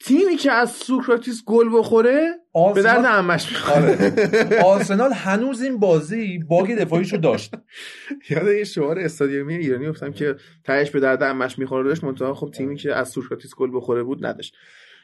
تیمی 0.00 0.36
که 0.36 0.52
از 0.52 0.70
سوکراتیس 0.70 1.44
گل 1.44 1.78
بخوره 1.78 2.34
به 2.74 2.82
درد 2.82 3.04
همش 3.04 3.52
می‌خوره. 3.52 4.14
آرسنال 4.64 5.12
هنوز 5.12 5.62
این 5.62 5.78
بازی 5.78 6.38
باگ 6.38 6.74
دفاعیشو 6.74 7.16
داشت. 7.16 7.54
یاد 8.30 8.46
یه 8.46 8.64
شعار 8.64 8.98
استادیومی 8.98 9.54
ایرانی 9.54 9.86
افتم 9.86 10.12
که 10.12 10.36
تهش 10.64 10.90
به 10.90 11.00
درد 11.00 11.22
همش 11.22 11.58
می‌خوره 11.58 11.88
داشت. 11.88 12.04
منتها 12.04 12.34
خب 12.34 12.50
تیمی 12.50 12.76
که 12.76 12.94
از 12.94 13.08
سوکراتیس 13.08 13.54
گل 13.54 13.70
بخوره 13.74 14.02
بود 14.02 14.26
نداشت. 14.26 14.54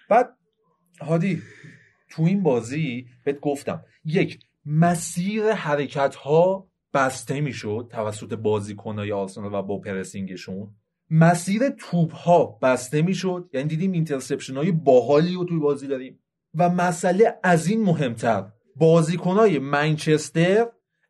بعد 0.08 0.36
هادی 1.00 1.42
تو 2.10 2.22
این 2.22 2.42
بازی 2.42 3.06
بهت 3.24 3.40
گفتم 3.40 3.84
یک 4.04 4.38
مسیر 4.66 5.52
حرکت 5.52 6.14
ها 6.14 6.70
بسته 6.94 7.40
می‌شد 7.40 7.88
توسط 7.90 8.34
بازیکنهای 8.34 9.12
آرسنال 9.12 9.54
و 9.54 9.62
با 9.62 9.78
پرسینگشون. 9.78 10.74
مسیر 11.10 11.68
توپ 11.68 12.12
ها 12.12 12.58
بسته 12.62 13.02
می‌شد 13.02 13.50
یعنی 13.52 13.68
دیدیم 13.68 13.92
اینترسپشن 13.92 14.56
های 14.56 14.72
باحالی 14.72 15.34
رو 15.34 15.44
توی 15.44 15.58
بازی 15.58 15.86
داریم. 15.86 16.18
و 16.54 16.68
مسئله 16.68 17.34
از 17.42 17.66
این 17.66 17.82
مهمتر 17.82 18.46
بازیکن 18.76 19.34
های 19.34 19.58
منچستر 19.58 20.66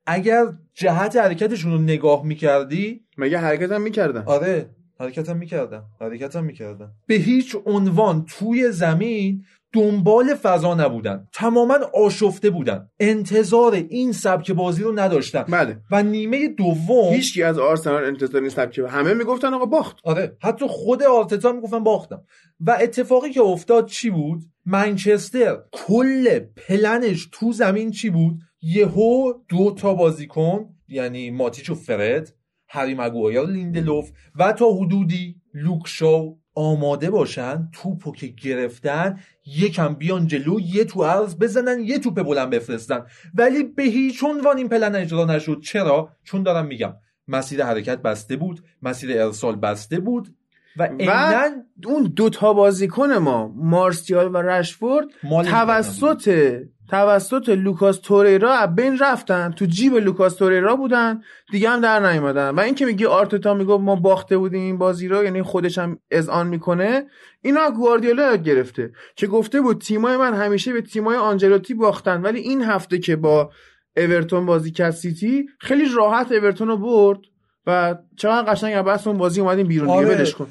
اگر 0.07 0.45
جهت 0.75 1.17
حرکتشون 1.17 1.73
رو 1.73 1.79
نگاه 1.79 2.27
می‌کردی 2.27 3.05
مگه 3.19 3.39
حرکت 3.39 3.73
هم 3.73 3.83
می‌کردن؟ 3.83 4.23
آره 4.27 4.71
حرکت 5.01 5.29
هم 5.29 5.37
می‌کردن 5.37 5.83
حرکت 6.01 6.37
هم 6.37 6.45
می‌کردن. 6.45 6.93
به 7.07 7.15
هیچ 7.15 7.57
عنوان 7.67 8.25
توی 8.29 8.73
زمین 8.73 9.45
دنبال 9.73 10.35
فضا 10.35 10.75
نبودن. 10.75 11.29
تماما 11.33 11.79
آشفته 11.95 12.51
بودن. 12.51 12.89
انتظار 13.01 13.75
این 13.75 14.13
سبک 14.13 14.51
بازی 14.51 14.83
رو 14.83 14.99
نداشتن. 14.99 15.43
بله. 15.43 15.81
و 15.91 16.03
نیمه 16.03 16.49
دوم 16.49 17.13
هیچکی 17.13 17.43
از 17.43 17.59
آرسنال 17.59 18.05
انتظار 18.05 18.41
این 18.41 18.51
سبک 18.51 18.81
همه 18.89 19.15
می‌گفتن 19.15 19.55
آقا 19.55 19.67
باخت. 19.67 19.97
آره. 20.05 20.37
حتی 20.43 20.67
خود 20.69 21.03
آرتتا 21.03 21.53
می‌گفتن 21.53 21.85
باختم. 21.85 22.23
و 22.61 22.79
اتفاقی 22.81 23.31
که 23.31 23.41
افتاد 23.41 23.87
چی 23.87 24.11
بود؟ 24.11 24.43
منچستر. 24.67 25.59
کل 25.73 26.39
پلنش 26.39 27.29
تو 27.33 27.53
زمین 27.53 27.91
چی 27.91 28.11
بود؟ 28.11 28.39
یهو 28.63 29.33
دو 29.49 29.75
تا 29.79 29.95
بازیکن 29.95 30.69
یعنی 30.89 31.31
ماتیچ 31.31 31.71
و 31.71 31.75
فرد 31.75 32.35
هری 32.69 32.95
مگوایر 32.95 33.47
لیندلوف 33.47 34.11
و 34.39 34.53
تا 34.53 34.71
حدودی 34.71 35.37
لوک 35.55 35.83
شو 35.87 36.37
آماده 36.61 37.11
باشن 37.11 37.69
توپو 37.73 38.13
که 38.13 38.27
گرفتن 38.27 39.19
یکم 39.47 39.95
بیان 39.95 40.27
جلو 40.27 40.61
یه 40.61 40.85
تو 40.85 41.05
عرض 41.05 41.37
بزنن 41.37 41.81
یه 41.81 41.99
توپ 41.99 42.23
بلند 42.23 42.51
بفرستن. 42.51 43.07
ولی 43.35 43.63
به 43.65 43.83
هیچ 43.83 44.25
عنوان 44.25 44.57
این 44.57 44.69
پلن 44.69 44.95
اجرا 44.95 45.25
نشد. 45.25 45.61
چرا؟ 45.61 46.09
چون 46.25 46.43
دارم 46.43 46.67
میگم 46.67 46.95
مسیر 47.29 47.65
حرکت 47.65 48.03
بسته 48.03 48.37
بود 48.37 48.61
مسیر 48.83 49.23
ارسال 49.23 49.57
بسته 49.57 50.01
بود 50.01 50.35
و 50.77 50.89
و 51.07 51.51
اون 51.85 52.03
دوتا 52.03 52.53
بازیکن 52.53 53.13
ما 53.13 53.53
مارسیال 53.57 54.35
و 54.35 54.37
رشفورد 54.37 55.09
توسط 55.45 56.57
توسط 56.91 57.49
لوکاس 57.49 57.99
توریرا 57.99 58.53
از 58.53 58.75
بین 58.75 58.99
رفتن. 58.99 59.51
تو 59.51 59.65
جیب 59.65 59.95
لوکاس 59.95 60.35
توریرا 60.35 60.77
بودن. 60.77 61.21
دیگه 61.53 61.71
هم 61.71 61.81
در 61.81 62.13
نیومدن. 62.13 62.51
و 62.51 62.61
اینکه 62.61 62.87
میگی 62.87 63.07
آرتتا 63.07 63.55
می‌گفت 63.55 63.83
ما 63.85 63.97
باخته 63.97 64.39
بودیم 64.39 64.61
این 64.61 64.79
بازی 64.79 65.09
رو 65.09 65.25
یعنی 65.25 65.43
خودش 65.43 65.79
هم 65.79 65.99
اذعان 66.11 66.47
می‌کنه 66.47 67.07
اینا 67.43 67.71
گواردیولا 67.71 68.23
یاد 68.23 68.43
گرفته. 68.43 68.93
که 69.17 69.27
گفته 69.27 69.61
بود 69.61 69.81
تیمای 69.81 70.17
من 70.17 70.35
همیشه 70.35 70.73
به 70.73 70.83
تیمای 70.83 71.17
آنجلوتی 71.17 71.75
باختن. 71.75 72.23
ولی 72.23 72.41
این 72.41 72.63
هفته 72.63 72.99
که 72.99 73.17
با 73.17 73.51
اورتون 73.97 74.47
بازی 74.47 74.71
کرد 74.71 74.91
سیتی 74.91 75.47
خیلی 75.61 75.85
راحت 75.97 76.33
اورتون 76.33 76.69
رو 76.69 76.77
برد. 76.77 77.19
و 77.67 77.97
چقدر 78.17 78.53
قشنگ 78.53 78.75
بس 78.75 79.07
اون 79.07 79.19
بازی 79.19 79.41
اومدیم 79.41 79.67
بیرون. 79.67 79.89
آره. 79.89 80.17
دیگه 80.17 80.33
کن. 80.33 80.47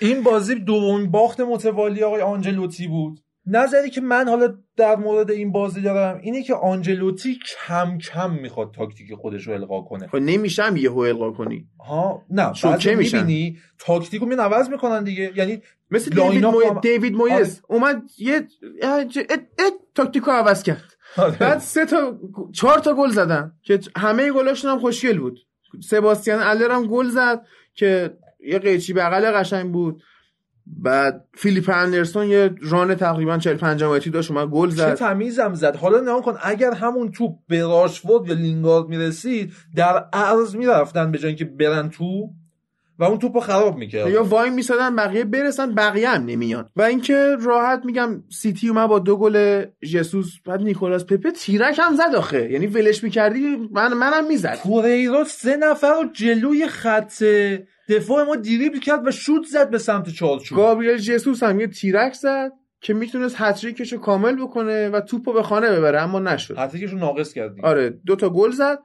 این 0.00 0.22
بازی 0.22 0.54
دومین 0.54 1.10
باخت 1.10 1.40
متوالی 1.40 2.02
آقای 2.02 2.20
آنجلوتی 2.20 2.88
بود. 2.88 3.20
نظری 3.46 3.90
که 3.90 4.00
من 4.00 4.28
حالا 4.28 4.54
در 4.76 4.96
مورد 4.96 5.30
این 5.30 5.52
بازی 5.52 5.80
دارم 5.82 6.20
اینه 6.22 6.42
که 6.42 6.54
آنجلوتی 6.54 7.38
کم 7.66 7.98
کم 7.98 8.30
می‌خواد 8.30 8.74
تاکتیک 8.74 9.14
خودش 9.14 9.46
رو 9.46 9.52
القا 9.52 9.80
کنه. 9.80 10.06
خب 10.06 10.16
نمیشم 10.16 10.76
یهو 10.76 10.98
القا 10.98 11.30
کنی. 11.32 11.68
ها؟ 11.88 12.22
نه 12.30 12.52
میشن. 12.96 13.18
می‌بینی 13.18 13.58
تاکتیک 13.78 14.22
رو 14.22 14.40
عوض 14.40 14.70
می‌کنن 14.70 15.04
دیگه. 15.04 15.32
یعنی 15.36 15.62
مثل 15.90 16.10
دیوید, 16.10 16.44
موی... 16.44 16.66
هم- 16.66 16.80
دیوید 16.80 17.14
مویس 17.14 17.60
اومد 17.68 18.02
یه. 18.18 18.36
ات... 18.82 19.72
تاکتیکو 19.94 20.30
عوض 20.30 20.62
کرد. 20.62 20.84
بعد 21.40 21.58
سه 21.58 21.86
تا 21.86 22.18
چهار 22.54 22.78
تا 22.78 22.94
گل 22.94 23.08
زدن 23.08 23.52
که 23.62 23.80
همه 23.96 24.32
گلاشون 24.32 24.70
هم 24.70 24.78
خوشگل 24.78 25.18
بود. 25.18 25.38
سباستیان 25.82 26.42
الر 26.42 26.70
هم 26.70 26.86
گل 26.86 27.08
زد 27.08 27.46
که 27.74 28.16
یه 28.40 28.58
قیچی 28.58 28.92
بغل 28.92 29.30
قشنگ 29.30 29.72
بود. 29.72 30.02
بعد 30.66 31.24
فیلیپ 31.34 31.70
اندرسون 31.74 32.26
یه 32.26 32.54
run 32.62 32.94
تقریبا 32.94 33.38
40 33.38 33.56
50 33.56 33.92
متری 33.92 34.10
داشت 34.10 34.30
اومد 34.30 34.48
گلشو 34.48 34.76
زد. 34.76 34.94
تمیزم 34.94 35.54
زد. 35.54 35.76
حالا 35.76 36.00
نگاه 36.00 36.22
کن 36.22 36.34
اگر 36.42 36.72
همون 36.74 37.10
توپ 37.10 37.32
به 37.48 37.62
راشفورد 37.62 38.28
یا 38.28 38.34
لینگارد 38.34 38.88
می‌رسید 38.88 39.52
در 39.76 40.04
عرض 40.12 40.56
می‌رفتن 40.56 41.10
به 41.12 41.18
جای 41.18 41.28
اینکه 41.28 41.44
برن 41.44 41.90
تو 41.90 42.30
و 42.98 43.04
اون 43.04 43.18
توپو 43.18 43.40
خراب 43.40 43.76
می‌کرد. 43.76 44.10
یا 44.10 44.24
وای 44.24 44.50
میسادن 44.50 44.96
بقیه 44.96 45.24
برسن 45.24 45.74
بقیه 45.74 46.08
هم 46.08 46.24
نمیان. 46.24 46.68
و 46.76 46.82
اینکه 46.82 47.36
راحت 47.40 47.82
میگم 47.84 48.22
سیتی 48.30 48.68
اومد 48.68 48.88
با 48.88 48.98
دو 48.98 49.16
گل 49.16 49.64
ژسوس 49.84 50.32
بعد 50.46 50.62
نیکولاس 50.62 51.04
پپه 51.04 51.30
تیرک 51.30 51.80
هم 51.82 51.96
زد 51.96 52.14
آخه. 52.14 52.52
یعنی 52.52 52.66
ولش 52.66 53.04
می‌کردی 53.04 53.68
من 53.72 53.94
منم 53.94 54.26
می‌زد. 54.28 54.58
توریرا 54.62 55.24
سه 55.24 55.56
نفر 55.56 55.90
رو 55.90 56.08
جلوی 56.12 56.66
خط 56.66 57.24
دفاع 57.88 58.24
ما 58.24 58.36
دیریبل 58.36 58.78
کرد 58.78 59.06
و 59.06 59.10
شوت 59.10 59.44
زد 59.44 59.70
به 59.70 59.78
سمت 59.78 60.10
چارچوب 60.10 60.58
گابریل 60.58 60.96
ژسوس 60.96 61.42
هم 61.42 61.60
یه 61.60 61.66
تیرک 61.66 62.12
زد 62.12 62.52
که 62.80 62.94
می‌تونست 62.94 63.34
هتریکش 63.38 63.92
رو 63.92 63.98
کامل 63.98 64.36
بکنه 64.42 64.88
و 64.88 65.00
توپو 65.00 65.32
به 65.32 65.42
خانه 65.42 65.70
ببره 65.70 66.00
اما 66.00 66.18
نشد. 66.18 66.58
هتریکش 66.58 66.90
رو 66.90 66.98
ناقص 66.98 67.32
کرد. 67.32 67.52
آره 67.62 67.90
دو 68.06 68.16
تا 68.16 68.30
گل 68.30 68.50
زد 68.50 68.78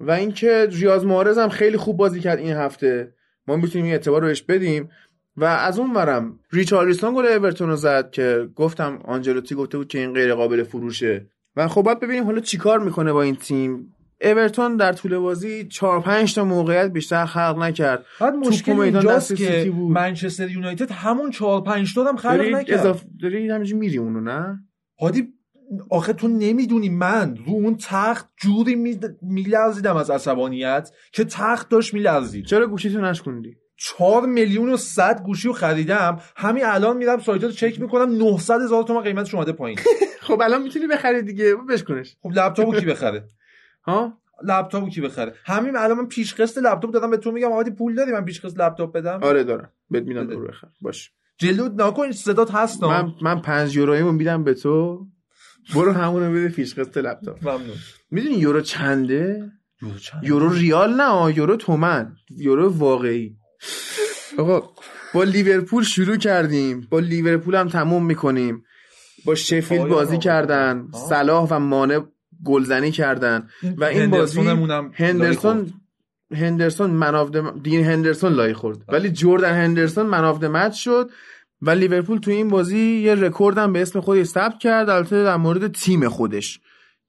و 0.00 0.10
اینکه 0.10 0.68
ریاض 0.70 1.04
معارض 1.04 1.38
هم 1.38 1.48
خیلی 1.48 1.76
خوب 1.76 1.96
بازی 1.96 2.20
کرد 2.20 2.38
این 2.38 2.56
هفته. 2.56 3.14
ما 3.46 3.56
می‌تونیم 3.56 3.84
این 3.84 3.92
اعتبار 3.92 4.20
رو 4.20 4.26
بهش 4.26 4.42
بدیم. 4.42 4.90
و 5.36 5.44
از 5.44 5.78
اون 5.78 5.94
ورم 5.94 6.38
ریچارلیسون 6.52 7.14
گل 7.14 7.26
اورتون 7.26 7.68
رو 7.68 7.76
زد 7.76 8.10
که 8.10 8.48
گفتم 8.56 8.98
آنجلوتی 9.04 9.54
گفته 9.54 9.78
بود 9.78 9.88
که 9.88 9.98
این 9.98 10.12
غیر 10.12 10.34
قابل 10.34 10.62
فروشه. 10.62 11.26
و 11.56 11.68
خب 11.68 11.82
باید 11.82 12.00
ببینیم 12.00 12.24
حالا 12.24 12.40
چیکار 12.40 12.78
می‌کنه 12.78 13.12
با 13.12 13.22
این 13.22 13.36
تیم. 13.36 13.94
اورتون 14.20 14.76
در 14.76 14.92
طول 14.92 15.18
بازی 15.18 15.68
4 15.68 16.00
5 16.00 16.34
تا 16.34 16.44
موقعیت 16.44 16.90
بیشتر 16.90 17.26
خلق 17.26 17.58
نکرد. 17.58 18.04
بعد 18.20 18.34
مشکل 18.34 18.72
میدان 18.72 18.84
اینجاست 18.84 19.32
دست 19.32 19.42
سیتی 19.42 19.64
که 19.64 19.70
بود. 19.70 19.92
منچستر 19.92 20.50
یونایتد 20.50 20.90
همون 20.90 21.30
4 21.30 21.62
5 21.62 21.94
تا 21.94 22.04
هم 22.04 22.16
خلق 22.16 22.40
نکرد. 22.40 22.78
اضافه 22.78 23.06
داری 23.22 23.50
همینجوری 23.50 23.80
میری 23.80 23.98
اونو 23.98 24.20
نه؟ 24.20 24.60
هادی 25.00 25.28
آخه 25.90 26.12
تو 26.12 26.28
نمی‌دونی 26.28 26.88
من 26.88 27.36
رو 27.36 27.52
اون 27.52 27.76
تخت 27.80 28.28
جوری 28.36 28.74
می- 28.74 29.00
میلرزیدم 29.22 29.96
از 29.96 30.10
عصبانیت 30.10 30.90
که 31.12 31.24
تخت 31.24 31.68
داشت 31.68 31.94
میلرزید. 31.94 32.44
چرا 32.46 32.66
گوشیتو 32.66 33.00
نشکوندی؟ 33.00 33.56
چهار 33.76 34.26
میلیون 34.26 34.72
و 34.72 34.76
صد 34.76 35.22
گوشی 35.22 35.48
رو 35.48 35.54
خریدم. 35.54 36.20
همین 36.36 36.64
الان 36.64 36.96
میرم 36.96 37.18
سایت 37.20 37.44
رو 37.44 37.50
چک 37.50 37.80
می‌کنم 37.80 38.14
900 38.18 38.60
هزار 38.60 38.82
تومن 38.82 39.00
قیمتش 39.00 39.34
اومده 39.34 39.52
پایین. 39.52 39.78
خب 40.26 40.40
الان 40.42 40.62
می‌تونی 40.62 40.86
بخری 40.86 41.22
دیگه 41.22 41.54
بشکنش 41.68 42.16
خب 42.22 42.30
لپتاپو 42.30 42.72
کی 42.74 42.86
بخره؟ 42.86 43.24
ها؟ 43.86 44.18
لپتاپو 44.44 44.88
کی 44.88 45.00
بخره؟ 45.00 45.34
همین 45.44 45.76
الان 45.76 45.96
من 45.98 46.06
پیش 46.06 46.34
قسط 46.34 46.58
لپتاپ 46.58 46.90
دادم 46.90 47.10
به 47.10 47.16
تو 47.16 47.32
میگم 47.32 47.52
هادی 47.52 47.70
پول 47.70 47.94
داری 47.94 48.12
من 48.12 48.24
پیش 48.24 48.40
قسط 48.40 48.58
لپتاپ 48.60 48.92
بدم؟ 48.92 49.18
آره 49.22 49.44
دارم. 49.44 49.70
بهت 49.90 50.02
میدم. 50.04 50.26
برو 50.26 50.48
بخر. 50.48 50.68
باش. 50.80 51.12
جلو 51.38 51.68
نکن 51.76 52.12
صدات 52.12 52.50
هست 52.50 52.82
من 52.82 53.12
من 53.22 53.40
5 53.42 53.76
یورویمو 53.76 54.12
میدم 54.12 54.44
به 54.44 54.54
تو. 54.54 55.06
برو 55.74 55.92
همونو 55.92 56.32
بده 56.32 56.48
پیش 56.48 56.74
قسط 56.74 56.96
لپتاپ. 56.96 57.48
ممنون. 57.48 57.76
می‌دونی 58.10 58.34
یورو 58.34 58.60
چنده؟ 58.60 59.52
یورو 59.82 59.98
چند؟ 59.98 60.24
یورو 60.24 60.52
ریال 60.52 60.94
نه 60.94 61.36
یورو 61.36 61.56
تومن. 61.56 62.16
یورو 62.30 62.68
واقعی. 62.68 63.36
آقا 64.38 64.70
با 65.14 65.24
لیورپول 65.24 65.84
شروع 65.84 66.16
کردیم. 66.16 66.86
با 66.90 66.98
لیورپول 66.98 67.54
هم 67.54 67.68
تموم 67.68 68.06
می‌کنیم. 68.06 68.64
با 69.24 69.34
شفیلد 69.34 69.88
بازی. 69.88 70.18
کردن. 70.18 70.88
صلاح 71.08 71.48
و 71.50 71.58
مانه 71.58 72.00
گلزنی 72.44 72.90
کردن. 72.90 73.48
و 73.78 73.84
این 73.84 74.10
بازی 74.10 74.40
هندرسون. 74.94 75.72
هندرسون 76.34 76.90
man 76.90 77.14
of 77.14 77.28
the- 77.30 77.62
دین 77.62 77.84
هندرسون 77.84 78.32
لای 78.32 78.54
خورد. 78.54 78.78
ولی 78.88 79.10
جردن 79.10 79.52
هندرسون 79.52 80.06
man 80.06 80.24
of 80.24 80.38
the 80.38 80.44
match 80.44 80.74
شد. 80.84 81.10
و 81.62 81.70
لیورپول 81.70 82.18
تو 82.18 82.30
این 82.30 82.48
بازی 82.48 82.78
یه 82.78 83.14
رکورد 83.14 83.58
هم 83.58 83.72
به 83.72 83.82
اسم 83.82 84.00
خودش 84.00 84.26
ثبت 84.26 84.58
کرد 84.58 84.90
البته 84.90 85.24
در 85.24 85.36
مورد 85.36 85.72
تیم 85.72 86.08
خودش 86.08 86.60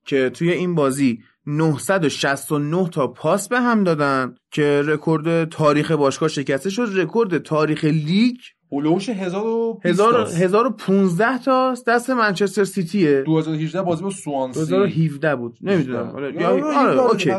که 0.06 0.30
توی 0.30 0.52
این 0.52 0.76
بازی 0.76 1.20
969 1.46 2.90
تا 2.90 3.08
پاس 3.08 3.48
به 3.50 3.60
هم 3.60 3.84
دادن 3.84 4.36
که 4.52 4.82
رکورد 4.86 5.50
تاریخ 5.50 5.92
باشگاه 5.92 6.30
شکسته 6.30 6.70
شد. 6.70 6.90
رکورد 6.96 7.38
تاریخ 7.38 7.84
لیگ 7.84 8.36
هلوش 8.72 9.10
1020 9.10 9.86
1000 9.86 10.12
تاست. 10.14 10.42
1015 10.42 11.38
تا 11.38 11.76
دست 11.88 12.10
منچستر 12.10 12.64
سیتیه 12.64 13.22
2018 13.22 13.82
بازی 13.82 14.04
با 14.04 14.10
سوانسی. 14.10 14.60
2017 14.60 15.36
بود. 15.36 15.58
نمی‌دونم. 15.62 16.10
آره. 16.10 16.46
آره 16.46 17.00
okay. 17.02 17.32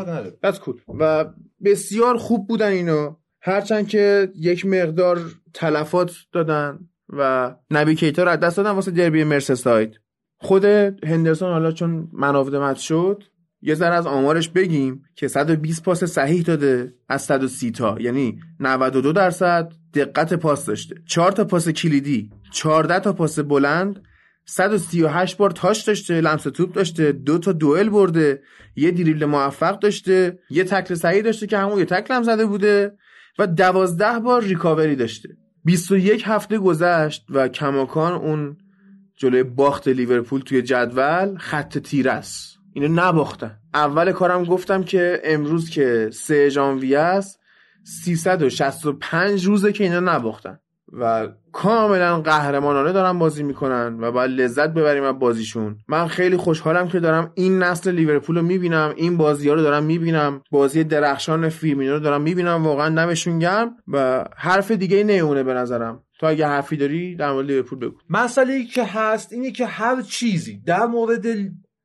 That's 0.45 0.57
cool. 0.57 0.75
و 0.99 1.25
بسیار 1.65 2.17
خوب 2.17 2.47
بودن 2.47 2.71
اینا. 2.71 3.17
هرچند 3.41 3.87
که 3.87 4.31
یک 4.35 4.65
مقدار 4.65 5.21
تلفات 5.53 6.11
دادن. 6.31 6.79
و 7.09 7.55
نبی 7.71 7.95
کیتا 7.95 8.23
رو 8.23 8.35
دست 8.35 8.57
دادن 8.57 8.71
واسه 8.71 8.91
دربی 8.91 9.23
مرسساید. 9.23 9.99
خود 10.37 10.65
هندرسون 10.65 11.51
حالا 11.51 11.71
چون 11.71 12.09
منافدمت 12.13 12.77
شد 12.77 13.23
یه 13.61 13.75
ذره 13.75 13.95
از 13.95 14.07
آمارش 14.07 14.49
بگیم 14.49 15.03
که 15.15 15.27
120 15.27 15.83
پاس 15.83 16.03
صحیح 16.03 16.41
داده 16.41 16.93
از 17.09 17.21
130 17.21 17.71
تا. 17.71 17.97
یعنی 17.99 18.39
92 18.59 19.13
درصد 19.13 19.73
دقت 19.93 20.33
پاس 20.33 20.65
داشته. 20.65 20.95
4 21.07 21.31
تا 21.31 21.43
پاس 21.45 21.69
کلیدی 21.69 22.29
14 22.51 22.99
تا 22.99 23.13
پاس 23.13 23.39
بلند 23.39 24.03
138 24.45 25.37
بار 25.37 25.51
تاش 25.51 25.81
داشته 25.81 26.21
لمس 26.21 26.43
توپ 26.43 26.73
داشته 26.73 27.11
دو 27.11 27.37
تا 27.37 27.51
دوئل 27.51 27.89
برده 27.89 28.41
یه 28.75 28.91
دریبل 28.91 29.25
موفق 29.25 29.79
داشته 29.79 30.39
یه 30.49 30.63
تکل 30.63 30.95
صحیح 30.95 31.21
داشته 31.21 31.47
که 31.47 31.57
همون 31.57 31.79
یه 31.79 31.85
تکل 31.85 32.13
هم 32.13 32.23
زده 32.23 32.45
بوده 32.45 32.97
و 33.39 33.47
دوازده 33.47 34.19
بار 34.19 34.43
ریکاوری 34.43 34.95
داشته. 34.95 35.29
21 35.65 36.23
هفته 36.25 36.57
گذشت 36.57 37.25
و 37.29 37.47
کماکان 37.47 38.13
اون 38.13 38.57
جلوی 39.15 39.43
باخت 39.43 39.87
لیورپول 39.87 40.41
توی 40.41 40.61
جدول 40.61 41.37
خط 41.37 41.77
تیره 41.77 42.11
است 42.11 42.57
اینو 42.73 42.87
نباختن. 43.01 43.59
اول 43.73 44.11
کارم 44.11 44.43
گفتم 44.43 44.83
که 44.83 45.21
امروز 45.23 45.69
که 45.69 46.09
3 46.13 46.49
ژانویه 46.49 46.99
است 46.99 47.39
365 47.83 49.45
روزه 49.45 49.71
که 49.73 49.83
اینا 49.83 49.99
نباختن. 49.99 50.59
و 50.93 51.27
کاملا 51.51 52.21
قهرمانانه 52.21 52.91
دارن 52.91 53.19
بازی 53.19 53.43
می‌کنن 53.43 53.97
و 54.01 54.11
باید 54.11 54.31
لذت 54.31 54.69
ببریم 54.69 55.03
از 55.03 55.19
بازیشون. 55.19 55.77
من 55.87 56.07
خیلی 56.07 56.37
خوشحالم 56.37 56.87
که 56.87 56.99
دارم 56.99 57.31
این 57.35 57.63
نسل 57.63 57.91
لیورپول 57.91 58.35
رو 58.37 58.41
می‌بینم 58.41 58.93
این 58.95 59.17
بازی 59.17 59.49
ها 59.49 59.55
رو 59.55 59.61
دارم 59.61 59.83
می‌بینم 59.83 60.41
بازی 60.51 60.83
درخشان 60.83 61.49
فیرمینو 61.49 61.93
رو 61.93 61.99
دارم 61.99 62.21
می‌بینم 62.21 62.63
واقعا 62.63 62.95
دمشون 62.95 63.39
گرم 63.39 63.75
و 63.87 64.25
حرف 64.37 64.71
دیگه 64.71 65.03
نمونه 65.03 65.43
به 65.43 65.53
نظرم. 65.53 66.03
تو 66.19 66.27
اگه 66.27 66.47
حرفی 66.47 66.77
داری 66.77 67.15
در 67.15 67.31
مورد 67.31 67.45
لیورپول 67.45 67.79
بگو. 67.79 67.97
مسئله 68.09 68.53
ای 68.53 68.65
که 68.65 68.83
هست 68.83 69.33
اینه 69.33 69.51
که 69.51 69.65
هر 69.65 70.01
چیزی 70.01 70.61
در 70.65 70.85
مورد 70.85 71.25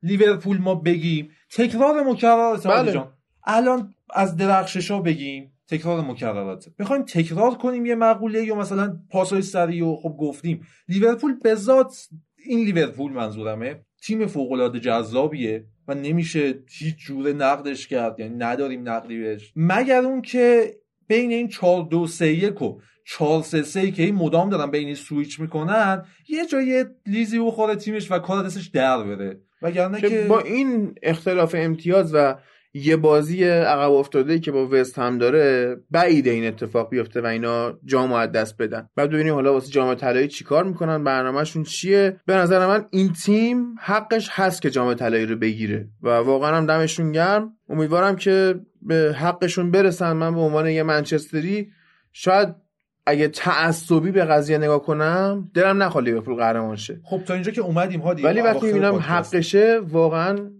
لیورپول 0.03 0.57
ما 0.57 0.75
بگیم 0.75 1.29
تکرار 1.55 2.03
مکررات 2.03 2.67
بله. 2.67 2.91
جان. 2.91 3.07
الان 3.47 3.93
از 4.13 4.37
درخششا 4.37 4.99
بگیم. 4.99 5.50
تکرار 5.71 6.01
مکررات. 6.01 6.65
بخوایم 6.79 7.03
تکرار 7.03 7.55
کنیم 7.55 7.85
یه 7.85 7.95
مقوله 7.95 8.43
یا 8.43 8.55
مثلا 8.55 8.99
پاسای 9.09 9.41
سری 9.41 9.81
و 9.81 9.95
خب 9.95 10.15
گفتیم. 10.19 10.67
لیورپول 10.87 11.39
به 11.43 11.55
ذات 11.55 12.07
این 12.45 12.59
لیورپول 12.59 13.11
منظورمه 13.11 13.79
تیم 14.03 14.25
فوق 14.25 14.51
العاده 14.51 14.79
جذابیه 14.79 15.65
و 15.87 15.93
نمیشه 15.93 16.53
هیچ 16.69 16.95
جوره 16.97 17.33
نقدش 17.33 17.87
کرد 17.87 18.19
یعنی 18.19 18.35
نداریم 18.35 18.89
نقدی 18.89 19.19
بهش. 19.19 19.53
مگر 19.55 20.01
اون 20.01 20.21
که 20.21 20.75
بین 21.07 21.31
این 21.31 21.47
4 21.47 21.87
2 21.91 22.07
3 22.07 22.27
1 22.27 22.61
و 22.61 22.79
4 23.05 23.43
3 23.43 23.63
3 23.63 23.91
که 23.91 24.03
این 24.03 24.15
مدام 24.15 24.49
دارن 24.49 24.71
بین 24.71 24.85
این 24.85 24.95
سویچ 24.95 25.39
می‌کنن 25.39 26.05
یه 26.29 26.45
جای 26.45 26.85
لیزی 27.05 27.39
بخوره 27.39 27.75
تیمش 27.75 28.11
و 28.11 28.19
کار 28.19 28.43
دستش 28.43 28.67
در 28.67 29.03
بره. 29.03 29.41
وگرنه 29.61 30.01
که 30.01 30.25
با 30.29 30.39
این 30.39 30.95
اختلاف 31.03 31.55
امتیاز 31.57 32.13
و 32.13 32.35
یه 32.73 32.95
بازی 32.95 33.43
عقب 33.43 33.91
افتاده 33.91 34.39
که 34.39 34.51
با 34.51 34.67
وست 34.71 34.99
هم 34.99 35.17
داره 35.17 35.75
بعید 35.91 36.27
این 36.27 36.47
اتفاق 36.47 36.89
بیفته 36.89 37.21
و 37.21 37.25
اینا 37.25 37.73
جام 37.85 38.13
از 38.13 38.31
دست 38.31 38.57
بدن. 38.57 38.87
بعد 38.95 39.09
ببینیم 39.09 39.33
حالا 39.33 39.53
واسه 39.53 39.71
جام 39.71 39.95
طلایی 39.95 40.27
چیکار 40.27 40.63
می‌کنن 40.63 41.03
برنامهشون 41.03 41.63
چیه؟ 41.63 42.17
به 42.25 42.35
نظر 42.35 42.67
من 42.67 42.85
این 42.89 43.13
تیم 43.25 43.75
حقش 43.79 44.29
هست 44.31 44.61
که 44.61 44.69
جام 44.69 44.93
طلایی 44.93 45.25
رو 45.25 45.35
بگیره 45.35 45.87
و 46.01 46.09
واقعا 46.09 46.57
هم 46.57 46.65
دمشون 46.65 47.11
گرم. 47.11 47.53
امیدوارم 47.69 48.15
که 48.15 48.59
به 48.81 49.15
حقشون 49.19 49.71
برسن. 49.71 50.13
من 50.13 50.35
به 50.35 50.41
عنوان 50.41 50.69
یه 50.69 50.83
منچستری 50.83 51.71
شاید 52.13 52.55
اگه 53.05 53.27
تعصبی 53.27 54.11
به 54.11 54.25
قضیه 54.25 54.57
نگاه 54.57 54.81
کنم 54.81 55.51
دلم 55.53 55.83
نخواد 55.83 56.03
لیورپول 56.03 56.35
قهرمان 56.35 56.75
شه. 56.75 56.99
خب 57.03 57.21
تا 57.23 57.33
اینجا 57.33 57.51
که 57.51 57.61
اومدیم 57.61 57.99
هادی 57.99 58.23
ولی 58.23 58.41
وقتی 58.41 58.65
می‌بینم 58.65 58.95
حقشه 58.95 59.79
واقعا 59.79 60.51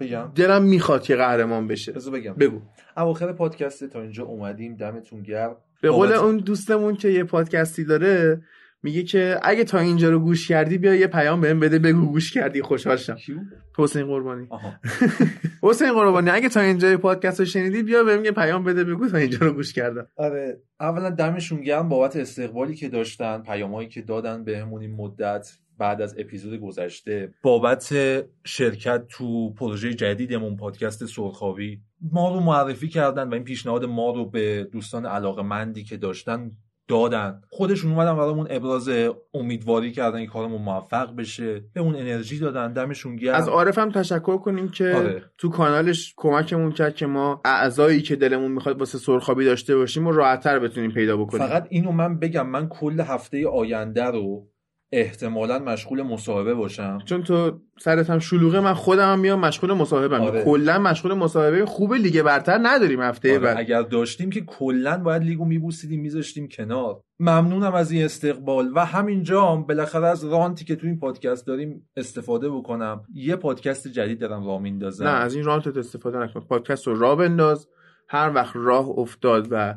بگم. 0.00 0.32
دلم 0.34 0.62
می‌خواد 0.62 1.02
که 1.02 1.16
قهرمان 1.16 1.66
بشه. 1.66 1.92
بگم. 1.92 2.34
بگو. 2.34 2.60
اواخر 2.96 3.32
پادکست 3.32 3.84
تا 3.84 4.00
اینجا 4.02 4.24
اومدیم. 4.24 4.76
دمتون 4.76 5.22
گرم. 5.22 5.56
به 5.82 5.90
قول 5.90 6.08
بابت- 6.08 6.20
اون 6.20 6.36
دوستمون 6.36 6.96
که 6.96 7.08
یه 7.08 7.24
پادکستی 7.24 7.84
داره 7.84 8.42
میگه 8.82 9.02
که 9.02 9.38
اگه 9.42 9.64
تا 9.64 9.78
اینجا 9.78 10.10
رو 10.10 10.18
گوش 10.18 10.48
کردی 10.48 10.78
بیا 10.78 10.94
یه 10.94 11.06
پیام 11.06 11.40
بهم 11.40 11.60
بده 11.60 11.78
بگو 11.78 12.06
گوش 12.06 12.32
کردی 12.32 12.62
خوشحال 12.62 12.96
شم. 12.96 13.16
حسین 13.78 14.06
قربانی. 14.06 14.48
حسین 15.62 15.92
قربانی 15.92 16.30
اگه 16.30 16.48
تا 16.48 16.60
اینجا 16.60 16.90
یه 16.90 16.96
پادکست 16.96 17.40
رو 17.40 17.46
شنیدی 17.46 17.82
بیا 17.82 18.04
بهم 18.04 18.24
یه 18.24 18.30
پیام 18.32 18.64
بده 18.64 18.84
بگو 18.84 19.08
تا 19.08 19.16
اینجا 19.16 19.38
رو 19.46 19.52
گوش 19.52 19.72
کردم. 19.72 20.06
آره 20.16 20.60
اولا 20.80 21.10
دمشون 21.10 21.60
گرم 21.60 21.88
بابت 21.88 22.16
استقبالی 22.16 22.74
که 22.74 22.88
داشتن 22.88 23.42
پیامایی 23.42 23.88
که 23.88 24.02
دادن 24.02 24.44
بهمون 24.44 24.80
این 24.82 24.94
مدت. 24.96 25.48
بعد 25.78 26.02
از 26.02 26.14
اپیزود 26.18 26.60
گذشته. 26.60 27.34
بابت 27.42 27.94
شرکت 28.44 29.06
تو 29.08 29.54
پروژه 29.54 29.94
جدیدمون 29.94 30.56
پادکست 30.56 31.06
سرخابی 31.06 31.80
ما 32.12 32.34
رو 32.34 32.40
معرفی 32.40 32.88
کردن 32.88 33.28
و 33.28 33.34
این 33.34 33.44
پیشنهاد 33.44 33.84
ما 33.84 34.10
رو 34.10 34.30
به 34.30 34.68
دوستان 34.72 35.06
علاقه 35.06 35.42
مندی 35.42 35.84
که 35.84 35.96
داشتن 35.96 36.50
دادن. 36.88 37.40
خودشون 37.50 37.92
اومدن 37.92 38.16
برامون 38.16 38.46
ابراز 38.50 38.90
امیدواری 39.34 39.92
کردن 39.92 40.20
که 40.20 40.26
کارمون 40.26 40.62
موفق 40.62 41.16
بشه 41.16 41.64
به 41.74 41.80
اون 41.80 41.96
انرژی 41.96 42.38
دادن 42.38 42.72
دمشون 42.72 43.16
گرم. 43.16 43.34
از 43.34 43.48
عارف 43.48 43.78
هم 43.78 43.90
تشکر 43.90 44.38
کنیم 44.38 44.68
که 44.68 44.94
آره. 44.96 45.22
تو 45.38 45.48
کانالش 45.48 46.14
کمکمون 46.16 46.72
کرد 46.72 46.94
که 46.94 47.06
ما 47.06 47.40
اعضایی 47.44 48.02
که 48.02 48.16
دلمون 48.16 48.52
می‌خواد 48.52 48.78
واسه 48.78 48.98
سرخابی 48.98 49.44
داشته 49.44 49.76
باشیم 49.76 50.06
و 50.06 50.12
راحتتر 50.12 50.58
بتونیم 50.58 50.90
پیدا 50.90 51.16
بکنیم. 51.16 51.46
فقط 51.46 51.66
اینو 51.70 51.92
من 51.92 52.18
بگم 52.18 52.46
من 52.46 52.68
کل 52.68 53.00
هفته 53.00 53.48
آینده 53.48 54.04
رو 54.04 54.48
احتمالا 54.92 55.58
مشغول 55.58 56.02
مصاحبه 56.02 56.54
باشم. 56.54 56.98
چون 57.04 57.22
تو 57.22 57.60
سرت 57.78 58.10
هم 58.10 58.18
شلوغه 58.18 58.60
من 58.60 58.74
خودم 58.74 59.12
هم 59.12 59.18
میام 59.18 59.40
مشغول 59.40 59.72
مصاحبه 59.72 60.18
آره. 60.18 60.44
کلا 60.44 60.78
مشغول 60.78 61.14
مصاحبه 61.14 61.66
خوب 61.66 61.94
لیگ 61.94 62.22
برتر 62.22 62.58
نداریم 62.62 63.02
هفته 63.02 63.30
آره، 63.30 63.38
بعد. 63.38 63.58
اگر 63.58 63.82
داشتیم 63.82 64.30
که 64.30 64.40
کلا 64.40 64.98
باید 64.98 65.22
لیگو 65.22 65.44
میبوسیدیم 65.44 66.00
میذاشتیم 66.00 66.48
کنار. 66.48 67.00
ممنونم 67.20 67.74
از 67.74 67.90
این 67.90 68.04
استقبال. 68.04 68.72
و 68.74 68.84
همینجا 68.84 69.46
هم 69.46 69.62
بالاخره 69.62 70.06
از 70.06 70.24
رانتی 70.24 70.64
که 70.64 70.76
تو 70.76 70.86
این 70.86 70.98
پادکست 70.98 71.46
داریم 71.46 71.88
استفاده 71.96 72.50
بکنم. 72.50 73.04
یه 73.14 73.36
پادکست 73.36 73.88
جدید 73.88 74.20
دارم 74.20 74.46
راه 74.46 74.62
میندازم 74.62 75.04
نه 75.04 75.10
از 75.10 75.34
این 75.34 75.44
رانتت 75.44 75.76
استفاده 75.76 76.18
نکن. 76.18 76.40
پادکست 76.40 76.86
رو 76.86 76.98
راه 76.98 77.16
بنداز. 77.16 77.68
هر 78.08 78.32
وقت 78.34 78.52
راه 78.54 78.88
افتاد 78.88 79.48
و 79.50 79.74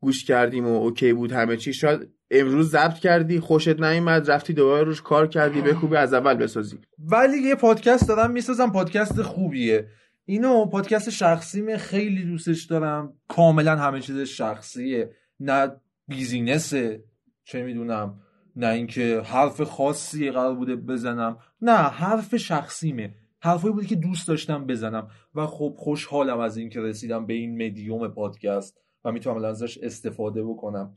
گوش 0.00 0.24
کردیم 0.24 0.66
و 0.66 0.76
اوکی 0.76 1.12
بود 1.12 1.32
همه 1.32 1.56
چی 1.56 1.72
شاید 1.72 2.10
امروز 2.34 2.70
ضبط 2.70 2.98
کردی 2.98 3.40
خوشت 3.40 3.80
نیومد 3.80 4.30
رفتی 4.30 4.52
دوباره 4.52 4.84
روش 4.84 5.02
کار 5.02 5.26
کردی 5.26 5.60
بکوبی 5.60 5.96
از 5.96 6.14
اول 6.14 6.34
بسازی. 6.34 6.78
ولی 6.98 7.38
یه 7.38 7.54
پادکست 7.54 8.08
دارم 8.08 8.30
می‌سازم 8.30 8.72
پادکست 8.72 9.22
خوبیه. 9.22 9.86
اینو 10.24 10.66
پادکست 10.66 11.10
شخصیمه 11.10 11.76
خیلی 11.76 12.24
دوستش 12.24 12.64
دارم. 12.64 13.12
کاملا 13.28 13.76
همه 13.76 14.00
چیز 14.00 14.18
شخصیه. 14.18 15.10
نه 15.40 15.72
بیزینسه 16.08 17.04
چه 17.44 17.62
می‌دونم 17.62 18.20
نه 18.56 18.68
اینکه 18.68 19.20
حرف 19.24 19.60
خاصی 19.60 20.30
قرار 20.30 20.54
بوده 20.54 20.76
بزنم. 20.76 21.38
نه 21.62 21.76
حرف 21.76 22.36
شخصیمه. 22.36 23.14
حرفایی 23.40 23.74
بوده 23.74 23.86
که 23.86 23.96
دوست 23.96 24.28
داشتم 24.28 24.66
بزنم. 24.66 25.08
و 25.34 25.46
خب 25.46 25.74
خوشحالم 25.78 26.38
از 26.38 26.56
اینکه 26.56 26.80
رسیدم 26.80 27.26
به 27.26 27.34
این 27.34 27.66
مدیوم 27.66 28.08
پادکست 28.08 28.78
و 29.04 29.12
می‌تونم 29.12 29.44
ازش 29.44 29.78
استفاده 29.78 30.44
بکنم. 30.44 30.96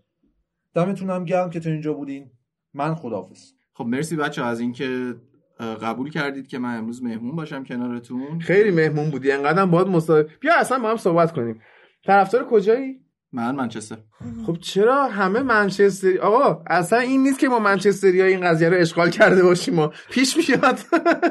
دمتونم 0.77 1.25
گرم 1.25 1.49
که 1.49 1.59
تو 1.59 1.69
اینجا 1.69 1.93
بودین. 1.93 2.31
من 2.73 2.95
خداحافظ. 2.95 3.51
خب 3.73 3.85
مرسی 3.85 4.15
بچه 4.15 4.45
از 4.45 4.59
اینکه 4.59 5.15
قبول 5.59 6.09
کردید 6.09 6.47
که 6.47 6.59
من 6.59 6.77
امروز 6.77 7.03
مهمون 7.03 7.35
باشم 7.35 7.63
کنارتون. 7.63 8.39
خیلی 8.39 8.71
مهمون 8.71 9.09
بودی. 9.09 9.31
انقدر 9.31 9.65
باید 9.65 9.87
مصاحبه 9.87 10.29
بیا 10.39 10.53
اصلا 10.59 10.79
با 10.79 10.89
هم 10.89 10.97
صحبت 10.97 11.31
کنیم. 11.31 11.61
طرفدار 12.05 12.47
کجایی؟ 12.47 13.01
من 13.31 13.55
منچستر. 13.55 13.97
خب 14.45 14.57
چرا 14.61 15.07
همه 15.07 15.39
منچستری؟ 15.39 16.17
آقا 16.17 16.63
اصلا 16.67 16.99
این 16.99 17.23
نیست 17.23 17.39
که 17.39 17.49
ما 17.49 17.59
منچستری 17.59 18.21
ها 18.21 18.27
این 18.27 18.41
قضیه 18.41 18.69
رو 18.69 18.77
اشغال 18.77 19.09
کرده 19.09 19.43
باشیم 19.43 19.73
ما 19.73 19.93
پیش 20.11 20.37
میاد. 20.37 20.79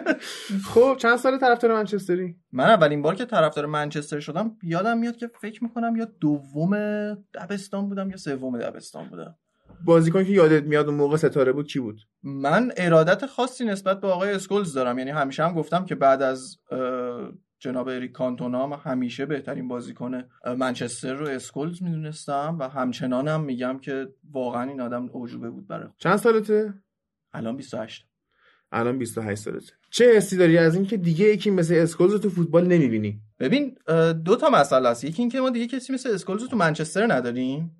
خب 0.75 0.97
چند 0.99 1.17
سال 1.17 1.39
طرفدار 1.39 1.73
منچستری؟ 1.73 2.37
من 2.53 2.65
اولین 2.65 3.03
بار 3.03 3.15
که 3.15 3.25
طرفدار 3.25 3.67
منچستر 3.67 4.21
شدم 4.21 4.57
یادم 4.63 4.99
میاد 4.99 5.17
که 5.17 5.31
فکر 5.41 5.65
می‌کنم 5.65 5.97
یا 5.97 6.05
دوم 6.21 6.77
دبستان 7.35 7.89
بودم 7.89 8.11
یا 8.11 8.17
سوم 8.17 8.59
دبستان 8.59 9.09
بودم. 9.09 9.35
بازیکن 9.85 10.25
که 10.25 10.31
یادت 10.31 10.63
میاد 10.63 10.87
اون 10.87 10.95
موقع 10.95 11.17
ستاره 11.17 11.53
بود 11.53 11.67
کی 11.67 11.81
بود؟ 11.81 12.01
من 12.23 12.73
ارادت 12.77 13.27
خاصی 13.27 13.65
نسبت 13.65 14.01
به 14.01 14.09
آقای 14.09 14.31
اسکولز 14.31 14.73
دارم. 14.73 14.99
یعنی 14.99 15.11
همیشه 15.11 15.45
هم 15.45 15.55
گفتم 15.55 15.85
که 15.85 15.95
بعد 15.95 16.23
از 16.23 16.57
جناب 17.59 17.89
اریک 17.89 18.13
کانتونا 18.13 18.67
من 18.67 18.77
همیشه 18.77 19.27
بهترین 19.27 19.69
بازیکن 19.69 20.25
منچستر 20.59 21.15
رو 21.15 21.29
اسکولز 21.29 21.83
می‌دونستم 21.83 22.57
و 22.61 22.69
همچنانم 22.69 23.41
میگم 23.41 23.79
که 23.79 24.09
واقعا 24.33 24.63
این 24.63 24.81
آدم 24.81 25.11
اعجوبه 25.15 25.51
بود 25.51 25.67
برای. 25.69 25.89
چند 25.99 26.17
سالته؟ 26.17 26.75
الان 27.33 27.57
28 27.57 28.07
الان 28.73 28.99
28 28.99 29.43
سالته. 29.43 29.73
چه 29.91 30.17
حسی 30.17 30.37
داری 30.37 30.59
از 30.59 30.75
اینکه 30.75 30.97
دیگه 30.97 31.25
یکی 31.25 31.51
مثل 31.51 31.75
اسکولز 31.75 32.13
رو 32.13 32.19
تو 32.19 32.31
فوتبال 32.31 32.67
نمی‌بینی؟ 32.67 33.21
ببین 33.41 33.77
دو 34.25 34.37
تا 34.37 34.51
مسئله 34.51 34.89
است. 34.89 35.05
یکی 35.05 35.23
اینکه 35.23 35.41
ما 35.41 35.51
دیگه 35.51 35.67
کسی 35.67 35.93
مثل 35.93 36.11
اسکولز 36.11 36.43
رو 36.43 36.49
تو 36.49 36.57
منچستر 36.57 37.13
نداریم. 37.15 37.77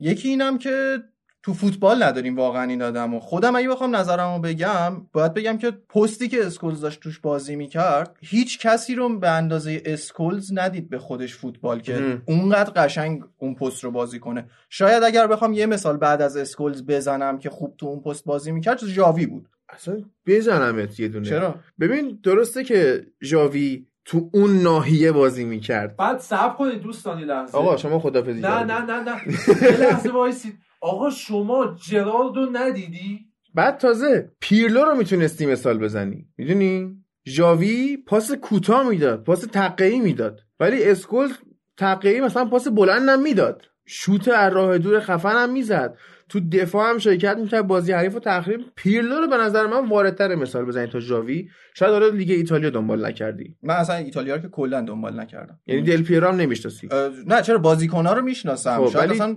یکی 0.00 0.28
اینم 0.28 0.58
که 0.58 0.98
تو 1.42 1.54
فوتبال 1.54 2.02
نداریم 2.02 2.36
واقعا 2.36 2.62
این 2.62 2.82
آدم 2.82 3.14
و 3.14 3.20
خودم 3.20 3.56
اگه 3.56 3.68
بخوام 3.68 3.96
نظرمو 3.96 4.38
بگم 4.38 4.92
باید 5.12 5.34
بگم 5.34 5.58
که 5.58 5.70
پستی 5.70 6.28
که 6.28 6.46
اسکولز 6.46 6.80
داشت 6.80 7.00
توش 7.00 7.18
بازی 7.18 7.56
می‌کرد 7.56 8.16
هیچ 8.20 8.58
کسی 8.58 8.94
رو 8.94 9.18
به 9.18 9.30
اندازه 9.30 9.82
اسکولز 9.84 10.52
ندید 10.54 10.90
به 10.90 10.98
خودش 10.98 11.34
فوتبال 11.34 11.80
که 11.80 11.96
ام. 11.96 12.22
اونقدر 12.26 12.70
قشنگ 12.70 13.22
اون 13.38 13.54
پست 13.54 13.84
رو 13.84 13.90
بازی 13.90 14.18
کنه. 14.18 14.46
شاید 14.68 15.02
اگر 15.02 15.26
بخوام 15.26 15.52
یه 15.52 15.66
مثال 15.66 15.96
بعد 15.96 16.22
از 16.22 16.36
اسکولز 16.36 16.86
بزنم 16.86 17.38
که 17.38 17.50
خوب 17.50 17.74
تو 17.78 17.86
اون 17.86 18.00
پست 18.00 18.24
بازی 18.24 18.52
می‌کرد 18.52 18.86
ژاوی 18.86 19.26
بود. 19.26 19.48
اصلا 19.68 20.02
بزنمت 20.26 21.00
یه 21.00 21.08
دونه. 21.08 21.28
چرا؟ 21.28 21.54
ببین 21.80 22.18
درسته 22.22 22.64
که 22.64 23.06
ژاوی 23.22 23.86
تو 24.04 24.30
اون 24.32 24.62
ناحیه 24.62 25.12
بازی 25.12 25.44
می‌کرد. 25.44 25.96
بعد 25.96 26.18
صبر 26.18 26.54
کنید 26.54 26.80
دوستان 26.80 27.18
یه 27.18 27.26
لحظه. 27.26 27.58
آقا 27.58 27.76
شما 27.76 27.98
خدافظی 27.98 28.40
نه. 28.40 28.64
نه 28.64 28.80
نه 28.80 29.02
نه. 29.02 29.20
یه 29.62 29.76
لحظه 29.76 30.10
وایسید. 30.10 30.58
آقا 30.80 31.10
شما 31.10 31.76
جرالدو 31.88 32.48
ندیدی؟ 32.52 33.20
بعد 33.54 33.78
تازه 33.78 34.32
پیرلو 34.40 34.84
رو 34.84 34.94
می‌تونستی 34.94 35.46
مثال 35.46 35.78
بزنی. 35.78 36.28
می‌دونی؟ 36.36 36.96
ژاوی 37.28 37.96
پاس 37.96 38.32
کوتاه 38.32 38.88
می‌داد 38.88 39.24
پاس 39.24 39.40
تقیی 39.40 40.00
می‌داد. 40.00 40.40
ولی 40.60 40.84
اسکول 40.84 41.28
تقیی 41.76 42.20
مثلا 42.20 42.44
پاس 42.44 42.68
بلندم 42.68 43.22
می‌داد. 43.22 43.62
شوت 43.86 44.28
از 44.28 44.52
راه 44.52 44.78
دور 44.78 45.00
خفن 45.00 45.32
هم 45.32 45.52
می‌زد. 45.52 45.96
تو 46.28 46.40
دفاع 46.40 46.90
هم 46.90 46.98
شرکت 46.98 47.36
می‌کرد. 47.36 47.66
بازی 47.66 47.92
حریف 47.92 48.14
و 48.16 48.20
تخریب 48.20 48.60
پیرلو 48.76 49.14
رو 49.20 49.28
به 49.28 49.36
نظر 49.36 49.66
من 49.66 49.88
واردتر 49.88 50.34
مثال 50.34 50.64
بزنی 50.64 50.86
تا 50.86 51.00
ژاوی. 51.00 51.48
شاید 51.74 51.92
حالا 51.92 52.08
لیگ 52.08 52.30
ایتالیا 52.30 52.70
دنبال 52.70 53.06
نکردی. 53.06 53.56
من 53.62 53.74
اصلا 53.74 53.96
ایتالیا 53.96 54.34
رو 54.36 54.42
که 54.42 54.48
کلا 54.48 54.80
دنبال 54.80 55.20
نکردم. 55.20 55.60
یعنی 55.66 55.82
دل 55.82 56.02
پیرو 56.02 56.28
هم 56.28 56.36
نمی‌شناسی. 56.36 56.88
نه 57.26 57.42
چرا 57.42 57.58
بازیکن‌ها 57.58 58.12
رو 58.12 58.22
می‌شناسم؟ 58.22 58.84
خب، 58.84 58.92
شاید 58.92 59.10
ولی- 59.10 59.20
اصلا 59.20 59.34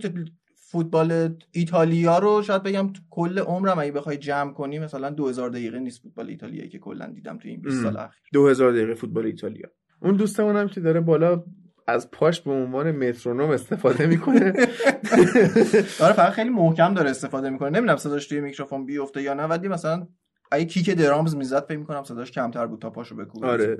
فوتبال 0.73 1.37
ایتالیا 1.51 2.17
رو 2.19 2.41
شاید 2.41 2.63
بگم 2.63 2.93
کل 3.09 3.39
عمرم 3.39 3.79
اگه 3.79 3.91
بخوای 3.91 4.17
جمع 4.17 4.53
کنی 4.53 4.79
مثلا 4.79 5.09
2000 5.09 5.49
دقیقه 5.49 5.79
نیست 5.79 6.01
فوتبال 6.01 6.29
ایتالیایی 6.29 6.69
که 6.69 6.79
کلا 6.79 7.07
دیدم 7.07 7.37
تو 7.37 7.47
این 7.47 7.61
20 7.61 7.77
ام. 7.77 7.83
سال 7.83 7.97
اخیر. 7.97 8.21
2000 8.33 8.71
دقیقه 8.71 8.93
فوتبال 8.93 9.25
ایتالیا. 9.25 9.67
اون 10.01 10.15
دوستمون 10.15 10.55
هم 10.55 10.67
که 10.67 10.81
داره 10.81 10.99
بالا 10.99 11.43
از 11.87 12.11
پاش 12.11 12.41
به 12.41 12.51
عنوان 12.51 12.91
مترونوم 12.91 13.49
استفاده 13.49 14.05
می‌کنه. 14.05 14.53
آره 16.03 16.13
فقط 16.13 16.31
خیلی 16.31 16.49
محکم 16.49 16.93
داره 16.93 17.09
استفاده 17.09 17.49
می‌کنه. 17.49 17.69
نمی‌دونم 17.69 17.97
صداش 17.97 18.27
توی 18.27 18.41
میکروفون 18.41 18.85
بیفته 18.85 19.21
یا 19.21 19.33
نه 19.33 19.43
ولی 19.43 19.67
مثلا 19.67 20.07
اگه 20.51 20.65
کیک 20.65 20.89
درامز 20.89 21.35
می‌زد 21.35 21.65
فکر 21.65 21.77
می‌کنم 21.77 22.03
صداش 22.03 22.31
کمتر 22.31 22.67
بود 22.67 22.81
تا 22.81 22.89
پاشو 22.89 23.15
بکوبه. 23.15 23.47
آره. 23.47 23.77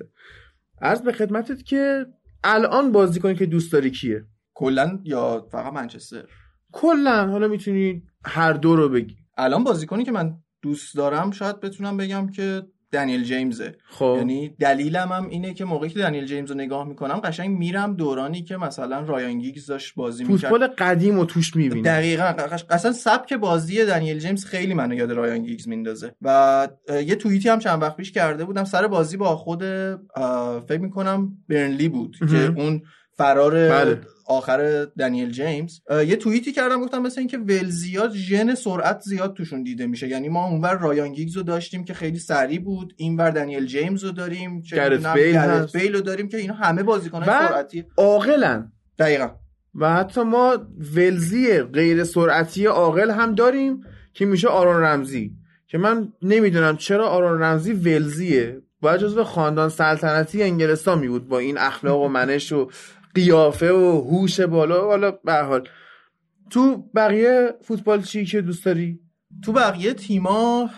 عرض 0.81 1.01
به 1.01 1.11
خدمتت 1.11 1.63
که 1.63 2.05
الان 2.43 2.91
بازیکنی 2.91 3.35
که 3.35 3.45
دوست 3.45 3.73
داری 3.73 3.91
کیه؟ 3.91 4.25
کلا 4.53 4.99
یا 5.03 5.47
فقط 5.51 5.73
منچستر؟ 5.73 6.25
کلا 6.73 7.27
حالا 7.27 7.47
می‌تونی 7.47 8.03
هر 8.25 8.53
دو 8.53 8.75
رو 8.75 8.89
بگی. 8.89 9.15
الان 9.37 9.63
بازیکنی 9.63 10.03
که 10.03 10.11
من 10.11 10.33
دوست 10.61 10.95
دارم 10.95 11.31
شاید 11.31 11.59
بتونم 11.59 11.97
بگم 11.97 12.29
که 12.29 12.63
دنیل 12.91 13.23
جیمزه. 13.23 13.75
خب. 13.85 14.15
یعنی 14.17 14.55
دلیلم 14.59 15.11
هم 15.11 15.27
اینه 15.29 15.53
که 15.53 15.65
موقعی 15.65 15.89
که 15.89 15.99
دنیل 15.99 16.25
جیمز 16.25 16.51
رو 16.51 16.57
نگاه 16.57 16.87
می‌کنم 16.87 17.15
قشنگ 17.15 17.57
میرم 17.57 17.95
دورانی 17.95 18.43
که 18.43 18.57
مثلا 18.57 18.99
رایان 18.99 19.39
گیگز 19.39 19.65
داشت 19.65 19.95
بازی 19.95 20.23
می‌کرد. 20.23 20.51
فوتبال 20.51 20.67
قدیم 20.67 21.19
و 21.19 21.25
توش 21.25 21.55
می‌بینی. 21.55 21.81
دقیقا. 21.81 22.33
اصلا 22.69 22.91
سبک 22.91 23.33
بازی 23.33 23.85
دنیل 23.85 24.19
جیمز 24.19 24.45
خیلی 24.45 24.73
منو 24.73 24.95
یاد 24.95 25.11
رایان 25.11 25.43
گیگز 25.43 25.67
میندازه. 25.67 26.15
و 26.21 26.67
یه 26.89 27.15
توییتی 27.15 27.49
هم 27.49 27.59
چند 27.59 27.81
وقت 27.81 27.97
پیش 27.97 28.11
کرده 28.11 28.45
بودم. 28.45 28.63
سر 28.63 28.87
بازی 28.87 29.17
با 29.17 29.35
خود 29.35 29.63
فکر 30.67 30.81
می‌کنم 30.81 31.37
برنلی 31.49 31.89
بود. 31.89 32.17
که 32.29 32.53
اون 32.57 32.81
فرار 33.17 33.69
بله. 33.69 34.01
آخر 34.37 34.85
دنیل 34.99 35.31
جیمز. 35.31 35.79
یه 36.07 36.15
توییتی 36.15 36.51
کردم 36.51 36.81
گفتم 36.81 37.01
مثل 37.01 37.19
اینکه 37.19 37.37
ولزیا 37.37 38.09
ژن 38.09 38.55
سرعت 38.55 39.01
زیاد 39.01 39.33
توشون 39.33 39.63
دیده 39.63 39.87
میشه. 39.87 40.07
یعنی 40.07 40.29
ما 40.29 40.47
اونور 40.47 40.77
رایان 40.77 41.13
گیگز 41.13 41.37
رو 41.37 41.43
داشتیم 41.43 41.83
که 41.83 41.93
خیلی 41.93 42.19
سریع 42.19 42.59
بود 42.59 42.93
اینور 42.97 43.29
دنیل 43.29 43.65
جیمز 43.65 44.03
رو 44.03 44.11
داریم 44.11 44.61
چه 44.61 44.75
گرت 44.75 45.07
بیل. 45.13 45.65
بیل 45.73 45.93
رو 45.93 46.01
داریم 46.01 46.29
که 46.29 46.37
اینا 46.37 46.53
همه 46.53 46.83
بازیکنان 46.83 47.25
سرعتی. 47.25 47.85
عاقلن. 47.97 48.71
دقیقا. 48.99 49.29
و 49.75 49.93
حتی 49.93 50.21
ما 50.21 50.57
ولزی 50.95 51.59
غیر 51.61 52.03
سرعتی 52.03 52.65
عاقل 52.65 53.11
هم 53.11 53.35
داریم 53.35 53.81
که 54.13 54.25
میشه 54.25 54.47
آرون 54.47 54.83
رمزی. 54.83 55.31
که 55.67 55.77
من 55.77 56.13
نمی‌دونم 56.21 56.77
چرا 56.77 57.07
آرون 57.07 57.41
رمزی 57.41 57.73
ولزیه. 57.73 58.61
باید 58.81 59.01
جزو 59.01 59.23
خاندان 59.23 59.69
سلطنتی 59.69 60.43
انگلستان 60.43 60.99
می 60.99 61.07
بود 61.07 61.27
با 61.27 61.39
این 61.39 61.57
اخلاق 61.57 62.01
و 62.01 62.07
منش 62.07 62.51
و 62.51 62.69
قیافه 63.15 63.71
و 63.71 64.01
هوش 64.01 64.39
بالا. 64.39 64.85
حالا 64.85 65.11
به 65.11 65.31
هر 65.31 65.43
حال. 65.43 65.67
تو 66.49 66.77
بقیه 66.95 67.53
فوتبال 67.61 68.01
چی 68.01 68.25
که 68.25 68.41
دوست 68.41 68.65
داری؟ 68.65 68.99
تو 69.43 69.51
بقیه 69.51 69.93
تیما 69.93 70.69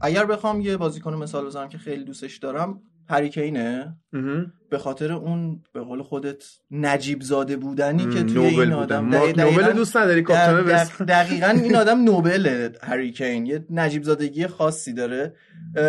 اگر 0.00 0.26
بخوام 0.26 0.60
یه 0.60 0.76
بازیکن 0.76 1.14
مثال 1.14 1.46
بزنم 1.46 1.68
که 1.68 1.78
خیلی 1.78 2.04
دوستش 2.04 2.36
دارم 2.38 2.82
هریکینه. 3.08 3.96
به 4.70 4.78
خاطر 4.78 5.12
اون 5.12 5.62
به 5.72 5.80
قول 5.80 6.02
خودت 6.02 6.44
نجیب 6.70 7.22
زاده 7.22 7.56
بودنی 7.56 8.08
که 8.08 8.22
توی 8.22 8.46
این 8.46 8.72
آدم. 8.72 9.14
نوبل 9.14 9.72
دوست 9.72 9.96
نداری 9.96 10.22
کاپیتان 10.22 11.04
دقیقا 11.08 11.46
این 11.46 11.76
آدم 11.76 12.04
نوبل 12.10 12.68
هریکین 12.82 13.46
یه 13.46 13.64
نجیب 13.70 14.02
زادگی 14.02 14.46
خاصی 14.46 14.92
داره. 14.92 15.34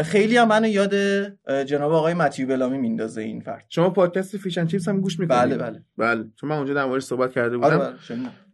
خیلی 0.05 0.37
هم 0.37 0.47
منو 0.47 0.67
یاد 0.67 0.95
جناب 1.63 1.91
آقای 1.91 2.13
متیو 2.13 2.47
بلامی 2.47 2.77
میندازه 2.77 3.21
این 3.21 3.41
فرد. 3.41 3.65
شما 3.69 3.89
پادکست 3.89 4.37
فیشن 4.37 4.67
چیپس 4.67 4.87
هم 4.87 5.01
گوش 5.01 5.19
می‌کنید؟ 5.19 5.39
بله 5.39 5.57
بله. 5.57 5.83
بله. 5.97 6.25
چون 6.35 6.49
من 6.49 6.57
اونجا 6.57 6.73
در 6.73 6.99
صحبت 6.99 7.31
کرده 7.31 7.57
بودم. 7.57 7.79
آره 7.79 7.93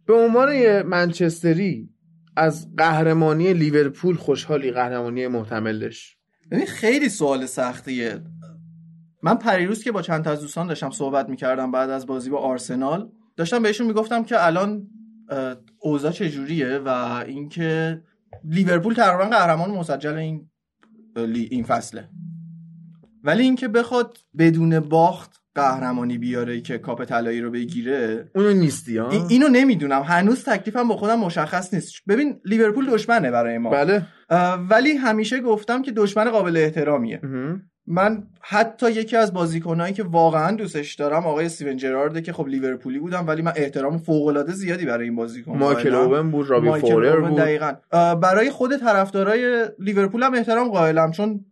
به 0.06 0.14
عنوان 0.14 0.54
یه 0.54 0.82
منچستری 0.86 1.88
از 2.36 2.68
قهرمانی 2.76 3.52
لیورپول 3.52 4.16
خوشحالی 4.16 4.70
قهرمانی 4.70 5.26
محتملش 5.26 6.16
ببین 6.50 6.66
خیلی 6.66 7.08
سوال 7.08 7.46
سختیه. 7.46 8.20
من 9.22 9.34
پریروز 9.34 9.82
که 9.82 9.92
با 9.92 10.02
چند 10.02 10.24
تا 10.24 10.30
از 10.30 10.40
دوستان 10.40 10.66
داشتم 10.66 10.90
صحبت 10.90 11.28
می‌کردم 11.28 11.70
بعد 11.70 11.90
از 11.90 12.06
بازی 12.06 12.30
با 12.30 12.38
آرسنال 12.38 13.10
داشتم 13.36 13.62
بهشون 13.62 13.86
می‌گفتم 13.86 14.24
که 14.24 14.46
الان 14.46 14.86
اوضاع 15.80 16.12
چجوریه 16.12 16.78
و 16.78 16.88
اینکه 17.26 18.00
لیورپول 18.44 18.94
تقریبا 18.94 19.24
قهرمان 19.24 19.70
مسجل 19.70 20.14
این 20.14 20.50
این 21.50 21.64
فصله. 21.64 22.08
ولی 23.24 23.42
اینکه 23.42 23.68
بخواد 23.68 24.18
بدون 24.38 24.80
باخت 24.80 25.40
قهرمانی 25.54 26.18
بیاره 26.18 26.60
که 26.60 26.78
کاپ 26.78 27.04
طلایی 27.04 27.40
رو 27.40 27.50
بگیره 27.50 28.30
اونو 28.34 28.52
نیستی 28.52 28.98
ها؟ 28.98 29.10
اینو 29.28 29.48
نمی‌دونم. 29.48 30.02
هنوز 30.02 30.44
تکلیفم 30.44 30.88
با 30.88 30.96
خودم 30.96 31.18
مشخص 31.18 31.74
نیست. 31.74 31.92
ببین 32.08 32.40
لیورپول 32.44 32.90
دشمنه 32.90 33.30
برای 33.30 33.58
ما. 33.58 33.70
بله. 33.70 34.06
ولی 34.70 34.92
همیشه 34.92 35.40
گفتم 35.40 35.82
که 35.82 35.92
دشمن 35.92 36.30
قابل 36.30 36.56
احترامیه. 36.56 37.20
من 37.90 38.22
حتی 38.40 38.90
یکی 38.90 39.16
از 39.16 39.32
بازیکنایی 39.32 39.94
که 39.94 40.02
واقعا 40.02 40.56
دوستش 40.56 40.94
دارم 40.94 41.26
آقای 41.26 41.46
استیون 41.46 41.76
جرارد 41.76 42.22
که 42.22 42.32
خب 42.32 42.48
لیورپولی 42.48 42.98
بودم 42.98 43.26
ولی 43.26 43.42
من 43.42 43.52
احترام 43.56 43.98
فوق 43.98 44.26
العاده 44.26 44.52
زیادی 44.52 44.86
برای 44.86 45.04
این 45.04 45.16
بازیکن 45.16 45.58
مایکل 45.58 45.94
اوون 45.94 46.30
بود 46.30 46.50
رابی 46.50 46.80
فورر 46.80 47.20
بود. 47.20 47.38
دقیقاً. 47.38 47.72
برای 48.14 48.50
خود 48.50 48.76
طرفدارای 48.76 49.66
لیورپول 49.78 50.22
هم 50.22 50.34
احترام 50.34 50.68
قائلم 50.68 51.10
چون 51.10 51.44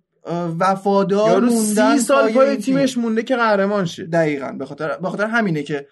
وفادار 0.61 1.41
موندن 1.41 1.97
سی 1.97 2.03
سال 2.03 2.33
پای 2.33 2.57
تیمش 2.57 2.99
مونده 2.99 3.23
که 3.23 3.37
قهرمان 3.37 3.85
شه. 3.85 4.05
دقیقاً. 4.07 4.53
به 4.59 4.67
خاطر 4.67 4.97
به 5.03 5.09
خاطر 5.09 5.27
همینه 5.27 5.63
که 5.63 5.87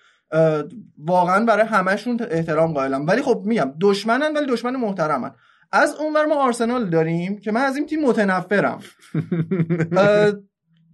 واقعا 0.99 1.45
برای 1.45 1.67
همشون 1.67 2.19
احترام 2.31 2.73
قائلم. 2.73 3.07
ولی 3.07 3.23
خب 3.23 3.43
میگم 3.45 3.73
دشمنن 3.81 4.37
ولی 4.37 4.47
دشمن 4.47 4.77
محترمن. 4.77 5.31
از 5.75 5.95
اونور 5.95 6.25
ما 6.25 6.45
آرسنال 6.45 6.91
داریم 6.91 7.39
که 7.39 7.53
من 7.53 7.61
از 7.61 7.77
این 7.77 7.87
تیم 7.87 8.01
متنفرم. 8.01 8.81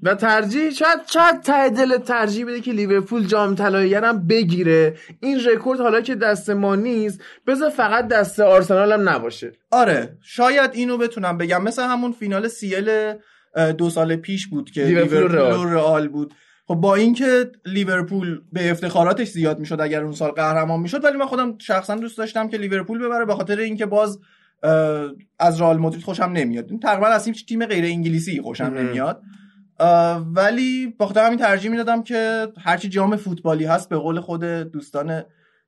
و 0.03 0.15
ترجیح 0.15 0.71
شاید 0.71 1.01
شاید 1.07 1.41
ته 1.41 1.69
دل 1.69 1.99
ترجیح 1.99 2.47
بده 2.47 2.61
که 2.61 2.73
لیورپول 2.73 3.27
جام 3.27 3.55
طلایی 3.55 3.95
هم 3.95 4.27
بگیره. 4.27 4.95
این 5.21 5.41
رکورد 5.45 5.81
حالا 5.81 6.01
که 6.01 6.15
دست 6.15 6.51
ما 6.51 6.75
نیست 6.75 7.21
بذار 7.47 7.71
فقط 7.71 8.09
دست 8.09 8.41
آرسنال 8.41 8.93
هم 8.93 9.09
نباشه. 9.09 9.53
آره 9.71 10.19
شاید 10.23 10.71
اینو 10.75 10.99
بتونم 10.99 11.39
بگم. 11.39 11.63
مثل 11.63 11.83
همون 11.83 12.13
فینال 12.13 12.49
سی‌ال 12.49 13.15
دو 13.79 13.91
سال 13.91 14.17
پیش 14.17 14.47
بود 14.47 14.71
که 14.71 14.85
لیورپول 14.85 15.69
رئال 15.69 16.09
بود. 16.09 16.35
خب 16.67 16.75
با 16.75 16.95
اینکه 16.95 17.51
لیورپول 17.67 18.41
به 18.53 18.71
افتخاراتش 18.71 19.29
زیاد 19.29 19.59
می‌شد 19.59 19.81
اگر 19.81 20.03
اون 20.03 20.13
سال 20.13 20.31
قهرمان 20.31 20.81
می‌شد 20.81 21.05
ولی 21.05 21.17
من 21.17 21.27
خودم 21.27 21.59
شخصا 21.59 21.95
دوست 21.95 22.19
داشتم 22.19 22.49
که 22.49 22.57
لیورپول 22.57 22.99
ببره 22.99 23.25
به 23.25 23.35
خاطر 23.35 23.59
اینکه 23.59 23.87
باز 23.87 24.19
از 25.39 25.61
رئال 25.61 25.77
مادرید 25.77 26.03
خوشم 26.03 26.31
نمیاد. 26.35 26.69
تقریبا 26.83 27.07
از 27.07 27.27
این 27.27 27.37
تیم 27.49 27.67
غیر 27.67 27.85
انگلیسی 27.85 28.41
خوشم 28.41 28.65
نمیاد. 28.65 29.23
ولی 30.35 30.87
با 30.99 31.07
خاطر 31.07 31.27
همین 31.27 31.39
ترجیح 31.39 31.71
می‌دادم 31.71 32.03
که 32.03 32.49
هرچی 32.65 32.89
جام 32.89 33.17
فوتبالی 33.17 33.65
هست 33.65 33.89
به 33.89 33.97
قول 33.97 34.21
خود 34.21 34.45
دوستان 34.45 35.23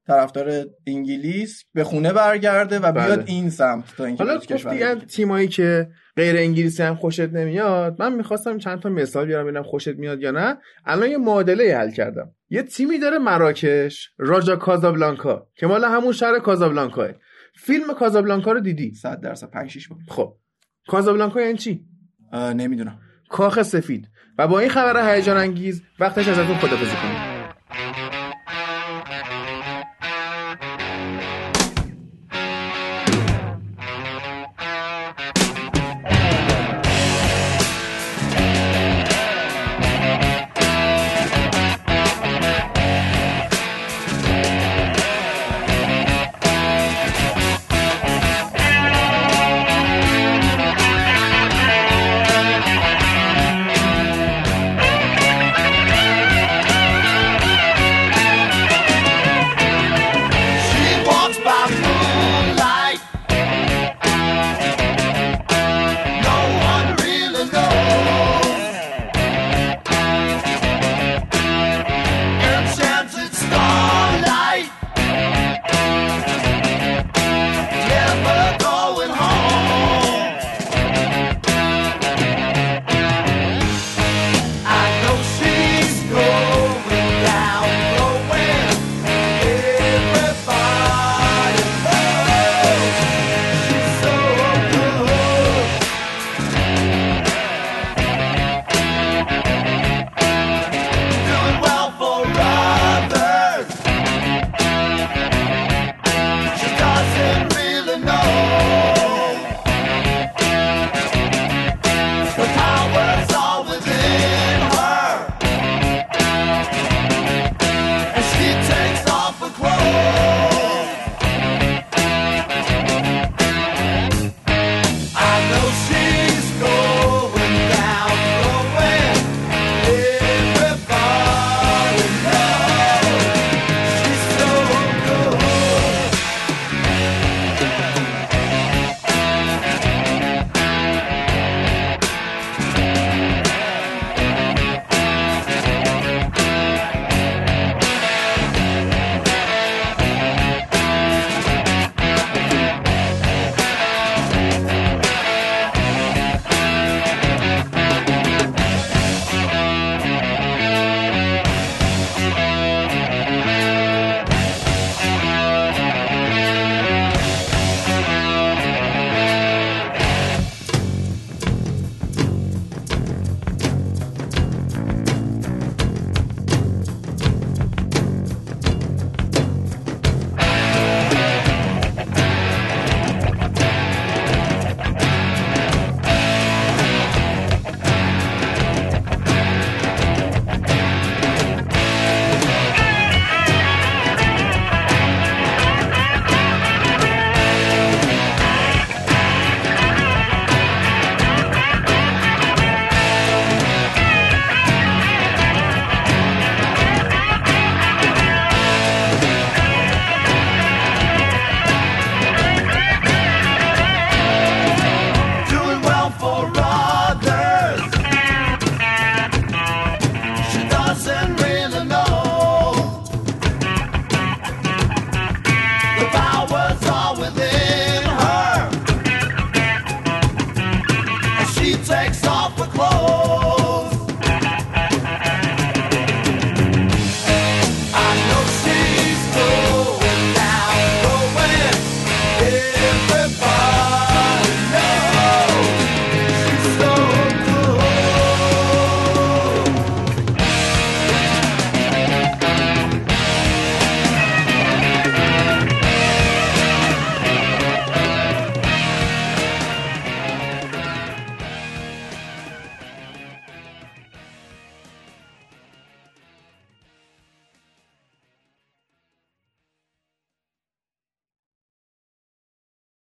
طرفدار 0.06 0.64
انگلیس 0.86 1.64
به 1.74 1.84
خونه 1.84 2.12
برگرده 2.12 2.78
و 2.78 2.92
بیاد 2.92 3.18
بله. 3.18 3.24
این 3.26 3.50
سمت 3.50 3.96
تا 3.96 4.04
اینکه 4.04 4.24
حالا 4.24 4.38
گفتی 4.38 4.94
تیمایی 4.94 5.48
که 5.48 5.88
غیر 6.16 6.36
انگلیسی 6.36 6.82
هم 6.82 6.94
خوشت 6.94 7.20
نمیاد 7.20 7.96
من 7.98 8.12
می‌خواستم 8.12 8.58
چند 8.58 8.80
تا 8.80 8.88
مثال 8.88 9.26
بیارم 9.26 9.44
ببینم 9.44 9.62
خوشت 9.62 9.88
میاد 9.88 10.20
یا 10.20 10.30
نه. 10.30 10.58
الان 10.84 11.10
یه 11.10 11.18
معادله 11.18 11.76
حل 11.76 11.90
کردم. 11.90 12.30
یه 12.50 12.62
تیمی 12.62 12.98
داره 12.98 13.18
مراکش 13.18 14.10
راجا 14.18 14.56
کازابلانکا 14.56 15.46
که 15.56 15.66
مال 15.66 15.84
همون 15.84 16.12
شهر 16.12 16.38
کازابلانکاه. 16.38 17.08
فیلم 17.54 17.94
کازابلانکا 17.94 18.52
رو 18.52 18.60
دیدی؟ 18.60 18.94
100 18.94 19.20
درصد 19.20 19.50
5 19.50 19.70
6 19.70 19.88
بود 19.88 19.98
خب. 20.08 20.36
کازابلانکا 20.88 21.40
یعنی 21.40 21.58
چی؟ 21.58 21.86
نمی‌دونم. 22.32 22.98
کاخ 23.28 23.62
سفید. 23.62 24.08
و 24.38 24.48
با 24.48 24.58
این 24.60 24.68
خبر 24.68 25.14
هیجان 25.14 25.36
انگیز 25.36 25.82
وقتش 25.98 26.28
ازتون 26.28 26.56
خدافظی 26.58 26.96
کنیم. 26.96 27.31